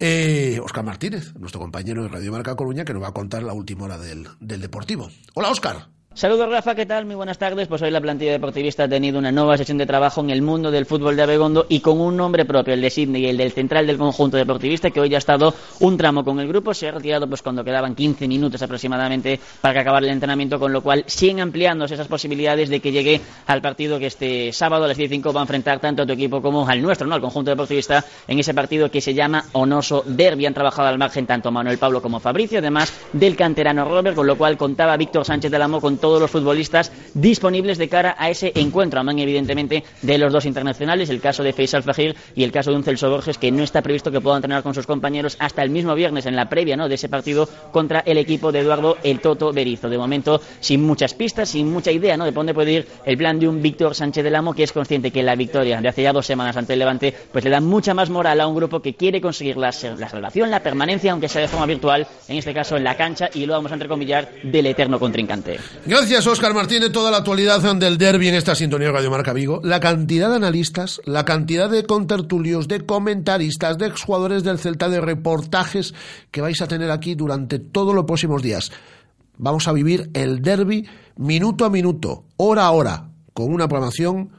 Eh, 0.00 0.58
Oscar 0.62 0.84
Martínez, 0.84 1.34
nuestro 1.36 1.60
compañero 1.60 2.02
de 2.02 2.08
Radio 2.08 2.32
Marca 2.32 2.56
Coruña, 2.56 2.84
que 2.84 2.92
nos 2.92 3.02
va 3.02 3.08
a 3.08 3.12
contar 3.12 3.42
la 3.44 3.52
última 3.52 3.84
hora 3.84 3.98
del, 3.98 4.26
del 4.40 4.60
Deportivo. 4.60 5.10
Hola, 5.34 5.50
Oscar. 5.50 5.88
Saludos 6.16 6.48
Rafa, 6.48 6.74
¿qué 6.74 6.86
tal? 6.86 7.04
Muy 7.04 7.14
buenas 7.14 7.36
tardes. 7.36 7.68
Pues 7.68 7.82
hoy 7.82 7.90
la 7.90 8.00
plantilla 8.00 8.32
deportivista 8.32 8.84
ha 8.84 8.88
tenido 8.88 9.18
una 9.18 9.30
nueva 9.30 9.58
sesión 9.58 9.76
de 9.76 9.84
trabajo 9.84 10.22
en 10.22 10.30
el 10.30 10.40
mundo 10.40 10.70
del 10.70 10.86
fútbol 10.86 11.14
de 11.14 11.22
Abegondo 11.22 11.66
y 11.68 11.80
con 11.80 12.00
un 12.00 12.16
nombre 12.16 12.46
propio, 12.46 12.72
el 12.72 12.80
de 12.80 12.88
Sydney 12.88 13.26
y 13.26 13.28
el 13.28 13.36
del 13.36 13.52
central 13.52 13.86
del 13.86 13.98
conjunto 13.98 14.38
deportivista, 14.38 14.90
que 14.90 14.98
hoy 14.98 15.10
ya 15.10 15.18
ha 15.18 15.18
estado 15.18 15.52
un 15.80 15.98
tramo 15.98 16.24
con 16.24 16.40
el 16.40 16.48
grupo. 16.48 16.72
Se 16.72 16.88
ha 16.88 16.92
retirado 16.92 17.28
pues 17.28 17.42
cuando 17.42 17.62
quedaban 17.62 17.94
15 17.94 18.28
minutos 18.28 18.62
aproximadamente 18.62 19.38
para 19.60 19.74
que 19.74 19.80
acabara 19.80 20.06
el 20.06 20.12
entrenamiento, 20.12 20.58
con 20.58 20.72
lo 20.72 20.80
cual 20.80 21.04
siguen 21.06 21.40
ampliándose 21.40 21.92
esas 21.92 22.08
posibilidades 22.08 22.70
de 22.70 22.80
que 22.80 22.92
llegue 22.92 23.20
al 23.46 23.60
partido 23.60 23.98
que 23.98 24.06
este 24.06 24.54
sábado 24.54 24.86
a 24.86 24.88
las 24.88 24.96
15 24.96 25.20
va 25.34 25.40
a 25.40 25.42
enfrentar 25.42 25.80
tanto 25.80 26.04
a 26.04 26.06
tu 26.06 26.14
equipo 26.14 26.40
como 26.40 26.66
al 26.66 26.80
nuestro, 26.80 27.06
¿no? 27.06 27.14
Al 27.14 27.20
conjunto 27.20 27.50
deportivista 27.50 28.02
en 28.26 28.38
ese 28.38 28.54
partido 28.54 28.90
que 28.90 29.02
se 29.02 29.12
llama 29.12 29.44
Onoso 29.52 30.02
Derby. 30.06 30.46
Han 30.46 30.54
trabajado 30.54 30.88
al 30.88 30.96
margen 30.96 31.26
tanto 31.26 31.50
Manuel 31.50 31.76
Pablo 31.76 32.00
como 32.00 32.20
Fabricio, 32.20 32.60
además 32.60 32.90
del 33.12 33.36
canterano 33.36 33.84
Robert, 33.84 34.16
con 34.16 34.26
lo 34.26 34.38
cual 34.38 34.56
contaba 34.56 34.96
Víctor 34.96 35.26
Sánchez 35.26 35.50
del 35.50 35.60
Amo 35.60 35.78
con 35.78 35.98
todos 36.06 36.20
los 36.20 36.30
futbolistas 36.30 36.92
disponibles 37.14 37.78
de 37.78 37.88
cara 37.88 38.14
a 38.16 38.30
ese 38.30 38.52
encuentro, 38.54 39.00
amén 39.00 39.18
evidentemente 39.18 39.82
de 40.02 40.18
los 40.18 40.32
dos 40.32 40.44
internacionales, 40.44 41.10
el 41.10 41.20
caso 41.20 41.42
de 41.42 41.52
Faisal 41.52 41.82
Fajir 41.82 42.14
y 42.36 42.44
el 42.44 42.52
caso 42.52 42.70
de 42.70 42.76
un 42.76 42.84
Celso 42.84 43.10
Borges 43.10 43.38
que 43.38 43.50
no 43.50 43.64
está 43.64 43.82
previsto 43.82 44.12
que 44.12 44.20
pueda 44.20 44.36
entrenar 44.36 44.62
con 44.62 44.72
sus 44.72 44.86
compañeros 44.86 45.36
hasta 45.40 45.64
el 45.64 45.70
mismo 45.70 45.96
viernes 45.96 46.26
en 46.26 46.36
la 46.36 46.48
previa 46.48 46.76
de 46.76 46.94
ese 46.94 47.08
partido 47.08 47.48
contra 47.72 48.00
el 48.06 48.18
equipo 48.18 48.52
de 48.52 48.60
Eduardo 48.60 48.98
El 49.02 49.20
Toto 49.20 49.52
Berizo. 49.52 49.88
De 49.88 49.98
momento, 49.98 50.40
sin 50.60 50.84
muchas 50.84 51.14
pistas, 51.14 51.48
sin 51.48 51.72
mucha 51.72 51.90
idea 51.90 52.16
¿no? 52.16 52.24
de 52.24 52.30
dónde 52.30 52.54
puede 52.54 52.72
ir 52.72 52.86
el 53.04 53.16
plan 53.16 53.40
de 53.40 53.48
un 53.48 53.62
Víctor 53.62 53.94
Sánchez 53.94 54.22
del 54.22 54.36
Amo 54.36 54.54
que 54.54 54.62
es 54.62 54.72
consciente 54.72 55.10
que 55.10 55.24
la 55.24 55.34
victoria 55.34 55.80
de 55.80 55.88
hace 55.88 56.02
ya 56.02 56.12
dos 56.12 56.26
semanas 56.26 56.56
ante 56.56 56.74
el 56.74 56.78
Levante 56.78 57.14
pues 57.32 57.42
le 57.42 57.50
da 57.50 57.60
mucha 57.60 57.94
más 57.94 58.10
moral 58.10 58.40
a 58.40 58.46
un 58.46 58.54
grupo 58.54 58.80
que 58.80 58.94
quiere 58.94 59.20
conseguir 59.20 59.56
la, 59.56 59.74
la 59.98 60.08
salvación, 60.08 60.50
la 60.50 60.62
permanencia, 60.62 61.10
aunque 61.10 61.28
sea 61.28 61.42
de 61.42 61.48
forma 61.48 61.66
virtual, 61.66 62.06
en 62.28 62.36
este 62.36 62.54
caso 62.54 62.76
en 62.76 62.84
la 62.84 62.96
cancha, 62.96 63.28
y 63.32 63.46
lo 63.46 63.54
vamos 63.54 63.72
a 63.72 63.74
entrecomillar 63.74 64.28
del 64.42 64.66
eterno 64.66 65.00
contrincante. 65.00 65.58
Óscar 65.96 66.52
Martínez. 66.52 66.92
Toda 66.92 67.10
la 67.10 67.16
actualidad 67.18 67.62
del 67.76 67.96
derby 67.96 68.28
en 68.28 68.34
esta 68.34 68.54
sintonía 68.54 68.88
de 68.88 68.92
Radio 68.92 69.10
Marca 69.10 69.32
Vigo. 69.32 69.60
La 69.64 69.80
cantidad 69.80 70.28
de 70.28 70.36
analistas, 70.36 71.00
la 71.06 71.24
cantidad 71.24 71.70
de 71.70 71.86
contertulios, 71.86 72.68
de 72.68 72.84
comentaristas, 72.84 73.78
de 73.78 73.86
exjugadores 73.86 74.44
del 74.44 74.58
Celta, 74.58 74.90
de 74.90 75.00
reportajes 75.00 75.94
que 76.30 76.42
vais 76.42 76.60
a 76.60 76.68
tener 76.68 76.90
aquí 76.90 77.14
durante 77.14 77.58
todos 77.58 77.94
los 77.94 78.04
próximos 78.04 78.42
días. 78.42 78.72
Vamos 79.38 79.68
a 79.68 79.72
vivir 79.72 80.10
el 80.12 80.42
derby 80.42 80.86
minuto 81.16 81.64
a 81.64 81.70
minuto, 81.70 82.24
hora 82.36 82.66
a 82.66 82.72
hora, 82.72 83.08
con 83.32 83.50
una 83.50 83.66
programación 83.66 84.32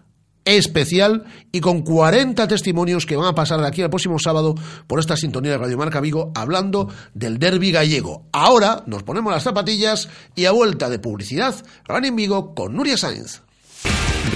especial 0.47 1.25
y 1.51 1.59
con 1.59 1.81
40 1.81 2.47
testimonios 2.47 3.05
que 3.05 3.15
van 3.15 3.27
a 3.27 3.35
pasar 3.35 3.59
de 3.59 3.67
aquí 3.67 3.81
al 3.81 3.89
próximo 3.89 4.17
sábado 4.17 4.55
por 4.87 4.99
esta 4.99 5.17
sintonía 5.17 5.51
de 5.51 5.57
Radio 5.57 5.77
Marca 5.77 5.99
Vigo 5.99 6.31
hablando 6.35 6.89
del 7.13 7.37
derby 7.37 7.71
gallego. 7.71 8.25
Ahora 8.31 8.83
nos 8.87 9.03
ponemos 9.03 9.31
las 9.31 9.43
zapatillas 9.43 10.09
y 10.35 10.45
a 10.45 10.51
vuelta 10.51 10.89
de 10.89 10.99
publicidad, 10.99 11.53
Running 11.87 12.15
Vigo 12.15 12.55
con 12.55 12.75
Nuria 12.75 12.97
Sainz. 12.97 13.41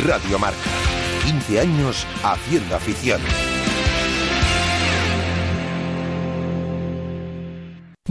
Radio 0.06 0.38
Marca, 0.38 0.58
15 1.26 1.60
años 1.60 2.06
haciendo 2.24 2.76
afición. 2.76 3.22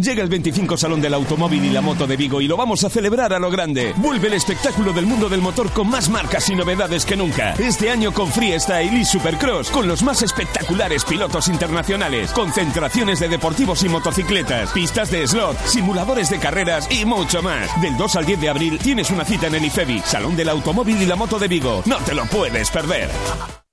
Llega 0.01 0.23
el 0.23 0.31
25 0.31 0.79
Salón 0.79 1.03
del 1.03 1.13
Automóvil 1.13 1.63
y 1.63 1.69
la 1.69 1.83
Moto 1.83 2.07
de 2.07 2.17
Vigo 2.17 2.41
y 2.41 2.47
lo 2.47 2.57
vamos 2.57 2.85
a 2.85 2.89
celebrar 2.89 3.35
a 3.35 3.39
lo 3.39 3.51
grande. 3.51 3.93
Vuelve 3.99 4.29
el 4.29 4.33
espectáculo 4.33 4.95
del 4.95 5.05
mundo 5.05 5.29
del 5.29 5.43
motor 5.43 5.71
con 5.73 5.91
más 5.91 6.09
marcas 6.09 6.49
y 6.49 6.55
novedades 6.55 7.05
que 7.05 7.17
nunca. 7.17 7.53
Este 7.59 7.91
año 7.91 8.11
con 8.11 8.33
Freestyle 8.33 8.97
y 8.97 9.05
Supercross, 9.05 9.71
con 9.71 9.87
los 9.87 10.03
más 10.03 10.23
espectaculares 10.23 11.05
pilotos 11.05 11.49
internacionales, 11.49 12.33
concentraciones 12.33 13.21
de 13.21 13.29
deportivos 13.29 13.85
y 13.85 13.91
motocicletas, 13.91 14.71
pistas 14.73 15.11
de 15.11 15.27
slot, 15.27 15.59
simuladores 15.67 16.31
de 16.31 16.39
carreras 16.39 16.89
y 16.91 17.05
mucho 17.05 17.43
más. 17.43 17.69
Del 17.83 17.95
2 17.99 18.17
al 18.17 18.25
10 18.25 18.41
de 18.41 18.49
abril 18.49 18.79
tienes 18.79 19.11
una 19.11 19.27
cita 19.27 19.49
en 19.49 19.57
el 19.57 19.67
IFEBI, 19.67 20.01
Salón 20.01 20.35
del 20.35 20.49
Automóvil 20.49 21.03
y 21.03 21.07
la 21.07 21.17
Moto 21.17 21.39
de 21.39 21.49
Vigo. 21.49 21.83
No 21.85 21.99
te 21.99 22.15
lo 22.15 22.25
puedes 22.25 22.71
perder. 22.71 23.11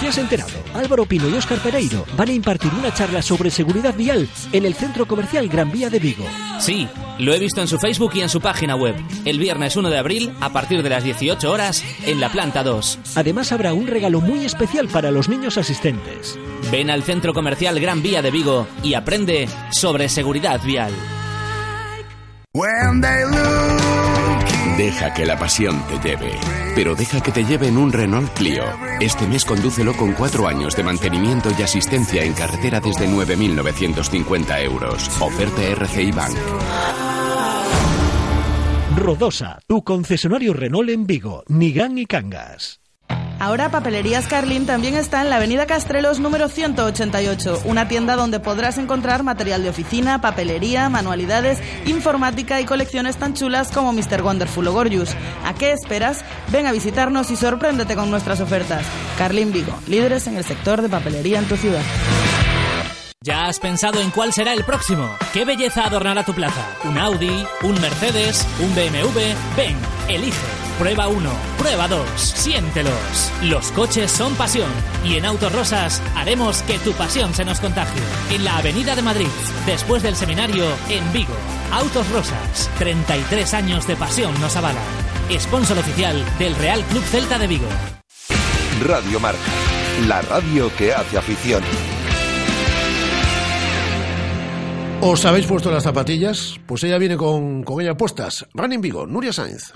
¿Te 0.00 0.08
has 0.08 0.18
enterado? 0.18 0.50
Álvaro 0.74 1.06
Pino 1.06 1.28
y 1.28 1.34
Óscar 1.34 1.58
Pereiro 1.58 2.04
van 2.16 2.28
a 2.28 2.32
impartir 2.32 2.70
una 2.74 2.92
charla 2.92 3.22
sobre 3.22 3.50
seguridad 3.50 3.94
vial 3.94 4.28
en 4.52 4.66
el 4.66 4.74
Centro 4.74 5.06
Comercial 5.06 5.48
Gran 5.48 5.72
Vía 5.72 5.88
de 5.88 5.98
Vigo. 5.98 6.24
Sí, 6.60 6.86
lo 7.18 7.32
he 7.32 7.38
visto 7.38 7.62
en 7.62 7.66
su 7.68 7.78
Facebook 7.78 8.12
y 8.14 8.20
en 8.20 8.28
su 8.28 8.42
página 8.42 8.76
web. 8.76 8.94
El 9.24 9.38
viernes 9.38 9.74
1 9.74 9.88
de 9.88 9.98
abril, 9.98 10.32
a 10.40 10.52
partir 10.52 10.82
de 10.82 10.90
las 10.90 11.02
18 11.02 11.50
horas, 11.50 11.82
en 12.04 12.20
la 12.20 12.30
planta 12.30 12.62
2. 12.62 12.98
Además 13.14 13.52
habrá 13.52 13.72
un 13.72 13.86
regalo 13.86 14.20
muy 14.20 14.44
especial 14.44 14.88
para 14.88 15.10
los 15.10 15.30
niños 15.30 15.56
asistentes. 15.56 16.38
Ven 16.70 16.90
al 16.90 17.02
Centro 17.02 17.32
Comercial 17.32 17.80
Gran 17.80 18.02
Vía 18.02 18.20
de 18.20 18.30
Vigo 18.30 18.66
y 18.82 18.94
aprende 18.94 19.48
sobre 19.70 20.10
seguridad 20.10 20.60
vial. 20.62 20.92
Deja 24.76 25.14
que 25.14 25.24
la 25.24 25.38
pasión 25.38 25.82
te 25.88 25.98
lleve, 26.06 26.32
pero 26.74 26.94
deja 26.94 27.22
que 27.22 27.32
te 27.32 27.44
lleve 27.44 27.68
en 27.68 27.78
un 27.78 27.90
Renault 27.90 28.30
Clio. 28.34 28.64
Este 29.00 29.26
mes 29.26 29.44
condúcelo 29.44 29.96
con 29.96 30.12
cuatro 30.12 30.46
años 30.46 30.76
de 30.76 30.82
mantenimiento 30.82 31.48
y 31.58 31.62
asistencia 31.62 32.22
en 32.22 32.34
carretera 32.34 32.78
desde 32.78 33.08
9.950 33.08 34.62
euros. 34.64 35.08
Oferta 35.20 35.62
RCI 35.62 36.12
Bank. 36.12 36.36
Rodosa, 38.96 39.60
tu 39.66 39.82
concesionario 39.82 40.52
Renault 40.52 40.90
en 40.90 41.06
Vigo, 41.06 41.42
Nigán 41.48 41.96
y 41.96 42.04
Cangas. 42.04 42.80
Ahora 43.38 43.70
Papelerías 43.70 44.26
Carlín 44.28 44.64
también 44.64 44.94
está 44.94 45.20
en 45.20 45.28
la 45.28 45.36
Avenida 45.36 45.66
Castrelos 45.66 46.20
número 46.20 46.48
188, 46.48 47.62
una 47.66 47.86
tienda 47.86 48.16
donde 48.16 48.40
podrás 48.40 48.78
encontrar 48.78 49.22
material 49.22 49.62
de 49.62 49.68
oficina, 49.68 50.20
papelería, 50.20 50.88
manualidades, 50.88 51.58
informática 51.84 52.60
y 52.60 52.64
colecciones 52.64 53.18
tan 53.18 53.34
chulas 53.34 53.70
como 53.70 53.92
Mr. 53.92 54.22
Wonderful 54.22 54.66
o 54.68 54.72
Gorgeous. 54.72 55.14
¿A 55.44 55.52
qué 55.54 55.72
esperas? 55.72 56.24
Ven 56.50 56.66
a 56.66 56.72
visitarnos 56.72 57.30
y 57.30 57.36
sorpréndete 57.36 57.94
con 57.94 58.10
nuestras 58.10 58.40
ofertas. 58.40 58.84
Carlín 59.18 59.52
Vigo, 59.52 59.78
líderes 59.86 60.26
en 60.26 60.38
el 60.38 60.44
sector 60.44 60.80
de 60.80 60.88
papelería 60.88 61.38
en 61.38 61.46
tu 61.46 61.56
ciudad. 61.56 61.82
¿Ya 63.22 63.46
has 63.46 63.58
pensado 63.58 64.00
en 64.00 64.10
cuál 64.10 64.32
será 64.32 64.52
el 64.54 64.64
próximo? 64.64 65.10
¿Qué 65.32 65.44
belleza 65.44 65.84
adornará 65.84 66.22
tu 66.24 66.32
plaza? 66.32 66.64
¿Un 66.84 66.96
Audi? 66.96 67.44
¿Un 67.62 67.80
Mercedes? 67.80 68.46
¿Un 68.60 68.74
BMW? 68.74 69.20
Ven, 69.56 69.76
elige. 70.08 70.65
Prueba 70.78 71.08
1, 71.08 71.30
prueba 71.56 71.88
2, 71.88 72.06
siéntelos. 72.20 73.32
Los 73.42 73.72
coches 73.72 74.10
son 74.10 74.34
pasión 74.34 74.68
y 75.06 75.14
en 75.14 75.24
Autos 75.24 75.50
Rosas 75.50 76.02
haremos 76.14 76.60
que 76.62 76.78
tu 76.78 76.92
pasión 76.92 77.32
se 77.32 77.46
nos 77.46 77.60
contagie. 77.60 78.02
En 78.30 78.44
la 78.44 78.58
Avenida 78.58 78.94
de 78.94 79.00
Madrid, 79.00 79.28
después 79.64 80.02
del 80.02 80.16
seminario, 80.16 80.66
en 80.90 81.10
Vigo. 81.14 81.32
Autos 81.72 82.06
Rosas, 82.10 82.68
33 82.78 83.54
años 83.54 83.86
de 83.86 83.96
pasión 83.96 84.38
nos 84.38 84.54
avalan. 84.56 84.84
Sponsor 85.38 85.78
oficial 85.78 86.22
del 86.38 86.54
Real 86.56 86.82
Club 86.84 87.02
Celta 87.04 87.38
de 87.38 87.46
Vigo. 87.46 87.68
Radio 88.86 89.18
Marca, 89.18 89.40
la 90.06 90.20
radio 90.20 90.70
que 90.76 90.92
hace 90.92 91.16
afición. 91.16 91.62
¿Os 95.00 95.24
habéis 95.24 95.46
puesto 95.46 95.70
las 95.70 95.84
zapatillas? 95.84 96.60
Pues 96.66 96.84
ella 96.84 96.98
viene 96.98 97.16
con, 97.16 97.62
con 97.62 97.80
ella 97.80 97.96
puestas. 97.96 98.46
Running 98.52 98.82
Vigo, 98.82 99.06
Nuria 99.06 99.32
Sainz. 99.32 99.72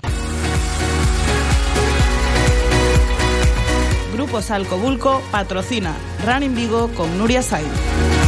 Grupo 4.11 4.41
Salcobulco 4.41 5.21
patrocina 5.31 5.95
Running 6.25 6.55
Vigo 6.55 6.89
con 6.89 7.17
Nuria 7.17 7.41
Sainz. 7.41 8.20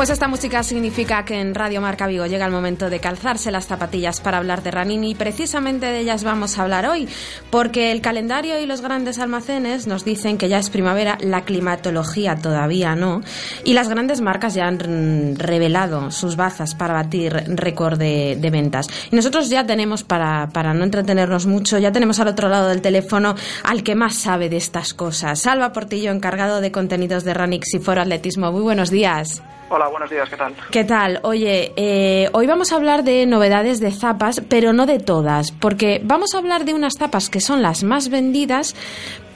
Pues 0.00 0.08
esta 0.08 0.28
música 0.28 0.62
significa 0.62 1.26
que 1.26 1.38
en 1.38 1.54
Radio 1.54 1.82
Marca 1.82 2.06
Vigo 2.06 2.24
llega 2.24 2.46
el 2.46 2.52
momento 2.52 2.88
de 2.88 3.00
calzarse 3.00 3.50
las 3.50 3.66
zapatillas 3.66 4.22
para 4.22 4.38
hablar 4.38 4.62
de 4.62 4.70
running 4.70 5.04
y 5.04 5.14
precisamente 5.14 5.84
de 5.84 5.98
ellas 5.98 6.24
vamos 6.24 6.56
a 6.56 6.62
hablar 6.62 6.86
hoy, 6.86 7.06
porque 7.50 7.92
el 7.92 8.00
calendario 8.00 8.58
y 8.58 8.64
los 8.64 8.80
grandes 8.80 9.18
almacenes 9.18 9.86
nos 9.86 10.06
dicen 10.06 10.38
que 10.38 10.48
ya 10.48 10.58
es 10.58 10.70
primavera, 10.70 11.18
la 11.20 11.42
climatología 11.42 12.36
todavía 12.36 12.96
no, 12.96 13.20
y 13.62 13.74
las 13.74 13.90
grandes 13.90 14.22
marcas 14.22 14.54
ya 14.54 14.68
han 14.68 15.36
revelado 15.36 16.10
sus 16.10 16.34
bazas 16.34 16.74
para 16.74 16.94
batir 16.94 17.34
récord 17.48 17.98
de, 17.98 18.38
de 18.40 18.48
ventas. 18.48 18.86
Y 19.12 19.16
nosotros 19.16 19.50
ya 19.50 19.66
tenemos, 19.66 20.02
para, 20.02 20.48
para 20.48 20.72
no 20.72 20.82
entretenernos 20.82 21.44
mucho, 21.44 21.76
ya 21.76 21.92
tenemos 21.92 22.18
al 22.20 22.28
otro 22.28 22.48
lado 22.48 22.70
del 22.70 22.80
teléfono 22.80 23.34
al 23.64 23.82
que 23.82 23.94
más 23.94 24.14
sabe 24.14 24.48
de 24.48 24.56
estas 24.56 24.94
cosas. 24.94 25.40
Salva 25.40 25.74
Portillo, 25.74 26.10
encargado 26.10 26.62
de 26.62 26.72
contenidos 26.72 27.24
de 27.24 27.34
Ranix 27.34 27.74
y 27.74 27.80
Foro 27.80 28.00
Atletismo. 28.00 28.50
Muy 28.50 28.62
buenos 28.62 28.88
días. 28.88 29.42
Hola, 29.72 29.86
buenos 29.86 30.10
días, 30.10 30.28
¿qué 30.28 30.36
tal? 30.36 30.52
¿Qué 30.72 30.82
tal? 30.82 31.20
Oye, 31.22 31.72
eh, 31.76 32.28
hoy 32.32 32.48
vamos 32.48 32.72
a 32.72 32.74
hablar 32.74 33.04
de 33.04 33.24
novedades 33.24 33.78
de 33.78 33.92
zapas, 33.92 34.42
pero 34.48 34.72
no 34.72 34.84
de 34.84 34.98
todas, 34.98 35.52
porque 35.52 36.00
vamos 36.02 36.34
a 36.34 36.38
hablar 36.38 36.64
de 36.64 36.74
unas 36.74 36.94
zapas 36.98 37.30
que 37.30 37.40
son 37.40 37.62
las 37.62 37.84
más 37.84 38.08
vendidas, 38.08 38.74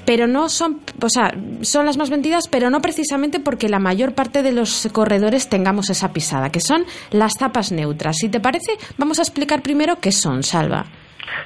pero 0.04 0.26
no 0.26 0.48
son, 0.48 0.80
o 1.00 1.08
sea, 1.08 1.32
son 1.60 1.86
las 1.86 1.96
más 1.96 2.10
vendidas, 2.10 2.48
pero 2.48 2.68
no 2.68 2.82
precisamente 2.82 3.38
porque 3.38 3.68
la 3.68 3.78
mayor 3.78 4.16
parte 4.16 4.42
de 4.42 4.50
los 4.50 4.88
corredores 4.90 5.48
tengamos 5.48 5.88
esa 5.88 6.12
pisada, 6.12 6.50
que 6.50 6.60
son 6.60 6.84
las 7.12 7.34
zapas 7.38 7.70
neutras. 7.70 8.16
Si 8.16 8.28
te 8.28 8.40
parece, 8.40 8.72
vamos 8.98 9.20
a 9.20 9.22
explicar 9.22 9.62
primero 9.62 10.00
qué 10.00 10.10
son, 10.10 10.42
Salva. 10.42 10.86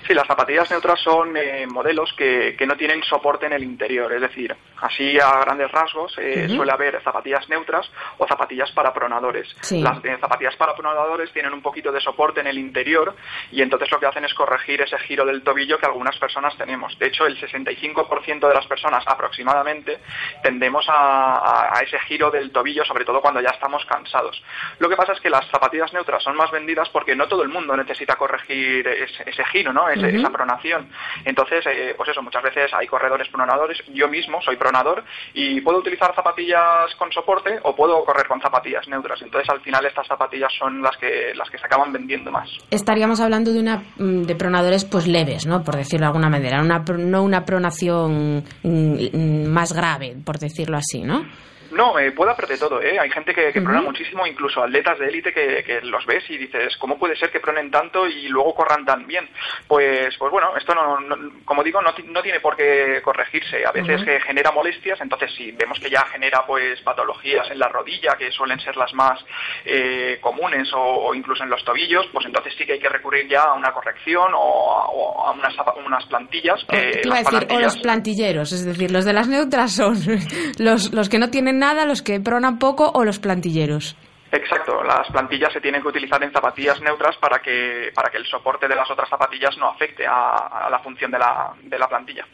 Sí, 0.06 0.14
las 0.14 0.26
zapatillas 0.26 0.70
neutras 0.70 1.00
son 1.00 1.36
eh, 1.36 1.66
modelos 1.66 2.12
que, 2.14 2.54
que, 2.56 2.66
no 2.66 2.76
tienen 2.76 3.02
soporte 3.02 3.46
en 3.46 3.52
el 3.52 3.62
interior, 3.62 4.12
es 4.12 4.20
decir, 4.20 4.54
así 4.80 5.18
a 5.18 5.40
grandes 5.40 5.70
rasgos 5.70 6.16
eh, 6.18 6.46
uh 6.46 6.52
-huh. 6.52 6.56
suele 6.56 6.72
haber 6.72 7.02
zapatillas 7.02 7.48
neutras 7.48 7.90
o 8.18 8.26
zapatillas 8.26 8.70
para 8.72 8.92
pronadores. 8.92 9.48
Sí. 9.60 9.80
Las 9.80 10.04
eh, 10.04 10.16
zapatillas 10.20 10.56
para 10.56 10.74
pronadores 10.74 11.32
tienen 11.32 11.52
un 11.52 11.62
poquito 11.62 11.92
de 11.92 12.00
soporte 12.00 12.40
en 12.40 12.46
el 12.46 12.58
interior 12.58 13.14
y 13.50 13.62
entonces 13.62 13.90
lo 13.90 13.98
que 13.98 14.06
hacen 14.06 14.24
es 14.24 14.34
corregir 14.34 14.80
ese 14.82 14.98
giro 14.98 15.24
del 15.24 15.42
tobillo 15.42 15.78
que 15.78 15.86
algunas 15.86 16.16
personas 16.18 16.56
tenemos. 16.56 16.98
De 16.98 17.06
hecho, 17.06 17.26
el 17.26 17.38
65% 17.40 18.48
de 18.48 18.54
las 18.54 18.66
personas 18.66 19.04
aproximadamente 19.06 19.98
tendemos 20.42 20.88
a, 20.88 21.36
a, 21.36 21.78
a 21.78 21.80
ese 21.82 21.98
giro 22.00 22.30
del 22.30 22.50
tobillo, 22.50 22.84
sobre 22.84 23.04
todo 23.04 23.20
cuando 23.20 23.40
ya 23.40 23.50
estamos 23.50 23.84
cansados. 23.86 24.42
Lo 24.78 24.88
que 24.88 24.96
pasa 24.96 25.12
es 25.12 25.20
que 25.20 25.30
las 25.30 25.46
zapatillas 25.50 25.92
neutras 25.92 26.22
son 26.22 26.36
más 26.36 26.50
vendidas 26.50 26.88
porque 26.90 27.14
no 27.16 27.28
todo 27.28 27.42
el 27.42 27.48
mundo 27.48 27.76
necesita 27.76 28.16
corregir 28.16 28.86
ese, 28.86 29.28
ese 29.28 29.44
giro, 29.46 29.67
¿no? 29.72 29.88
Ese, 29.88 30.06
uh 30.06 30.10
-huh. 30.10 30.18
Esa 30.20 30.30
pronación. 30.30 30.88
Entonces, 31.24 31.64
eh, 31.66 31.94
pues 31.96 32.08
eso, 32.08 32.22
muchas 32.22 32.42
veces 32.42 32.72
hay 32.74 32.86
corredores 32.86 33.28
pronadores. 33.28 33.78
Yo 33.92 34.08
mismo 34.08 34.40
soy 34.42 34.56
pronador 34.56 35.04
y 35.34 35.60
puedo 35.60 35.78
utilizar 35.78 36.14
zapatillas 36.14 36.94
con 36.98 37.10
soporte 37.12 37.58
o 37.62 37.74
puedo 37.74 38.04
correr 38.04 38.26
con 38.26 38.40
zapatillas 38.40 38.86
neutras. 38.88 39.20
Entonces, 39.22 39.48
al 39.50 39.60
final 39.60 39.84
estas 39.84 40.06
zapatillas 40.06 40.52
son 40.58 40.82
las 40.82 40.96
que 40.96 41.32
las 41.34 41.50
que 41.50 41.58
se 41.58 41.66
acaban 41.66 41.92
vendiendo 41.92 42.30
más. 42.30 42.48
Estaríamos 42.70 43.20
hablando 43.20 43.52
de 43.52 43.60
una 43.60 43.82
de 43.96 44.34
pronadores 44.36 44.84
pues 44.84 45.06
leves, 45.06 45.46
¿no? 45.46 45.62
Por 45.62 45.76
decirlo 45.76 46.04
de 46.04 46.08
alguna 46.08 46.28
manera, 46.28 46.60
una 46.60 46.78
no 46.98 47.22
una 47.22 47.44
pronación 47.44 48.44
más 48.62 49.72
grave, 49.72 50.16
por 50.24 50.38
decirlo 50.38 50.76
así, 50.76 51.02
¿no? 51.02 51.24
No, 51.70 51.98
eh, 51.98 52.12
puede 52.12 52.32
haber 52.32 52.46
de 52.48 52.58
todo, 52.58 52.80
¿eh? 52.80 52.98
Hay 52.98 53.10
gente 53.10 53.34
que, 53.34 53.52
que 53.52 53.60
prona 53.60 53.82
muchísimo, 53.82 54.26
incluso 54.26 54.62
atletas 54.62 54.98
de 54.98 55.06
élite 55.08 55.32
que, 55.32 55.62
que 55.64 55.80
los 55.82 56.04
ves 56.06 56.24
y 56.30 56.38
dices, 56.38 56.76
¿cómo 56.78 56.98
puede 56.98 57.14
ser 57.16 57.30
que 57.30 57.40
pronen 57.40 57.70
tanto 57.70 58.06
y 58.06 58.28
luego 58.28 58.54
corran 58.54 58.84
tan 58.84 59.06
bien? 59.06 59.28
Pues, 59.66 60.16
pues 60.18 60.32
bueno, 60.32 60.56
esto 60.56 60.74
no, 60.74 60.98
no- 61.00 61.30
como 61.44 61.62
digo, 61.62 61.82
no, 61.82 61.92
no 62.06 62.22
tiene 62.22 62.40
por 62.40 62.56
qué 62.56 63.00
corregirse. 63.04 63.64
A 63.66 63.72
veces 63.72 64.00
eh, 64.06 64.18
genera 64.26 64.50
molestias, 64.50 65.00
entonces 65.00 65.30
si 65.36 65.52
vemos 65.52 65.78
que 65.78 65.90
ya 65.90 66.06
genera 66.06 66.44
pues 66.46 66.80
patologías 66.82 67.50
en 67.50 67.58
la 67.58 67.68
rodilla, 67.68 68.16
que 68.18 68.30
suelen 68.30 68.58
ser 68.60 68.76
las 68.76 68.92
más 68.94 69.20
eh, 69.64 70.18
comunes, 70.20 70.72
o, 70.72 70.78
o 70.80 71.14
incluso 71.14 71.44
en 71.44 71.50
los 71.50 71.64
tobillos, 71.64 72.06
pues 72.12 72.24
entonces 72.26 72.54
sí 72.56 72.64
que 72.64 72.74
hay 72.74 72.80
que 72.80 72.88
recurrir 72.88 73.28
ya 73.28 73.42
a 73.42 73.54
una 73.54 73.72
corrección 73.72 74.32
o 74.34 74.72
a, 74.72 74.86
o 74.88 75.26
a 75.26 75.32
unas, 75.32 75.54
unas 75.84 76.04
plantillas. 76.06 76.64
Que 76.68 76.92
Te 77.02 77.08
iba 77.08 77.16
a 77.18 77.22
las 77.22 77.30
decir, 77.30 77.48
o 77.50 77.60
los 77.60 77.76
plantilleros, 77.78 78.52
es 78.52 78.64
decir, 78.64 78.90
los 78.90 79.04
de 79.04 79.12
las 79.12 79.28
neutras 79.28 79.72
son 79.74 79.96
los, 80.58 80.92
los 80.92 81.08
que 81.08 81.18
no 81.18 81.28
tienen 81.30 81.57
nada, 81.58 81.84
los 81.84 82.02
que 82.02 82.20
pronan 82.20 82.58
poco 82.58 82.90
o 82.94 83.04
los 83.04 83.18
plantilleros. 83.18 83.96
Exacto, 84.30 84.82
las 84.84 85.10
plantillas 85.10 85.52
se 85.52 85.60
tienen 85.60 85.80
que 85.80 85.88
utilizar 85.88 86.22
en 86.22 86.30
zapatillas 86.30 86.80
neutras 86.82 87.16
para 87.16 87.38
que, 87.38 87.90
para 87.94 88.10
que 88.10 88.18
el 88.18 88.26
soporte 88.26 88.68
de 88.68 88.74
las 88.74 88.90
otras 88.90 89.08
zapatillas 89.08 89.56
no 89.56 89.68
afecte 89.68 90.06
a, 90.06 90.68
la 90.70 90.78
función 90.80 91.10
de 91.10 91.18
la, 91.18 91.52
de 91.62 91.78
la 91.78 91.88
plantilla. 91.88 92.26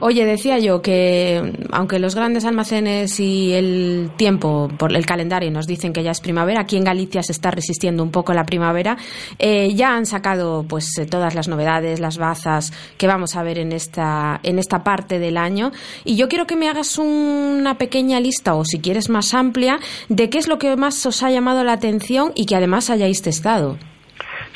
Oye, 0.00 0.24
decía 0.24 0.58
yo 0.58 0.80
que 0.80 1.52
aunque 1.72 1.98
los 1.98 2.14
grandes 2.14 2.44
almacenes 2.44 3.18
y 3.18 3.52
el 3.52 4.12
tiempo, 4.16 4.70
por 4.78 4.94
el 4.94 5.06
calendario 5.06 5.50
nos 5.50 5.66
dicen 5.66 5.92
que 5.92 6.04
ya 6.04 6.12
es 6.12 6.20
primavera, 6.20 6.60
aquí 6.60 6.76
en 6.76 6.84
Galicia 6.84 7.22
se 7.22 7.32
está 7.32 7.50
resistiendo 7.50 8.02
un 8.02 8.12
poco 8.12 8.32
la 8.32 8.44
primavera, 8.44 8.96
eh, 9.38 9.74
ya 9.74 9.96
han 9.96 10.06
sacado 10.06 10.64
pues 10.68 10.96
eh, 10.98 11.06
todas 11.06 11.34
las 11.34 11.48
novedades, 11.48 11.98
las 11.98 12.16
bazas 12.16 12.72
que 12.96 13.08
vamos 13.08 13.34
a 13.34 13.42
ver 13.42 13.58
en 13.58 13.72
esta, 13.72 14.38
en 14.44 14.60
esta 14.60 14.84
parte 14.84 15.18
del 15.18 15.36
año. 15.36 15.72
Y 16.04 16.14
yo 16.16 16.28
quiero 16.28 16.46
que 16.46 16.54
me 16.54 16.68
hagas 16.68 16.96
una 16.98 17.76
pequeña 17.76 18.20
lista, 18.20 18.54
o 18.54 18.64
si 18.64 18.80
quieres 18.80 19.08
más 19.08 19.34
amplia, 19.34 19.80
de 20.08 20.30
qué 20.30 20.38
es 20.38 20.46
lo 20.46 20.58
que 20.58 20.76
más 20.76 21.04
os 21.06 21.23
ha 21.24 21.30
llamado 21.30 21.64
la 21.64 21.72
atención 21.72 22.32
y 22.34 22.46
que 22.46 22.56
además 22.56 22.90
hayáis 22.90 23.22
testado. 23.22 23.78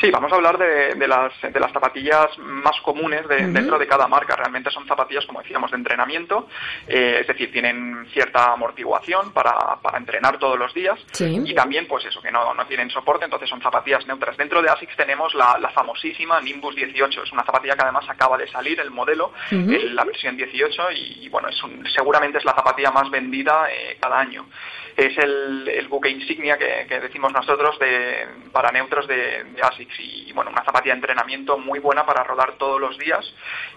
Sí, 0.00 0.10
vamos 0.12 0.30
a 0.32 0.36
hablar 0.36 0.56
de, 0.58 0.94
de 0.94 1.08
las, 1.08 1.32
de 1.42 1.58
las 1.58 1.72
zapatillas 1.72 2.26
más 2.38 2.80
comunes 2.82 3.26
de- 3.26 3.48
dentro 3.48 3.78
de 3.78 3.86
cada 3.88 4.06
marca. 4.06 4.36
Realmente 4.36 4.70
son 4.70 4.86
zapatillas, 4.86 5.26
como 5.26 5.42
decíamos, 5.42 5.70
de 5.72 5.76
entrenamiento, 5.76 6.46
eh, 6.86 7.18
es 7.20 7.26
decir, 7.26 7.50
tienen 7.50 8.06
cierta 8.12 8.52
amortiguación 8.52 9.32
para, 9.32 9.76
para 9.82 9.98
entrenar 9.98 10.38
todos 10.38 10.56
los 10.58 10.72
días 10.72 10.98
Sí. 11.12 11.42
y 11.44 11.52
también, 11.54 11.88
pues 11.88 12.04
eso, 12.04 12.22
que 12.22 12.30
no, 12.30 12.54
no 12.54 12.64
tienen 12.66 12.90
soporte, 12.90 13.24
entonces 13.24 13.48
son 13.48 13.60
zapatillas 13.60 14.06
neutras. 14.06 14.36
Dentro 14.36 14.62
de 14.62 14.70
ASICS 14.70 14.96
tenemos 14.96 15.34
la, 15.34 15.58
la 15.58 15.70
famosísima 15.70 16.40
Nimbus 16.40 16.76
18, 16.76 17.24
es 17.24 17.32
una 17.32 17.44
zapatilla 17.44 17.74
que 17.74 17.82
además 17.82 18.08
acaba 18.08 18.38
de 18.38 18.46
salir 18.48 18.78
el 18.78 18.90
modelo, 18.92 19.32
el- 19.50 19.96
la 19.96 20.04
versión 20.04 20.36
18 20.36 20.92
y, 20.92 21.24
y, 21.24 21.28
bueno, 21.28 21.48
es 21.48 21.60
un- 21.64 21.84
seguramente 21.90 22.38
es 22.38 22.44
la 22.44 22.54
zapatilla 22.54 22.92
más 22.92 23.10
vendida 23.10 23.66
eh, 23.70 23.96
cada 24.00 24.20
año. 24.20 24.46
Es 24.96 25.16
el, 25.16 25.68
el 25.68 25.86
buque 25.86 26.08
insignia 26.08 26.58
que, 26.58 26.84
que 26.88 26.98
decimos 26.98 27.32
nosotros 27.32 27.78
de, 27.78 28.26
para 28.52 28.72
neutros 28.72 29.06
de, 29.06 29.44
de 29.44 29.62
Y 29.98 30.32
bueno, 30.32 30.50
una 30.50 30.64
zapatilla 30.64 30.94
de 30.94 30.98
entrenamiento 30.98 31.58
muy 31.58 31.78
buena 31.78 32.04
para 32.06 32.22
rodar 32.24 32.52
todos 32.58 32.80
los 32.80 32.96
días 32.98 33.24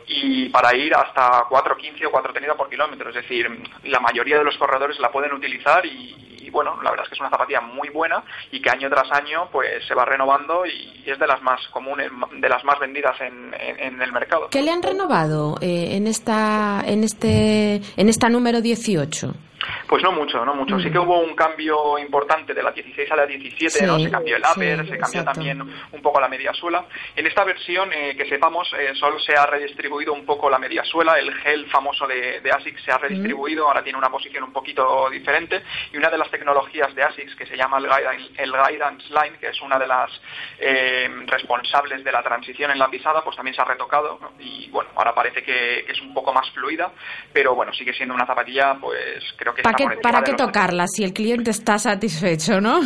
y 0.07 0.49
para 0.49 0.75
ir 0.75 0.93
hasta 0.95 1.43
4.15 1.49 2.05
o 2.07 2.11
4.30 2.11 2.55
por 2.55 2.69
kilómetro. 2.69 3.09
Es 3.09 3.15
decir, 3.15 3.47
la 3.83 3.99
mayoría 3.99 4.37
de 4.37 4.43
los 4.43 4.57
corredores 4.57 4.99
la 4.99 5.11
pueden 5.11 5.33
utilizar 5.33 5.85
y, 5.85 6.49
bueno, 6.51 6.77
la 6.83 6.89
verdad 6.91 7.05
es 7.05 7.09
que 7.09 7.15
es 7.15 7.21
una 7.21 7.29
zapatilla 7.29 7.61
muy 7.61 7.87
buena 7.89 8.23
y 8.51 8.61
que 8.61 8.69
año 8.69 8.89
tras 8.89 9.09
año 9.13 9.47
pues 9.51 9.85
se 9.87 9.93
va 9.93 10.03
renovando 10.03 10.65
y 10.65 11.01
es 11.05 11.17
de 11.17 11.25
las 11.27 11.41
más 11.41 11.65
comunes, 11.69 12.11
de 12.33 12.49
las 12.49 12.63
más 12.65 12.77
vendidas 12.79 13.19
en, 13.21 13.53
en- 13.57 13.79
en 13.79 14.01
el 14.01 14.11
mercado. 14.11 14.49
¿Qué 14.49 14.61
le 14.61 14.71
han 14.71 14.83
renovado 14.83 15.55
eh, 15.61 15.95
en 15.95 16.07
esta 16.07 16.81
en 16.85 17.03
este 17.05 17.75
en 17.95 18.09
esta 18.09 18.27
número 18.27 18.59
18? 18.59 19.33
Pues 19.87 20.03
no 20.03 20.11
mucho, 20.11 20.43
no 20.45 20.55
mucho. 20.55 20.79
Sí 20.79 20.89
que 20.89 20.99
hubo 20.99 21.19
un 21.19 21.35
cambio 21.35 21.97
importante 21.99 22.53
de 22.53 22.63
la 22.63 22.71
16 22.71 23.11
a 23.11 23.15
la 23.15 23.25
17, 23.25 23.85
¿no? 23.85 23.97
Sí, 23.97 24.05
Se 24.05 24.11
cambió 24.11 24.37
el 24.37 24.43
sí, 24.43 24.51
upper, 24.51 24.77
se 24.77 24.97
cambió 24.97 25.21
exacto. 25.21 25.31
también 25.33 25.61
un 25.61 26.01
poco 26.01 26.19
la 26.19 26.27
media 26.27 26.53
suela. 26.53 26.85
En 27.15 27.27
esta 27.27 27.43
versión, 27.43 27.91
eh, 27.93 28.15
que 28.15 28.25
sepamos, 28.25 28.73
eh, 28.79 28.93
solo 28.95 29.19
se 29.19 29.35
ha 29.35 29.45
redistribuido 29.45 30.13
un 30.13 30.25
poco 30.25 30.49
la 30.49 30.57
media 30.57 30.83
suela. 30.83 31.19
El 31.19 31.33
gel 31.35 31.67
famoso 31.67 32.07
de, 32.07 32.41
de 32.41 32.51
ASICS 32.51 32.83
se 32.83 32.91
ha 32.91 32.97
redistribuido, 32.97 33.67
ahora 33.67 33.83
tiene 33.83 33.97
una 33.97 34.09
posición 34.09 34.43
un 34.43 34.53
poquito 34.53 35.09
diferente. 35.09 35.61
Y 35.93 35.97
una 35.97 36.09
de 36.09 36.17
las 36.17 36.29
tecnologías 36.31 36.93
de 36.95 37.03
ASICS, 37.03 37.35
que 37.35 37.45
se 37.45 37.57
llama 37.57 37.77
el 37.77 37.85
Guidance, 37.85 38.31
el 38.37 38.51
guidance 38.51 39.07
Line, 39.09 39.37
que 39.39 39.49
es 39.49 39.61
una 39.61 39.77
de 39.77 39.87
las 39.87 40.09
eh, 40.59 41.09
responsables 41.27 42.03
de 42.03 42.11
la 42.11 42.23
transición 42.23 42.71
en 42.71 42.79
la 42.79 42.89
pisada, 42.89 43.23
pues 43.23 43.35
también 43.35 43.55
se 43.55 43.61
ha 43.61 43.65
retocado. 43.65 44.17
¿no? 44.21 44.31
Y 44.39 44.69
bueno, 44.69 44.89
ahora 44.95 45.13
parece 45.13 45.43
que, 45.43 45.83
que 45.85 45.91
es 45.91 46.01
un 46.01 46.13
poco 46.13 46.33
más 46.33 46.49
fluida, 46.51 46.91
pero 47.33 47.55
bueno, 47.55 47.73
sigue 47.73 47.93
siendo 47.93 48.15
una 48.15 48.25
zapatilla, 48.25 48.75
pues 48.79 49.23
creo 49.37 49.50
que 49.53 49.61
¿Para 49.61 49.75
qué, 49.75 49.85
para 50.01 50.23
qué 50.23 50.33
tocarla 50.33 50.85
si 50.87 51.03
el 51.03 51.13
cliente 51.13 51.51
está 51.51 51.77
satisfecho, 51.77 52.59
no? 52.61 52.79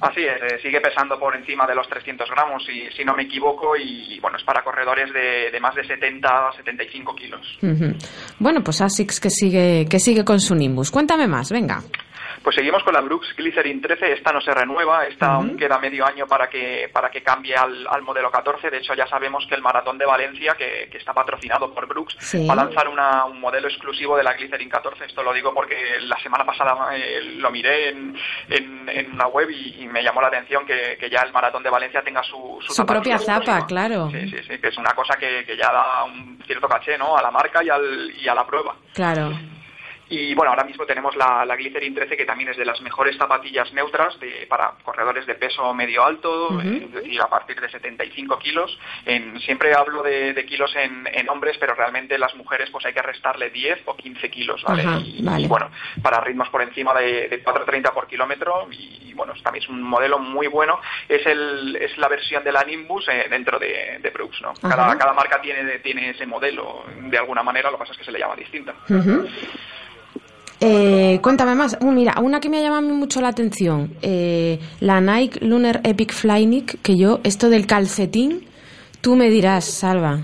Así 0.00 0.20
es, 0.24 0.42
eh, 0.42 0.58
sigue 0.62 0.80
pesando 0.80 1.18
por 1.18 1.36
encima 1.36 1.66
de 1.66 1.74
los 1.74 1.88
300 1.88 2.28
gramos, 2.30 2.64
si, 2.64 2.90
si 2.96 3.04
no 3.04 3.14
me 3.14 3.24
equivoco, 3.24 3.76
y 3.76 4.18
bueno, 4.20 4.36
es 4.38 4.44
para 4.44 4.62
corredores 4.62 5.12
de, 5.12 5.50
de 5.50 5.60
más 5.60 5.74
de 5.74 5.84
70 5.84 6.48
a 6.48 6.52
75 6.52 7.14
kilos. 7.14 7.58
Ujú. 7.62 7.94
Bueno, 8.38 8.62
pues 8.62 8.80
ASICS 8.80 9.20
que 9.20 9.30
sigue 9.30 9.86
que 9.88 9.98
sigue 9.98 10.24
con 10.24 10.40
su 10.40 10.54
Nimbus. 10.54 10.90
Cuéntame 10.90 11.26
más, 11.26 11.50
venga. 11.50 11.82
Pues 12.42 12.56
seguimos 12.56 12.82
con 12.82 12.92
la 12.94 13.00
Brooks 13.00 13.34
Glycerin 13.36 13.80
13, 13.80 14.12
esta 14.14 14.32
no 14.32 14.40
se 14.40 14.52
renueva, 14.52 15.06
esta 15.06 15.34
aún 15.34 15.56
queda 15.56 15.78
medio 15.78 16.04
año 16.04 16.26
para 16.26 16.48
que, 16.48 16.90
para 16.92 17.08
que 17.10 17.22
cambie 17.22 17.54
al, 17.54 17.86
al 17.88 18.02
modelo 18.02 18.30
14, 18.32 18.68
de 18.68 18.78
hecho 18.78 18.94
ya 18.94 19.06
sabemos 19.06 19.46
que 19.46 19.54
el 19.54 19.62
Maratón 19.62 19.96
de 19.96 20.06
Valencia, 20.06 20.54
que, 20.54 20.88
que 20.90 20.98
está 20.98 21.12
patrocinado 21.14 21.72
por 21.72 21.86
Brooks, 21.86 22.16
Sí. 22.18 22.46
va 22.46 22.54
a 22.54 22.56
lanzar 22.56 22.88
una- 22.88 23.24
un 23.26 23.38
modelo 23.40 23.68
exclusivo 23.68 24.16
de 24.16 24.24
la 24.24 24.32
Glycerin 24.34 24.68
14, 24.68 25.04
esto 25.04 25.22
lo 25.22 25.32
digo 25.32 25.54
porque 25.54 25.76
la 26.00 26.18
semana 26.18 26.44
pasada 26.44 26.96
eh, 26.96 27.22
lo 27.36 27.50
miré 27.50 27.90
en, 27.90 28.16
en, 28.48 28.88
en 28.88 29.12
una 29.12 29.28
web 29.28 29.48
y, 29.50 29.82
y 29.82 29.86
me 29.86 30.02
llamó 30.02 30.20
la 30.20 30.28
atención 30.28 30.66
que, 30.66 30.96
que 30.98 31.08
ya 31.08 31.20
el 31.22 31.32
Maratón 31.32 31.62
de 31.62 31.70
Valencia 31.70 32.02
tenga 32.02 32.22
su, 32.24 32.58
su, 32.60 32.72
Su 32.74 32.84
propia 32.84 33.18
zapa, 33.18 33.66
claro. 33.66 34.10
Sí, 34.10 34.28
sí, 34.28 34.38
sí, 34.48 34.58
que 34.58 34.68
es 34.68 34.76
una 34.78 34.94
cosa 34.94 35.14
que, 35.16 35.44
que 35.44 35.56
ya 35.56 35.70
da 35.72 36.04
un 36.04 36.38
cierto 36.46 36.68
caché 36.68 36.98
¿no? 36.98 37.16
a 37.16 37.22
la 37.22 37.30
marca 37.30 37.62
y, 37.62 37.68
al, 37.68 38.10
y 38.20 38.26
a 38.26 38.34
la 38.34 38.44
prueba. 38.46 38.74
Claro. 38.94 39.30
Y 40.12 40.34
bueno, 40.34 40.50
ahora 40.50 40.64
mismo 40.64 40.84
tenemos 40.84 41.16
la, 41.16 41.42
la 41.46 41.56
Glycerin 41.56 41.94
13, 41.94 42.18
que 42.18 42.26
también 42.26 42.50
es 42.50 42.58
de 42.58 42.66
las 42.66 42.82
mejores 42.82 43.16
zapatillas 43.16 43.72
neutras 43.72 44.20
de, 44.20 44.46
para 44.46 44.72
corredores 44.82 45.24
de 45.24 45.36
peso 45.36 45.72
medio 45.72 46.04
alto, 46.04 46.60
eh, 46.60 46.82
es 46.84 46.92
decir, 46.92 47.18
a 47.22 47.28
partir 47.28 47.58
de 47.58 47.70
75 47.70 48.38
kilos. 48.38 48.78
En, 49.06 49.40
siempre 49.40 49.72
hablo 49.74 50.02
de, 50.02 50.34
de 50.34 50.44
kilos 50.44 50.76
en, 50.76 51.08
en 51.10 51.30
hombres, 51.30 51.56
pero 51.58 51.74
realmente 51.74 52.18
las 52.18 52.34
mujeres 52.34 52.68
pues 52.68 52.84
hay 52.84 52.92
que 52.92 53.00
restarle 53.00 53.48
10 53.48 53.84
o 53.86 53.96
15 53.96 54.30
kilos, 54.30 54.62
¿vale? 54.64 54.82
Ajá, 54.82 54.98
y, 55.02 55.22
vale. 55.22 55.44
y, 55.44 55.46
bueno, 55.46 55.70
para 56.02 56.20
ritmos 56.20 56.50
por 56.50 56.60
encima 56.60 56.92
de, 56.92 57.28
de 57.28 57.42
4.30 57.42 57.94
por 57.94 58.06
kilómetro 58.06 58.68
y, 58.70 59.14
bueno, 59.14 59.32
también 59.42 59.62
es 59.64 59.70
un 59.70 59.82
modelo 59.82 60.18
muy 60.18 60.46
bueno. 60.46 60.78
Es, 61.08 61.24
el, 61.26 61.74
es 61.76 61.96
la 61.96 62.08
versión 62.08 62.44
de 62.44 62.52
la 62.52 62.64
Nimbus 62.64 63.08
eh, 63.08 63.28
dentro 63.30 63.58
de, 63.58 63.98
de 64.02 64.10
Brooks, 64.10 64.42
¿no? 64.42 64.52
Cada, 64.60 64.98
cada 64.98 65.14
marca 65.14 65.40
tiene, 65.40 65.78
tiene 65.78 66.10
ese 66.10 66.26
modelo 66.26 66.84
de 67.00 67.16
alguna 67.16 67.42
manera, 67.42 67.70
lo 67.70 67.78
que 67.78 67.84
pasa 67.84 67.92
es 67.92 67.98
que 67.98 68.04
se 68.04 68.12
le 68.12 68.18
llama 68.18 68.36
distinta. 68.36 68.74
Ujú. 68.90 69.26
Eh, 70.64 71.18
cuéntame 71.22 71.56
más. 71.56 71.76
Uh, 71.80 71.90
mira, 71.90 72.14
una 72.20 72.38
que 72.38 72.48
me 72.48 72.58
ha 72.58 72.62
llamado 72.62 72.82
mucho 72.94 73.20
la 73.20 73.28
atención, 73.28 73.94
eh, 74.00 74.60
la 74.78 75.00
Nike 75.00 75.44
Lunar 75.44 75.80
Epic 75.82 76.12
Flyknit, 76.12 76.80
que 76.82 76.96
yo, 76.96 77.18
esto 77.24 77.48
del 77.48 77.66
calcetín, 77.66 78.46
tú 79.00 79.16
me 79.16 79.28
dirás, 79.28 79.64
Salva. 79.64 80.20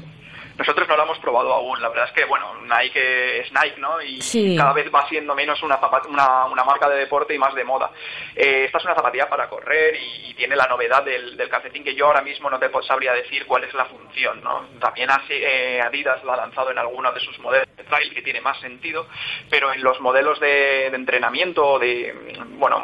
Nosotros 0.56 0.86
no 0.88 0.96
probado 1.28 1.52
aún, 1.52 1.80
la 1.82 1.90
verdad 1.90 2.06
es 2.06 2.12
que, 2.12 2.24
bueno, 2.24 2.54
Nike 2.62 3.40
es 3.40 3.52
Nike, 3.52 3.76
¿no? 3.78 4.00
Y 4.00 4.22
Sí. 4.22 4.56
cada 4.56 4.72
vez 4.72 4.90
va 4.94 5.06
siendo 5.08 5.34
menos 5.34 5.62
una, 5.62 5.78
una, 6.08 6.46
una 6.46 6.64
marca 6.64 6.88
de 6.88 6.96
deporte 6.96 7.34
y 7.34 7.38
más 7.38 7.54
de 7.54 7.64
moda. 7.64 7.90
Eh, 8.34 8.64
esta 8.64 8.78
es 8.78 8.84
una 8.84 8.94
zapatilla 8.94 9.28
para 9.28 9.46
correr 9.48 9.94
y, 9.96 10.30
y 10.30 10.34
tiene 10.34 10.56
la 10.56 10.66
novedad 10.66 11.02
del, 11.02 11.36
del 11.36 11.50
calcetín 11.50 11.84
que 11.84 11.94
yo 11.94 12.06
ahora 12.06 12.22
mismo 12.22 12.48
no 12.48 12.58
te 12.58 12.70
sabría 12.86 13.12
decir 13.12 13.44
cuál 13.44 13.64
es 13.64 13.74
la 13.74 13.84
función, 13.84 14.42
¿no? 14.42 14.68
También 14.80 15.10
así, 15.10 15.34
eh, 15.34 15.82
Adidas 15.84 16.24
la 16.24 16.32
ha 16.32 16.36
lanzado 16.38 16.70
en 16.70 16.78
algunos 16.78 17.12
de 17.12 17.20
sus 17.20 17.38
modelos 17.40 17.68
de 17.76 17.84
trail 17.84 18.14
que 18.14 18.22
tiene 18.22 18.40
más 18.40 18.58
sentido, 18.60 19.06
pero 19.50 19.70
en 19.72 19.82
los 19.82 20.00
modelos 20.00 20.40
de, 20.40 20.88
de 20.90 20.96
entrenamiento 20.96 21.66
o 21.72 21.78
de, 21.78 22.14
bueno, 22.56 22.82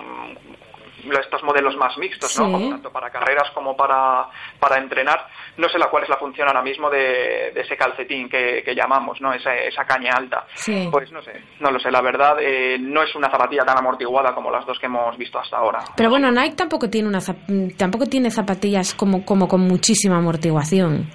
estos 1.21 1.43
modelos 1.43 1.77
más 1.77 1.97
mixtos, 1.99 2.39
¿no? 2.39 2.59
Sí. 2.59 2.71
Tanto 2.71 2.91
para 2.91 3.11
carreras 3.11 3.51
como 3.55 3.77
para, 3.77 4.29
para 4.59 4.79
entrenar. 4.79 5.27
No 5.57 5.69
sé 5.69 5.79
la 5.79 5.89
cuál 5.89 6.05
es 6.05 6.09
la 6.09 6.17
función 6.17 6.49
ahora 6.49 6.63
mismo 6.63 6.91
de, 6.91 7.53
de 7.55 7.61
ese 7.61 7.77
calcetín 7.77 8.29
que, 8.29 8.63
que 8.65 8.75
llamamos, 8.75 9.21
¿no? 9.21 9.33
Esa, 9.33 9.55
esa 9.55 9.85
caña 9.85 10.13
alta. 10.17 10.47
Sí. 10.55 10.89
Pues 10.91 11.11
no 11.13 11.23
sé, 11.23 11.33
no 11.61 11.71
lo 11.71 11.79
sé. 11.79 11.91
La 11.91 12.01
verdad, 12.01 12.37
eh, 12.41 12.77
no 12.81 13.03
es 13.03 13.15
una 13.15 13.31
zapatilla 13.31 13.65
tan 13.65 13.79
amortiguada 13.79 14.35
como 14.35 14.51
las 14.51 14.67
dos 14.67 14.79
que 14.79 14.87
hemos 14.87 15.17
visto 15.17 15.39
hasta 15.39 15.57
ahora. 15.57 15.81
Pero 15.97 16.11
bueno, 16.11 16.31
Nike 16.31 16.57
tampoco 16.57 16.89
tiene 16.89 17.09
una 17.09 17.21
tampoco 17.77 18.07
tiene 18.07 18.31
zapatillas 18.31 18.95
como, 18.95 19.25
como 19.25 19.49
con 19.49 19.61
muchísima 19.63 20.19
amortiguación. 20.19 21.09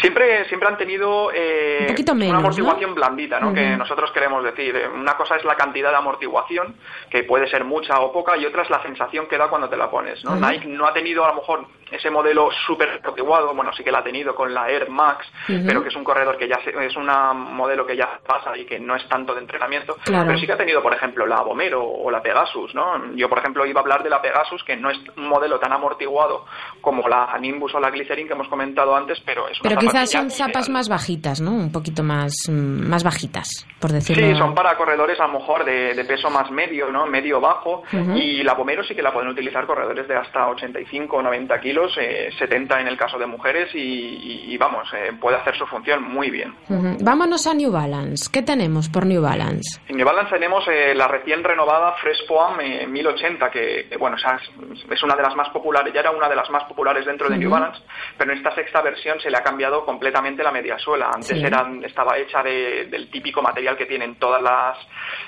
Siempre, 0.00 0.44
siempre 0.46 0.68
han 0.68 0.76
tenido 0.76 1.30
eh, 1.32 1.86
Un 1.88 2.18
menos, 2.18 2.30
una 2.30 2.38
amortiguación 2.38 2.90
¿no? 2.90 2.94
blandita, 2.96 3.40
¿no? 3.40 3.54
Que 3.54 3.76
nosotros 3.76 4.10
queremos 4.12 4.44
decir. 4.44 4.76
Eh, 4.76 4.88
Una 4.88 5.16
cosa 5.16 5.36
es 5.36 5.44
la 5.44 5.54
cantidad 5.54 5.90
de 5.90 5.96
amortiguación, 5.96 6.76
que 7.10 7.24
puede 7.24 7.48
ser 7.48 7.64
mucha 7.64 7.98
o 8.00 8.12
poca, 8.12 8.36
y 8.36 8.44
otra 8.46 8.62
es 8.62 8.70
la 8.70 8.82
sensación 8.82 9.26
que 9.26 9.38
da 9.38 9.48
cuando 9.48 9.68
te 9.68 9.76
la 9.76 9.90
pones, 9.90 10.22
¿no? 10.24 10.36
Nike 10.36 10.66
no 10.68 10.86
ha 10.86 10.92
tenido, 10.92 11.24
a 11.24 11.28
lo 11.28 11.34
mejor, 11.36 11.66
ese 11.90 12.10
modelo 12.10 12.50
súper 12.66 13.00
amortiguado, 13.02 13.54
bueno, 13.54 13.72
sí 13.72 13.84
que 13.84 13.92
la 13.92 13.98
ha 13.98 14.04
tenido 14.04 14.34
con 14.34 14.52
la 14.52 14.68
Air 14.68 14.90
Max, 14.90 15.26
pero 15.46 15.82
que 15.82 15.88
es 15.88 15.96
un 15.96 16.04
corredor 16.04 16.36
que 16.36 16.48
ya 16.48 16.56
es 16.56 16.96
un 16.96 17.06
modelo 17.54 17.86
que 17.86 17.96
ya 17.96 18.20
pasa 18.26 18.56
y 18.56 18.64
que 18.64 18.78
no 18.78 18.96
es 18.96 19.08
tanto 19.08 19.34
de 19.34 19.40
entrenamiento, 19.40 19.96
pero 20.04 20.38
sí 20.38 20.46
que 20.46 20.52
ha 20.52 20.56
tenido, 20.56 20.82
por 20.82 20.94
ejemplo, 20.94 21.26
la 21.26 21.42
Bomero 21.42 21.84
o 21.84 22.10
la 22.10 22.22
Pegasus, 22.22 22.74
¿no? 22.74 23.14
Yo, 23.14 23.28
por 23.28 23.38
ejemplo, 23.38 23.64
iba 23.66 23.80
a 23.80 23.82
hablar 23.82 24.02
de 24.02 24.10
la 24.10 24.20
Pegasus, 24.20 24.62
que 24.64 24.76
no 24.76 24.90
es 24.90 24.98
un 25.16 25.28
modelo 25.28 25.58
tan 25.58 25.72
amortiguado 25.72 26.44
como 26.80 27.08
la 27.08 27.36
Nimbus 27.40 27.74
o 27.74 27.80
la 27.80 27.90
Glycerin 27.90 28.26
que 28.26 28.34
hemos 28.34 28.48
comentado 28.48 28.94
antes, 28.94 29.20
pero 29.24 29.48
es 29.48 29.60
una 29.60 29.70
Pero 29.70 29.80
quizás 29.80 30.10
son 30.10 30.30
zapas 30.30 30.68
más 30.68 30.88
bajitas, 30.88 31.40
¿no? 31.40 31.52
Un 31.52 31.72
poquito 31.72 32.02
más, 32.02 32.32
mm, 32.48 32.88
más 32.88 33.04
bajitas, 33.04 33.66
por 33.80 33.92
decirlo. 33.92 34.26
Sí, 34.26 34.36
son 34.36 34.54
para 34.54 34.76
corredores 34.76 35.18
a 35.20 35.26
lo 35.26 35.38
mejor 35.38 35.64
de, 35.64 36.04
peso 36.06 36.30
más 36.30 36.50
medio, 36.50 36.90
¿no? 36.90 37.06
Medio-bajo, 37.06 37.82
y 38.14 38.42
la 38.42 38.54
Bomero 38.54 38.84
sí 38.84 38.94
que 38.94 39.02
la 39.02 39.12
pueden 39.12 39.30
utilizar 39.30 39.66
corredores 39.66 40.06
de 40.06 40.16
hasta 40.16 40.48
85 40.48 41.16
o 41.16 41.22
90 41.22 41.60
kilos, 41.60 41.75
70 41.94 42.78
eh, 42.78 42.80
en 42.80 42.88
el 42.88 42.96
caso 42.96 43.18
de 43.18 43.26
mujeres, 43.26 43.70
y, 43.74 44.56
vamos, 44.58 44.88
eh, 44.94 45.12
puede 45.20 45.36
hacer 45.36 45.56
su 45.56 45.66
función 45.66 46.02
muy 46.02 46.30
bien. 46.30 46.54
Vámonos 47.00 47.46
a 47.46 47.54
New 47.54 47.70
Balance. 47.70 48.30
¿Qué 48.32 48.42
tenemos 48.42 48.88
por 48.88 49.06
New 49.06 49.22
Balance? 49.22 49.80
En 49.88 49.96
New 49.96 50.06
Balance 50.06 50.32
tenemos 50.32 50.66
eh, 50.68 50.94
la 50.94 51.08
recién 51.08 51.44
renovada 51.44 51.92
Fresh 51.94 52.26
Foam 52.26 52.58
1080, 52.88 53.50
que, 53.50 53.96
bueno, 53.98 54.16
es 54.16 55.02
una 55.02 55.14
de 55.14 55.22
las 55.22 55.36
más 55.36 55.50
populares, 55.50 55.92
ya 55.92 56.00
era 56.00 56.10
una 56.10 56.28
de 56.28 56.36
las 56.36 56.50
más 56.50 56.64
populares 56.64 57.04
dentro 57.04 57.28
de 57.28 57.36
New 57.36 57.50
Balance, 57.50 57.82
pero 58.16 58.32
en 58.32 58.38
esta 58.38 58.54
sexta 58.54 58.80
versión 58.80 59.20
se 59.20 59.30
le 59.30 59.36
ha 59.36 59.42
cambiado 59.42 59.84
completamente 59.84 60.42
la 60.42 60.52
mediasuela. 60.52 61.10
Antes 61.14 61.42
eran, 61.42 61.84
estaba 61.84 62.16
hecha 62.16 62.42
del 62.42 63.10
típico 63.10 63.42
material 63.42 63.76
que 63.76 63.86
tienen 63.86 64.16
todas 64.16 64.42
las 64.42 64.76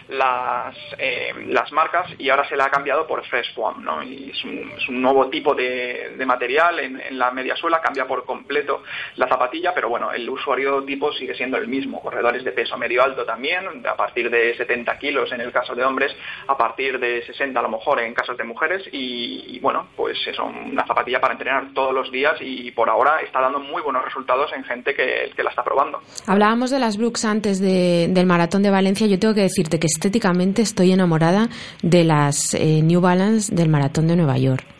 las, 0.08 0.74
eh, 0.98 1.32
las 1.48 1.70
marcas 1.72 2.06
y 2.18 2.30
ahora 2.30 2.48
se 2.48 2.56
le 2.56 2.62
ha 2.62 2.70
cambiado 2.70 3.06
por 3.06 3.24
Fresh 3.26 3.54
Foam, 3.54 3.84
¿no? 3.84 4.02
Y 4.02 4.30
es 4.30 4.44
un, 4.88 5.02
nuevo 5.02 5.28
tipo 5.28 5.54
de, 5.54 6.14
material 6.26 6.37
en, 6.42 7.00
en, 7.00 7.18
la 7.18 7.30
mediasuela, 7.30 7.80
cambia 7.80 8.06
por 8.06 8.24
completo 8.24 8.82
la 9.16 9.28
zapatilla, 9.28 9.72
pero 9.74 9.88
bueno, 9.88 10.12
el 10.12 10.28
usuario 10.28 10.82
tipo 10.84 11.12
sigue 11.12 11.34
siendo 11.34 11.56
el 11.56 11.68
mismo. 11.68 12.00
Corredores 12.00 12.44
de 12.44 12.52
peso 12.52 12.76
medio 12.76 13.02
alto 13.02 13.24
también, 13.24 13.86
a 13.86 13.96
partir 13.96 14.30
de 14.30 14.56
70 14.56 14.98
kilos 14.98 15.30
en 15.32 15.40
el 15.40 15.52
caso 15.52 15.74
de 15.74 15.84
hombres, 15.84 16.14
a 16.46 16.56
partir 16.56 16.98
de 16.98 17.24
60 17.26 17.58
a 17.58 17.62
lo 17.62 17.68
mejor 17.68 18.00
en 18.00 18.14
casos 18.14 18.36
de 18.36 18.44
mujeres 18.44 18.82
y, 18.92 19.58
bueno, 19.60 19.88
pues 19.96 20.18
es 20.26 20.38
una 20.38 20.86
zapatilla 20.86 21.20
para 21.20 21.34
entrenar 21.34 21.72
todos 21.74 21.92
los 21.92 22.10
días 22.10 22.34
y 22.40 22.70
por 22.70 22.88
ahora 22.88 23.20
está 23.20 23.40
dando 23.40 23.60
muy 23.60 23.82
buenos 23.82 24.04
resultados 24.04 24.50
en 24.56 24.64
gente 24.64 24.94
que, 24.94 25.32
la 25.38 25.50
está 25.50 25.62
probando. 25.62 26.00
Hablábamos 26.26 26.70
de 26.70 26.80
las 26.80 26.96
Brooks 26.98 27.24
antes 27.24 27.60
del 27.60 28.26
maratón 28.26 28.62
de 28.62 28.70
Valencia. 28.70 29.06
Yo 29.06 29.18
tengo 29.18 29.34
que 29.34 29.42
decirte 29.42 29.78
que 29.78 29.86
estéticamente 29.86 30.62
estoy 30.62 30.92
enamorada 30.92 31.48
de 31.82 32.04
las 32.04 32.54
eh, 32.54 32.82
New 32.82 33.00
Balance 33.00 33.54
del 33.54 33.68
maratón 33.68 34.08
de 34.08 34.16
Nueva 34.16 34.36
York 34.36 34.77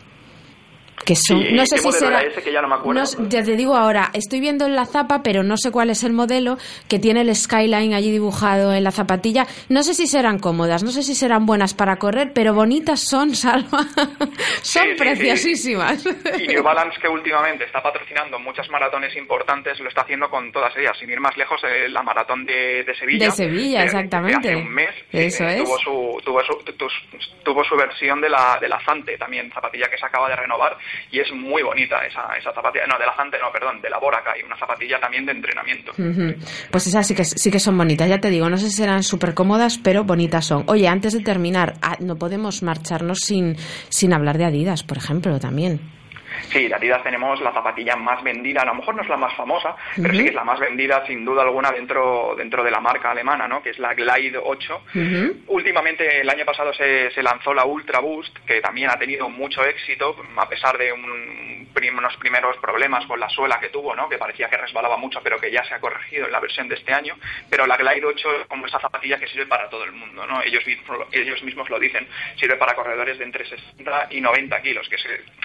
que 1.05 1.15
son 1.15 1.55
no 1.55 1.65
sé 1.65 1.77
si 1.77 1.91
será 1.91 2.21
ese 2.21 2.41
que 2.41 2.51
ya 2.51 2.61
no 2.61 2.67
me 2.67 2.75
acuerdo. 2.75 3.03
ya 3.29 3.43
te 3.43 3.55
digo 3.55 3.75
ahora 3.75 4.09
estoy 4.13 4.39
viendo 4.39 4.65
en 4.65 4.75
la 4.75 4.85
zapa 4.85 5.21
pero 5.23 5.43
no 5.43 5.57
sé 5.57 5.71
cuál 5.71 5.89
es 5.89 6.03
el 6.03 6.13
modelo 6.13 6.57
que 6.87 6.99
tiene 6.99 7.21
el 7.21 7.35
skyline 7.35 7.93
allí 7.93 8.11
dibujado 8.11 8.73
en 8.73 8.83
la 8.83 8.91
zapatilla. 8.91 9.47
No 9.69 9.83
sé 9.83 9.93
si 9.93 10.07
serán 10.07 10.39
cómodas 10.39 10.83
no 10.83 10.91
sé 10.91 11.03
si 11.03 11.15
serán 11.15 11.45
buenas 11.45 11.73
para 11.73 11.97
correr 11.97 12.31
pero 12.33 12.53
bonitas 12.53 13.01
son 13.01 13.35
salva 13.35 13.85
son 14.61 14.87
preciosísimas. 14.97 16.05
Y 16.39 16.47
New 16.47 16.63
Balance 16.63 16.99
que 17.01 17.07
últimamente 17.07 17.65
está 17.65 17.81
patrocinando 17.81 18.39
muchas 18.39 18.69
maratones 18.69 19.15
importantes 19.15 19.79
lo 19.79 19.89
está 19.89 20.01
haciendo 20.01 20.29
con 20.29 20.51
todas 20.51 20.75
ellas 20.77 20.97
sin 20.99 21.09
ir 21.09 21.19
más 21.19 21.35
lejos 21.37 21.61
eh, 21.63 21.89
la 21.89 22.03
maratón 22.03 22.45
de, 22.45 22.85
Sevilla 22.97 23.25
de 23.25 23.31
Sevilla 23.31 23.83
exactamente. 23.83 24.49
hace 24.49 24.55
un 24.55 24.73
mes 24.73 24.89
eso 25.11 25.45
es. 25.45 25.63
tuvo 25.63 25.77
su 25.79 26.21
tuvo 26.23 26.43
su, 26.43 26.57
tuvo 27.43 27.63
su 27.63 27.75
versión 27.75 28.21
de 28.21 28.29
la 28.29 28.57
de 28.59 28.67
la 28.67 28.79
Zante 28.83 29.17
también 29.17 29.51
zapatilla 29.51 29.89
que 29.89 29.97
se 29.97 30.05
acaba 30.05 30.29
de 30.29 30.35
renovar 30.35 30.77
y 31.11 31.19
es 31.19 31.31
muy 31.31 31.63
bonita 31.63 32.05
esa, 32.05 32.35
esa 32.37 32.53
zapatilla, 32.53 32.85
no, 32.87 32.97
de 32.97 33.05
la 33.05 33.15
Zante, 33.15 33.37
no, 33.39 33.51
perdón, 33.51 33.81
de 33.81 33.89
la 33.89 33.99
Boracay, 33.99 34.43
una 34.43 34.57
zapatilla 34.57 34.99
también 34.99 35.25
de 35.25 35.31
entrenamiento. 35.33 35.93
Pues 36.71 36.87
esas 36.87 37.07
sí 37.07 37.15
que, 37.15 37.23
sí 37.23 37.51
que 37.51 37.59
son 37.59 37.77
bonitas, 37.77 38.07
ya 38.07 38.19
te 38.19 38.29
digo, 38.29 38.49
no 38.49 38.57
sé 38.57 38.69
si 38.69 38.77
serán 38.77 39.03
súper 39.03 39.33
cómodas, 39.33 39.77
pero 39.77 40.03
bonitas 40.03 40.45
son. 40.45 40.63
Oye, 40.67 40.87
antes 40.87 41.13
de 41.13 41.21
terminar, 41.21 41.75
ah, 41.81 41.97
no 41.99 42.15
podemos 42.17 42.63
marcharnos 42.63 43.19
sin, 43.19 43.55
sin 43.89 44.13
hablar 44.13 44.37
de 44.37 44.45
Adidas, 44.45 44.83
por 44.83 44.97
ejemplo, 44.97 45.39
también. 45.39 45.98
Sí, 46.51 46.67
de 46.67 46.75
Adidas 46.75 47.03
tenemos 47.03 47.39
la 47.41 47.53
zapatilla 47.53 47.95
más 47.95 48.23
vendida, 48.23 48.61
a 48.61 48.65
lo 48.65 48.75
mejor 48.75 48.95
no 48.95 49.01
es 49.01 49.09
la 49.09 49.17
más 49.17 49.33
famosa, 49.35 49.75
pero 49.95 50.13
sí 50.13 50.23
que 50.23 50.29
es 50.29 50.35
la 50.35 50.43
más 50.43 50.59
vendida 50.59 51.05
sin 51.05 51.25
duda 51.25 51.43
alguna 51.43 51.71
dentro, 51.71 52.33
dentro 52.37 52.63
de 52.63 52.71
la 52.71 52.79
marca 52.79 53.11
alemana, 53.11 53.47
¿no? 53.47 53.61
que 53.61 53.71
es 53.71 53.79
la 53.79 53.93
Glide 53.93 54.39
8. 54.41 54.81
Últimamente, 55.47 56.21
el 56.21 56.29
año 56.29 56.45
pasado 56.45 56.73
se, 56.73 57.11
se 57.11 57.23
lanzó 57.23 57.53
la 57.53 57.65
Ultra 57.65 57.99
Boost, 57.99 58.37
que 58.45 58.61
también 58.61 58.89
ha 58.89 58.97
tenido 58.97 59.29
mucho 59.29 59.63
éxito, 59.63 60.15
a 60.37 60.49
pesar 60.49 60.77
de 60.77 60.91
un, 60.91 61.69
unos 61.99 62.17
primeros 62.17 62.57
problemas 62.57 63.05
con 63.05 63.19
la 63.19 63.29
suela 63.29 63.59
que 63.59 63.69
tuvo, 63.69 63.95
¿no? 63.95 64.09
que 64.09 64.17
parecía 64.17 64.49
que 64.49 64.57
resbalaba 64.57 64.97
mucho, 64.97 65.21
pero 65.23 65.39
que 65.39 65.51
ya 65.51 65.63
se 65.63 65.73
ha 65.73 65.79
corregido 65.79 66.25
en 66.25 66.31
la 66.31 66.39
versión 66.39 66.67
de 66.67 66.75
este 66.75 66.93
año. 66.93 67.15
Pero 67.49 67.67
la 67.67 67.77
Glide 67.77 68.05
8 68.05 68.41
es 68.41 68.47
como 68.47 68.65
esa 68.65 68.79
zapatilla 68.79 69.19
que 69.19 69.27
sirve 69.27 69.45
para 69.45 69.69
todo 69.69 69.83
el 69.83 69.91
mundo. 69.91 70.25
¿no? 70.25 70.41
Ellos, 70.41 70.63
ellos 71.11 71.43
mismos 71.43 71.69
lo 71.69 71.79
dicen, 71.79 72.07
sirve 72.37 72.55
para 72.55 72.75
corredores 72.75 73.17
de 73.17 73.23
entre 73.23 73.45
60 73.45 74.07
y 74.11 74.21
90 74.21 74.61
kilos, 74.61 74.89
que 74.89 74.97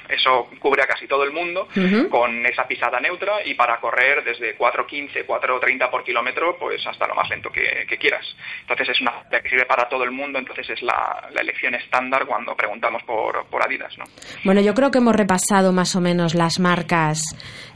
eso 0.08 0.48
cubre 0.58 0.82
a 0.84 0.86
casi 0.86 1.06
todo 1.06 1.24
el 1.24 1.32
mundo 1.32 1.68
con 2.10 2.46
esa 2.46 2.66
pisada 2.66 3.00
neutra 3.00 3.44
y 3.44 3.54
para 3.54 3.80
correr 3.80 4.24
desde 4.24 4.56
4.15, 4.56 5.26
4.30 5.26 5.90
por 5.90 6.04
kilómetro, 6.04 6.56
pues 6.58 6.86
hasta 6.86 7.06
lo 7.06 7.14
más 7.14 7.28
lento 7.28 7.50
que, 7.50 7.86
quieras. 7.98 8.26
Entonces 8.62 8.88
es 8.90 9.00
una 9.00 9.12
que 9.30 9.48
sirve 9.48 9.64
para 9.66 9.88
todo 9.88 10.04
el 10.04 10.10
mundo, 10.10 10.38
entonces 10.38 10.68
es 10.70 10.82
la, 10.82 11.28
elección 11.40 11.74
estándar 11.74 12.26
cuando 12.26 12.54
preguntamos 12.54 13.02
por, 13.02 13.46
por, 13.46 13.64
Adidas. 13.64 13.96
¿no? 13.98 14.04
Bueno, 14.44 14.60
yo 14.60 14.74
creo 14.74 14.90
que 14.90 14.98
hemos 14.98 15.14
repasado 15.14 15.72
más 15.72 15.94
o 15.96 16.00
menos 16.00 16.34
las 16.34 16.58
marcas, 16.58 17.22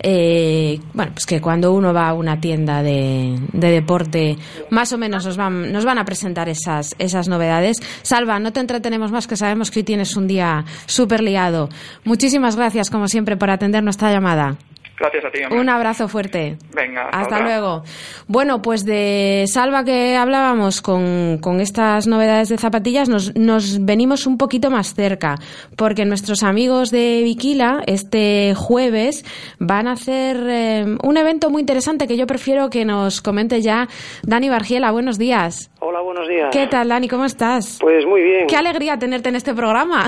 eh, 0.02 0.78
bueno, 0.93 1.12
pues 1.12 1.26
que 1.26 1.40
cuando 1.40 1.72
uno 1.72 1.93
va 1.93 2.09
a 2.09 2.14
una 2.14 2.40
tienda 2.40 2.82
de, 2.82 3.36
de 3.52 3.70
deporte, 3.70 4.36
más 4.70 4.93
o 4.93 4.98
menos 4.98 5.24
nos 5.24 5.36
van, 5.36 5.72
nos 5.72 5.85
van 5.85 5.98
a 5.98 6.05
presentar 6.05 6.48
esas, 6.48 6.94
esas 6.98 7.28
novedades. 7.28 7.78
Salva, 8.02 8.39
no 8.39 8.52
te 8.52 8.60
entretenemos 8.60 9.12
más, 9.12 9.26
que 9.26 9.36
sabemos 9.36 9.70
que 9.70 9.80
hoy 9.80 9.85
tienes 9.85 10.16
un 10.16 10.26
día 10.26 10.64
súper 10.86 11.22
liado. 11.22 11.68
Muchísimas 12.05 12.56
gracias, 12.56 12.90
como 12.98 13.06
siempre, 13.06 13.36
por 13.36 13.48
atender 13.48 13.84
nuestra 13.84 14.10
llamada. 14.10 14.56
Gracias 14.98 15.24
a 15.24 15.30
ti. 15.30 15.40
Un 15.50 15.68
abrazo 15.68 16.08
fuerte. 16.08 16.56
Venga. 16.74 17.08
Hasta, 17.12 17.40
luego. 17.40 17.82
Bueno, 18.26 18.62
pues 18.62 18.84
de 18.84 19.44
Salva 19.46 19.84
que 19.84 20.16
hablábamos 20.16 20.82
con, 20.82 21.38
con 21.38 21.60
estas 21.60 22.06
novedades 22.06 22.48
de 22.48 22.58
zapatillas, 22.58 23.08
nos, 23.08 23.34
nos, 23.36 23.84
venimos 23.84 24.26
un 24.26 24.38
poquito 24.38 24.70
más 24.70 24.94
cerca, 24.94 25.36
porque 25.76 26.04
nuestros 26.04 26.42
amigos 26.42 26.90
de 26.90 27.22
Viquila 27.22 27.82
este 27.86 28.54
jueves 28.56 29.24
van 29.58 29.86
a 29.86 29.92
hacer 29.92 30.36
eh, 30.48 30.84
un 31.02 31.16
evento 31.16 31.50
muy 31.50 31.60
interesante 31.60 32.06
que 32.06 32.16
yo 32.16 32.26
prefiero 32.26 32.70
que 32.70 32.84
nos 32.84 33.20
comente 33.20 33.60
ya 33.62 33.88
Dani 34.22 34.48
Bargiela. 34.48 34.90
Buenos 34.90 35.18
días. 35.18 35.70
Hola, 35.80 36.00
buenos 36.00 36.26
días. 36.28 36.48
¿Qué 36.52 36.66
tal, 36.66 36.88
Dani? 36.88 37.08
¿Cómo 37.08 37.24
estás? 37.24 37.78
Pues 37.80 38.04
muy 38.04 38.22
bien. 38.22 38.46
Qué 38.48 38.56
alegría 38.56 38.98
tenerte 38.98 39.28
en 39.28 39.36
este 39.36 39.54
programa. 39.54 40.06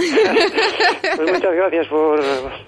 pues 1.17 1.33
muchas 1.33 1.55
gracias 1.55 1.87
por, 1.87 2.21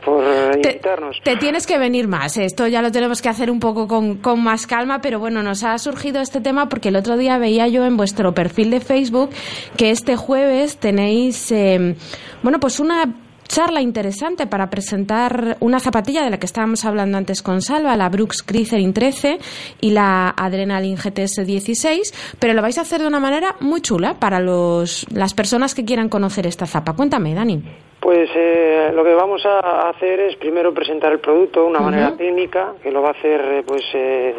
por 0.04 0.24
invitarnos. 0.54 1.20
Te, 1.24 1.36
tienes 1.36 1.66
que 1.66 1.78
venir 1.78 2.06
más. 2.12 2.36
Esto 2.36 2.68
ya 2.68 2.82
lo 2.82 2.93
tenemos 2.93 3.22
que 3.22 3.28
hacer 3.28 3.51
un 3.51 3.59
poco 3.59 3.89
con, 3.89 4.40
más 4.40 4.66
calma, 4.66 5.01
pero 5.01 5.18
bueno, 5.18 5.43
nos 5.43 5.64
ha 5.64 5.76
surgido 5.78 6.20
este 6.20 6.40
tema 6.40 6.68
porque 6.68 6.90
el 6.90 6.97
otro 6.97 7.16
día 7.16 7.39
veía 7.39 7.66
yo 7.66 7.84
en 7.86 7.97
vuestro 7.97 8.34
perfil 8.34 8.70
de 8.70 8.80
Facebook 8.80 9.30
que 9.76 9.90
este 9.90 10.14
jueves 10.14 10.76
tenéis, 10.76 11.51
eh, 11.51 11.97
bueno, 12.43 12.60
pues 12.60 12.78
una 12.78 13.14
charla 13.52 13.82
interesante 13.82 14.46
para 14.46 14.70
presentar 14.70 15.58
una 15.60 15.78
zapatilla 15.78 16.24
de 16.24 16.30
la 16.30 16.38
que 16.38 16.46
estábamos 16.46 16.86
hablando 16.86 17.18
antes 17.18 17.42
con 17.42 17.60
Salva, 17.60 17.94
la 17.96 18.08
Brooks 18.08 18.46
Glycerin 18.46 18.94
13 18.94 19.38
y 19.82 19.90
la 19.90 20.30
Adrenaline 20.30 20.96
GTS 20.96 21.46
16, 21.46 22.36
pero 22.40 22.54
lo 22.54 22.62
vais 22.62 22.78
a 22.78 22.80
hacer 22.80 23.02
de 23.02 23.06
una 23.06 23.20
manera 23.20 23.56
muy 23.60 23.82
chula 23.82 24.14
para 24.18 24.40
los, 24.40 25.04
las 25.12 25.34
personas 25.34 25.74
que 25.74 25.84
quieran 25.84 26.08
conocer 26.08 26.46
esta 26.46 26.64
zapa. 26.64 26.96
Cuéntame, 26.96 27.34
Dani. 27.34 27.62
Pues 28.00 28.30
eh, 28.34 28.90
lo 28.94 29.04
que 29.04 29.12
vamos 29.12 29.44
a 29.44 29.90
hacer 29.90 30.20
es 30.20 30.36
primero 30.36 30.72
presentar 30.72 31.12
el 31.12 31.20
producto 31.20 31.60
de 31.60 31.66
una 31.66 31.80
manera 31.80 32.16
técnica, 32.16 32.72
que 32.82 32.90
lo 32.90 33.02
va 33.02 33.08
a 33.08 33.12
hacer 33.12 33.38
eh, 33.38 33.62
pues 33.66 33.82
eh, 33.92 34.34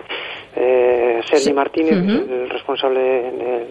eh 0.55 1.21
Sergi 1.29 1.53
Martínez, 1.53 1.97
el 1.97 2.49
responsable 2.49 2.99
del 2.99 3.67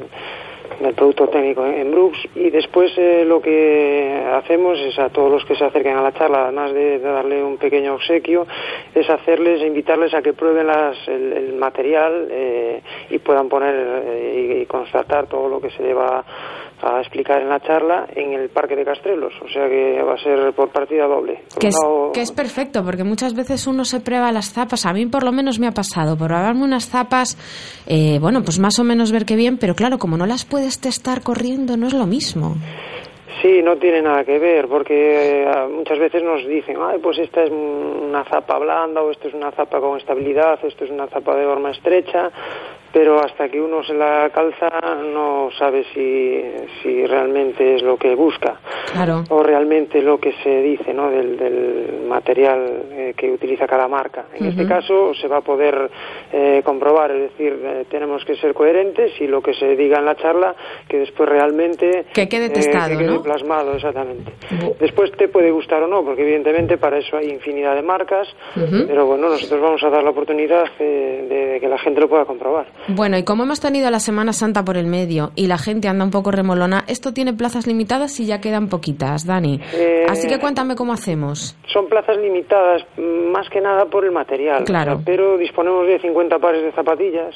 del 0.80 0.94
producto 0.94 1.28
técnico 1.28 1.64
en 1.64 1.90
Brooks. 1.90 2.18
Y 2.34 2.50
después 2.50 2.92
eh, 2.96 3.24
lo 3.24 3.40
que 3.40 4.24
hacemos 4.34 4.78
es 4.80 4.98
a 4.98 5.08
todos 5.10 5.30
los 5.30 5.44
que 5.44 5.54
se 5.54 5.64
acerquen 5.64 5.96
a 5.96 6.02
la 6.02 6.12
charla, 6.12 6.44
además 6.44 6.72
de, 6.72 6.98
darle 6.98 7.42
un 7.42 7.56
pequeño 7.56 7.94
obsequio, 7.94 8.46
es 8.94 9.08
hacerles, 9.08 9.62
invitarles 9.62 10.14
a 10.14 10.22
que 10.22 10.32
prueben 10.32 10.68
el, 11.06 11.54
material 11.54 12.28
eh, 12.30 12.80
y 13.10 13.18
puedan 13.18 13.48
poner 13.48 13.74
eh, 14.06 14.60
y, 14.62 14.66
constatar 14.66 15.26
todo 15.26 15.48
lo 15.48 15.60
que 15.60 15.70
se 15.70 15.82
lleva 15.82 16.24
a 16.82 17.00
explicar 17.00 17.40
en 17.40 17.48
la 17.48 17.60
charla 17.60 18.06
en 18.14 18.32
el 18.32 18.48
Parque 18.48 18.74
de 18.74 18.84
Castrelos, 18.84 19.32
o 19.40 19.48
sea 19.48 19.68
que 19.68 20.02
va 20.02 20.14
a 20.14 20.18
ser 20.18 20.52
por 20.52 20.70
partida 20.70 21.06
doble. 21.06 21.42
que, 21.58 21.68
es, 21.68 21.76
que 22.12 22.20
es 22.20 22.32
perfecto, 22.32 22.84
porque 22.84 23.04
muchas 23.04 23.34
veces 23.34 23.66
uno 23.66 23.84
se 23.84 24.00
prueba 24.00 24.32
las 24.32 24.52
zapas, 24.52 24.84
a 24.86 24.92
mí 24.92 25.06
por 25.06 25.22
lo 25.22 25.32
menos 25.32 25.58
me 25.58 25.68
ha 25.68 25.72
pasado, 25.72 26.16
probarme 26.16 26.64
unas 26.64 26.88
zapas, 26.88 27.36
eh, 27.86 28.18
bueno, 28.20 28.42
pues 28.42 28.58
más 28.58 28.78
o 28.78 28.84
menos 28.84 29.12
ver 29.12 29.24
qué 29.24 29.36
bien, 29.36 29.58
pero 29.58 29.74
claro, 29.74 29.98
como 29.98 30.16
no 30.16 30.26
las 30.26 30.44
puedes 30.44 30.80
testar 30.80 31.22
corriendo, 31.22 31.76
no 31.76 31.86
es 31.86 31.94
lo 31.94 32.06
mismo. 32.06 32.56
Sí, 33.40 33.60
no 33.62 33.76
tiene 33.76 34.02
nada 34.02 34.24
que 34.24 34.38
ver, 34.38 34.68
porque 34.68 35.42
eh, 35.42 35.66
muchas 35.68 35.98
veces 35.98 36.22
nos 36.22 36.46
dicen, 36.46 36.76
ay, 36.80 36.98
pues 37.02 37.18
esta 37.18 37.42
es 37.42 37.50
una 37.50 38.22
zapa 38.24 38.58
blanda, 38.58 39.02
o 39.02 39.10
esto 39.10 39.28
es 39.28 39.34
una 39.34 39.50
zapa 39.50 39.80
con 39.80 39.98
estabilidad, 39.98 40.60
esto 40.64 40.84
es 40.84 40.90
una 40.90 41.08
zapa 41.08 41.34
de 41.34 41.46
horma 41.46 41.72
estrecha, 41.72 42.30
pero 42.92 43.20
hasta 43.20 43.48
que 43.48 43.60
uno 43.60 43.82
se 43.84 43.94
la 43.94 44.30
calza 44.34 44.68
no 45.12 45.48
sabe 45.58 45.84
si, 45.94 46.42
si 46.82 47.06
realmente 47.06 47.74
es 47.76 47.82
lo 47.82 47.96
que 47.96 48.14
busca 48.14 48.60
Claro. 48.92 49.24
o 49.30 49.42
realmente 49.42 50.02
lo 50.02 50.18
que 50.18 50.32
se 50.42 50.60
dice 50.62 50.92
¿no? 50.92 51.10
del, 51.10 51.36
del 51.38 52.04
material 52.06 52.82
eh, 52.92 53.14
que 53.16 53.30
utiliza 53.30 53.66
cada 53.66 53.88
marca. 53.88 54.26
En 54.34 54.46
este 54.46 54.66
caso 54.66 55.14
se 55.14 55.28
va 55.28 55.38
a 55.38 55.40
poder 55.40 55.90
eh, 56.32 56.60
comprobar, 56.64 57.10
es 57.12 57.30
decir, 57.30 57.58
eh, 57.64 57.84
tenemos 57.90 58.24
que 58.24 58.36
ser 58.36 58.52
coherentes 58.54 59.12
y 59.20 59.26
lo 59.26 59.40
que 59.42 59.54
se 59.54 59.74
diga 59.76 59.98
en 59.98 60.04
la 60.04 60.14
charla 60.16 60.54
que 60.88 60.98
después 60.98 61.28
realmente 61.28 62.04
Que 62.12 62.28
quede 62.28 62.46
eh, 62.46 62.50
testado, 62.50 62.90
que 62.90 62.98
quede 62.98 63.06
¿no? 63.06 63.22
plasmado, 63.22 63.74
exactamente. 63.74 64.32
Después 64.78 65.10
te 65.12 65.28
puede 65.28 65.50
gustar 65.50 65.82
o 65.82 65.86
no, 65.86 66.04
porque 66.04 66.22
evidentemente 66.22 66.76
para 66.76 66.98
eso 66.98 67.16
hay 67.16 67.30
infinidad 67.30 67.74
de 67.74 67.82
marcas, 67.82 68.28
pero 68.86 69.06
bueno, 69.06 69.28
nosotros 69.28 69.60
vamos 69.60 69.82
a 69.82 69.90
dar 69.90 70.02
la 70.02 70.10
oportunidad 70.10 70.64
eh, 70.78 71.52
de 71.54 71.60
que 71.60 71.68
la 71.68 71.78
gente 71.78 72.00
lo 72.00 72.08
pueda 72.08 72.24
comprobar. 72.24 72.66
Bueno, 72.88 73.16
y 73.16 73.24
como 73.24 73.44
hemos 73.44 73.60
tenido 73.60 73.90
la 73.90 74.00
Semana 74.00 74.32
Santa 74.32 74.64
por 74.64 74.76
el 74.76 74.86
medio 74.86 75.30
y 75.36 75.46
la 75.46 75.58
gente 75.58 75.88
anda 75.88 76.04
un 76.04 76.10
poco 76.10 76.30
remolona, 76.30 76.84
esto 76.88 77.12
tiene 77.12 77.32
plazas 77.32 77.66
limitadas 77.66 78.18
y 78.20 78.26
ya 78.26 78.40
quedan 78.40 78.68
poquitas, 78.68 79.26
Dani. 79.26 79.60
Eh, 79.74 80.06
Así 80.08 80.28
que 80.28 80.38
cuéntame 80.38 80.74
cómo 80.74 80.92
hacemos. 80.92 81.56
Son 81.72 81.88
plazas 81.88 82.16
limitadas, 82.18 82.84
mm, 82.96 83.30
más 83.30 83.48
que 83.48 83.60
nada 83.60 83.86
por 83.86 84.04
el 84.04 84.12
material. 84.12 84.64
Claro. 84.64 85.00
Pero 85.04 85.38
disponemos 85.38 85.86
de 85.86 86.00
50 86.00 86.38
pares 86.38 86.62
de 86.62 86.72
zapatillas, 86.72 87.34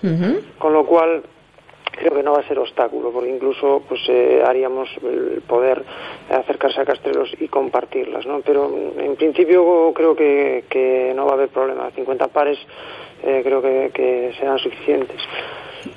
con 0.59 0.73
lo 0.73 0.85
cual 0.85 1.23
creo 1.97 2.15
que 2.15 2.23
no 2.23 2.33
va 2.33 2.41
a 2.41 2.49
ser 2.49 2.59
obstáculo, 2.59 3.11
porque 3.11 3.31
incluso 3.31 3.83
pues 3.89 4.01
eh, 4.09 4.43
haríamos 4.47 4.89
el 5.03 5.43
poder 5.47 5.83
acercarse 6.31 6.81
a 6.81 6.85
Castrelos 6.85 7.31
y 7.41 7.49
compartirlas, 7.49 8.27
¿no? 8.27 8.41
Pero 8.41 8.69
mm, 8.69 9.01
en 9.01 9.17
principio 9.17 9.93
creo 9.95 10.15
que, 10.15 10.65
que 10.69 11.13
no 11.15 11.25
va 11.25 11.33
a 11.33 11.35
haber 11.35 11.49
problema. 11.49 11.91
50 11.95 12.29
pares 12.29 12.59
eh, 13.27 13.41
creo 13.45 13.61
que, 13.61 13.91
que 13.93 14.33
serán 14.39 14.59
suficientes. 14.59 15.21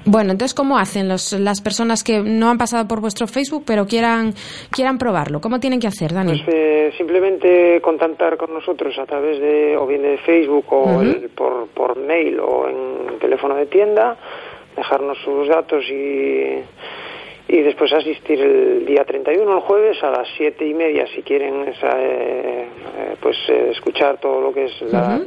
Bueno, 0.05 0.31
entonces, 0.33 0.53
¿cómo 0.53 0.77
hacen 0.77 1.07
los, 1.07 1.33
las 1.33 1.61
personas 1.61 2.03
que 2.03 2.19
no 2.19 2.49
han 2.49 2.57
pasado 2.59 2.87
por 2.87 3.01
vuestro 3.01 3.25
Facebook 3.27 3.63
pero 3.65 3.87
quieran, 3.87 4.33
quieran 4.71 4.97
probarlo? 4.99 5.41
¿Cómo 5.41 5.59
tienen 5.59 5.79
que 5.79 5.87
hacer, 5.87 6.13
Dani? 6.13 6.43
Pues 6.43 6.55
eh, 6.55 6.91
simplemente 6.97 7.81
contactar 7.81 8.37
con 8.37 8.53
nosotros 8.53 8.93
a 8.99 9.05
través 9.07 9.39
de 9.39 9.75
o 9.77 9.87
bien 9.87 10.03
de 10.03 10.17
Facebook 10.19 10.65
o 10.71 11.01
el- 11.01 11.29
por, 11.29 11.67
por 11.69 11.97
mail 11.97 12.39
o 12.39 12.67
en 12.69 13.19
teléfono 13.19 13.55
de 13.55 13.65
tienda, 13.65 14.15
dejarnos 14.77 15.17
sus 15.25 15.47
datos 15.47 15.83
y, 15.89 16.59
y 17.49 17.61
después 17.61 17.91
asistir 17.93 18.39
el 18.39 18.85
día 18.85 19.03
31, 19.03 19.51
el 19.53 19.59
jueves, 19.61 19.97
a 20.03 20.11
las 20.11 20.27
siete 20.37 20.65
y 20.67 20.73
media 20.73 21.05
si 21.15 21.21
quieren 21.23 21.67
esa, 21.67 21.89
eh, 21.99 22.67
eh, 22.97 23.15
pues 23.21 23.35
eh, 23.49 23.71
escuchar 23.71 24.19
todo 24.19 24.39
lo 24.39 24.53
que 24.53 24.65
es 24.65 24.81
la, 24.91 25.19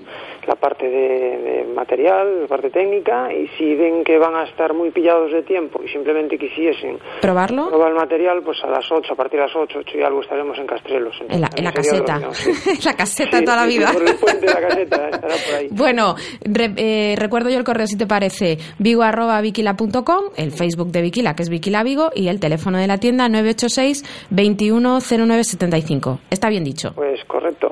la 0.46 0.54
parte 0.54 0.88
de, 0.88 1.38
de 1.38 1.64
material, 1.74 2.42
la 2.42 2.46
parte 2.46 2.70
técnica 2.70 3.32
y 3.32 3.48
si 3.58 3.74
ven 3.74 4.04
que 4.04 4.18
van 4.18 4.36
a 4.36 4.44
estar 4.44 4.72
muy 4.72 4.90
pillados 4.92 5.32
de 5.32 5.42
tiempo 5.42 5.80
y 5.84 5.88
simplemente 5.88 6.38
quisiesen 6.38 6.98
¿Probarlo? 7.20 7.68
probar 7.68 7.88
el 7.90 7.96
material, 7.96 8.40
pues 8.44 8.58
a 8.62 8.68
las 8.68 8.84
8, 8.90 9.12
a 9.12 9.16
partir 9.16 9.40
de 9.40 9.46
las 9.46 9.56
8, 9.56 9.78
8 9.80 9.98
y 9.98 10.02
algo 10.02 10.20
estaremos 10.22 10.56
en 10.58 10.66
Castrelos. 10.66 11.16
En 11.28 11.40
la, 11.40 11.50
en 11.56 11.64
la 11.64 11.72
Sería 11.72 11.98
lo 11.98 12.04
caseta. 12.04 12.34
sí. 12.34 12.50
la 12.84 12.94
caseta 12.94 13.38
Sí, 13.38 13.44
toda 13.44 13.56
la 13.56 13.66
vida. 13.66 13.90
Por 13.92 14.08
el 14.08 14.14
puente 14.16 14.46
de 14.46 14.52
la 14.54 14.60
caseta, 14.60 15.08
estará 15.08 15.34
por 15.44 15.54
ahí. 15.56 15.68
Bueno, 15.72 16.14
re- 16.42 16.74
eh, 16.76 17.14
recuerdo 17.18 17.50
yo 17.50 17.58
el 17.58 17.64
correo 17.64 17.86
si 17.88 17.98
te 17.98 18.06
parece, 18.06 18.58
vigo 18.78 19.02
arroba 19.02 19.40
vikila.com, 19.40 20.24
el 20.36 20.52
Facebook 20.52 20.88
de 20.92 21.02
Vikila, 21.02 21.34
que 21.34 21.42
es 21.42 21.48
Vikila 21.48 21.82
Vigo, 21.82 22.10
y 22.14 22.28
el 22.28 22.40
teléfono 22.40 22.78
de 22.78 22.86
la 22.86 22.98
tienda 22.98 23.28
986 23.28 24.04
210975. 24.30 26.18
Está 26.30 26.48
bien 26.48 26.64
dicho. 26.64 26.92
Pues 26.94 27.24
correcto. 27.26 27.70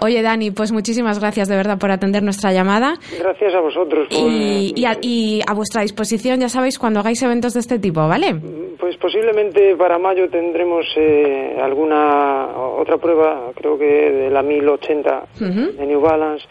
Oye, 0.00 0.22
Dani, 0.22 0.50
pues 0.50 0.72
muchísimas 0.72 1.18
gracias 1.18 1.48
de 1.48 1.56
verdad 1.56 1.78
por 1.78 1.90
atender 1.90 2.22
nuestra 2.22 2.52
llamada. 2.52 2.94
Gracias 3.18 3.54
a 3.54 3.60
vosotros. 3.60 4.08
por- 4.08 4.18
Y, 4.18 4.72
y 4.76 4.84
a, 4.84 4.96
y 5.00 5.40
a 5.46 5.54
vuestra 5.54 5.82
disposición, 5.82 6.40
ya 6.40 6.48
sabéis, 6.48 6.78
cuando 6.78 7.00
hagáis 7.00 7.22
eventos 7.22 7.54
de 7.54 7.60
este 7.60 7.78
tipo, 7.78 8.06
¿vale? 8.08 8.34
Pues 8.78 8.96
posiblemente 8.96 9.74
para 9.76 9.98
mayo 9.98 10.28
tendremos 10.28 10.84
eh, 10.96 11.56
alguna 11.62 12.48
otra 12.56 12.98
prueba, 12.98 13.50
creo 13.54 13.78
que 13.78 13.84
de 13.84 14.30
la 14.30 14.42
1080 14.42 15.22
Ujú. 15.40 15.72
de 15.78 15.86
New 15.86 16.00
Balance. 16.00 16.44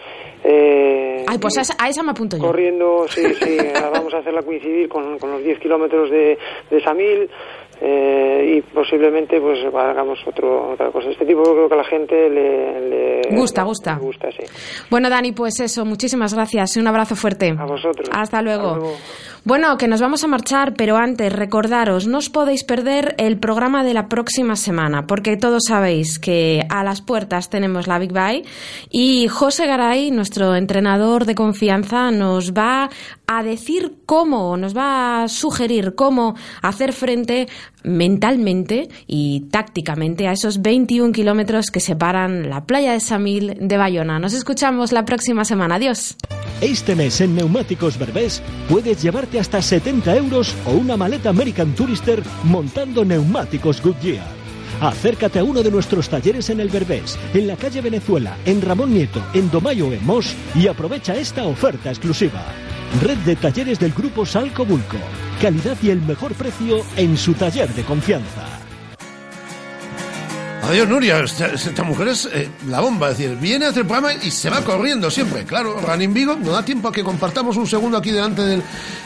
Eh, 0.47 1.25
Ay, 1.27 1.39
pues 1.39 1.57
a 1.57 1.89
esa, 1.89 2.03
me 2.03 2.11
apunto 2.11 2.37
yo. 2.37 2.43
corriendo, 2.43 3.07
sí, 3.09 3.23
sí, 3.41 3.57
vamos 3.93 4.13
a 4.13 4.17
hacerla 4.19 4.43
coincidir 4.43 4.87
con, 4.87 5.17
con 5.17 5.31
los 5.31 5.43
10 5.43 5.59
kilómetros 5.59 6.11
de, 6.11 6.37
de 6.69 6.93
1000 6.93 7.29
eh, 7.81 8.55
y 8.57 8.61
posiblemente 8.73 9.39
pues 9.39 9.59
hagamos 9.73 10.19
otro, 10.27 10.71
otra 10.73 10.91
cosa. 10.91 11.09
Este 11.09 11.25
tipo 11.25 11.43
creo 11.43 11.67
que 11.67 11.73
a 11.73 11.77
la 11.77 11.83
gente 11.85 12.29
le, 12.29 12.89
le- 12.89 13.35
Gusta, 13.35 13.63
gusta. 13.63 13.95
le 13.95 14.01
gusta, 14.01 14.29
sí. 14.31 14.43
Bueno, 14.89 15.09
Dani, 15.09 15.31
pues 15.31 15.59
eso, 15.59 15.83
muchísimas 15.85 16.33
gracias 16.33 16.75
y 16.77 16.79
un 16.79 16.87
abrazo 16.87 17.15
fuerte. 17.15 17.55
A 17.57 17.65
vosotros. 17.65 18.09
Hasta 18.11 18.41
luego. 18.41 18.93
Bueno, 19.43 19.77
que 19.77 19.87
nos 19.87 20.01
vamos 20.01 20.23
a 20.23 20.27
marchar, 20.27 20.73
pero 20.75 20.97
antes 20.97 21.31
recordaros, 21.31 22.07
no 22.07 22.17
os 22.17 22.29
podéis 22.31 22.63
perder 22.63 23.13
el 23.19 23.37
programa 23.37 23.83
de 23.83 23.93
la 23.93 24.07
próxima 24.07 24.55
semana, 24.55 25.05
porque 25.05 25.37
todos 25.37 25.63
sabéis 25.67 26.17
que 26.17 26.63
a 26.67 26.83
las 26.83 27.01
puertas 27.01 27.51
tenemos 27.51 27.85
la 27.87 27.99
Big 27.99 28.11
Bye 28.11 28.43
y 28.89 29.27
José 29.27 29.67
Garay, 29.67 30.09
nuestro 30.09 30.55
entrenador 30.55 31.25
de 31.25 31.35
confianza, 31.35 32.09
nos 32.09 32.53
va 32.53 32.89
a 33.27 33.43
decir 33.43 33.93
cómo, 34.07 34.57
nos 34.57 34.75
va 34.75 35.23
a 35.23 35.27
sugerir 35.27 35.93
cómo 35.93 36.35
hacer 36.63 36.91
frente 36.93 37.47
mentalmente 37.83 38.89
y 39.07 39.41
tácticamente 39.51 40.27
a 40.27 40.33
esos 40.33 40.61
21 40.61 41.11
kilómetros 41.11 41.71
que 41.71 41.79
separan 41.79 42.49
la 42.49 42.65
playa 42.65 42.93
de 42.93 42.99
Samil 42.99 43.57
de 43.59 43.77
Bayona. 43.77 44.19
Nos 44.19 44.33
escuchamos 44.33 44.91
la 44.91 45.05
próxima 45.05 45.45
semana. 45.45 45.75
Adiós. 45.75 46.15
Este 46.61 46.95
mes 46.95 47.19
en 47.21 47.35
Neumáticos 47.35 47.97
Berbés 47.97 48.41
puedes 48.69 49.01
llevarte 49.01 49.39
hasta 49.39 49.61
70 49.61 50.15
euros 50.15 50.55
o 50.65 50.71
una 50.71 50.97
maleta 50.97 51.29
American 51.29 51.73
Tourister 51.75 52.23
montando 52.43 53.03
neumáticos 53.03 53.81
Goodyear. 53.81 54.25
Acércate 54.81 55.39
a 55.39 55.43
uno 55.43 55.63
de 55.63 55.71
nuestros 55.71 56.09
talleres 56.09 56.49
en 56.49 56.59
el 56.59 56.69
Berbés, 56.69 57.17
en 57.33 57.47
la 57.47 57.55
calle 57.55 57.81
Venezuela, 57.81 58.37
en 58.45 58.61
Ramón 58.61 58.93
Nieto, 58.93 59.21
en 59.33 59.49
Domayo 59.49 59.91
en 59.91 60.05
Mos 60.05 60.35
y 60.53 60.67
aprovecha 60.67 61.15
esta 61.15 61.43
oferta 61.43 61.89
exclusiva. 61.89 62.43
Red 63.01 63.17
de 63.19 63.35
talleres 63.35 63.77
del 63.79 63.91
grupo 63.91 64.25
Salco 64.25 64.65
Bulco. 64.65 64.97
Calidad 65.41 65.77
y 65.81 65.89
el 65.89 66.01
mejor 66.01 66.33
precio 66.33 66.85
en 66.95 67.17
su 67.17 67.33
taller 67.33 67.73
de 67.73 67.83
confianza. 67.83 68.43
Adiós, 70.63 70.87
Nuria. 70.87 71.19
Esta, 71.19 71.47
esta 71.47 71.83
mujer 71.83 72.07
es 72.07 72.25
eh, 72.31 72.49
la 72.67 72.79
bomba. 72.79 73.11
Es 73.11 73.17
decir, 73.17 73.35
viene 73.37 73.65
a 73.65 73.69
hacer 73.69 73.81
el 73.81 73.87
programa 73.87 74.13
y 74.13 74.31
se 74.31 74.49
va 74.49 74.61
corriendo 74.61 75.11
siempre. 75.11 75.43
Claro, 75.43 75.79
Running 75.81 76.13
Vigo 76.13 76.35
no 76.35 76.51
da 76.51 76.63
tiempo 76.63 76.87
a 76.87 76.91
que 76.91 77.03
compartamos 77.03 77.57
un 77.57 77.67
segundo 77.67 77.97
aquí 77.97 78.11
delante 78.11 78.61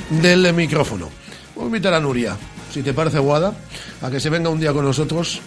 del, 0.10 0.53
micrófono. 0.53 1.10
Voy 1.56 1.64
a 1.64 1.68
invitar 1.68 1.94
a 1.94 1.99
Nuria, 1.99 2.38
si 2.72 2.84
te 2.84 2.94
parece 2.94 3.18
guada, 3.18 3.53
a 4.02 4.10
que 4.11 4.20
se 4.20 4.30
venga 4.30 4.49
un 4.49 4.60
día 4.60 4.72
con 4.72 4.86
nosotros. 4.86 5.41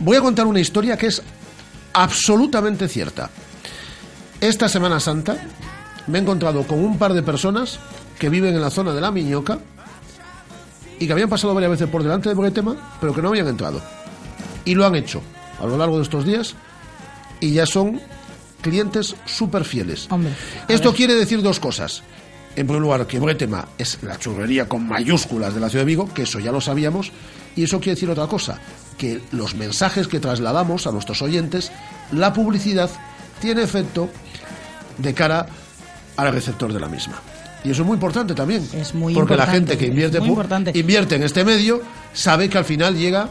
Voy 0.00 0.16
a 0.16 0.20
contar 0.20 0.46
una 0.46 0.60
historia 0.60 0.96
que 0.96 1.06
es 1.06 1.22
absolutamente 1.92 2.88
cierta. 2.88 3.30
Esta 4.40 4.68
Semana 4.68 4.98
Santa 4.98 5.38
me 6.06 6.18
he 6.18 6.22
encontrado 6.22 6.66
con 6.66 6.84
un 6.84 6.98
par 6.98 7.14
de 7.14 7.22
personas 7.22 7.78
que 8.18 8.28
viven 8.28 8.54
en 8.54 8.60
la 8.60 8.70
zona 8.70 8.92
de 8.92 9.00
la 9.00 9.10
Miñoca 9.10 9.58
y 10.98 11.06
que 11.06 11.12
habían 11.12 11.28
pasado 11.28 11.54
varias 11.54 11.72
veces 11.72 11.88
por 11.88 12.02
delante 12.02 12.28
de 12.28 12.34
Bretema, 12.34 12.96
pero 13.00 13.14
que 13.14 13.22
no 13.22 13.28
habían 13.28 13.48
entrado. 13.48 13.82
Y 14.64 14.74
lo 14.74 14.86
han 14.86 14.94
hecho 14.94 15.22
a 15.60 15.66
lo 15.66 15.76
largo 15.76 15.96
de 15.96 16.04
estos 16.04 16.24
días 16.24 16.54
y 17.40 17.52
ya 17.52 17.66
son 17.66 18.00
clientes 18.60 19.14
súper 19.26 19.64
fieles. 19.64 20.08
Esto 20.68 20.94
quiere 20.94 21.14
decir 21.14 21.42
dos 21.42 21.60
cosas. 21.60 22.02
En 22.56 22.66
primer 22.66 22.82
lugar, 22.82 23.06
que 23.06 23.18
Bretema 23.18 23.68
es 23.76 23.98
la 24.02 24.16
churrería 24.16 24.68
con 24.68 24.86
mayúsculas 24.86 25.54
de 25.54 25.60
la 25.60 25.68
ciudad 25.68 25.82
de 25.84 25.88
Vigo, 25.88 26.14
que 26.14 26.22
eso 26.22 26.38
ya 26.38 26.52
lo 26.52 26.60
sabíamos, 26.60 27.10
y 27.56 27.64
eso 27.64 27.78
quiere 27.78 27.96
decir 27.96 28.10
otra 28.10 28.28
cosa, 28.28 28.60
que 28.96 29.20
los 29.32 29.56
mensajes 29.56 30.06
que 30.06 30.20
trasladamos 30.20 30.86
a 30.86 30.92
nuestros 30.92 31.20
oyentes, 31.20 31.72
la 32.12 32.32
publicidad, 32.32 32.88
tiene 33.40 33.62
efecto 33.62 34.08
de 34.98 35.12
cara 35.14 35.46
al 36.16 36.32
receptor 36.32 36.72
de 36.72 36.80
la 36.80 36.88
misma. 36.88 37.20
Y 37.64 37.70
eso 37.70 37.82
es 37.82 37.86
muy 37.86 37.94
importante 37.94 38.34
también. 38.34 38.66
Es 38.74 38.94
muy 38.94 39.14
porque 39.14 39.36
la 39.36 39.46
gente 39.46 39.78
que 39.78 39.86
invierte, 39.86 40.20
invierte 40.74 41.14
en 41.16 41.22
este 41.22 41.44
medio 41.44 41.80
sabe 42.12 42.48
que 42.50 42.58
al 42.58 42.64
final 42.64 42.96
llega 42.96 43.30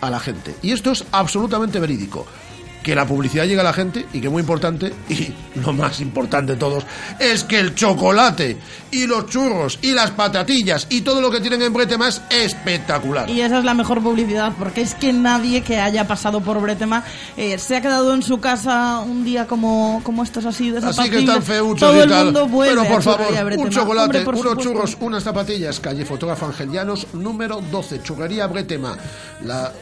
a 0.00 0.10
la 0.10 0.18
gente. 0.18 0.54
Y 0.62 0.72
esto 0.72 0.90
es 0.90 1.04
absolutamente 1.12 1.78
verídico. 1.78 2.26
Que 2.82 2.94
la 2.94 3.06
publicidad 3.06 3.44
llegue 3.44 3.60
a 3.60 3.64
la 3.64 3.72
gente 3.72 4.06
y 4.12 4.20
que 4.20 4.28
muy 4.28 4.40
importante, 4.40 4.92
y 5.08 5.32
lo 5.60 5.72
más 5.72 6.00
importante 6.00 6.52
de 6.52 6.58
todos, 6.58 6.84
es 7.18 7.44
que 7.44 7.58
el 7.58 7.74
chocolate 7.74 8.56
y 8.90 9.06
los 9.06 9.26
churros 9.26 9.78
y 9.82 9.92
las 9.92 10.10
patatillas 10.12 10.86
y 10.88 11.02
todo 11.02 11.20
lo 11.20 11.30
que 11.30 11.40
tienen 11.40 11.60
en 11.62 11.72
Bretema 11.72 12.08
es 12.08 12.22
espectacular. 12.30 13.28
Y 13.28 13.40
esa 13.40 13.58
es 13.58 13.64
la 13.64 13.74
mejor 13.74 14.02
publicidad, 14.02 14.52
porque 14.58 14.80
es 14.80 14.94
que 14.94 15.12
nadie 15.12 15.62
que 15.62 15.78
haya 15.78 16.06
pasado 16.06 16.40
por 16.40 16.60
Bretema 16.60 17.04
eh, 17.36 17.58
se 17.58 17.76
ha 17.76 17.80
quedado 17.80 18.14
en 18.14 18.22
su 18.22 18.40
casa 18.40 19.00
un 19.00 19.24
día 19.24 19.46
como, 19.46 20.00
como 20.04 20.22
estos 20.22 20.44
así 20.46 20.70
de 20.70 20.78
Así 20.78 21.10
que 21.10 21.18
están 21.18 21.42
feuchos 21.42 21.80
Todo 21.80 21.96
y 21.96 22.02
el 22.02 22.08
tal. 22.08 22.24
mundo 22.26 22.46
vuelve 22.46 22.74
Pero 22.82 22.94
por 22.94 23.02
favor, 23.02 23.26
un 23.58 23.70
chocolate, 23.70 24.18
Hombre, 24.24 24.40
unos 24.40 24.58
churros, 24.58 24.96
unas 25.00 25.22
zapatillas. 25.22 25.80
Calle 25.80 26.04
Fotógrafo 26.04 26.46
Angelianos, 26.46 27.06
número 27.14 27.60
12, 27.60 28.02
Churrería 28.02 28.46
Bretema. 28.46 28.96
La 29.44 29.72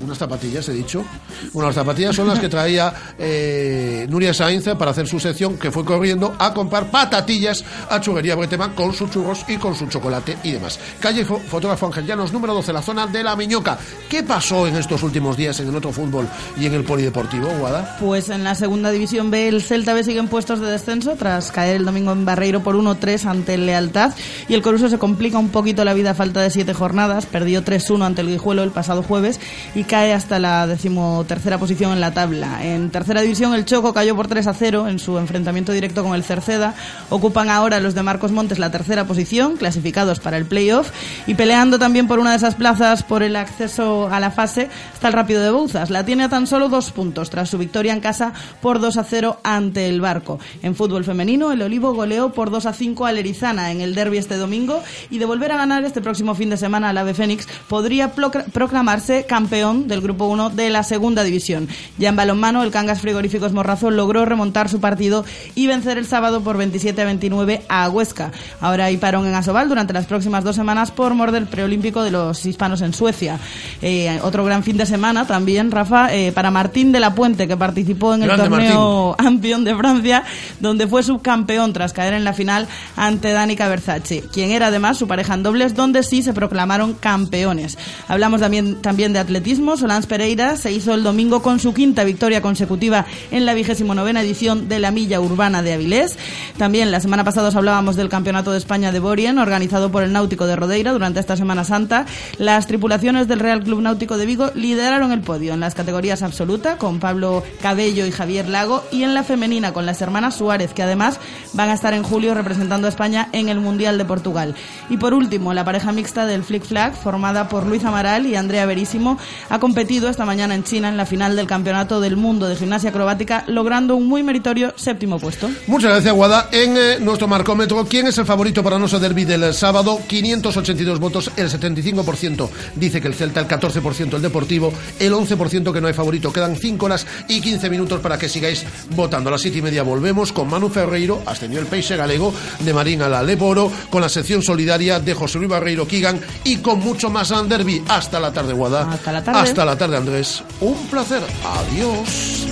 Unas 0.00 0.18
zapatillas, 0.18 0.68
he 0.68 0.72
dicho. 0.72 1.04
Bueno, 1.52 1.68
las 1.68 1.74
zapatillas 1.74 2.14
son 2.14 2.28
las 2.28 2.38
que 2.38 2.48
traía 2.48 2.92
eh, 3.18 4.06
Nuria 4.08 4.34
Sainz 4.34 4.64
para 4.78 4.90
hacer 4.90 5.06
su 5.06 5.18
sección, 5.18 5.56
que 5.56 5.70
fue 5.70 5.84
corriendo 5.84 6.34
a 6.38 6.52
comprar 6.52 6.90
patatillas 6.90 7.64
a 7.88 8.00
Churrería 8.00 8.34
Bretema 8.34 8.74
con 8.74 8.92
sus 8.92 9.10
churros 9.10 9.44
y 9.48 9.56
con 9.56 9.74
su 9.74 9.86
chocolate 9.86 10.36
y 10.42 10.52
demás. 10.52 10.78
Calle 11.00 11.24
Fotógrafo 11.24 11.86
Ángel 11.86 12.06
Llanos, 12.06 12.32
número 12.32 12.52
12, 12.54 12.72
la 12.72 12.82
zona 12.82 13.06
de 13.06 13.22
La 13.22 13.36
Miñoca. 13.36 13.78
¿Qué 14.08 14.22
pasó 14.22 14.66
en 14.66 14.76
estos 14.76 15.02
últimos 15.02 15.36
días 15.36 15.58
en 15.60 15.68
el 15.68 15.76
otro 15.76 15.92
fútbol 15.92 16.28
y 16.58 16.66
en 16.66 16.74
el 16.74 16.84
polideportivo, 16.84 17.48
Guada? 17.58 17.96
Pues 17.98 18.28
en 18.28 18.44
la 18.44 18.54
segunda 18.54 18.90
división 18.90 19.30
B, 19.30 19.48
el 19.48 19.62
Celta 19.62 19.94
B 19.94 20.04
sigue 20.04 20.18
en 20.18 20.28
puestos 20.28 20.60
de 20.60 20.70
descenso 20.70 21.16
tras 21.16 21.50
caer 21.52 21.76
el 21.76 21.84
domingo 21.84 22.12
en 22.12 22.24
Barreiro 22.24 22.62
por 22.62 22.76
1-3 22.76 23.24
ante 23.24 23.54
el 23.54 23.66
Lealtad 23.66 24.12
y 24.48 24.54
el 24.54 24.62
Coruso 24.62 24.88
se 24.88 24.98
complica 24.98 25.38
un 25.38 25.48
poquito 25.48 25.84
la 25.84 25.94
vida 25.94 26.10
a 26.10 26.14
falta 26.14 26.42
de 26.42 26.50
siete 26.50 26.74
jornadas. 26.74 27.26
Perdió 27.26 27.64
3-1 27.64 28.04
ante 28.04 28.20
el 28.20 28.28
Guijuelo 28.28 28.62
el 28.62 28.70
pasado 28.70 29.02
jueves 29.02 29.40
y 29.74 29.85
cae 29.86 30.12
hasta 30.12 30.38
la 30.38 30.66
decimotercera 30.66 31.58
posición 31.58 31.92
en 31.92 32.00
la 32.00 32.12
tabla. 32.12 32.64
En 32.64 32.90
tercera 32.90 33.22
división, 33.22 33.54
el 33.54 33.64
Choco 33.64 33.94
cayó 33.94 34.14
por 34.16 34.28
3-0 34.28 34.88
en 34.88 34.98
su 34.98 35.18
enfrentamiento 35.18 35.72
directo 35.72 36.02
con 36.02 36.14
el 36.14 36.24
Cerceda. 36.24 36.74
Ocupan 37.10 37.48
ahora 37.48 37.80
los 37.80 37.94
de 37.94 38.02
Marcos 38.02 38.32
Montes 38.32 38.58
la 38.58 38.70
tercera 38.70 39.06
posición, 39.06 39.56
clasificados 39.56 40.20
para 40.20 40.36
el 40.36 40.46
playoff 40.46 40.90
y 41.26 41.34
peleando 41.34 41.78
también 41.78 42.08
por 42.08 42.18
una 42.18 42.30
de 42.30 42.36
esas 42.36 42.54
plazas 42.54 43.02
por 43.02 43.22
el 43.22 43.36
acceso 43.36 44.08
a 44.10 44.20
la 44.20 44.30
fase 44.30 44.68
está 44.92 45.08
el 45.08 45.14
Rápido 45.14 45.42
de 45.42 45.50
Bouzas. 45.50 45.90
La 45.90 46.04
tiene 46.04 46.24
a 46.24 46.28
tan 46.28 46.46
solo 46.46 46.68
dos 46.68 46.90
puntos 46.90 47.30
tras 47.30 47.48
su 47.48 47.58
victoria 47.58 47.92
en 47.92 48.00
casa 48.00 48.32
por 48.60 48.80
2-0 48.80 49.38
ante 49.42 49.88
el 49.88 50.00
Barco. 50.00 50.38
En 50.62 50.74
fútbol 50.74 51.04
femenino, 51.04 51.52
el 51.52 51.62
Olivo 51.62 51.94
goleó 51.94 52.32
por 52.32 52.50
2-5 52.50 53.08
al 53.08 53.18
Erizana 53.18 53.70
en 53.70 53.80
el 53.80 53.94
derby 53.94 54.18
este 54.18 54.36
domingo 54.36 54.82
y 55.10 55.18
de 55.18 55.24
volver 55.24 55.52
a 55.52 55.56
ganar 55.56 55.84
este 55.84 56.00
próximo 56.00 56.34
fin 56.34 56.50
de 56.50 56.56
semana 56.56 56.90
al 56.90 56.98
Ave 56.98 57.14
Fénix 57.14 57.46
podría 57.68 58.12
proclamarse 58.12 59.24
campeón 59.26 59.75
del 59.84 60.00
Grupo 60.00 60.26
1 60.26 60.50
de 60.50 60.70
la 60.70 60.82
Segunda 60.82 61.22
División. 61.22 61.68
Ya 61.98 62.08
en 62.08 62.16
balonmano, 62.16 62.62
el 62.62 62.70
Cangas 62.70 63.00
Frigoríficos 63.00 63.52
Morrazo 63.52 63.90
logró 63.90 64.24
remontar 64.24 64.68
su 64.68 64.80
partido 64.80 65.24
y 65.54 65.66
vencer 65.66 65.98
el 65.98 66.06
sábado 66.06 66.40
por 66.40 66.56
27 66.56 67.00
a 67.00 67.04
29 67.04 67.62
a 67.68 67.88
Huesca. 67.88 68.32
Ahora 68.60 68.86
hay 68.86 68.96
parón 68.96 69.26
en 69.26 69.34
Asobal 69.34 69.68
durante 69.68 69.92
las 69.92 70.06
próximas 70.06 70.44
dos 70.44 70.56
semanas 70.56 70.90
por 70.90 71.14
mor 71.14 71.32
del 71.32 71.46
preolímpico 71.46 72.02
de 72.02 72.10
los 72.10 72.44
hispanos 72.46 72.80
en 72.80 72.94
Suecia. 72.94 73.38
Eh, 73.82 74.18
otro 74.22 74.44
gran 74.44 74.62
fin 74.62 74.76
de 74.76 74.86
semana 74.86 75.26
también, 75.26 75.70
Rafa, 75.70 76.14
eh, 76.14 76.32
para 76.32 76.50
Martín 76.50 76.92
de 76.92 77.00
la 77.00 77.14
Puente, 77.14 77.46
que 77.46 77.56
participó 77.56 78.14
en 78.14 78.22
el 78.22 78.36
torneo 78.36 79.14
Ampión 79.18 79.64
de 79.64 79.74
Francia, 79.76 80.24
donde 80.60 80.86
fue 80.86 81.02
subcampeón 81.02 81.72
tras 81.72 81.92
caer 81.92 82.14
en 82.14 82.24
la 82.24 82.32
final 82.32 82.66
ante 82.96 83.32
Danica 83.32 83.68
Versace, 83.68 84.22
quien 84.32 84.50
era 84.50 84.68
además 84.68 84.96
su 84.96 85.06
pareja 85.06 85.34
en 85.34 85.42
dobles, 85.42 85.74
donde 85.74 86.02
sí 86.02 86.22
se 86.22 86.32
proclamaron 86.32 86.94
campeones. 86.94 87.78
Hablamos 88.08 88.40
también, 88.40 88.80
también 88.82 89.12
de 89.12 89.18
atletismo. 89.18 89.65
Solans 89.74 90.06
Pereira 90.06 90.56
se 90.56 90.70
hizo 90.70 90.94
el 90.94 91.02
domingo 91.02 91.42
con 91.42 91.58
su 91.58 91.74
quinta 91.74 92.04
victoria 92.04 92.40
consecutiva 92.40 93.06
en 93.32 93.44
la 93.44 93.54
vigésimo 93.54 93.94
novena 93.94 94.22
edición 94.22 94.68
de 94.68 94.78
la 94.78 94.92
Milla 94.92 95.20
Urbana 95.20 95.62
de 95.62 95.72
Avilés. 95.72 96.16
También 96.56 96.92
la 96.92 97.00
semana 97.00 97.24
pasada 97.24 97.48
os 97.48 97.56
hablábamos 97.56 97.96
del 97.96 98.08
Campeonato 98.08 98.52
de 98.52 98.58
España 98.58 98.92
de 98.92 99.00
Borien, 99.00 99.38
organizado 99.38 99.90
por 99.90 100.04
el 100.04 100.12
Náutico 100.12 100.46
de 100.46 100.54
Rodeira 100.54 100.92
durante 100.92 101.18
esta 101.18 101.36
Semana 101.36 101.64
Santa. 101.64 102.06
Las 102.38 102.66
tripulaciones 102.66 103.26
del 103.26 103.40
Real 103.40 103.64
Club 103.64 103.80
Náutico 103.80 104.18
de 104.18 104.26
Vigo 104.26 104.50
lideraron 104.54 105.10
el 105.10 105.22
podio 105.22 105.54
en 105.54 105.60
las 105.60 105.74
categorías 105.74 106.22
absoluta 106.22 106.78
con 106.78 107.00
Pablo 107.00 107.42
Cabello 107.60 108.06
y 108.06 108.12
Javier 108.12 108.48
Lago 108.48 108.84
y 108.92 109.02
en 109.02 109.14
la 109.14 109.24
femenina 109.24 109.72
con 109.72 109.86
las 109.86 110.00
hermanas 110.02 110.36
Suárez, 110.36 110.72
que 110.74 110.82
además 110.82 111.18
van 111.54 111.70
a 111.70 111.74
estar 111.74 111.94
en 111.94 112.02
julio 112.02 112.34
representando 112.34 112.86
a 112.86 112.90
España 112.90 113.28
en 113.32 113.48
el 113.48 113.60
Mundial 113.60 113.98
de 113.98 114.04
Portugal. 114.04 114.54
Y 114.90 114.98
por 114.98 115.14
último, 115.14 115.54
la 115.54 115.64
pareja 115.64 115.92
mixta 115.92 116.26
del 116.26 116.44
Flick 116.44 116.64
Flag, 116.64 116.94
formada 116.94 117.48
por 117.48 117.66
Luis 117.66 117.84
Amaral 117.84 118.26
y 118.26 118.36
Andrea 118.36 118.66
Verísimo, 118.66 119.18
ha 119.48 119.55
competido 119.58 120.08
esta 120.08 120.24
mañana 120.24 120.54
en 120.54 120.64
China 120.64 120.88
en 120.88 120.96
la 120.96 121.06
final 121.06 121.36
del 121.36 121.46
Campeonato 121.46 122.00
del 122.00 122.16
Mundo 122.16 122.48
de 122.48 122.56
Gimnasia 122.56 122.90
Acrobática, 122.90 123.44
logrando 123.46 123.96
un 123.96 124.06
muy 124.06 124.22
meritorio 124.22 124.72
séptimo 124.76 125.18
puesto. 125.18 125.48
Muchas 125.66 125.90
gracias, 125.90 126.14
Guada. 126.14 126.48
En 126.52 126.76
eh, 126.76 126.98
nuestro 127.00 127.28
marcómetro, 127.28 127.84
¿quién 127.86 128.06
es 128.06 128.18
el 128.18 128.26
favorito 128.26 128.62
para 128.62 128.78
nuestro 128.78 128.98
derby 128.98 129.24
del 129.24 129.52
sábado? 129.54 130.00
582 130.06 130.98
votos, 131.00 131.30
el 131.36 131.50
75% 131.50 132.48
dice 132.74 133.00
que 133.00 133.08
el 133.08 133.14
Celta, 133.14 133.40
el 133.40 133.48
14% 133.48 134.14
el 134.14 134.22
Deportivo, 134.22 134.72
el 134.98 135.12
11% 135.12 135.72
que 135.72 135.80
no 135.80 135.86
hay 135.86 135.94
favorito. 135.94 136.32
Quedan 136.32 136.56
5 136.56 136.86
horas 136.86 137.06
y 137.28 137.40
15 137.40 137.70
minutos 137.70 138.00
para 138.00 138.18
que 138.18 138.28
sigáis 138.28 138.64
votando. 138.94 139.28
A 139.28 139.32
las 139.32 139.42
7 139.42 139.58
y 139.58 139.62
media 139.62 139.82
volvemos 139.82 140.32
con 140.32 140.48
Manu 140.48 140.68
Ferreiro, 140.68 141.22
ascendió 141.26 141.60
el 141.60 141.66
Peixe 141.66 141.96
Galego, 141.96 142.32
de 142.60 142.72
Marín 142.72 143.02
a 143.02 143.08
la 143.08 143.22
Leporo, 143.22 143.70
con 143.90 144.02
la 144.02 144.08
sección 144.08 144.42
solidaria 144.42 145.00
de 145.00 145.14
José 145.14 145.38
Luis 145.38 145.50
Barreiro 145.50 145.86
Kigan 145.86 146.20
y 146.44 146.56
con 146.58 146.80
mucho 146.80 147.10
más 147.10 147.30
en 147.30 147.48
derby. 147.48 147.82
Hasta 147.88 148.20
la 148.20 148.32
tarde, 148.32 148.52
Guada. 148.52 148.90
Hasta 148.90 149.12
la 149.12 149.22
tarde. 149.22 149.40
Hasta 149.40 149.45
la 149.54 149.76
tarde, 149.76 149.96
Andrés. 149.96 150.42
Un 150.60 150.86
placer. 150.88 151.22
Adiós. 151.44 152.46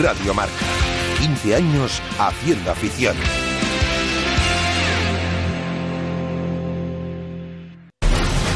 Radio 0.00 0.34
Marca. 0.34 0.52
15 1.18 1.54
años 1.54 2.02
haciendo 2.18 2.70
afición. 2.70 3.16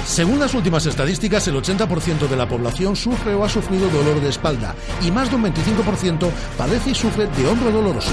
Según 0.05 0.41
las 0.41 0.55
últimas 0.55 0.85
estadísticas, 0.87 1.47
el 1.49 1.55
80% 1.55 2.29
de 2.29 2.37
la 2.37 2.49
población 2.49 2.97
sufre 2.97 3.33
o 3.35 3.45
ha 3.45 3.49
sufrido 3.49 3.89
dolor 3.89 4.21
de 4.21 4.29
espalda 4.29 4.75
y 5.03 5.11
más 5.11 5.31
de 5.31 5.37
un 5.37 5.45
25% 5.45 6.29
padece 6.59 6.91
y 6.91 6.95
sufre 6.95 7.27
de 7.29 7.47
hombro 7.47 7.71
doloroso. 7.71 8.11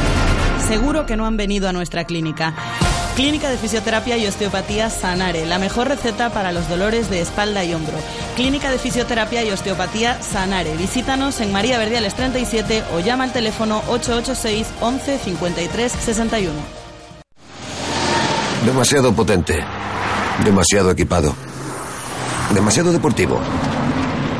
Seguro 0.67 1.05
que 1.05 1.17
no 1.17 1.25
han 1.25 1.37
venido 1.37 1.67
a 1.67 1.73
nuestra 1.73 2.05
clínica. 2.05 2.53
Clínica 3.17 3.49
de 3.49 3.57
Fisioterapia 3.57 4.15
y 4.15 4.27
Osteopatía 4.27 4.91
Sanare, 4.91 5.47
la 5.47 5.57
mejor 5.57 5.87
receta 5.87 6.29
para 6.29 6.51
los 6.51 6.69
dolores 6.69 7.09
de 7.09 7.19
espalda 7.19 7.63
y 7.63 7.73
hombro. 7.73 7.95
Clínica 8.35 8.69
de 8.69 8.77
Fisioterapia 8.77 9.43
y 9.43 9.49
Osteopatía 9.49 10.21
Sanare. 10.21 10.77
Visítanos 10.77 11.41
en 11.41 11.51
María 11.51 11.79
Verdiales 11.79 12.13
37 12.13 12.83
o 12.93 12.99
llama 12.99 13.23
al 13.23 13.33
teléfono 13.33 13.81
886 13.87 14.67
11 14.81 15.17
53 15.17 15.91
61. 15.93 16.53
Demasiado 18.67 19.11
potente. 19.13 19.65
Demasiado 20.45 20.91
equipado. 20.91 21.33
Demasiado 22.53 22.91
deportivo. 22.91 23.41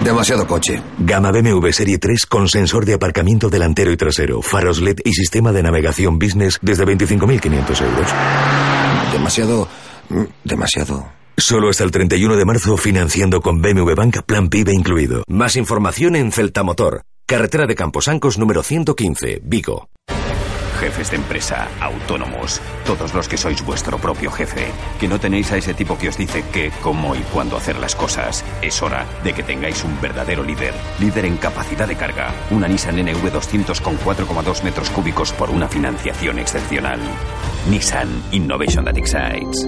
Demasiado 0.07 0.47
coche. 0.47 0.81
Gama 0.99 1.31
BMW 1.31 1.69
Serie 1.73 1.97
3 1.97 2.27
con 2.27 2.47
sensor 2.47 2.85
de 2.85 2.93
aparcamiento 2.93 3.49
delantero 3.49 3.91
y 3.91 3.97
trasero, 3.97 4.41
faros 4.41 4.79
LED 4.79 4.99
y 5.03 5.11
sistema 5.11 5.51
de 5.51 5.61
navegación 5.61 6.17
business 6.17 6.59
desde 6.61 6.85
25.500 6.85 7.81
euros. 7.81 8.07
Demasiado... 9.11 9.67
mm, 10.07 10.23
Demasiado... 10.45 11.11
Solo 11.35 11.69
hasta 11.69 11.83
el 11.83 11.91
31 11.91 12.37
de 12.37 12.45
marzo 12.45 12.77
financiando 12.77 13.41
con 13.41 13.61
BMW 13.61 13.95
Bank 13.95 14.19
Plan 14.25 14.47
PIB 14.47 14.69
incluido. 14.69 15.23
Más 15.27 15.57
información 15.57 16.15
en 16.15 16.31
Celta 16.31 16.63
Motor. 16.63 17.01
Carretera 17.25 17.65
de 17.67 17.75
Camposancos 17.75 18.37
número 18.37 18.63
115, 18.63 19.41
Vigo. 19.43 19.89
Jefes 20.79 21.11
de 21.11 21.17
empresa, 21.17 21.67
autónomos, 21.81 22.61
todos 22.85 23.13
los 23.13 23.27
que 23.27 23.37
sois 23.37 23.63
vuestro 23.65 23.97
propio 23.97 24.31
jefe, 24.31 24.71
que 24.99 25.07
no 25.07 25.19
tenéis 25.19 25.51
a 25.51 25.57
ese 25.57 25.73
tipo 25.73 25.97
que 25.97 26.09
os 26.09 26.17
dice 26.17 26.43
qué, 26.51 26.71
cómo 26.81 27.15
y 27.15 27.19
cuándo 27.33 27.57
hacer 27.57 27.77
las 27.79 27.95
cosas. 27.95 28.45
Es 28.61 28.81
hora 28.81 29.05
de 29.23 29.33
que 29.33 29.43
tengáis 29.43 29.83
un 29.83 29.99
verdadero 29.99 30.43
líder, 30.43 30.73
líder 30.99 31.25
en 31.25 31.37
capacidad 31.37 31.87
de 31.87 31.95
carga, 31.95 32.33
una 32.51 32.67
Nissan 32.67 32.97
NV200 32.97 33.81
con 33.81 33.97
4,2 33.99 34.63
metros 34.63 34.89
cúbicos 34.89 35.33
por 35.33 35.49
una 35.49 35.67
financiación 35.67 36.39
excepcional. 36.39 36.99
Nissan 37.69 38.23
Innovation 38.31 38.85
that 38.85 38.97
excites. 38.97 39.67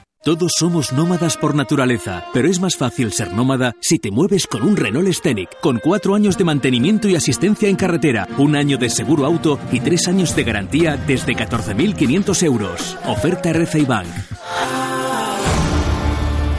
Todos 0.23 0.51
somos 0.55 0.93
nómadas 0.93 1.35
por 1.35 1.55
naturaleza, 1.55 2.25
pero 2.31 2.47
es 2.47 2.59
más 2.59 2.75
fácil 2.77 3.11
ser 3.11 3.33
nómada 3.33 3.73
si 3.81 3.97
te 3.97 4.11
mueves 4.11 4.45
con 4.45 4.61
un 4.61 4.77
Renault 4.77 5.11
Scenic, 5.11 5.59
con 5.61 5.79
cuatro 5.79 6.13
años 6.13 6.37
de 6.37 6.43
mantenimiento 6.43 7.09
y 7.09 7.15
asistencia 7.15 7.67
en 7.67 7.75
carretera, 7.75 8.27
un 8.37 8.55
año 8.55 8.77
de 8.77 8.91
seguro 8.91 9.25
auto 9.25 9.57
y 9.71 9.79
tres 9.79 10.07
años 10.07 10.35
de 10.35 10.43
garantía 10.43 10.95
desde 10.95 11.33
14.500 11.33 12.43
euros. 12.43 12.97
Oferta 13.07 13.49
RCI 13.49 13.85
Bank. 13.85 14.09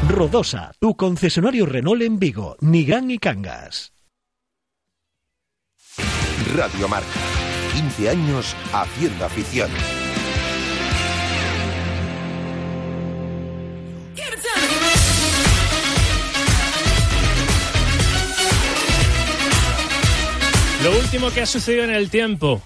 Rodosa, 0.09 0.73
tu 0.81 0.97
concesionario 0.97 1.65
Renault 1.65 2.03
en 2.03 2.19
Vigo, 2.19 2.57
Nigán 2.63 3.13
y 3.13 3.19
Cangas. 3.19 3.93
Radio 6.57 6.89
Marca. 6.89 7.07
15 7.75 8.11
años 8.11 8.57
haciendo 8.73 9.25
afición. 9.25 9.71
Lo 20.83 20.91
último 20.99 21.31
que 21.31 21.43
ha 21.43 21.47
sucedido 21.47 21.85
en 21.85 21.91
el 21.91 22.11
tiempo. 22.11 22.63